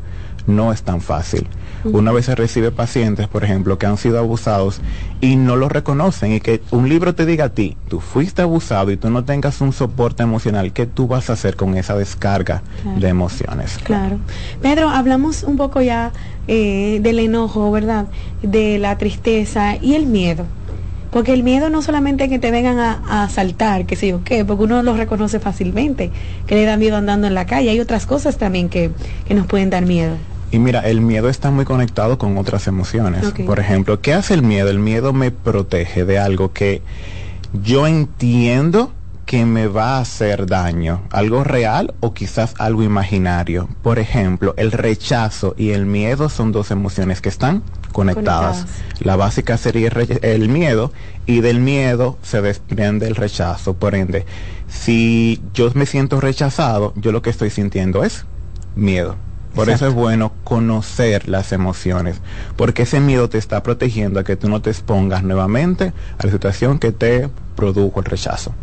no 0.48 0.74
es 0.74 0.84
tan 0.84 1.02
fácil. 1.02 1.48
Una 1.84 2.12
vez 2.12 2.26
se 2.26 2.36
recibe 2.36 2.72
pacientes, 2.72 3.28
por 3.28 3.44
ejemplo, 3.44 3.78
que 3.78 3.86
han 3.86 3.98
sido 3.98 4.20
abusados 4.20 4.82
y 5.22 5.36
no 5.38 5.56
lo 5.56 5.70
reconocen 5.70 6.34
y 6.34 6.42
que 6.42 6.62
un 6.72 6.90
libro 6.90 7.16
te 7.16 7.26
diga 7.26 7.46
a 7.46 7.50
ti, 7.50 7.78
tú 7.88 8.00
fuiste 8.00 8.42
abusado 8.42 8.92
y 8.92 8.98
tú 8.98 9.10
no 9.10 9.24
tengas 9.24 9.62
un 9.62 9.72
soporte 9.72 10.24
emocional, 10.24 10.74
¿qué 10.74 10.86
tú 10.86 11.08
vas 11.08 11.30
a 11.30 11.34
hacer 11.34 11.56
con 11.56 11.78
esa 11.78 11.96
descarga 11.96 12.64
de 12.98 13.08
emociones? 13.08 13.78
Claro. 13.84 14.20
Pedro, 14.62 14.90
hablamos 14.90 15.44
un 15.44 15.58
poco 15.58 15.82
ya 15.82 16.12
eh, 16.48 17.00
del 17.02 17.20
enojo, 17.20 17.72
¿verdad? 17.72 18.08
De 18.42 18.78
la 18.78 18.98
tristeza 18.98 19.78
y 19.82 19.96
el 19.96 20.06
miedo. 20.06 20.46
Porque 21.12 21.34
el 21.34 21.44
miedo 21.44 21.70
no 21.70 21.82
solamente 21.82 22.30
que 22.30 22.38
te 22.38 22.52
vengan 22.52 22.78
a, 22.78 23.24
asaltar, 23.24 23.86
que 23.86 23.96
sé 23.96 24.10
yo 24.10 24.24
qué, 24.24 24.46
porque 24.46 24.66
uno 24.66 24.84
lo 24.84 24.96
reconoce 24.96 25.40
fácilmente, 25.40 26.12
que 26.46 26.56
le 26.56 26.66
da 26.66 26.78
miedo 26.78 26.98
andando 26.98 27.26
en 27.26 27.34
la 27.34 27.46
calle. 27.46 27.70
Hay 27.72 27.80
otras 27.80 28.06
cosas 28.06 28.38
también 28.38 28.70
que, 28.70 28.92
que 29.28 29.34
nos 29.34 29.48
pueden 29.48 29.72
dar 29.72 29.86
miedo. 29.86 30.18
Y 30.52 30.60
mira, 30.60 30.82
el 30.82 31.02
miedo 31.02 31.30
está 31.30 31.52
muy 31.52 31.66
conectado 31.66 32.18
con 32.18 32.38
otras 32.38 32.68
emociones. 32.68 33.32
Por 33.46 33.60
ejemplo, 33.60 34.02
¿qué 34.02 34.14
hace 34.14 34.34
el 34.34 34.42
miedo? 34.42 34.70
El 34.70 34.80
miedo 34.80 35.14
me 35.14 35.32
protege 35.32 36.06
de 36.06 36.18
algo 36.18 36.54
que 36.54 36.82
yo 37.64 37.88
entiendo 37.88 38.92
que 39.30 39.46
me 39.46 39.68
va 39.68 39.98
a 39.98 40.00
hacer 40.00 40.48
daño, 40.48 41.04
algo 41.12 41.44
real 41.44 41.94
o 42.00 42.16
quizás 42.16 42.56
algo 42.58 42.82
imaginario. 42.82 43.70
Por 43.84 44.00
ejemplo, 44.00 44.56
el 44.58 44.72
rechazo 44.72 45.54
y 45.56 45.70
el 45.70 45.86
miedo 45.86 46.30
son 46.30 46.52
dos 46.52 46.72
emociones 46.72 47.22
que 47.22 47.30
están 47.30 47.62
conectadas. 47.92 48.66
La 49.02 49.16
básica 49.16 49.58
sería 49.58 49.92
el, 50.24 50.50
miedo 50.50 50.92
y 51.28 51.42
del 51.42 51.60
miedo 51.60 52.18
se 52.24 52.42
desprende 52.42 53.06
el 53.06 53.16
rechazo. 53.16 53.76
Por 53.76 53.94
ende, 53.94 54.26
si 54.68 55.40
yo 55.54 55.70
me 55.76 55.86
siento 55.86 56.20
rechazado, 56.20 56.94
yo 56.96 57.12
lo 57.12 57.22
que 57.22 57.30
estoy 57.30 57.52
sintiendo 57.52 58.04
es 58.04 58.26
miedo. 58.76 59.16
Por 59.56 59.70
eso 59.70 59.88
es 59.88 59.94
bueno 59.94 60.32
conocer 60.44 61.28
las 61.28 61.52
emociones, 61.52 62.22
porque 62.56 62.84
ese 62.84 63.00
miedo 63.00 63.30
te 63.30 63.38
está 63.38 63.62
protegiendo 63.64 64.20
a 64.20 64.24
que 64.24 64.36
tú 64.36 64.48
no 64.50 64.62
te 64.62 64.70
expongas 64.70 65.24
nuevamente 65.24 65.94
a 66.18 66.26
la 66.26 66.32
situación 66.32 66.80
que 66.80 66.92
te 66.92 67.30
produjo 67.56 68.00
el 68.00 68.06
rechazo. 68.06 68.54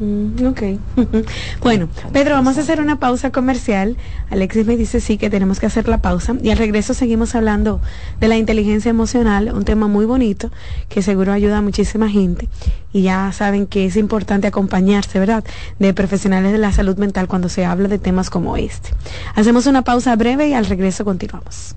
Mm, 0.00 0.46
ok. 0.46 0.62
bueno, 1.62 1.88
Pedro, 2.12 2.34
vamos 2.34 2.56
a 2.56 2.62
hacer 2.62 2.80
una 2.80 2.98
pausa 2.98 3.30
comercial. 3.30 3.98
Alexis 4.30 4.66
me 4.66 4.76
dice 4.78 4.98
sí 4.98 5.18
que 5.18 5.28
tenemos 5.28 5.60
que 5.60 5.66
hacer 5.66 5.88
la 5.88 5.98
pausa 5.98 6.34
y 6.42 6.50
al 6.50 6.56
regreso 6.56 6.94
seguimos 6.94 7.34
hablando 7.34 7.80
de 8.18 8.28
la 8.28 8.38
inteligencia 8.38 8.88
emocional, 8.88 9.52
un 9.54 9.64
tema 9.64 9.88
muy 9.88 10.06
bonito 10.06 10.50
que 10.88 11.02
seguro 11.02 11.32
ayuda 11.32 11.58
a 11.58 11.62
muchísima 11.62 12.08
gente 12.08 12.48
y 12.92 13.02
ya 13.02 13.30
saben 13.32 13.66
que 13.66 13.84
es 13.84 13.96
importante 13.96 14.46
acompañarse, 14.46 15.18
¿verdad?, 15.18 15.44
de 15.78 15.92
profesionales 15.92 16.52
de 16.52 16.58
la 16.58 16.72
salud 16.72 16.96
mental 16.96 17.28
cuando 17.28 17.50
se 17.50 17.66
habla 17.66 17.88
de 17.88 17.98
temas 17.98 18.30
como 18.30 18.56
este. 18.56 18.90
Hacemos 19.34 19.66
una 19.66 19.82
pausa 19.82 20.16
breve 20.16 20.48
y 20.48 20.54
al 20.54 20.64
regreso 20.64 21.04
continuamos. 21.04 21.76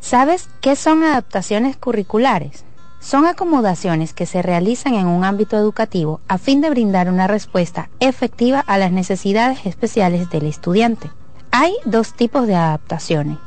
¿Sabes 0.00 0.48
qué 0.62 0.76
son 0.76 1.04
adaptaciones 1.04 1.76
curriculares? 1.76 2.64
Son 3.00 3.26
acomodaciones 3.26 4.14
que 4.14 4.26
se 4.26 4.42
realizan 4.42 4.94
en 4.94 5.06
un 5.06 5.24
ámbito 5.24 5.56
educativo 5.56 6.20
a 6.26 6.38
fin 6.38 6.62
de 6.62 6.70
brindar 6.70 7.10
una 7.10 7.26
respuesta 7.26 7.90
efectiva 8.00 8.60
a 8.60 8.78
las 8.78 8.92
necesidades 8.92 9.66
especiales 9.66 10.30
del 10.30 10.46
estudiante. 10.46 11.10
Hay 11.50 11.74
dos 11.84 12.14
tipos 12.14 12.46
de 12.46 12.54
adaptaciones. 12.54 13.38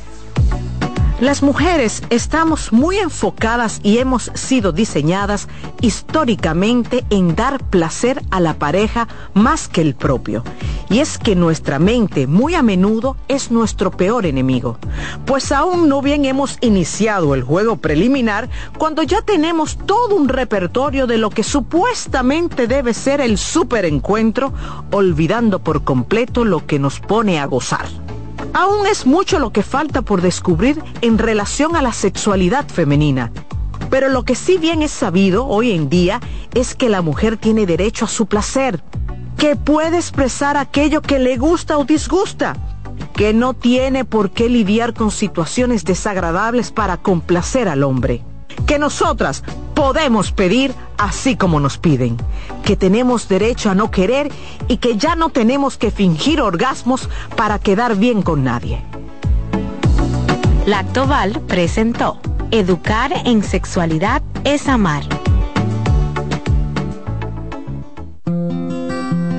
las 1.19 1.43
mujeres 1.43 2.01
estamos 2.09 2.73
muy 2.73 2.97
enfocadas 2.97 3.79
y 3.83 3.99
hemos 3.99 4.31
sido 4.33 4.71
diseñadas 4.71 5.47
históricamente 5.79 7.05
en 7.09 7.35
dar 7.35 7.63
placer 7.63 8.21
a 8.31 8.39
la 8.39 8.55
pareja 8.55 9.07
más 9.33 9.67
que 9.67 9.81
el 9.81 9.95
propio. 9.95 10.43
Y 10.89 10.99
es 10.99 11.17
que 11.17 11.35
nuestra 11.35 11.79
mente 11.79 12.27
muy 12.27 12.55
a 12.55 12.61
menudo 12.61 13.15
es 13.27 13.51
nuestro 13.51 13.91
peor 13.91 14.25
enemigo. 14.25 14.77
Pues 15.25 15.51
aún 15.51 15.87
no 15.87 16.01
bien 16.01 16.25
hemos 16.25 16.57
iniciado 16.61 17.35
el 17.35 17.43
juego 17.43 17.77
preliminar 17.77 18.49
cuando 18.77 19.03
ya 19.03 19.21
tenemos 19.21 19.77
todo 19.85 20.15
un 20.15 20.29
repertorio 20.29 21.07
de 21.07 21.17
lo 21.17 21.29
que 21.29 21.43
supuestamente 21.43 22.67
debe 22.67 22.93
ser 22.93 23.21
el 23.21 23.37
superencuentro, 23.37 24.53
olvidando 24.91 25.59
por 25.59 25.83
completo 25.83 26.43
lo 26.43 26.65
que 26.65 26.79
nos 26.79 26.99
pone 26.99 27.39
a 27.39 27.45
gozar. 27.45 27.87
Aún 28.53 28.85
es 28.85 29.05
mucho 29.05 29.39
lo 29.39 29.51
que 29.51 29.63
falta 29.63 30.03
por 30.03 30.21
descubrir 30.21 30.81
en 31.01 31.17
relación 31.17 31.75
a 31.75 31.81
la 31.81 31.91
sexualidad 31.91 32.67
femenina. 32.67 33.31
Pero 33.89 34.09
lo 34.09 34.23
que 34.23 34.35
sí 34.35 34.57
bien 34.57 34.81
es 34.81 34.91
sabido 34.91 35.47
hoy 35.47 35.71
en 35.71 35.89
día 35.89 36.19
es 36.53 36.75
que 36.75 36.89
la 36.89 37.01
mujer 37.01 37.37
tiene 37.37 37.65
derecho 37.65 38.05
a 38.05 38.07
su 38.07 38.27
placer, 38.27 38.83
que 39.37 39.55
puede 39.55 39.97
expresar 39.97 40.55
aquello 40.55 41.01
que 41.01 41.19
le 41.19 41.37
gusta 41.37 41.77
o 41.77 41.85
disgusta, 41.85 42.55
que 43.15 43.33
no 43.33 43.53
tiene 43.53 44.05
por 44.05 44.31
qué 44.31 44.49
lidiar 44.49 44.93
con 44.93 45.09
situaciones 45.09 45.83
desagradables 45.83 46.71
para 46.71 46.97
complacer 46.97 47.67
al 47.67 47.83
hombre 47.83 48.23
que 48.65 48.79
nosotras 48.79 49.43
podemos 49.73 50.31
pedir 50.31 50.73
así 50.97 51.35
como 51.35 51.59
nos 51.59 51.77
piden, 51.77 52.17
que 52.63 52.75
tenemos 52.75 53.27
derecho 53.27 53.69
a 53.69 53.75
no 53.75 53.91
querer 53.91 54.31
y 54.67 54.77
que 54.77 54.97
ya 54.97 55.15
no 55.15 55.29
tenemos 55.29 55.77
que 55.77 55.91
fingir 55.91 56.41
orgasmos 56.41 57.09
para 57.35 57.59
quedar 57.59 57.95
bien 57.95 58.21
con 58.21 58.43
nadie. 58.43 58.81
Lactoval 60.65 61.41
presentó 61.41 62.19
Educar 62.51 63.11
en 63.25 63.43
sexualidad 63.43 64.21
es 64.43 64.67
amar. 64.67 65.03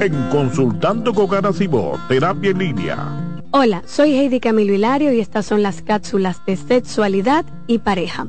En 0.00 0.28
Consultando 0.30 1.14
con 1.14 1.28
Garacimo, 1.28 1.98
Terapia 2.08 2.50
en 2.50 2.58
Línea. 2.58 3.24
Hola, 3.52 3.84
soy 3.86 4.16
Heidi 4.16 4.40
Camilo 4.40 4.74
Hilario 4.74 5.12
y 5.12 5.20
estas 5.20 5.46
son 5.46 5.62
las 5.62 5.80
cápsulas 5.80 6.44
de 6.44 6.56
sexualidad 6.56 7.44
y 7.68 7.78
pareja. 7.78 8.26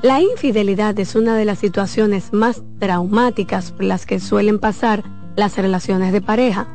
La 0.00 0.22
infidelidad 0.22 0.96
es 1.00 1.16
una 1.16 1.36
de 1.36 1.44
las 1.44 1.58
situaciones 1.58 2.32
más 2.32 2.62
traumáticas 2.78 3.72
por 3.72 3.82
las 3.82 4.06
que 4.06 4.20
suelen 4.20 4.60
pasar 4.60 5.02
las 5.34 5.56
relaciones 5.56 6.12
de 6.12 6.20
pareja. 6.20 6.68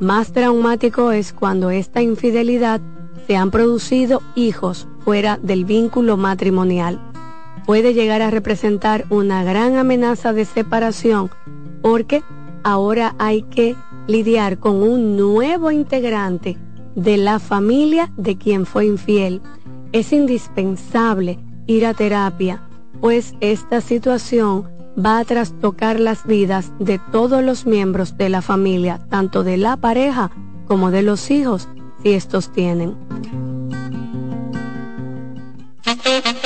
Más 0.00 0.32
traumático 0.32 1.12
es 1.12 1.32
cuando 1.32 1.70
esta 1.70 2.02
infidelidad 2.02 2.80
se 3.28 3.36
han 3.36 3.52
producido 3.52 4.22
hijos 4.34 4.88
fuera 5.04 5.38
del 5.40 5.64
vínculo 5.64 6.16
matrimonial. 6.16 7.00
Puede 7.64 7.94
llegar 7.94 8.22
a 8.22 8.30
representar 8.30 9.04
una 9.08 9.44
gran 9.44 9.76
amenaza 9.76 10.32
de 10.32 10.44
separación 10.44 11.30
porque 11.80 12.24
ahora 12.64 13.14
hay 13.20 13.42
que 13.42 13.76
lidiar 14.08 14.58
con 14.58 14.82
un 14.82 15.16
nuevo 15.16 15.70
integrante 15.70 16.58
de 16.96 17.18
la 17.18 17.38
familia 17.38 18.12
de 18.16 18.36
quien 18.36 18.66
fue 18.66 18.86
infiel. 18.86 19.42
Es 19.92 20.12
indispensable 20.12 21.38
ir 21.66 21.86
a 21.86 21.94
terapia, 21.94 22.63
pues 23.00 23.34
esta 23.40 23.80
situación 23.80 24.68
va 24.98 25.18
a 25.18 25.24
trastocar 25.24 26.00
las 26.00 26.26
vidas 26.26 26.72
de 26.78 26.98
todos 27.12 27.42
los 27.42 27.66
miembros 27.66 28.16
de 28.16 28.28
la 28.28 28.42
familia, 28.42 29.00
tanto 29.10 29.42
de 29.42 29.56
la 29.56 29.76
pareja 29.76 30.30
como 30.66 30.90
de 30.90 31.02
los 31.02 31.30
hijos, 31.30 31.68
si 32.02 32.12
estos 32.12 32.52
tienen. 32.52 32.96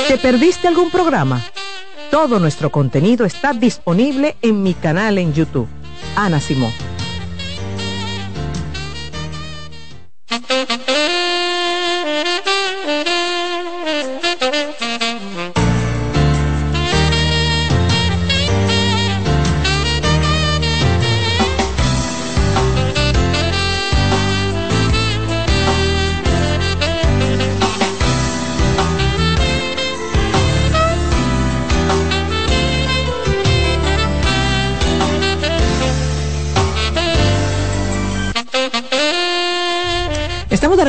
¿Te 0.08 0.18
perdiste 0.18 0.68
algún 0.68 0.90
programa? 0.90 1.42
Todo 2.10 2.38
nuestro 2.38 2.70
contenido 2.70 3.26
está 3.26 3.52
disponible 3.52 4.36
en 4.40 4.62
mi 4.62 4.74
canal 4.74 5.18
en 5.18 5.34
YouTube. 5.34 5.68
Ana 6.16 6.40
Simón. 6.40 6.72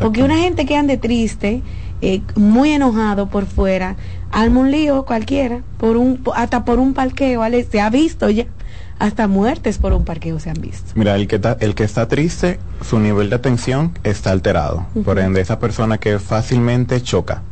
Porque 0.00 0.22
una 0.22 0.36
gente 0.36 0.66
que 0.66 0.76
ande 0.76 0.98
triste, 0.98 1.62
eh, 2.02 2.20
muy 2.34 2.72
enojado 2.72 3.28
por 3.28 3.46
fuera, 3.46 3.96
alma 4.30 4.60
un 4.60 4.70
lío 4.70 5.04
cualquiera, 5.06 5.62
por 5.78 5.96
un, 5.96 6.22
hasta 6.34 6.64
por 6.64 6.78
un 6.78 6.92
parqueo, 6.92 7.40
¿vale? 7.40 7.64
se 7.64 7.80
ha 7.80 7.88
visto 7.88 8.28
ya 8.28 8.46
hasta 8.98 9.28
muertes 9.28 9.78
por 9.78 9.92
un 9.92 10.04
parqueo 10.04 10.38
se 10.40 10.50
han 10.50 10.60
visto. 10.60 10.92
Mira, 10.94 11.14
el 11.16 11.28
que, 11.28 11.40
el 11.60 11.74
que 11.74 11.84
está 11.84 12.08
triste, 12.08 12.58
su 12.82 12.98
nivel 12.98 13.30
de 13.30 13.36
atención 13.36 13.92
está 14.04 14.30
alterado. 14.30 14.86
Por 15.04 15.18
ende, 15.18 15.40
esa 15.40 15.58
persona 15.58 15.98
que 15.98 16.18
fácilmente 16.18 17.02
choca. 17.02 17.42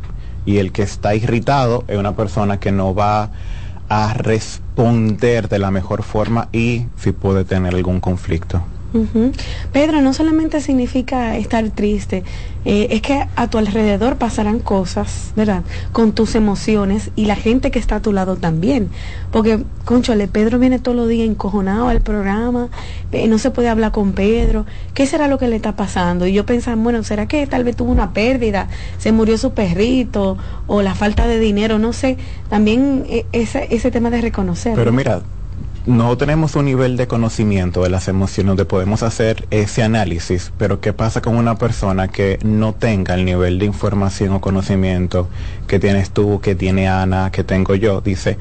Y 0.46 0.58
el 0.58 0.72
que 0.72 0.82
está 0.82 1.14
irritado 1.14 1.84
es 1.88 1.98
una 1.98 2.16
persona 2.16 2.60
que 2.60 2.72
no 2.72 2.94
va 2.94 3.30
a 3.88 4.14
responder 4.14 5.48
de 5.48 5.58
la 5.58 5.70
mejor 5.70 6.02
forma 6.02 6.48
y 6.52 6.86
si 6.96 7.12
puede 7.12 7.44
tener 7.44 7.74
algún 7.74 8.00
conflicto. 8.00 8.62
Pedro, 9.72 10.00
no 10.00 10.12
solamente 10.14 10.60
significa 10.60 11.36
estar 11.36 11.68
triste, 11.70 12.22
eh, 12.64 12.88
es 12.90 13.02
que 13.02 13.26
a 13.34 13.50
tu 13.50 13.58
alrededor 13.58 14.16
pasarán 14.16 14.60
cosas, 14.60 15.32
¿verdad? 15.36 15.64
Con 15.92 16.12
tus 16.12 16.34
emociones 16.34 17.10
y 17.16 17.26
la 17.26 17.36
gente 17.36 17.70
que 17.70 17.78
está 17.78 17.96
a 17.96 18.02
tu 18.02 18.12
lado 18.12 18.36
también. 18.36 18.88
Porque, 19.32 19.64
conchole, 19.84 20.28
Pedro 20.28 20.58
viene 20.58 20.78
todos 20.78 20.96
los 20.96 21.08
días 21.08 21.28
encojonado 21.28 21.88
al 21.88 22.00
programa, 22.00 22.68
eh, 23.12 23.26
no 23.26 23.38
se 23.38 23.50
puede 23.50 23.68
hablar 23.68 23.90
con 23.90 24.12
Pedro. 24.12 24.64
¿Qué 24.94 25.06
será 25.06 25.28
lo 25.28 25.38
que 25.38 25.48
le 25.48 25.56
está 25.56 25.74
pasando? 25.76 26.26
Y 26.26 26.32
yo 26.32 26.46
pensaba, 26.46 26.80
bueno, 26.80 27.02
¿será 27.02 27.26
que 27.26 27.46
tal 27.46 27.64
vez 27.64 27.76
tuvo 27.76 27.90
una 27.90 28.12
pérdida? 28.12 28.68
¿Se 28.98 29.12
murió 29.12 29.36
su 29.38 29.52
perrito? 29.52 30.38
¿O 30.66 30.82
la 30.82 30.94
falta 30.94 31.26
de 31.26 31.38
dinero? 31.38 31.78
No 31.78 31.92
sé. 31.92 32.16
También 32.48 33.04
eh, 33.08 33.26
ese, 33.32 33.66
ese 33.70 33.90
tema 33.90 34.10
de 34.10 34.20
reconocer. 34.20 34.74
Pero 34.74 34.92
mira, 34.92 35.20
no 35.86 36.16
tenemos 36.16 36.56
un 36.56 36.64
nivel 36.64 36.96
de 36.96 37.06
conocimiento 37.06 37.82
de 37.82 37.90
las 37.90 38.08
emociones 38.08 38.48
donde 38.48 38.64
podemos 38.64 39.02
hacer 39.02 39.46
ese 39.50 39.82
análisis, 39.82 40.52
pero 40.56 40.80
¿qué 40.80 40.92
pasa 40.92 41.20
con 41.20 41.36
una 41.36 41.56
persona 41.56 42.08
que 42.08 42.38
no 42.42 42.72
tenga 42.72 43.14
el 43.14 43.24
nivel 43.24 43.58
de 43.58 43.66
información 43.66 44.32
o 44.32 44.40
conocimiento 44.40 45.28
que 45.66 45.78
tienes 45.78 46.10
tú, 46.10 46.40
que 46.40 46.54
tiene 46.54 46.88
Ana, 46.88 47.30
que 47.30 47.44
tengo 47.44 47.74
yo? 47.74 48.00
Dice, 48.00 48.38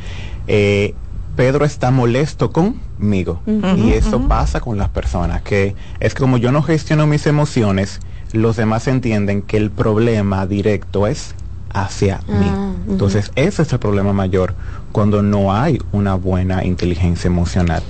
eh, 0.48 0.94
Pedro 1.36 1.66
está 1.66 1.92
molesto 1.92 2.52
conmigo. 2.52 3.42
y 3.46 3.92
eso 3.92 4.28
pasa 4.30 4.62
con 4.62 4.78
las 4.78 4.90
personas, 4.90 5.42
que 5.42 5.76
es 6.00 6.14
como 6.14 6.38
yo 6.38 6.52
no 6.54 6.64
gestiono 6.64 7.08
mis 7.08 7.28
emociones, 7.28 8.00
los 8.32 8.56
demás 8.56 8.88
entienden 8.88 9.42
que 9.42 9.58
el 9.58 9.70
problema 9.70 10.48
directo 10.48 11.08
es 11.08 11.36
hacia 11.74 12.20
mí. 12.28 12.48
Ah, 12.50 12.72
Entonces, 12.88 13.32
ese 13.36 13.64
es 13.64 13.74
el 13.74 13.80
problema 13.80 14.14
mayor 14.14 14.54
cuando 14.92 15.24
no 15.24 15.54
hay 15.54 15.80
una 15.92 16.14
buena 16.14 16.64
inteligencia 16.64 17.28
emocional. 17.28 17.82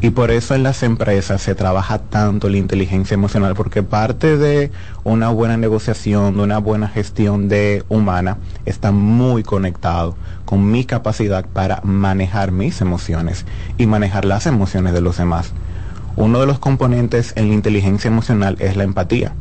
Y 0.00 0.10
por 0.10 0.30
eso 0.30 0.54
en 0.54 0.64
las 0.64 0.82
empresas 0.82 1.40
se 1.40 1.54
trabaja 1.54 1.98
tanto 1.98 2.48
la 2.48 2.56
inteligencia 2.56 3.14
emocional, 3.14 3.54
porque 3.54 3.82
parte 3.82 4.36
de 4.36 4.72
una 5.04 5.28
buena 5.28 5.56
negociación, 5.56 6.36
de 6.36 6.42
una 6.42 6.58
buena 6.58 6.88
gestión 6.88 7.48
de 7.48 7.84
humana, 7.88 8.38
está 8.66 8.90
muy 8.90 9.44
conectado 9.44 10.16
con 10.44 10.70
mi 10.70 10.84
capacidad 10.84 11.46
para 11.46 11.80
manejar 11.84 12.50
mis 12.50 12.80
emociones 12.80 13.46
y 13.78 13.86
manejar 13.86 14.24
las 14.24 14.46
emociones 14.46 14.92
de 14.92 15.00
los 15.00 15.16
demás. 15.18 15.52
Uno 16.16 16.40
de 16.40 16.46
los 16.46 16.58
componentes 16.58 17.32
en 17.36 17.48
la 17.48 17.54
inteligencia 17.54 18.08
emocional 18.08 18.56
es 18.58 18.76
la 18.76 18.82
empatía 18.82 19.32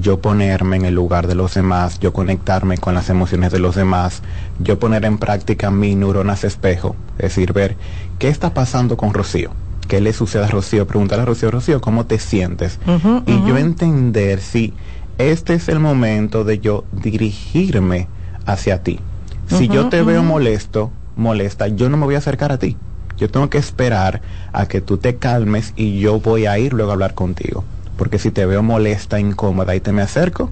yo 0.00 0.20
ponerme 0.20 0.76
en 0.76 0.84
el 0.84 0.94
lugar 0.94 1.26
de 1.26 1.34
los 1.34 1.54
demás, 1.54 1.98
yo 2.00 2.12
conectarme 2.12 2.78
con 2.78 2.94
las 2.94 3.08
emociones 3.10 3.52
de 3.52 3.58
los 3.58 3.74
demás, 3.74 4.22
yo 4.58 4.78
poner 4.78 5.04
en 5.04 5.18
práctica 5.18 5.70
mi 5.70 5.94
neuronas 5.94 6.44
espejo, 6.44 6.96
es 7.18 7.24
decir, 7.24 7.52
ver 7.52 7.76
qué 8.18 8.28
está 8.28 8.54
pasando 8.54 8.96
con 8.96 9.14
Rocío, 9.14 9.50
qué 9.88 10.00
le 10.00 10.12
sucede 10.12 10.44
a 10.44 10.48
Rocío, 10.48 10.86
preguntarle 10.86 11.22
a 11.22 11.26
Rocío, 11.26 11.50
Rocío, 11.50 11.80
¿cómo 11.80 12.06
te 12.06 12.18
sientes? 12.18 12.78
y 13.26 13.46
yo 13.46 13.56
entender 13.56 14.40
si 14.40 14.72
este 15.18 15.54
es 15.54 15.68
el 15.68 15.80
momento 15.80 16.44
de 16.44 16.58
yo 16.58 16.84
dirigirme 16.92 18.08
hacia 18.44 18.82
ti. 18.82 19.00
Si 19.48 19.68
yo 19.68 19.88
te 19.88 20.02
veo 20.02 20.22
molesto, 20.22 20.90
molesta, 21.16 21.68
yo 21.68 21.88
no 21.88 21.96
me 21.96 22.04
voy 22.04 22.16
a 22.16 22.18
acercar 22.18 22.52
a 22.52 22.58
ti. 22.58 22.76
Yo 23.16 23.30
tengo 23.30 23.48
que 23.48 23.58
esperar 23.58 24.20
a 24.52 24.66
que 24.66 24.80
tú 24.80 24.98
te 24.98 25.16
calmes 25.16 25.72
y 25.76 26.00
yo 26.00 26.20
voy 26.20 26.46
a 26.46 26.58
ir 26.58 26.74
luego 26.74 26.90
a 26.90 26.94
hablar 26.94 27.14
contigo 27.14 27.64
porque 27.96 28.18
si 28.18 28.30
te 28.30 28.46
veo 28.46 28.62
molesta, 28.62 29.20
incómoda 29.20 29.74
y 29.74 29.80
te 29.80 29.92
me 29.92 30.02
acerco, 30.02 30.50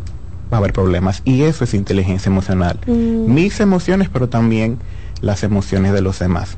va 0.52 0.56
a 0.56 0.60
haber 0.60 0.72
problemas. 0.72 1.22
Y 1.24 1.42
eso 1.42 1.64
es 1.64 1.74
inteligencia 1.74 2.28
emocional. 2.30 2.80
Mm. 2.86 3.32
Mis 3.32 3.60
emociones, 3.60 4.08
pero 4.08 4.28
también 4.28 4.78
las 5.20 5.42
emociones 5.42 5.92
de 5.92 6.02
los 6.02 6.18
demás. 6.18 6.56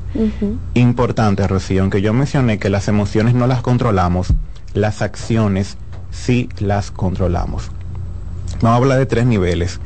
Importante, 0.73 1.47
Rocío, 1.47 1.81
aunque 1.81 2.01
yo 2.01 2.13
mencioné 2.13 2.59
que 2.59 2.69
las 2.69 2.87
emociones 2.87 3.33
no 3.33 3.47
las 3.47 3.61
controlamos, 3.61 4.33
las 4.73 5.01
acciones 5.01 5.77
sí 6.11 6.49
las 6.59 6.91
controlamos. 6.91 7.71
Vamos 8.61 8.73
a 8.73 8.75
hablar 8.75 8.99
de 8.99 9.05
tres 9.05 9.25
niveles. 9.25 9.79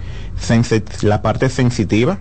la 1.01 1.21
parte 1.21 1.49
sensitiva, 1.49 2.19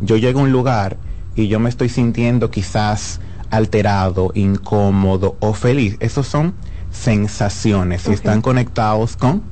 yo 0.00 0.16
llego 0.16 0.40
a 0.40 0.42
un 0.44 0.52
lugar 0.52 0.96
y 1.36 1.48
yo 1.48 1.60
me 1.60 1.68
estoy 1.68 1.88
sintiendo 1.88 2.50
quizás 2.50 3.20
alterado, 3.50 4.32
incómodo 4.34 5.36
o 5.40 5.54
feliz. 5.54 5.96
Esos 6.00 6.26
son 6.26 6.54
sensaciones 6.90 8.06
y 8.08 8.12
están 8.12 8.42
conectados 8.42 9.16
con 9.16 9.42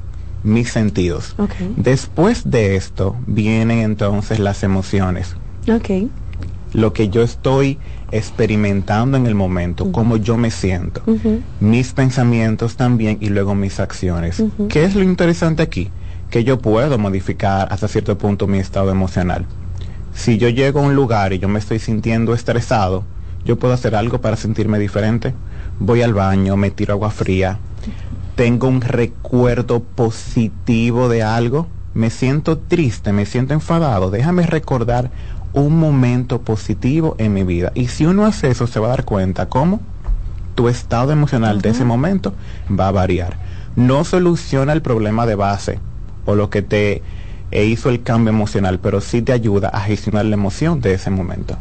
mis 0.43 0.71
sentidos. 0.71 1.35
Después 1.77 2.51
de 2.51 2.77
esto 2.77 3.17
vienen 3.27 3.79
entonces 3.79 4.39
las 4.39 4.63
emociones. 4.63 5.37
Lo 6.75 6.93
que 6.93 7.09
yo 7.09 7.23
estoy 7.23 7.79
experimentando 8.11 9.17
en 9.17 9.27
el 9.27 9.35
momento, 9.35 9.91
cómo 9.93 10.17
yo 10.17 10.37
me 10.37 10.51
siento, 10.51 11.03
mis 11.61 11.93
pensamientos 11.93 12.77
también 12.77 13.19
y 13.21 13.29
luego 13.29 13.55
mis 13.55 13.81
acciones. 13.81 14.43
¿Qué 14.69 14.85
es 14.85 14.95
lo 14.95 15.03
interesante 15.03 15.63
aquí? 15.63 15.91
Que 16.31 16.45
yo 16.45 16.59
puedo 16.59 16.99
modificar 16.99 17.69
hasta 17.71 17.89
cierto 17.89 18.19
punto 18.19 18.47
mi 18.47 18.59
estado 18.59 18.91
emocional. 18.91 19.47
Si 20.15 20.37
yo 20.37 20.49
llego 20.49 20.81
a 20.81 20.83
un 20.83 20.95
lugar 20.95 21.33
y 21.33 21.39
yo 21.39 21.49
me 21.49 21.59
estoy 21.59 21.79
sintiendo 21.79 22.35
estresado, 22.35 23.05
yo 23.45 23.59
puedo 23.59 23.73
hacer 23.73 23.95
algo 23.95 24.21
para 24.21 24.37
sentirme 24.37 24.79
diferente 24.79 25.33
voy 25.81 26.03
al 26.03 26.15
baño, 26.15 26.57
me 26.57 26.71
tiro 26.71 26.95
agua 26.95 27.11
fría, 27.11 27.59
tengo 28.35 28.69
un 28.69 28.81
recuerdo 28.81 29.81
positivo 29.81 31.09
de 31.09 31.23
algo, 31.23 31.67
me 31.95 32.11
siento 32.11 32.59
triste, 32.59 33.13
me 33.13 33.27
siento 33.27 33.55
enfadado, 33.55 34.11
déjame 34.11 34.47
recordar 34.47 35.11
un 35.53 35.79
momento 35.79 36.41
positivo 36.43 37.17
en 37.19 37.33
mi 37.33 37.43
vida. 37.43 37.73
Y 37.75 37.89
si 37.89 38.07
uno 38.07 38.27
hace 38.27 38.51
eso, 38.51 38.67
se 38.67 38.79
va 38.81 38.87
a 38.89 38.91
dar 38.91 39.05
cuenta 39.05 39.49
cómo 39.49 39.81
tu 40.55 40.69
estado 40.69 41.13
emocional 41.13 41.61
de 41.61 41.71
ese 41.71 41.85
momento 41.85 42.35
va 42.69 42.89
a 42.89 42.93
variar. 42.93 43.37
No 43.77 44.05
soluciona 44.05 44.73
el 44.73 44.83
problema 44.83 45.27
de 45.27 45.35
base 45.35 45.79
o 46.27 46.35
lo 46.35 46.51
que 46.51 46.63
te 46.63 47.03
hizo 47.51 47.89
el 47.89 48.03
cambio 48.03 48.31
emocional, 48.33 48.79
pero 48.79 49.01
sí 49.01 49.23
te 49.23 49.33
ayuda 49.33 49.69
a 49.69 49.81
gestionar 49.81 50.27
la 50.27 50.35
emoción 50.35 50.81
de 50.81 50.95
ese 50.95 51.11
momento 51.11 51.57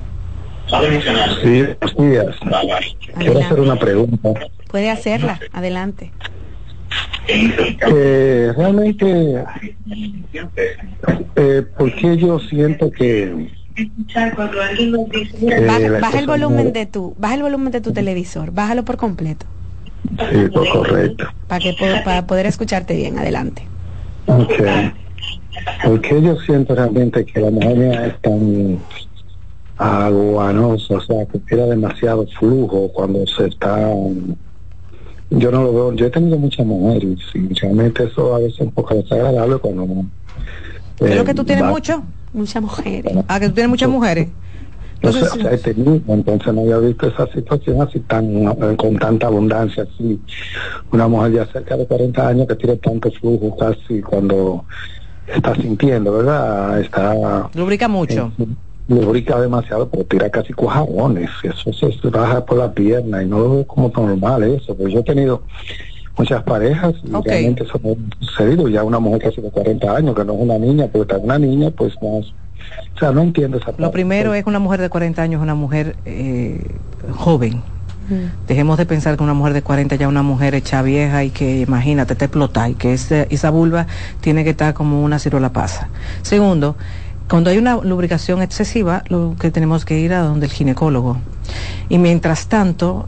Sí, 0.71 1.63
buenos 1.63 1.97
días. 1.97 2.35
Quiero 3.17 3.39
hacer 3.39 3.59
una 3.59 3.75
pregunta. 3.75 4.29
Puede 4.69 4.89
hacerla, 4.89 5.39
adelante. 5.51 6.11
Eh, 7.27 8.53
realmente, 8.55 9.43
eh, 11.35 11.63
porque 11.77 12.17
yo 12.17 12.39
siento 12.39 12.89
que 12.89 13.49
baja, 15.99 16.19
el 16.19 16.27
volumen 16.27 16.73
de 16.73 16.85
tu 16.85 17.15
baja 17.17 17.35
el 17.35 17.41
volumen 17.41 17.71
de 17.71 17.81
tu 17.81 17.91
televisor. 17.91 18.51
Bájalo 18.51 18.85
por 18.85 18.97
completo. 18.97 19.45
Sí 20.31 20.47
pues, 20.53 20.69
correcto. 20.69 21.25
Para 21.47 21.59
que 21.59 21.75
para 22.05 22.25
poder 22.25 22.45
escucharte 22.45 22.95
bien. 22.95 23.19
Adelante. 23.19 23.63
Okay. 24.27 24.93
porque 25.83 26.21
yo 26.21 26.37
siento 26.41 26.75
realmente 26.75 27.25
que 27.25 27.39
la 27.39 27.51
mujer 27.51 28.07
es 28.07 28.21
tan 28.21 28.79
aguanoso, 29.81 30.93
o 30.93 31.01
sea, 31.01 31.25
que 31.25 31.39
tiene 31.39 31.63
demasiado 31.65 32.27
flujo 32.39 32.89
cuando 32.93 33.25
se 33.25 33.47
está... 33.47 33.89
Yo 35.31 35.49
no 35.49 35.63
lo 35.63 35.73
veo, 35.73 35.93
yo 35.93 36.05
he 36.05 36.09
tenido 36.09 36.37
muchas 36.37 36.65
mujeres 36.65 37.17
y 37.33 37.53
realmente 37.53 38.03
eso 38.03 38.35
a 38.35 38.39
veces 38.39 38.55
es 38.55 38.61
un 38.61 38.71
poco 38.71 38.93
desagradable 38.93 39.57
cuando... 39.57 40.05
¿Creo 40.99 41.23
que 41.23 41.33
tú 41.33 41.43
tienes 41.43 41.65
mucho? 41.65 42.03
Muchas 42.31 42.61
mujeres. 42.61 43.13
Ah, 43.27 43.39
que 43.39 43.47
tú 43.47 43.55
tienes 43.55 43.69
muchas 43.69 43.89
mujeres. 43.89 44.27
Entonces, 44.95 45.31
o 45.31 45.35
sea, 45.41 45.51
he 45.51 45.57
tenido, 45.57 45.99
entonces 46.09 46.53
no 46.53 46.61
había 46.61 46.77
visto 46.77 47.07
esa 47.07 47.25
situación 47.33 47.81
así 47.81 47.99
tan 48.01 48.45
con 48.75 48.99
tanta 48.99 49.27
abundancia 49.27 49.81
así. 49.81 50.19
Una 50.91 51.07
mujer 51.07 51.31
ya 51.31 51.45
cerca 51.47 51.75
de 51.75 51.87
40 51.87 52.27
años 52.27 52.47
que 52.47 52.55
tiene 52.55 52.75
tanto 52.75 53.09
flujo 53.09 53.57
casi 53.57 53.99
cuando 54.01 54.63
está 55.25 55.55
sintiendo, 55.55 56.17
¿verdad? 56.17 56.81
Está... 56.81 57.49
Lubrica 57.55 57.87
mucho 57.87 58.31
lubrica 58.93 59.39
demasiado, 59.39 59.89
pero 59.89 60.03
tira 60.05 60.29
casi 60.29 60.53
cuajarones, 60.53 61.29
eso 61.43 61.71
se 61.73 62.09
baja 62.09 62.45
por 62.45 62.57
la 62.57 62.71
pierna 62.71 63.23
y 63.23 63.27
no 63.27 63.39
lo 63.39 63.51
veo 63.51 63.67
como 63.67 63.89
normal 63.89 64.43
eso, 64.43 64.75
pues 64.75 64.93
yo 64.93 64.99
he 64.99 65.03
tenido 65.03 65.43
muchas 66.17 66.43
parejas 66.43 66.93
y 67.03 67.09
realmente 67.09 67.63
eso 67.63 67.79
no 67.83 67.91
ha 67.91 68.25
sucedido. 68.25 68.67
Ya 68.67 68.83
una 68.83 68.99
mujer 68.99 69.23
casi 69.23 69.41
de 69.41 69.49
40 69.49 69.95
años, 69.95 70.15
que 70.15 70.23
no 70.23 70.33
es 70.33 70.39
una 70.39 70.57
niña, 70.57 70.87
porque 70.91 71.13
está 71.13 71.17
una 71.17 71.39
niña, 71.39 71.71
pues 71.71 71.93
más. 71.95 72.33
O 72.95 72.99
sea, 72.99 73.11
no 73.11 73.21
entiendo 73.21 73.57
esa 73.57 73.67
parte. 73.67 73.81
Lo 73.81 73.91
primero 73.91 74.33
es 74.33 74.45
una 74.45 74.59
mujer 74.59 74.81
de 74.81 74.89
40 74.89 75.21
años, 75.21 75.41
una 75.41 75.55
mujer 75.55 75.95
eh, 76.05 76.63
joven. 77.11 77.61
Mm. 78.09 78.47
Dejemos 78.47 78.77
de 78.77 78.85
pensar 78.85 79.17
que 79.17 79.23
una 79.23 79.33
mujer 79.33 79.53
de 79.53 79.61
40 79.61 79.95
ya 79.95 80.05
es 80.05 80.09
una 80.09 80.21
mujer 80.21 80.53
hecha 80.53 80.81
vieja 80.81 81.23
y 81.23 81.31
que, 81.31 81.61
imagínate, 81.61 82.15
te 82.15 82.25
explota 82.25 82.69
y 82.69 82.75
que 82.75 82.93
esa 82.93 83.49
vulva 83.49 83.87
tiene 84.21 84.43
que 84.43 84.51
estar 84.51 84.73
como 84.73 85.03
una 85.03 85.17
ciruela 85.17 85.51
pasa. 85.51 85.89
Segundo, 86.21 86.75
cuando 87.31 87.49
hay 87.49 87.57
una 87.57 87.77
lubricación 87.77 88.41
excesiva, 88.41 89.05
lo 89.07 89.37
que 89.39 89.51
tenemos 89.51 89.85
que 89.85 89.97
ir 89.97 90.13
a 90.13 90.19
donde 90.19 90.47
el 90.47 90.51
ginecólogo. 90.51 91.15
Y 91.87 91.97
mientras 91.97 92.47
tanto, 92.47 93.07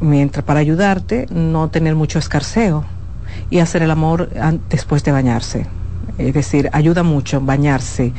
mientras 0.00 0.44
para 0.44 0.58
ayudarte, 0.58 1.28
no 1.30 1.70
tener 1.70 1.94
mucho 1.94 2.18
escarceo 2.18 2.84
y 3.50 3.60
hacer 3.60 3.84
el 3.84 3.92
amor 3.92 4.28
después 4.68 5.04
de 5.04 5.12
bañarse. 5.12 5.66
Es 6.18 6.34
decir, 6.34 6.68
ayuda 6.72 7.04
mucho 7.04 7.40
bañarse. 7.40 8.12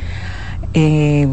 Eh, 0.73 1.27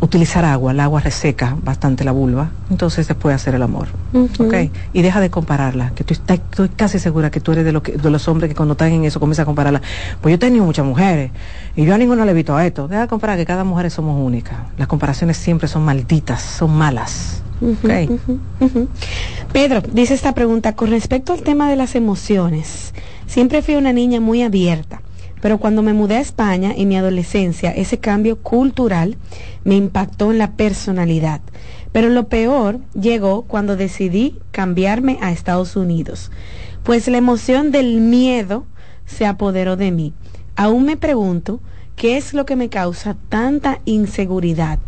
utilizar 0.00 0.44
agua, 0.44 0.72
el 0.72 0.80
agua 0.80 1.00
reseca 1.00 1.56
bastante 1.62 2.04
la 2.04 2.12
vulva, 2.12 2.50
entonces 2.70 3.08
después 3.08 3.34
hacer 3.34 3.54
el 3.54 3.62
amor. 3.62 3.88
Y 4.92 5.02
deja 5.02 5.20
de 5.20 5.30
compararla, 5.30 5.92
que 5.94 6.04
tú 6.04 6.14
estás, 6.14 6.38
estoy 6.38 6.68
casi 6.68 6.98
segura 6.98 7.30
que 7.30 7.40
tú 7.40 7.52
eres 7.52 7.64
de, 7.64 7.72
lo 7.72 7.82
que, 7.82 7.92
de 7.92 8.10
los 8.10 8.28
hombres 8.28 8.48
que 8.48 8.54
cuando 8.54 8.72
están 8.72 8.92
en 8.92 9.04
eso 9.04 9.18
comienzan 9.18 9.42
a 9.42 9.46
compararla. 9.46 9.82
Pues 10.20 10.32
yo 10.32 10.36
he 10.36 10.38
tenido 10.38 10.64
muchas 10.64 10.86
mujeres 10.86 11.30
y 11.74 11.84
yo 11.84 11.94
a 11.94 11.98
ninguno 11.98 12.24
le 12.24 12.30
he 12.30 12.34
visto 12.34 12.56
a 12.56 12.64
esto. 12.64 12.86
Deja 12.86 13.02
de 13.02 13.08
comparar 13.08 13.36
que 13.36 13.46
cada 13.46 13.64
mujer 13.64 13.90
somos 13.90 14.24
únicas. 14.24 14.56
Las 14.76 14.86
comparaciones 14.88 15.36
siempre 15.36 15.68
son 15.68 15.84
malditas, 15.84 16.42
son 16.42 16.72
malas. 16.76 17.42
Pedro, 19.52 19.80
dice 19.80 20.14
esta 20.14 20.32
pregunta, 20.32 20.76
con 20.76 20.90
respecto 20.90 21.32
al 21.32 21.42
tema 21.42 21.68
de 21.68 21.74
las 21.74 21.96
emociones, 21.96 22.94
siempre 23.26 23.62
fui 23.62 23.74
una 23.74 23.92
niña 23.92 24.20
muy 24.20 24.42
abierta 24.42 25.00
pero 25.40 25.58
cuando 25.58 25.82
me 25.82 25.92
mudé 25.92 26.16
a 26.16 26.20
España 26.20 26.72
en 26.76 26.88
mi 26.88 26.96
adolescencia, 26.96 27.70
ese 27.70 27.98
cambio 27.98 28.38
cultural 28.38 29.16
me 29.64 29.76
impactó 29.76 30.30
en 30.30 30.38
la 30.38 30.52
personalidad. 30.52 31.40
Pero 31.92 32.08
lo 32.08 32.28
peor 32.28 32.80
llegó 32.98 33.42
cuando 33.42 33.76
decidí 33.76 34.38
cambiarme 34.50 35.18
a 35.20 35.32
Estados 35.32 35.76
Unidos, 35.76 36.30
pues 36.82 37.08
la 37.08 37.18
emoción 37.18 37.70
del 37.70 38.00
miedo 38.00 38.66
se 39.06 39.26
apoderó 39.26 39.76
de 39.76 39.90
mí. 39.90 40.12
Aún 40.56 40.84
me 40.84 40.96
pregunto 40.96 41.60
qué 41.96 42.16
es 42.16 42.34
lo 42.34 42.46
que 42.46 42.56
me 42.56 42.68
causa 42.68 43.16
tanta 43.28 43.80
inseguridad. 43.84 44.78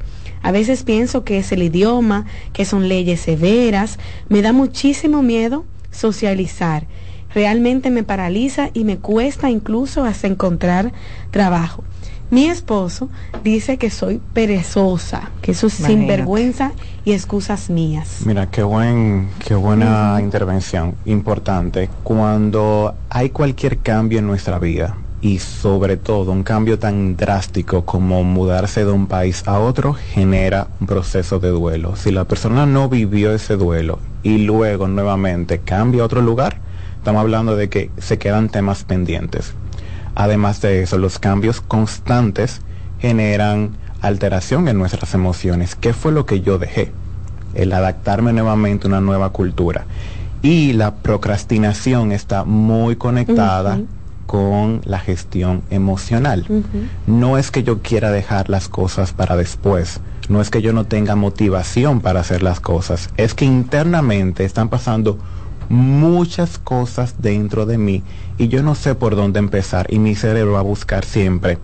A 0.42 0.52
veces 0.52 0.84
pienso 0.84 1.24
que 1.24 1.38
es 1.38 1.52
el 1.52 1.62
idioma, 1.62 2.26
que 2.52 2.64
son 2.64 2.88
leyes 2.88 3.20
severas. 3.20 3.98
Me 4.28 4.42
da 4.42 4.52
muchísimo 4.52 5.22
miedo 5.22 5.64
socializar 5.90 6.86
realmente 7.34 7.90
me 7.90 8.02
paraliza 8.02 8.70
y 8.72 8.84
me 8.84 8.98
cuesta 8.98 9.50
incluso 9.50 10.04
hasta 10.04 10.26
encontrar 10.26 10.92
trabajo. 11.30 11.84
Mi 12.30 12.44
esposo 12.44 13.08
dice 13.42 13.76
que 13.76 13.90
soy 13.90 14.20
perezosa, 14.32 15.30
que 15.42 15.50
eso 15.50 15.66
es 15.66 15.72
sinvergüenza 15.74 16.72
y 17.04 17.12
excusas 17.12 17.70
mías. 17.70 18.18
Mira, 18.24 18.48
qué 18.48 18.62
buen, 18.62 19.28
qué 19.44 19.56
buena 19.56 20.16
intervención, 20.20 20.94
importante. 21.06 21.90
Cuando 22.04 22.94
hay 23.08 23.30
cualquier 23.30 23.78
cambio 23.78 24.20
en 24.20 24.28
nuestra 24.28 24.60
vida 24.60 24.96
y 25.20 25.40
sobre 25.40 25.96
todo 25.96 26.30
un 26.30 26.44
cambio 26.44 26.78
tan 26.78 27.16
drástico 27.16 27.84
como 27.84 28.22
mudarse 28.22 28.84
de 28.84 28.92
un 28.92 29.08
país 29.08 29.42
a 29.46 29.58
otro 29.58 29.94
genera 29.94 30.68
un 30.80 30.86
proceso 30.86 31.40
de 31.40 31.48
duelo. 31.48 31.96
Si 31.96 32.12
la 32.12 32.26
persona 32.26 32.64
no 32.64 32.88
vivió 32.88 33.34
ese 33.34 33.56
duelo 33.56 33.98
y 34.22 34.38
luego 34.38 34.86
nuevamente 34.86 35.58
cambia 35.58 36.02
a 36.02 36.06
otro 36.06 36.22
lugar, 36.22 36.60
estamos 37.00 37.22
hablando 37.22 37.56
de 37.56 37.70
que 37.70 37.90
se 37.96 38.18
quedan 38.18 38.50
temas 38.50 38.84
pendientes. 38.84 39.54
Además 40.14 40.60
de 40.60 40.82
eso, 40.82 40.98
los 40.98 41.18
cambios 41.18 41.62
constantes 41.62 42.60
generan 42.98 43.70
alteración 44.02 44.68
en 44.68 44.76
nuestras 44.76 45.14
emociones. 45.14 45.76
¿Qué 45.76 45.94
fue 45.94 46.12
lo 46.12 46.26
que 46.26 46.42
yo 46.42 46.58
dejé? 46.58 46.92
El 47.54 47.72
adaptarme 47.72 48.34
nuevamente 48.34 48.86
a 48.86 48.88
una 48.88 49.00
nueva 49.00 49.30
cultura. 49.30 49.86
Y 50.42 50.74
la 50.74 50.96
procrastinación 50.96 52.12
está 52.12 52.44
muy 52.44 52.96
conectada 52.96 53.80
con 54.26 54.82
la 54.84 54.98
gestión 54.98 55.62
emocional. 55.70 56.44
No 57.06 57.38
es 57.38 57.50
que 57.50 57.62
yo 57.62 57.80
quiera 57.80 58.10
dejar 58.10 58.50
las 58.50 58.68
cosas 58.68 59.14
para 59.14 59.36
después, 59.36 60.00
no 60.28 60.42
es 60.42 60.50
que 60.50 60.60
yo 60.60 60.74
no 60.74 60.84
tenga 60.84 61.16
motivación 61.16 62.02
para 62.02 62.20
hacer 62.20 62.42
las 62.42 62.60
cosas, 62.60 63.08
es 63.16 63.32
que 63.32 63.46
internamente 63.46 64.44
están 64.44 64.68
pasando 64.68 65.18
muchas 65.70 66.58
cosas 66.58 67.14
dentro 67.18 67.64
de 67.64 67.78
mí 67.78 68.02
y 68.36 68.48
yo 68.48 68.62
no 68.62 68.74
sé 68.74 68.94
por 68.94 69.16
dónde 69.16 69.38
empezar 69.38 69.86
y 69.88 69.98
mi 69.98 70.16
cerebro 70.16 70.52
va 70.52 70.58
a 70.58 70.62
buscar 70.62 71.04
siempre 71.04 71.58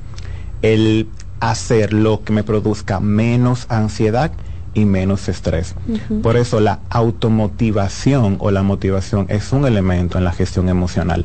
el 0.62 1.08
hacer 1.40 1.92
lo 1.92 2.22
que 2.22 2.32
me 2.32 2.44
produzca 2.44 3.00
menos 3.00 3.66
ansiedad 3.68 4.32
y 4.74 4.84
menos 4.84 5.28
estrés. 5.28 5.74
Por 6.22 6.36
eso 6.36 6.60
la 6.60 6.80
automotivación 6.90 8.36
o 8.40 8.50
la 8.50 8.62
motivación 8.62 9.26
es 9.28 9.52
un 9.52 9.66
elemento 9.66 10.18
en 10.18 10.24
la 10.24 10.32
gestión 10.32 10.68
emocional. 10.68 11.24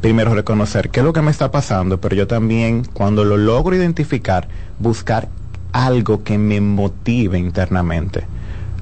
Primero 0.00 0.34
reconocer 0.34 0.90
qué 0.90 1.00
es 1.00 1.06
lo 1.06 1.12
que 1.12 1.22
me 1.22 1.30
está 1.30 1.50
pasando, 1.50 2.00
pero 2.00 2.16
yo 2.16 2.26
también 2.26 2.84
cuando 2.92 3.24
lo 3.24 3.36
logro 3.36 3.76
identificar, 3.76 4.48
buscar 4.78 5.28
algo 5.72 6.24
que 6.24 6.38
me 6.38 6.60
motive 6.60 7.38
internamente. 7.38 8.24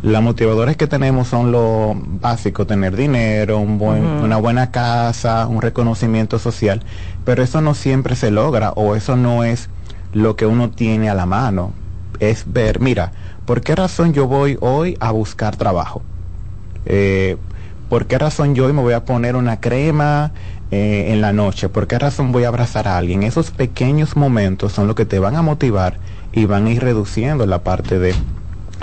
Las 0.04 0.22
motivadoras 0.22 0.76
que 0.76 0.86
tenemos 0.86 1.28
son 1.28 1.50
lo 1.50 1.94
básico, 1.96 2.66
tener 2.66 2.94
dinero, 2.94 3.58
un 3.58 3.78
buen, 3.78 4.04
una 4.04 4.36
buena 4.36 4.70
casa, 4.70 5.46
un 5.46 5.62
reconocimiento 5.62 6.38
social, 6.38 6.82
pero 7.24 7.42
eso 7.42 7.62
no 7.62 7.72
siempre 7.72 8.14
se 8.14 8.30
logra 8.30 8.72
o 8.72 8.96
eso 8.96 9.16
no 9.16 9.44
es 9.44 9.70
lo 10.12 10.36
que 10.36 10.44
uno 10.44 10.68
tiene 10.68 11.08
a 11.08 11.14
la 11.14 11.24
mano. 11.24 11.72
Es 12.20 12.44
ver, 12.46 12.80
mira, 12.80 13.12
¿por 13.46 13.62
qué 13.62 13.74
razón 13.74 14.12
yo 14.12 14.26
voy 14.26 14.58
hoy 14.60 14.94
a 15.00 15.10
buscar 15.10 15.56
trabajo? 15.56 16.02
Eh, 16.84 17.38
¿Por 17.88 18.04
qué 18.04 18.18
razón 18.18 18.54
yo 18.54 18.66
hoy 18.66 18.74
me 18.74 18.82
voy 18.82 18.92
a 18.92 19.06
poner 19.06 19.36
una 19.36 19.58
crema 19.58 20.32
eh, 20.70 21.12
en 21.14 21.22
la 21.22 21.32
noche? 21.32 21.70
¿Por 21.70 21.86
qué 21.86 21.98
razón 21.98 22.30
voy 22.30 22.44
a 22.44 22.48
abrazar 22.48 22.88
a 22.88 22.98
alguien? 22.98 23.22
Esos 23.22 23.52
pequeños 23.52 24.16
momentos 24.18 24.72
son 24.72 24.86
los 24.86 24.96
que 24.96 25.06
te 25.06 25.18
van 25.18 25.36
a 25.36 25.40
motivar 25.40 25.96
y 26.30 26.44
van 26.44 26.66
a 26.66 26.72
ir 26.72 26.82
reduciendo 26.82 27.46
la 27.46 27.60
parte 27.60 27.98
de 27.98 28.14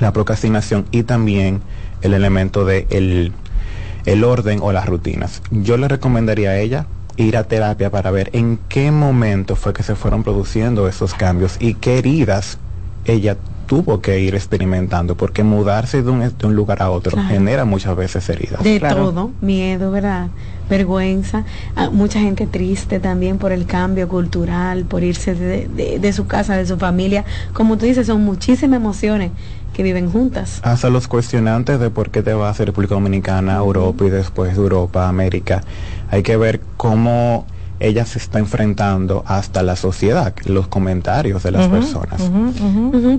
la 0.01 0.11
procrastinación 0.11 0.85
y 0.91 1.03
también 1.03 1.61
el 2.01 2.13
elemento 2.13 2.65
de 2.65 2.87
el, 2.89 4.23
orden 4.23 4.59
o 4.61 4.71
las 4.71 4.87
rutinas. 4.87 5.41
Yo 5.51 5.77
le 5.77 5.87
recomendaría 5.87 6.49
a 6.49 6.57
ella 6.57 6.87
ir 7.17 7.37
a 7.37 7.43
terapia 7.43 7.91
para 7.91 8.09
ver 8.09 8.29
en 8.33 8.59
qué 8.67 8.91
momento 8.91 9.55
fue 9.55 9.73
que 9.73 9.83
se 9.83 9.95
fueron 9.95 10.23
produciendo 10.23 10.87
esos 10.87 11.13
cambios 11.13 11.57
y 11.59 11.75
qué 11.75 11.99
heridas 11.99 12.57
ella 13.05 13.37
tuvo 13.67 14.01
que 14.01 14.19
ir 14.19 14.35
experimentando, 14.35 15.15
porque 15.15 15.43
mudarse 15.43 16.03
de 16.03 16.09
un, 16.09 16.19
de 16.19 16.45
un 16.45 16.55
lugar 16.55 16.81
a 16.81 16.89
otro 16.89 17.17
genera 17.29 17.63
muchas 17.63 17.95
veces 17.95 18.27
heridas. 18.27 18.61
De 18.63 18.81
todo, 18.81 19.31
miedo, 19.39 19.91
¿verdad? 19.91 20.27
Vergüenza, 20.69 21.45
ah, 21.75 21.89
mucha 21.89 22.19
gente 22.19 22.47
triste 22.47 22.99
también 22.99 23.37
por 23.37 23.53
el 23.53 23.65
cambio 23.65 24.09
cultural, 24.09 24.83
por 24.83 25.03
irse 25.03 25.35
de, 25.35 25.99
de 25.99 26.13
su 26.13 26.27
casa, 26.27 26.57
de 26.57 26.65
su 26.65 26.77
familia. 26.77 27.23
Como 27.53 27.77
tú 27.77 27.85
dices, 27.85 28.07
son 28.07 28.25
muchísimas 28.25 28.77
emociones 28.77 29.31
que 29.73 29.83
viven 29.83 30.11
juntas. 30.11 30.59
Hasta 30.63 30.89
los 30.89 31.07
cuestionantes 31.07 31.79
de 31.79 31.89
por 31.89 32.09
qué 32.09 32.21
te 32.21 32.33
vas 32.33 32.59
a 32.59 32.65
República 32.65 32.95
Dominicana, 32.95 33.55
Europa 33.57 34.05
y 34.05 34.09
después 34.09 34.55
de 34.55 34.61
Europa, 34.61 35.07
América. 35.07 35.61
Hay 36.09 36.23
que 36.23 36.37
ver 36.37 36.61
cómo 36.77 37.45
ella 37.79 38.05
se 38.05 38.19
está 38.19 38.39
enfrentando 38.39 39.23
hasta 39.25 39.63
la 39.63 39.75
sociedad, 39.75 40.33
los 40.45 40.67
comentarios 40.67 41.43
de 41.43 41.51
las 41.51 41.67
personas. 41.67 42.21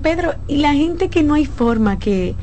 Pedro, 0.03 0.35
y 0.47 0.59
la 0.59 0.73
gente 0.73 1.09
que 1.09 1.23
no 1.23 1.35
hay 1.35 1.47
forma 1.47 1.99
que, 1.99 2.37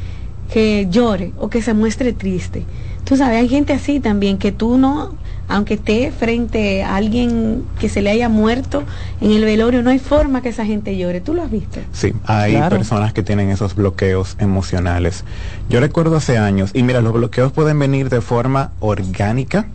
que 0.52 0.88
llore 0.90 1.32
o 1.38 1.50
que 1.50 1.62
se 1.62 1.74
muestre 1.74 2.12
triste. 2.12 2.66
Tú 3.06 3.16
sabes, 3.16 3.38
hay 3.38 3.48
gente 3.48 3.74
así 3.74 4.00
también 4.00 4.38
que 4.38 4.52
tú 4.52 4.78
no 4.78 5.14
aunque 5.50 5.74
esté 5.74 6.12
frente 6.12 6.84
a 6.84 6.96
alguien 6.96 7.64
que 7.80 7.90
se 7.90 8.02
le 8.02 8.12
haya 8.12 8.30
muerto 8.30 8.84
en 9.20 9.32
el 9.32 9.44
velorio, 9.44 9.82
no 9.82 9.90
hay 9.90 10.00
forma 10.00 10.42
que 10.42 10.50
esa 10.50 10.64
gente 10.64 10.96
llore. 10.96 11.22
¿Tú 11.22 11.34
lo 11.34 11.42
has 11.42 11.52
visto? 11.52 11.80
Sí, 11.92 12.14
hay 12.26 12.56
personas 12.70 13.14
que 13.14 13.24
tienen 13.24 13.50
esos 13.50 13.76
bloqueos 13.76 14.36
emocionales. 14.40 15.26
Yo 15.68 15.80
recuerdo 15.80 16.18
hace 16.18 16.38
años, 16.38 16.70
y 16.74 16.84
mira, 16.84 17.02
los 17.02 17.14
bloqueos 17.14 17.52
pueden 17.52 17.80
venir 17.80 18.10
de 18.10 18.22
forma 18.22 18.72
orgánica, 18.80 19.68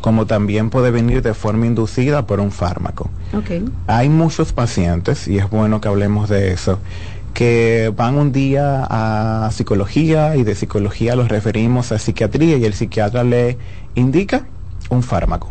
como 0.00 0.26
también 0.26 0.70
puede 0.70 0.90
venir 0.90 1.22
de 1.22 1.34
forma 1.34 1.66
inducida 1.66 2.26
por 2.26 2.40
un 2.40 2.50
fármaco. 2.50 3.10
Okay. 3.36 3.64
Hay 3.86 4.08
muchos 4.08 4.52
pacientes, 4.52 5.28
y 5.28 5.36
es 5.36 5.48
bueno 5.48 5.80
que 5.82 5.88
hablemos 5.88 6.30
de 6.30 6.52
eso, 6.52 6.78
que 7.34 7.92
van 7.94 8.16
un 8.16 8.32
día 8.32 8.86
a 8.88 9.50
psicología 9.52 10.36
y 10.36 10.42
de 10.42 10.54
psicología 10.54 11.16
los 11.16 11.28
referimos 11.28 11.92
a 11.92 11.98
psiquiatría 11.98 12.56
y 12.56 12.64
el 12.64 12.74
psiquiatra 12.74 13.24
le 13.24 13.56
indica 13.94 14.46
un 14.92 15.02
fármaco 15.02 15.50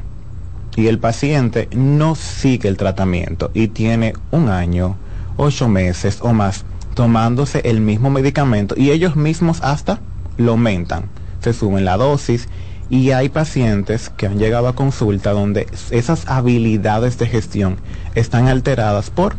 y 0.76 0.88
el 0.88 1.00
paciente 1.00 1.68
no 1.76 2.16
sigue 2.16 2.70
el 2.70 2.78
tratamiento 2.78 3.52
y 3.54 3.68
tiene 3.68 4.14
un 4.32 4.50
año, 4.50 4.96
ocho 5.36 5.68
meses 5.68 6.20
o 6.22 6.34
más 6.34 6.64
tomándose 6.94 7.62
el 7.66 7.82
mismo 7.82 8.10
medicamento 8.10 8.76
y 8.78 8.92
ellos 8.92 9.16
mismos 9.16 9.62
hasta 9.62 10.00
lo 10.38 10.52
aumentan, 10.52 11.06
se 11.42 11.54
suben 11.54 11.86
la 11.86 11.98
dosis 11.98 12.48
Y 12.90 13.12
hay 13.12 13.30
pacientes 13.30 14.10
que 14.10 14.28
han 14.28 14.38
llegado 14.38 14.68
a 14.68 14.76
consulta 14.76 15.32
donde 15.32 15.66
esas 15.92 16.28
habilidades 16.28 17.18
de 17.18 17.26
gestión 17.26 17.78
están 18.16 18.50
alteradas 18.50 19.10
por 19.10 19.36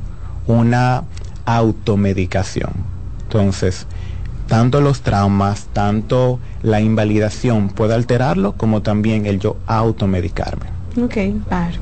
una 0.47 1.05
automedicación. 1.45 2.73
Entonces, 3.25 3.87
tanto 4.53 4.83
los 4.83 5.01
traumas, 5.01 5.69
tanto 5.73 6.39
la 6.61 6.83
invalidación 6.83 7.71
puede 7.71 7.95
alterarlo 7.95 8.53
como 8.53 8.83
también 8.83 9.25
el 9.25 9.41
yo 9.41 9.57
automedicarme. 9.67 10.67
Ok, 11.03 11.17
claro. 11.49 11.79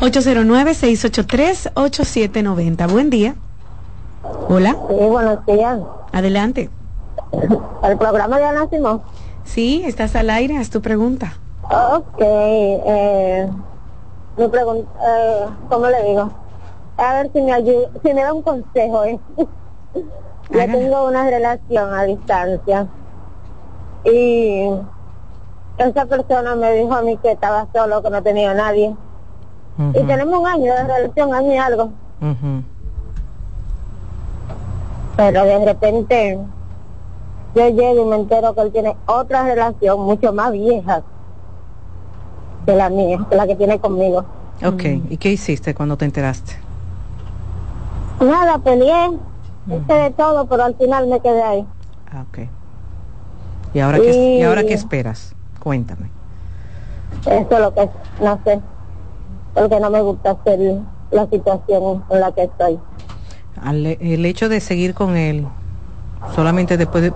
809-683-8790. 0.00 2.90
Buen 2.90 3.08
día. 3.08 3.36
Hola. 4.48 4.74
Sí, 4.88 4.96
buenos 4.96 5.46
días. 5.46 5.78
Adelante. 6.10 6.70
¿El 7.84 7.96
programa 7.96 8.38
de 8.38 8.46
Ana 8.46 8.66
Simón? 8.68 9.00
Sí, 9.44 9.84
estás 9.86 10.16
al 10.16 10.30
aire, 10.30 10.58
haz 10.58 10.70
tu 10.70 10.82
pregunta. 10.82 11.34
Ok, 11.70 12.20
eh, 12.20 13.48
mi 14.36 14.48
pregunta, 14.48 14.90
eh, 15.06 15.44
¿cómo 15.68 15.86
le 15.86 16.02
digo? 16.02 16.32
A 16.96 17.14
ver 17.14 17.30
si 17.32 17.40
me 17.42 17.52
ayuda, 17.52 17.90
si 18.02 18.12
me 18.12 18.24
da 18.24 18.32
un 18.32 18.42
consejo. 18.42 19.04
¿eh? 19.04 19.20
Yo 20.50 20.60
tengo 20.60 21.06
una 21.06 21.28
relación 21.28 21.94
a 21.94 22.04
distancia 22.04 22.86
y 24.04 24.70
esa 25.76 26.06
persona 26.06 26.54
me 26.56 26.72
dijo 26.72 26.94
a 26.94 27.02
mí 27.02 27.16
que 27.18 27.32
estaba 27.32 27.66
solo, 27.72 28.02
que 28.02 28.10
no 28.10 28.22
tenía 28.22 28.54
nadie. 28.54 28.94
Y 29.94 30.02
tenemos 30.04 30.40
un 30.40 30.46
año 30.46 30.74
de 30.74 30.82
relación, 30.84 31.34
año 31.34 31.52
y 31.52 31.58
algo. 31.58 31.90
Pero 35.16 35.44
de 35.44 35.64
repente 35.64 36.38
yo 37.54 37.68
llego 37.68 38.06
y 38.06 38.08
me 38.08 38.16
entero 38.16 38.54
que 38.54 38.60
él 38.60 38.72
tiene 38.72 38.96
otra 39.06 39.44
relación 39.44 40.00
mucho 40.00 40.32
más 40.32 40.52
vieja 40.52 41.02
que 42.66 42.74
la 42.74 42.88
mía, 42.88 43.24
que 43.28 43.36
la 43.36 43.46
que 43.46 43.56
tiene 43.56 43.78
conmigo. 43.78 44.24
Ok, 44.64 44.82
¿y 45.10 45.16
qué 45.16 45.30
hiciste 45.30 45.74
cuando 45.74 45.96
te 45.96 46.04
enteraste? 46.04 46.54
Nada, 48.20 48.58
peleé, 48.58 49.10
hice 49.76 49.92
de 49.92 50.10
todo, 50.10 50.46
pero 50.46 50.64
al 50.64 50.74
final 50.76 51.06
me 51.08 51.20
quedé 51.20 51.42
ahí. 51.42 51.66
Ah, 52.10 52.24
ok. 52.28 52.38
¿Y 53.74 53.80
ahora, 53.80 53.98
Qué, 53.98 54.38
¿y 54.38 54.42
ahora 54.42 54.64
qué 54.64 54.74
esperas? 54.74 55.34
Cuéntame. 55.60 56.10
Eso 57.26 57.48
es 57.50 57.60
lo 57.60 57.74
que 57.74 57.90
no 58.22 58.38
sé, 58.44 58.60
porque 59.54 59.80
no 59.80 59.90
me 59.90 60.00
gusta 60.00 60.30
hacer 60.30 60.80
la 61.10 61.26
situación 61.26 62.04
en 62.10 62.20
la 62.20 62.32
que 62.32 62.44
estoy. 62.44 62.78
el 64.00 64.26
hecho 64.26 64.48
de 64.48 64.60
seguir 64.60 64.94
con 64.94 65.16
él, 65.16 65.46
solamente 66.34 66.76
después 66.76 67.04
de, 67.04 67.12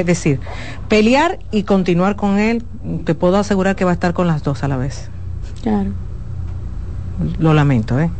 es 0.00 0.06
decir, 0.06 0.40
pelear 0.88 1.38
y 1.50 1.62
continuar 1.64 2.16
con 2.16 2.38
él, 2.38 2.64
te 3.04 3.14
puedo 3.14 3.36
asegurar 3.36 3.76
que 3.76 3.84
va 3.84 3.92
a 3.92 3.94
estar 3.94 4.12
con 4.12 4.26
las 4.26 4.42
dos 4.42 4.64
a 4.64 4.68
la 4.68 4.76
vez. 4.76 5.08
Claro. 5.62 5.90
Lo 7.38 7.54
lamento, 7.54 8.00
¿eh? 8.00 8.10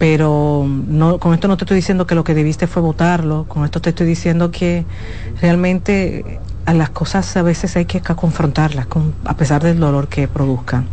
Pero 0.00 0.66
no, 0.66 1.18
con 1.18 1.34
esto 1.34 1.46
no 1.46 1.58
te 1.58 1.64
estoy 1.64 1.76
diciendo 1.76 2.06
que 2.06 2.14
lo 2.14 2.24
que 2.24 2.32
debiste 2.32 2.66
fue 2.66 2.80
votarlo, 2.80 3.44
con 3.46 3.66
esto 3.66 3.82
te 3.82 3.90
estoy 3.90 4.06
diciendo 4.06 4.50
que 4.50 4.86
realmente 5.42 6.40
a 6.64 6.72
las 6.72 6.88
cosas 6.88 7.36
a 7.36 7.42
veces 7.42 7.76
hay 7.76 7.84
que 7.84 8.00
confrontarlas, 8.00 8.86
con, 8.86 9.12
a 9.26 9.36
pesar 9.36 9.62
del 9.62 9.78
dolor 9.78 10.08
que 10.08 10.26
produzcan. 10.26 10.86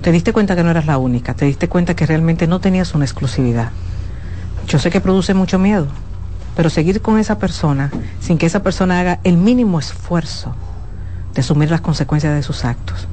Te 0.00 0.12
diste 0.12 0.32
cuenta 0.32 0.56
que 0.56 0.64
no 0.64 0.70
eras 0.70 0.86
la 0.86 0.96
única, 0.96 1.34
te 1.34 1.44
diste 1.44 1.68
cuenta 1.68 1.94
que 1.94 2.06
realmente 2.06 2.46
no 2.46 2.58
tenías 2.58 2.94
una 2.94 3.04
exclusividad. 3.04 3.70
Yo 4.66 4.78
sé 4.78 4.88
que 4.88 5.02
produce 5.02 5.34
mucho 5.34 5.58
miedo, 5.58 5.86
pero 6.56 6.70
seguir 6.70 7.02
con 7.02 7.18
esa 7.18 7.38
persona 7.38 7.90
sin 8.20 8.38
que 8.38 8.46
esa 8.46 8.62
persona 8.62 8.98
haga 8.98 9.20
el 9.24 9.36
mínimo 9.36 9.78
esfuerzo 9.78 10.54
de 11.34 11.42
asumir 11.42 11.70
las 11.70 11.82
consecuencias 11.82 12.34
de 12.34 12.42
sus 12.42 12.64
actos, 12.64 13.08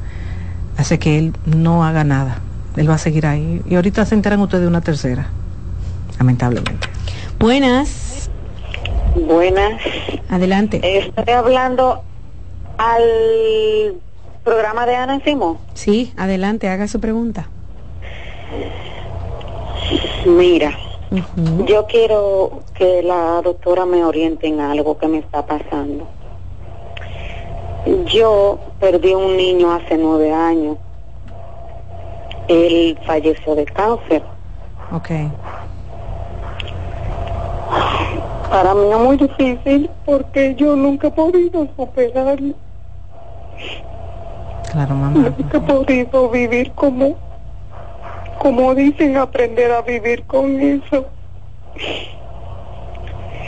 hace 0.78 0.98
que 0.98 1.20
él 1.20 1.36
no 1.46 1.84
haga 1.84 2.06
nada. 2.06 2.38
Él 2.76 2.90
va 2.90 2.96
a 2.96 2.98
seguir 2.98 3.26
ahí. 3.26 3.62
Y 3.68 3.76
ahorita 3.76 4.06
se 4.06 4.16
enteran 4.16 4.40
ustedes 4.42 4.64
de 4.64 4.68
una 4.68 4.82
tercera, 4.82 5.28
lamentablemente. 6.18 6.88
Buenas. 7.40 8.30
Buenas. 9.16 9.82
Adelante. 10.30 10.82
Estoy 10.84 11.34
hablando 11.34 12.02
al 12.78 13.96
programa 14.44 14.86
de 14.86 14.96
Ana 14.96 15.20
Simón. 15.24 15.58
Sí, 15.74 16.14
adelante, 16.18 16.68
haga 16.70 16.88
su 16.88 17.00
pregunta. 17.00 17.48
Mira, 20.26 20.72
yo 21.68 21.86
quiero 21.88 22.64
que 22.74 23.04
la 23.04 23.42
doctora 23.42 23.86
me 23.86 24.04
oriente 24.04 24.48
en 24.48 24.60
algo 24.60 24.98
que 24.98 25.08
me 25.08 25.20
está 25.20 25.46
pasando. 25.46 26.08
Yo 28.06 28.60
perdí 28.80 29.14
un 29.14 29.36
niño 29.36 29.74
hace 29.74 29.98
nueve 29.98 30.32
años. 30.32 30.78
Él 32.48 32.98
falleció 33.06 33.56
de 33.56 33.66
cáncer. 33.66 34.24
Ok. 34.92 35.10
Para 38.50 38.74
mí 38.76 38.92
es 38.92 39.00
muy 39.00 39.18
difícil 39.18 39.90
porque 40.06 40.54
yo 40.56 40.76
nunca 40.76 41.08
he 41.08 41.12
podido 41.12 41.68
superarlo. 41.76 42.54
Claro, 44.72 44.96
mamá. 44.96 45.34
Nunca 45.38 45.58
he 45.58 45.62
podido 45.62 46.30
vivir 46.30 46.72
como 46.74 47.16
como 48.44 48.76
dicen, 48.76 49.16
aprender 49.16 49.72
a 49.72 49.82
vivir 49.82 50.24
con 50.24 50.60
eso. 50.60 51.06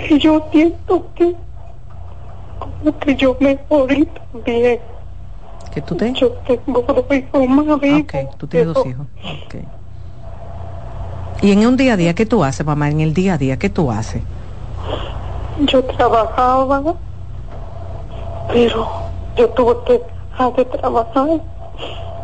Y 0.10 0.18
yo 0.20 0.48
siento 0.54 1.06
que 1.16 1.36
como 2.60 2.98
que 3.00 3.16
yo 3.16 3.36
me 3.42 3.60
morí 3.70 4.08
también. 4.32 4.80
¿Que 5.76 5.82
tú 5.82 5.96
te? 5.96 6.14
Yo 6.14 6.32
tengo 6.48 6.82
dos 6.82 7.06
hijos 7.12 7.48
más 7.48 7.68
Ok, 7.68 8.14
tú 8.38 8.48
tienes 8.48 8.74
dos 8.74 8.86
hijos. 8.86 9.06
Okay. 9.46 9.66
¿Y 11.42 11.52
en 11.52 11.68
un 11.68 11.78
día 11.78 11.94
a 11.94 11.98
día 11.98 12.16
qué 12.16 12.26
tú 12.26 12.44
haces, 12.44 12.66
mamá? 12.66 12.90
En 12.90 13.02
el 13.02 13.14
día 13.14 13.34
a 13.34 13.38
día, 13.38 13.60
¿qué 13.60 13.70
tú 13.70 13.92
haces? 13.92 14.24
Yo 15.60 15.84
trabajaba, 15.84 16.96
pero 18.48 18.88
yo 19.36 19.50
tuve 19.50 19.76
que 19.86 20.02
dejar 20.32 20.56
de 20.56 20.66
trabajar. 20.66 21.28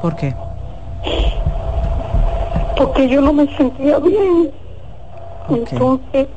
¿Por 0.01 0.15
qué? 0.15 0.33
porque 2.81 3.07
yo 3.07 3.21
no 3.21 3.33
me 3.33 3.47
sentía 3.57 3.99
bien. 3.99 4.51
Entonces, 5.49 6.27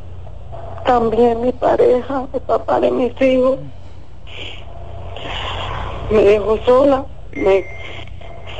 también 0.85 1.41
mi 1.41 1.53
pareja, 1.53 2.27
el 2.33 2.41
papá 2.41 2.81
de 2.81 2.91
mis 2.91 3.21
hijos, 3.21 3.59
me 6.11 6.23
dejó 6.23 6.59
sola, 6.65 7.05
me 7.33 7.65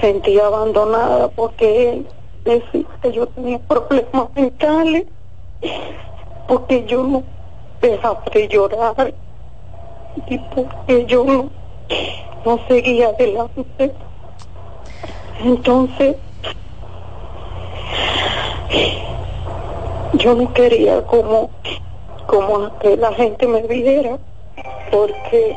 sentía 0.01 0.47
abandonada 0.47 1.29
porque 1.29 1.91
él 1.91 2.07
decía 2.45 2.87
que 3.03 3.13
yo 3.13 3.27
tenía 3.29 3.59
problemas 3.61 4.29
mentales, 4.35 5.07
porque 6.49 6.85
yo 6.85 7.03
no 7.03 7.23
dejaba 7.81 8.23
de 8.33 8.49
llorar 8.49 9.15
y 10.27 10.39
porque 10.39 11.07
yo 11.07 11.25
no, 11.25 11.51
no 12.45 12.61
seguía 12.69 13.09
adelante. 13.09 13.93
Entonces, 15.41 16.17
yo 20.15 20.35
no 20.35 20.53
quería 20.53 21.03
como 21.07 21.51
como 22.27 22.79
que 22.79 22.97
la 22.97 23.13
gente 23.13 23.47
me 23.47 23.63
viera 23.63 24.19
porque 24.91 25.57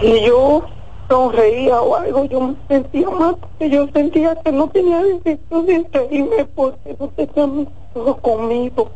si 0.00 0.20
yo 0.24 0.62
sonreía 1.08 1.80
o 1.80 1.96
algo 1.96 2.24
yo 2.24 2.40
me 2.40 2.56
sentía 2.68 3.08
mal 3.10 3.36
porque 3.36 3.70
yo 3.70 3.86
sentía 3.88 4.34
que 4.36 4.52
no 4.52 4.68
tenía 4.68 5.02
derecho 5.02 5.62
de 5.62 5.86
reírme 5.92 6.44
porque 6.54 6.96
no 6.98 7.08
tenían 7.08 7.68
todo 7.94 8.16
conmigo. 8.16 8.90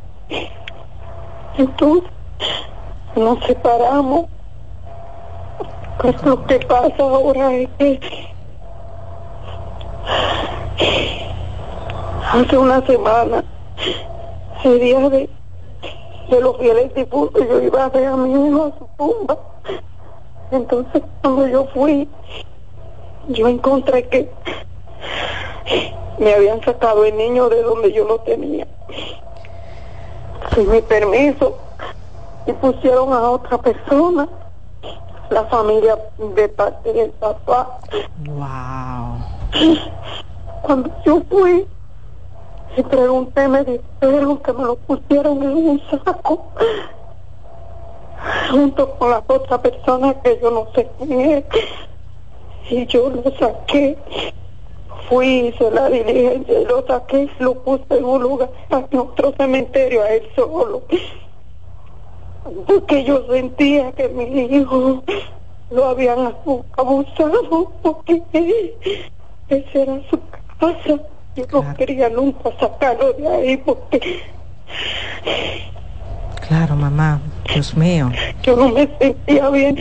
Entonces 1.57 2.11
nos 3.17 3.39
separamos. 3.45 4.27
Pues 5.99 6.23
lo 6.25 6.47
que 6.47 6.59
pasa 6.61 6.95
ahora 6.99 7.53
es 7.53 7.69
que 7.79 8.01
hace 12.33 12.57
una 12.57 12.81
semana, 12.87 13.45
el 14.65 14.81
día 14.81 15.09
de, 15.11 15.29
de 16.31 16.41
los 16.41 16.57
fieles 16.59 16.95
difuntos, 16.95 17.47
yo 17.47 17.61
iba 17.61 17.85
a 17.85 17.89
ver 17.89 18.07
a 18.07 18.17
mi 18.17 18.33
hijo 18.33 18.65
a 18.65 18.79
su 18.79 18.89
tumba. 18.97 19.39
Entonces, 20.51 21.03
cuando 21.23 21.47
yo 21.47 21.67
fui, 21.75 22.09
yo 23.29 23.49
encontré 23.49 24.09
que 24.09 24.31
me 26.19 26.35
habían 26.35 26.63
sacado 26.63 27.05
el 27.05 27.17
niño 27.17 27.49
de 27.49 27.63
donde 27.63 27.93
yo 27.93 28.07
lo 28.07 28.21
tenía. 28.21 28.67
Sin 30.55 30.71
mi 30.71 30.81
permiso, 30.83 31.57
y 32.47 32.53
pusieron 32.53 33.13
a 33.13 33.31
otra 33.31 33.59
persona, 33.59 34.29
la 35.31 35.45
familia 35.45 35.99
de 36.35 36.49
parte 36.49 36.93
del 36.93 37.11
papá. 37.11 37.79
Wow. 38.27 39.21
Cuando 40.63 40.91
yo 41.05 41.23
fui 41.29 41.67
y 42.77 42.83
pregunté, 42.83 43.49
me 43.49 43.65
dijeron 43.65 44.39
que 44.39 44.53
me 44.53 44.65
lo 44.65 44.77
pusieron 44.77 45.43
en 45.43 45.57
un 45.57 45.83
saco. 45.91 46.53
junto 48.51 48.99
con 48.99 49.11
la 49.11 49.23
otra 49.27 49.61
persona 49.61 50.15
que 50.23 50.39
yo 50.41 50.51
no 50.51 50.69
sé 50.75 50.89
quién 50.99 51.21
es. 51.21 51.45
Y 52.71 52.87
yo 52.87 53.11
lo 53.11 53.23
saqué, 53.37 53.97
fui, 55.09 55.49
hice 55.49 55.71
la 55.73 55.89
diligencia 55.89 56.61
lo 56.61 56.87
saqué 56.87 57.29
lo 57.41 57.55
puse 57.63 57.85
en 57.91 58.05
un 58.05 58.23
lugar, 58.23 58.51
en 58.71 58.99
otro 58.99 59.33
cementerio, 59.37 60.03
a 60.03 60.11
él 60.11 60.29
solo. 60.37 60.83
Porque 62.67 63.05
yo 63.05 63.27
sentía 63.27 63.93
que 63.93 64.09
mi 64.09 64.25
hijo 64.25 65.03
lo 65.71 65.85
habían 65.87 66.35
abusado, 66.77 67.73
porque 67.83 68.23
esa 69.49 69.79
era 69.79 70.01
su 70.09 70.21
casa. 70.59 71.01
Yo 71.37 71.45
no 71.53 71.75
quería 71.75 72.09
nunca 72.09 72.51
sacarlo 72.59 73.13
de 73.13 73.29
ahí 73.29 73.57
porque 73.59 74.23
Claro, 76.47 76.75
mamá, 76.75 77.21
Dios 77.53 77.77
mío. 77.77 78.11
Yo 78.43 78.57
no 78.57 78.71
me 78.71 78.89
sentía 78.99 79.49
bien 79.51 79.77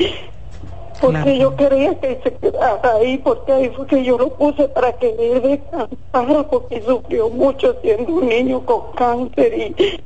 porque 1.02 1.40
yo 1.40 1.56
quería 1.56 1.96
que 2.00 2.20
se 2.24 2.34
quedara 2.36 2.94
ahí, 2.96 3.18
porque 3.20 3.52
ahí 3.54 3.70
fue 3.70 3.88
que 3.88 4.04
yo 4.04 4.18
lo 4.18 4.30
puse 4.34 4.68
para 4.68 4.92
que 4.94 5.10
él 5.10 5.42
descansara, 5.42 6.44
porque 6.50 6.82
sufrió 6.82 7.30
mucho 7.30 7.76
siendo 7.82 8.14
un 8.14 8.28
niño 8.28 8.66
con 8.66 8.92
cáncer 8.96 9.54
y 9.58 10.02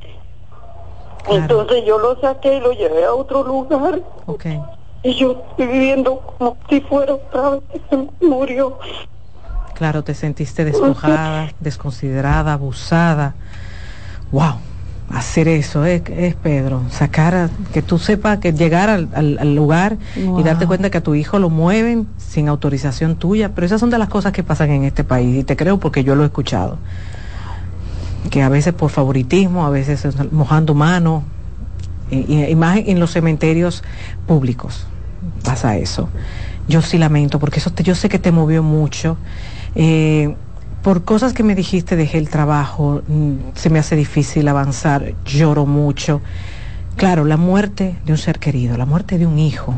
entonces 1.30 1.86
yo 1.86 1.98
lo 1.98 2.20
saqué 2.20 2.58
y 2.58 2.60
lo 2.60 2.74
llevé 2.74 3.06
a 3.06 3.14
otro 3.14 3.44
lugar. 3.44 4.02
Okay. 4.26 4.62
Y 5.04 5.14
yo 5.16 5.44
estoy 5.50 5.68
viviendo 5.68 6.20
como 6.20 6.58
si 6.70 6.82
fuera 6.82 7.16
otra 7.16 7.50
vez 7.52 7.62
que 7.72 7.82
se 7.90 8.26
murió. 8.26 8.78
Claro, 9.76 10.04
te 10.04 10.14
sentiste 10.14 10.66
despojada, 10.66 11.52
desconsiderada, 11.60 12.54
abusada. 12.54 13.36
Wow 14.32 14.60
hacer 15.14 15.48
eso, 15.48 15.86
es, 15.86 16.02
Pedro, 16.42 16.82
sacar, 16.90 17.50
que 17.72 17.82
tú 17.82 18.00
sepas 18.00 18.40
que 18.40 18.52
llegar 18.52 18.90
al, 18.90 19.56
lugar 19.56 19.98
y 20.16 20.44
darte 20.44 20.66
cuenta 20.66 20.90
que 20.90 20.98
a 20.98 21.04
tu 21.04 21.16
hijo 21.16 21.40
lo 21.40 21.50
mueven 21.50 22.08
sin 22.18 22.48
autorización 22.48 23.16
tuya, 23.16 23.50
pero 23.54 23.66
esas 23.66 23.80
son 23.80 23.90
de 23.90 24.00
las 24.00 24.10
cosas 24.10 24.32
que 24.32 24.44
pasan 24.44 24.72
en 24.72 24.84
este 24.86 25.04
país 25.04 25.38
y 25.38 25.44
te 25.44 25.56
creo 25.56 25.80
porque 25.80 26.04
yo 26.04 26.16
lo 26.16 26.24
he 26.24 26.28
escuchado. 26.28 26.78
Que 28.32 28.42
a 28.42 28.50
veces 28.50 28.74
por 28.74 28.90
favoritismo, 28.90 29.66
a 29.66 29.70
veces 29.70 30.08
mojando 30.32 30.74
manos, 30.74 31.24
y, 32.10 32.56
más 32.56 32.78
en 32.78 33.00
los 33.00 33.12
cementerios 33.12 33.84
públicos 34.28 34.86
pasa 35.44 35.78
eso. 35.78 36.10
Yo 36.68 36.82
sí 36.82 36.98
lamento 36.98 37.40
porque 37.40 37.60
eso 37.60 37.72
yo 37.84 37.94
sé 37.94 38.10
que 38.10 38.20
te 38.20 38.32
movió 38.32 38.64
mucho. 38.64 39.18
Eh, 39.76 40.36
por 40.84 41.04
cosas 41.04 41.34
que 41.34 41.44
me 41.44 41.56
dijiste 41.56 41.96
dejé 41.96 42.18
el 42.18 42.30
trabajo, 42.30 43.02
mm, 43.08 43.36
se 43.56 43.70
me 43.70 43.80
hace 43.80 43.96
difícil 43.96 44.48
avanzar, 44.48 45.14
lloro 45.26 45.66
mucho. 45.66 46.22
Claro, 46.98 47.24
la 47.26 47.38
muerte 47.38 47.98
de 48.06 48.12
un 48.12 48.18
ser 48.18 48.38
querido, 48.38 48.78
la 48.78 48.86
muerte 48.86 49.18
de 49.18 49.26
un 49.26 49.40
hijo, 49.40 49.74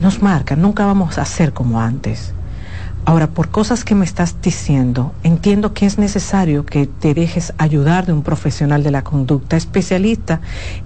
nos 0.00 0.22
marca, 0.22 0.54
nunca 0.54 0.84
vamos 0.84 1.18
a 1.18 1.24
ser 1.24 1.52
como 1.52 1.80
antes. 1.80 2.34
Ahora, 3.04 3.28
por 3.28 3.48
cosas 3.48 3.84
que 3.84 3.96
me 3.96 4.04
estás 4.04 4.36
diciendo, 4.40 5.12
entiendo 5.24 5.72
que 5.72 5.86
es 5.86 5.98
necesario 5.98 6.64
que 6.64 6.86
te 6.86 7.14
dejes 7.14 7.52
ayudar 7.58 8.06
de 8.06 8.12
un 8.12 8.22
profesional 8.22 8.84
de 8.84 8.92
la 8.92 9.02
conducta, 9.02 9.56
especialista 9.56 10.40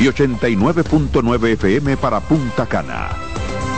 Y 0.00 0.04
89.9 0.04 1.52
FM 1.52 1.96
para 1.96 2.20
Punta 2.20 2.66
Cana 2.66 3.10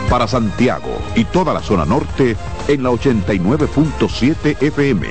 para 0.08 0.26
Santiago 0.26 0.98
y 1.14 1.24
toda 1.24 1.52
la 1.52 1.60
zona 1.60 1.84
norte 1.84 2.34
en 2.68 2.82
la 2.82 2.88
89.7 2.90 4.62
FM. 4.62 5.06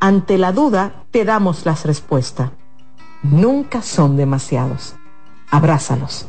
Ante 0.00 0.38
la 0.38 0.52
duda, 0.52 1.04
te 1.10 1.24
damos 1.24 1.66
las 1.66 1.84
respuestas. 1.84 2.50
nunca 3.22 3.82
son 3.82 4.16
demasiados. 4.16 4.94
Abrázalos. 5.50 6.28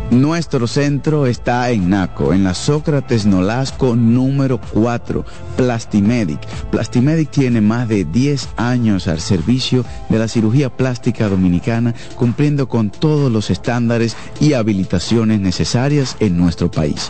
Nuestro 0.11 0.67
centro 0.67 1.25
está 1.25 1.69
en 1.69 1.89
Naco, 1.89 2.33
en 2.33 2.43
la 2.43 2.53
Sócrates 2.53 3.25
Nolasco 3.25 3.95
número 3.95 4.59
4, 4.73 5.23
Plastimedic. 5.55 6.45
Plastimedic 6.69 7.31
tiene 7.31 7.61
más 7.61 7.87
de 7.87 8.03
10 8.03 8.49
años 8.57 9.07
al 9.07 9.21
servicio 9.21 9.85
de 10.09 10.19
la 10.19 10.27
cirugía 10.27 10.69
plástica 10.69 11.29
dominicana, 11.29 11.95
cumpliendo 12.17 12.67
con 12.67 12.89
todos 12.89 13.31
los 13.31 13.49
estándares 13.49 14.17
y 14.41 14.51
habilitaciones 14.51 15.39
necesarias 15.39 16.17
en 16.19 16.35
nuestro 16.35 16.69
país. 16.69 17.09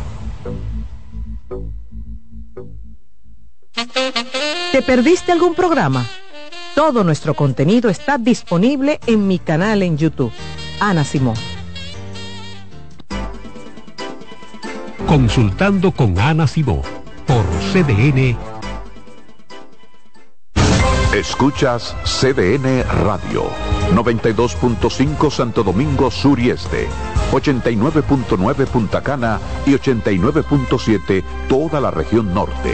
¿Te 4.71 4.81
perdiste 4.81 5.31
algún 5.31 5.53
programa? 5.53 6.05
Todo 6.75 7.03
nuestro 7.03 7.33
contenido 7.33 7.89
está 7.89 8.17
disponible 8.17 8.99
en 9.05 9.27
mi 9.27 9.39
canal 9.39 9.83
en 9.83 9.97
YouTube. 9.97 10.31
Ana 10.79 11.03
Simón. 11.03 11.35
Consultando 15.05 15.91
con 15.91 16.17
Ana 16.17 16.47
Simón 16.47 16.81
por 17.27 17.43
CDN. 17.73 18.37
Escuchas 21.13 21.93
CDN 22.05 22.85
Radio, 23.03 23.49
92.5 23.93 25.29
Santo 25.29 25.61
Domingo 25.61 26.09
Sur 26.09 26.39
y 26.39 26.51
Este, 26.51 26.87
89.9 27.33 28.65
Punta 28.67 29.01
Cana 29.01 29.41
y 29.65 29.71
89.7 29.71 31.21
toda 31.49 31.81
la 31.81 31.91
región 31.91 32.33
norte. 32.33 32.73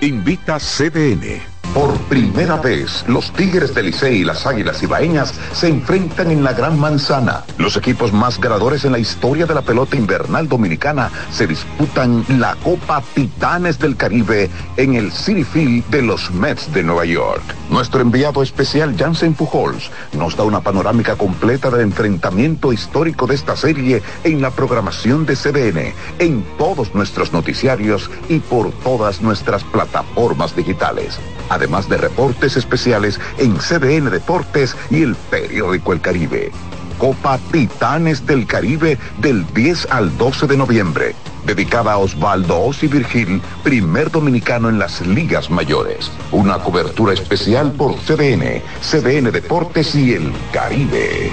Invita 0.00 0.60
CDN. 0.60 1.55
Por 1.76 1.94
primera 2.08 2.56
vez, 2.56 3.04
los 3.06 3.30
Tigres 3.34 3.74
del 3.74 3.84
Licey 3.84 4.22
y 4.22 4.24
las 4.24 4.46
Águilas 4.46 4.82
Ibaeñas 4.82 5.34
se 5.52 5.68
enfrentan 5.68 6.30
en 6.30 6.42
la 6.42 6.54
Gran 6.54 6.80
Manzana. 6.80 7.44
Los 7.58 7.76
equipos 7.76 8.14
más 8.14 8.40
ganadores 8.40 8.86
en 8.86 8.92
la 8.92 8.98
historia 8.98 9.44
de 9.44 9.54
la 9.54 9.60
pelota 9.60 9.94
invernal 9.94 10.48
dominicana 10.48 11.10
se 11.30 11.46
disputan 11.46 12.24
la 12.38 12.56
Copa 12.64 13.02
Titanes 13.14 13.78
del 13.78 13.94
Caribe 13.94 14.48
en 14.78 14.94
el 14.94 15.12
City 15.12 15.44
Field 15.44 15.84
de 15.90 16.00
los 16.00 16.30
Mets 16.30 16.72
de 16.72 16.82
Nueva 16.82 17.04
York. 17.04 17.42
Nuestro 17.68 18.00
enviado 18.00 18.42
especial 18.42 18.96
Jansen 18.96 19.34
Pujols 19.34 19.90
nos 20.14 20.34
da 20.34 20.44
una 20.44 20.62
panorámica 20.62 21.16
completa 21.16 21.68
del 21.68 21.82
enfrentamiento 21.82 22.72
histórico 22.72 23.26
de 23.26 23.34
esta 23.34 23.54
serie 23.54 24.02
en 24.24 24.40
la 24.40 24.50
programación 24.50 25.26
de 25.26 25.36
CDN, 25.36 25.92
en 26.20 26.42
todos 26.56 26.94
nuestros 26.94 27.34
noticiarios 27.34 28.10
y 28.30 28.38
por 28.38 28.72
todas 28.72 29.20
nuestras 29.20 29.62
plataformas 29.64 30.56
digitales 30.56 31.18
de 31.66 31.96
reportes 31.96 32.56
especiales 32.56 33.20
en 33.38 33.56
CDN 33.56 34.08
Deportes 34.08 34.76
y 34.88 35.02
el 35.02 35.16
periódico 35.16 35.92
El 35.92 36.00
Caribe. 36.00 36.52
Copa 36.96 37.38
Titanes 37.50 38.24
del 38.24 38.46
Caribe 38.46 38.96
del 39.18 39.44
10 39.52 39.88
al 39.90 40.16
12 40.16 40.46
de 40.46 40.56
noviembre, 40.56 41.16
dedicada 41.44 41.94
a 41.94 41.98
Osvaldo 41.98 42.62
Osi 42.62 42.86
Virgil, 42.86 43.42
primer 43.64 44.12
dominicano 44.12 44.68
en 44.68 44.78
las 44.78 45.04
ligas 45.04 45.50
mayores. 45.50 46.10
Una 46.30 46.58
cobertura 46.58 47.12
especial 47.12 47.72
por 47.72 47.96
CDN, 47.96 48.62
CDN 48.80 49.32
Deportes 49.32 49.94
y 49.96 50.14
El 50.14 50.32
Caribe. 50.52 51.32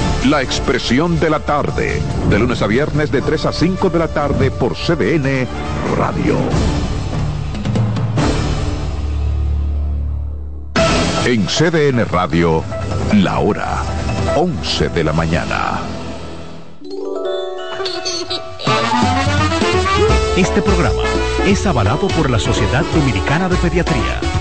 La 0.25 0.43
expresión 0.43 1.19
de 1.19 1.31
la 1.31 1.39
tarde, 1.39 1.99
de 2.29 2.39
lunes 2.39 2.61
a 2.61 2.67
viernes 2.67 3.11
de 3.11 3.21
3 3.21 3.47
a 3.47 3.51
5 3.51 3.89
de 3.89 3.99
la 3.99 4.07
tarde 4.07 4.51
por 4.51 4.75
CDN 4.75 5.47
Radio. 5.97 6.37
En 11.25 11.47
CDN 11.47 12.05
Radio, 12.05 12.63
la 13.13 13.39
hora 13.39 13.83
11 14.35 14.89
de 14.89 15.03
la 15.03 15.11
mañana. 15.11 15.79
Este 20.37 20.61
programa 20.61 21.01
es 21.47 21.65
avalado 21.65 22.07
por 22.09 22.29
la 22.29 22.37
Sociedad 22.37 22.83
Dominicana 22.93 23.49
de 23.49 23.55
Pediatría. 23.55 24.40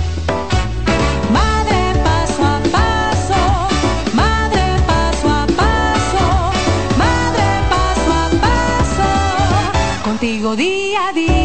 Día 10.40 11.08
a 11.08 11.12
día 11.12 11.39